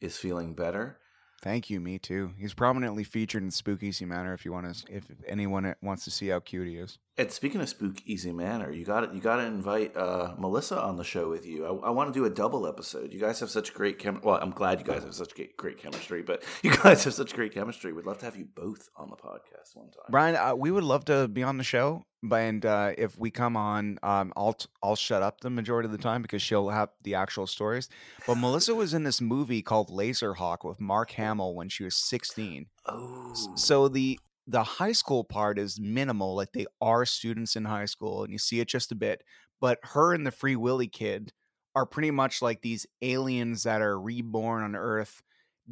is 0.00 0.16
feeling 0.16 0.54
better. 0.54 0.98
Thank 1.42 1.70
you. 1.70 1.80
Me 1.80 1.98
too. 1.98 2.34
He's 2.38 2.54
prominently 2.54 3.02
featured 3.02 3.42
in 3.42 3.50
Spook 3.50 3.82
Easy 3.82 4.04
Manor. 4.04 4.32
If 4.32 4.44
you 4.44 4.52
want 4.52 4.72
to, 4.72 4.92
if 4.94 5.04
anyone 5.26 5.74
wants 5.82 6.04
to 6.04 6.10
see 6.12 6.28
how 6.28 6.38
cute 6.38 6.68
he 6.68 6.76
is. 6.76 6.98
And 7.18 7.32
speaking 7.32 7.60
of 7.60 7.68
Spook 7.68 7.96
Easy 8.06 8.32
Manor, 8.32 8.70
you 8.70 8.84
got 8.84 9.12
You 9.12 9.20
got 9.20 9.36
to 9.36 9.42
invite 9.42 9.96
uh, 9.96 10.34
Melissa 10.38 10.80
on 10.80 10.96
the 10.96 11.04
show 11.04 11.28
with 11.28 11.44
you. 11.44 11.66
I, 11.66 11.88
I 11.88 11.90
want 11.90 12.14
to 12.14 12.18
do 12.18 12.24
a 12.24 12.30
double 12.30 12.66
episode. 12.66 13.12
You 13.12 13.18
guys 13.18 13.40
have 13.40 13.50
such 13.50 13.74
great 13.74 13.98
chem. 13.98 14.20
Well, 14.22 14.38
I'm 14.40 14.52
glad 14.52 14.78
you 14.78 14.86
guys 14.86 15.02
have 15.02 15.14
such 15.14 15.34
great, 15.34 15.56
great 15.56 15.78
chemistry, 15.78 16.22
but 16.22 16.44
you 16.62 16.74
guys 16.76 17.02
have 17.04 17.14
such 17.14 17.34
great 17.34 17.52
chemistry. 17.52 17.92
We'd 17.92 18.06
love 18.06 18.18
to 18.18 18.24
have 18.24 18.36
you 18.36 18.46
both 18.54 18.88
on 18.96 19.10
the 19.10 19.16
podcast 19.16 19.74
one 19.74 19.90
time. 19.90 20.04
Brian, 20.10 20.36
uh, 20.36 20.54
we 20.54 20.70
would 20.70 20.84
love 20.84 21.04
to 21.06 21.26
be 21.26 21.42
on 21.42 21.58
the 21.58 21.64
show, 21.64 22.04
and 22.30 22.64
uh, 22.64 22.92
if 22.96 23.18
we 23.18 23.30
come 23.30 23.56
on, 23.56 23.98
um, 24.02 24.32
I'll 24.36 24.52
t- 24.54 24.68
I'll 24.82 24.96
shut 24.96 25.22
up 25.22 25.40
the 25.40 25.50
majority 25.50 25.86
of 25.86 25.92
the 25.92 25.98
time 25.98 26.22
because 26.22 26.42
she'll 26.42 26.68
have 26.68 26.90
the 27.02 27.14
actual 27.14 27.46
stories. 27.46 27.88
But 28.26 28.36
Melissa 28.36 28.74
was 28.74 28.94
in 28.94 29.04
this 29.04 29.20
movie 29.20 29.62
called 29.62 29.90
Laserhawk 29.90 30.64
with 30.64 30.80
Mark 30.80 31.12
Hamill 31.12 31.54
when 31.54 31.68
she 31.68 31.84
was 31.84 31.96
sixteen. 31.96 32.68
Oh, 32.86 33.32
So 33.56 33.88
the 33.88 34.18
the 34.46 34.64
high 34.64 34.92
school 34.92 35.24
part 35.24 35.58
is 35.58 35.80
minimal, 35.80 36.34
like 36.34 36.52
they 36.52 36.66
are 36.80 37.04
students 37.04 37.56
in 37.56 37.64
high 37.64 37.84
school, 37.86 38.24
and 38.24 38.32
you 38.32 38.38
see 38.38 38.60
it 38.60 38.68
just 38.68 38.92
a 38.92 38.96
bit. 38.96 39.22
But 39.60 39.78
her 39.82 40.14
and 40.14 40.26
the 40.26 40.32
Free 40.32 40.56
Willy 40.56 40.88
kid 40.88 41.32
are 41.74 41.86
pretty 41.86 42.10
much 42.10 42.42
like 42.42 42.62
these 42.62 42.86
aliens 43.00 43.62
that 43.62 43.80
are 43.80 43.98
reborn 43.98 44.62
on 44.62 44.74
Earth 44.76 45.22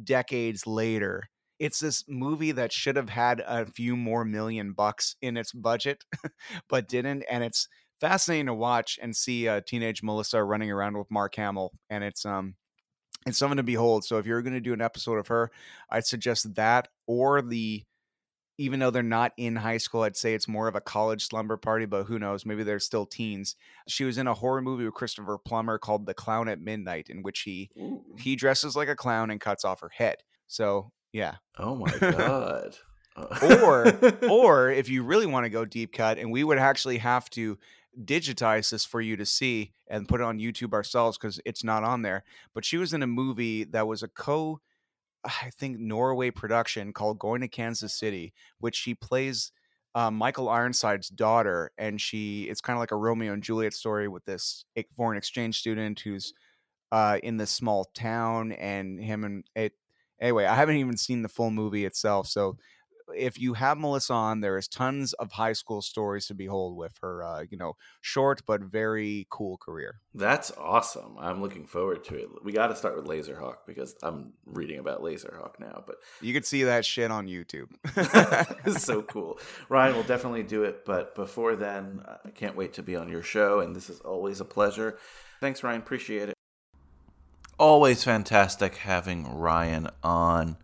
decades 0.03 0.65
later. 0.65 1.29
It's 1.61 1.79
this 1.79 2.03
movie 2.07 2.53
that 2.53 2.73
should 2.73 2.95
have 2.95 3.09
had 3.09 3.43
a 3.45 3.67
few 3.67 3.95
more 3.95 4.25
million 4.25 4.73
bucks 4.73 5.15
in 5.21 5.37
its 5.37 5.51
budget, 5.51 6.03
but 6.69 6.87
didn't. 6.87 7.23
And 7.29 7.43
it's 7.43 7.67
fascinating 7.99 8.47
to 8.47 8.55
watch 8.55 8.97
and 8.99 9.15
see 9.15 9.47
uh, 9.47 9.61
teenage 9.63 10.01
Melissa 10.01 10.43
running 10.43 10.71
around 10.71 10.97
with 10.97 11.11
Mark 11.11 11.35
Hamill, 11.35 11.71
and 11.91 12.03
it's 12.03 12.25
um 12.25 12.55
it's 13.27 13.37
something 13.37 13.57
to 13.57 13.63
behold. 13.63 14.03
So 14.03 14.17
if 14.17 14.25
you're 14.25 14.41
going 14.41 14.55
to 14.55 14.59
do 14.59 14.73
an 14.73 14.81
episode 14.81 15.19
of 15.19 15.27
her, 15.27 15.51
I'd 15.87 16.07
suggest 16.07 16.55
that 16.55 16.87
or 17.05 17.43
the 17.43 17.83
even 18.57 18.79
though 18.79 18.89
they're 18.89 19.03
not 19.03 19.33
in 19.37 19.55
high 19.55 19.77
school, 19.77 20.01
I'd 20.01 20.17
say 20.17 20.33
it's 20.33 20.47
more 20.47 20.67
of 20.67 20.75
a 20.75 20.81
college 20.81 21.27
slumber 21.27 21.57
party, 21.57 21.85
but 21.85 22.05
who 22.05 22.17
knows? 22.17 22.43
Maybe 22.43 22.63
they're 22.63 22.79
still 22.79 23.05
teens. 23.05 23.55
She 23.87 24.03
was 24.03 24.17
in 24.17 24.25
a 24.25 24.33
horror 24.33 24.63
movie 24.63 24.85
with 24.85 24.95
Christopher 24.95 25.37
Plummer 25.37 25.77
called 25.77 26.07
The 26.07 26.15
Clown 26.15 26.49
at 26.49 26.59
Midnight, 26.59 27.11
in 27.11 27.21
which 27.21 27.41
he 27.41 27.69
he 28.17 28.35
dresses 28.35 28.75
like 28.75 28.89
a 28.89 28.95
clown 28.95 29.29
and 29.29 29.39
cuts 29.39 29.63
off 29.63 29.81
her 29.81 29.91
head. 29.95 30.17
So 30.47 30.91
yeah. 31.13 31.35
oh 31.57 31.75
my 31.75 31.91
god. 31.99 32.77
Or 33.43 33.87
or 34.29 34.71
if 34.71 34.89
you 34.89 35.03
really 35.03 35.25
want 35.25 35.45
to 35.45 35.49
go 35.49 35.65
deep 35.65 35.93
cut, 35.93 36.17
and 36.17 36.31
we 36.31 36.43
would 36.43 36.57
actually 36.57 36.97
have 36.99 37.29
to 37.31 37.57
digitize 38.03 38.71
this 38.71 38.85
for 38.85 39.01
you 39.01 39.17
to 39.17 39.25
see 39.25 39.73
and 39.89 40.07
put 40.07 40.21
it 40.21 40.23
on 40.23 40.39
YouTube 40.39 40.73
ourselves 40.73 41.17
because 41.17 41.41
it's 41.45 41.63
not 41.63 41.83
on 41.83 42.03
there. 42.03 42.23
But 42.53 42.63
she 42.63 42.77
was 42.77 42.93
in 42.93 43.03
a 43.03 43.07
movie 43.07 43.65
that 43.65 43.87
was 43.87 44.01
a 44.03 44.07
co 44.07 44.61
I 45.23 45.51
think 45.51 45.79
Norway 45.79 46.31
production 46.31 46.93
called 46.93 47.19
Going 47.19 47.41
to 47.41 47.47
Kansas 47.47 47.93
City, 47.93 48.33
which 48.59 48.75
she 48.75 48.95
plays 48.95 49.51
uh, 49.93 50.09
Michael 50.09 50.49
Ironside's 50.49 51.09
daughter, 51.09 51.71
and 51.77 51.99
she 51.99 52.43
it's 52.43 52.61
kind 52.61 52.75
of 52.75 52.79
like 52.79 52.91
a 52.91 52.95
Romeo 52.97 53.33
and 53.33 53.43
Juliet 53.43 53.73
story 53.73 54.07
with 54.07 54.25
this 54.25 54.65
foreign 54.95 55.17
exchange 55.17 55.59
student 55.59 55.99
who's 55.99 56.33
uh, 56.91 57.19
in 57.21 57.37
this 57.37 57.51
small 57.51 57.85
town, 57.93 58.51
and 58.53 58.99
him 58.99 59.23
and 59.23 59.43
it. 59.55 59.73
Anyway, 60.21 60.45
I 60.45 60.55
haven't 60.55 60.77
even 60.77 60.95
seen 60.95 61.23
the 61.23 61.29
full 61.29 61.51
movie 61.51 61.83
itself, 61.83 62.27
so 62.27 62.57
if 63.15 63.39
you 63.39 63.53
have 63.53 63.77
Melissa 63.77 64.13
on, 64.13 64.41
there 64.41 64.57
is 64.57 64.67
tons 64.67 65.13
of 65.13 65.31
high 65.31 65.53
school 65.53 65.81
stories 65.81 66.27
to 66.27 66.33
behold 66.33 66.77
with 66.77 66.97
her. 67.01 67.23
Uh, 67.23 67.43
you 67.49 67.57
know, 67.57 67.75
short 68.01 68.41
but 68.45 68.61
very 68.61 69.27
cool 69.29 69.57
career. 69.57 69.99
That's 70.13 70.51
awesome. 70.57 71.15
I'm 71.19 71.41
looking 71.41 71.65
forward 71.65 72.03
to 72.05 72.15
it. 72.15 72.29
We 72.43 72.51
got 72.51 72.67
to 72.67 72.75
start 72.75 72.95
with 72.95 73.05
Laserhawk 73.05 73.57
because 73.67 73.95
I'm 74.03 74.33
reading 74.45 74.79
about 74.79 75.01
Laserhawk 75.01 75.59
now, 75.59 75.83
but 75.85 75.97
You 76.21 76.33
could 76.33 76.45
see 76.45 76.63
that 76.63 76.85
shit 76.85 77.11
on 77.11 77.27
YouTube. 77.27 77.69
it's 78.65 78.83
so 78.83 79.01
cool. 79.07 79.39
Ryan 79.69 79.95
will 79.95 80.03
definitely 80.03 80.43
do 80.43 80.63
it, 80.63 80.85
but 80.85 81.15
before 81.15 81.55
then, 81.55 82.01
I 82.25 82.29
can't 82.29 82.55
wait 82.55 82.73
to 82.73 82.83
be 82.83 82.95
on 82.95 83.09
your 83.09 83.23
show, 83.23 83.59
and 83.59 83.75
this 83.75 83.89
is 83.89 83.99
always 84.01 84.39
a 84.39 84.45
pleasure. 84.45 84.97
Thanks, 85.39 85.63
Ryan. 85.63 85.81
Appreciate 85.81 86.29
it. 86.29 86.35
Always 87.61 88.03
fantastic 88.03 88.77
having 88.77 89.37
Ryan 89.37 89.87
on. 90.03 90.57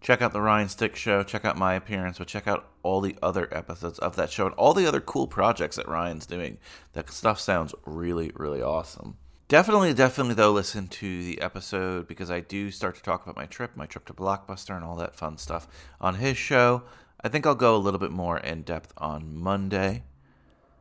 Check 0.00 0.22
out 0.22 0.32
the 0.32 0.40
Ryan 0.40 0.68
Stick 0.68 0.94
Show. 0.94 1.24
Check 1.24 1.44
out 1.44 1.58
my 1.58 1.74
appearance, 1.74 2.18
but 2.18 2.28
check 2.28 2.46
out 2.46 2.68
all 2.84 3.00
the 3.00 3.16
other 3.20 3.52
episodes 3.52 3.98
of 3.98 4.14
that 4.14 4.30
show 4.30 4.46
and 4.46 4.54
all 4.54 4.72
the 4.72 4.86
other 4.86 5.00
cool 5.00 5.26
projects 5.26 5.74
that 5.74 5.88
Ryan's 5.88 6.24
doing. 6.24 6.58
That 6.92 7.10
stuff 7.10 7.40
sounds 7.40 7.74
really, 7.84 8.30
really 8.36 8.62
awesome. 8.62 9.16
Definitely, 9.48 9.92
definitely, 9.92 10.34
though, 10.34 10.52
listen 10.52 10.86
to 10.86 11.24
the 11.24 11.40
episode 11.40 12.06
because 12.06 12.30
I 12.30 12.38
do 12.38 12.70
start 12.70 12.94
to 12.94 13.02
talk 13.02 13.24
about 13.24 13.34
my 13.34 13.46
trip, 13.46 13.72
my 13.74 13.86
trip 13.86 14.04
to 14.04 14.14
Blockbuster, 14.14 14.76
and 14.76 14.84
all 14.84 14.94
that 14.98 15.16
fun 15.16 15.38
stuff 15.38 15.66
on 16.00 16.14
his 16.14 16.38
show. 16.38 16.84
I 17.20 17.28
think 17.28 17.44
I'll 17.44 17.56
go 17.56 17.74
a 17.74 17.76
little 17.76 17.98
bit 17.98 18.12
more 18.12 18.38
in 18.38 18.62
depth 18.62 18.92
on 18.98 19.36
Monday. 19.36 20.04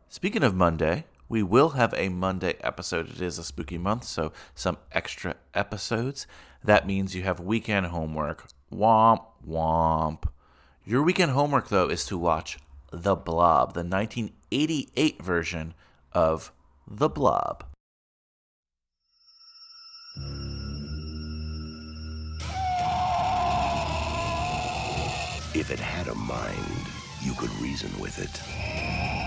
Speaking 0.10 0.44
of 0.44 0.54
Monday, 0.54 1.06
we 1.28 1.44
will 1.44 1.70
have 1.70 1.94
a 1.96 2.10
Monday 2.10 2.56
episode. 2.62 3.10
It 3.10 3.22
is 3.22 3.38
a 3.38 3.44
spooky 3.44 3.78
month, 3.78 4.04
so 4.04 4.32
some 4.54 4.78
extra 4.92 5.36
episodes. 5.54 6.28
That 6.64 6.88
means 6.88 7.16
you 7.16 7.24
have 7.24 7.40
weekend 7.40 7.88
homework. 7.88 8.48
Womp 8.72 9.24
womp. 9.48 10.26
Your 10.86 11.04
weekend 11.04 11.32
homework, 11.32 11.70
though, 11.70 11.90
is 11.90 12.06
to 12.06 12.18
watch 12.18 12.58
The 12.92 13.16
Blob, 13.16 13.74
the 13.74 13.84
1988 13.84 15.22
version 15.22 15.74
of 16.14 16.52
The 16.88 17.10
Blob. 17.10 17.66
If 25.56 25.72
it 25.72 25.80
had 25.80 26.08
a 26.08 26.16
mind, 26.16 26.88
you 27.24 27.34
could 27.34 27.50
reason 27.62 27.90
with 28.00 28.20
it. 28.20 29.25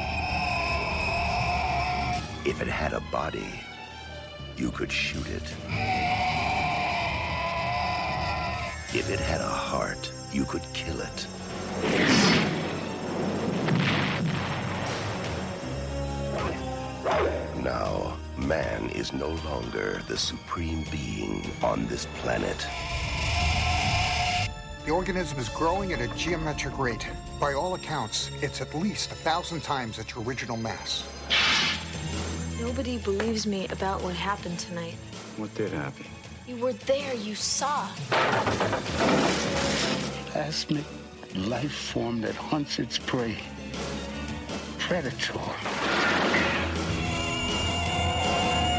If 2.48 2.62
it 2.62 2.68
had 2.68 2.94
a 2.94 3.00
body, 3.12 3.60
you 4.56 4.70
could 4.70 4.90
shoot 4.90 5.26
it. 5.28 5.42
If 8.94 9.10
it 9.10 9.20
had 9.20 9.42
a 9.42 9.46
heart, 9.46 10.10
you 10.32 10.46
could 10.46 10.62
kill 10.72 10.98
it. 11.02 11.26
Now, 17.62 18.16
man 18.38 18.88
is 18.94 19.12
no 19.12 19.28
longer 19.44 20.00
the 20.08 20.16
supreme 20.16 20.86
being 20.90 21.50
on 21.62 21.86
this 21.86 22.06
planet. 22.22 22.66
The 24.86 24.90
organism 24.90 25.38
is 25.38 25.50
growing 25.50 25.92
at 25.92 26.00
a 26.00 26.08
geometric 26.16 26.78
rate. 26.78 27.06
By 27.38 27.52
all 27.52 27.74
accounts, 27.74 28.30
it's 28.40 28.62
at 28.62 28.74
least 28.74 29.12
a 29.12 29.16
thousand 29.16 29.60
times 29.60 29.98
its 29.98 30.16
original 30.16 30.56
mass. 30.56 31.04
Nobody 32.60 32.98
believes 32.98 33.46
me 33.46 33.68
about 33.68 34.02
what 34.02 34.16
happened 34.16 34.58
tonight. 34.58 34.94
What 35.36 35.54
did 35.54 35.70
happen? 35.72 36.04
You 36.46 36.56
were 36.56 36.72
there, 36.72 37.14
you 37.14 37.36
saw. 37.36 37.86
Plasmic 40.32 40.84
life 41.34 41.72
form 41.72 42.20
that 42.22 42.34
hunts 42.34 42.80
its 42.80 42.98
prey. 42.98 43.38
Predator. 44.78 45.38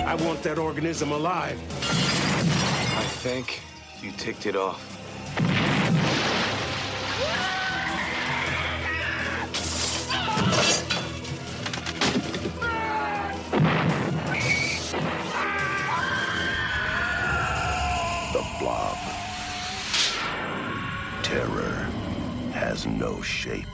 I 0.06 0.16
want 0.26 0.44
that 0.44 0.58
organism 0.58 1.14
alive. 1.14 1.58
I 1.82 3.04
think 3.24 3.62
you 4.02 4.12
ticked 4.12 4.46
it 4.46 4.58
off. 4.58 4.99
Has 22.80 23.00
no 23.00 23.22
shape. 23.22 23.66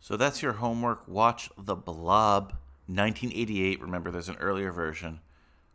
So 0.00 0.16
that's 0.16 0.42
your 0.42 0.54
homework. 0.54 1.08
Watch 1.08 1.50
The 1.56 1.74
Blob 1.74 2.52
1988. 2.86 3.80
Remember, 3.80 4.10
there's 4.10 4.28
an 4.28 4.36
earlier 4.36 4.72
version. 4.72 5.20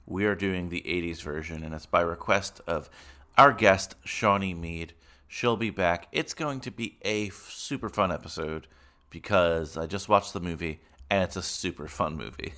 We 0.05 0.25
are 0.25 0.35
doing 0.35 0.69
the 0.69 0.81
80s 0.81 1.21
version, 1.21 1.63
and 1.63 1.73
it's 1.73 1.85
by 1.85 2.01
request 2.01 2.61
of 2.67 2.89
our 3.37 3.51
guest, 3.51 3.95
Shawnee 4.05 4.53
Mead. 4.53 4.93
She'll 5.27 5.57
be 5.57 5.69
back. 5.69 6.07
It's 6.11 6.33
going 6.33 6.59
to 6.61 6.71
be 6.71 6.97
a 7.03 7.29
super 7.29 7.89
fun 7.89 8.11
episode 8.11 8.67
because 9.09 9.75
I 9.77 9.87
just 9.87 10.09
watched 10.09 10.33
the 10.33 10.39
movie 10.39 10.81
and 11.09 11.23
it's 11.23 11.35
a 11.35 11.41
super 11.41 11.87
fun 11.87 12.15
movie. 12.15 12.53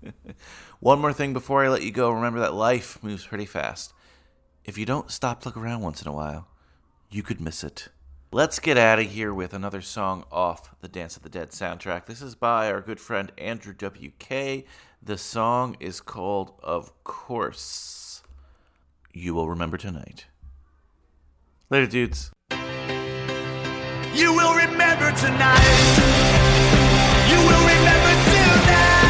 One 0.80 1.00
more 1.00 1.12
thing 1.12 1.32
before 1.32 1.64
I 1.64 1.68
let 1.68 1.82
you 1.82 1.92
go 1.92 2.10
remember 2.10 2.40
that 2.40 2.54
life 2.54 3.02
moves 3.02 3.26
pretty 3.26 3.46
fast. 3.46 3.94
If 4.64 4.76
you 4.76 4.84
don't 4.84 5.10
stop 5.10 5.40
to 5.40 5.48
look 5.48 5.56
around 5.56 5.80
once 5.80 6.02
in 6.02 6.08
a 6.08 6.12
while, 6.12 6.46
you 7.10 7.22
could 7.22 7.40
miss 7.40 7.64
it. 7.64 7.88
Let's 8.30 8.60
get 8.60 8.76
out 8.76 8.98
of 8.98 9.06
here 9.06 9.32
with 9.32 9.54
another 9.54 9.80
song 9.80 10.24
off 10.30 10.74
the 10.80 10.88
Dance 10.88 11.16
of 11.16 11.22
the 11.22 11.30
Dead 11.30 11.50
soundtrack. 11.50 12.04
This 12.04 12.20
is 12.20 12.34
by 12.34 12.70
our 12.70 12.82
good 12.82 13.00
friend 13.00 13.32
Andrew 13.38 13.72
W.K. 13.72 14.66
The 15.02 15.16
song 15.18 15.76
is 15.80 16.00
called 16.00 16.52
Of 16.62 16.92
Course. 17.04 18.22
You 19.12 19.34
will 19.34 19.48
remember 19.48 19.78
tonight. 19.78 20.26
Later, 21.70 21.86
dudes. 21.86 22.30
You 24.12 24.34
will 24.34 24.54
remember 24.54 25.10
tonight. 25.16 25.96
You 27.28 27.38
will 27.38 27.64
remember 27.66 28.12
tonight. 28.30 29.09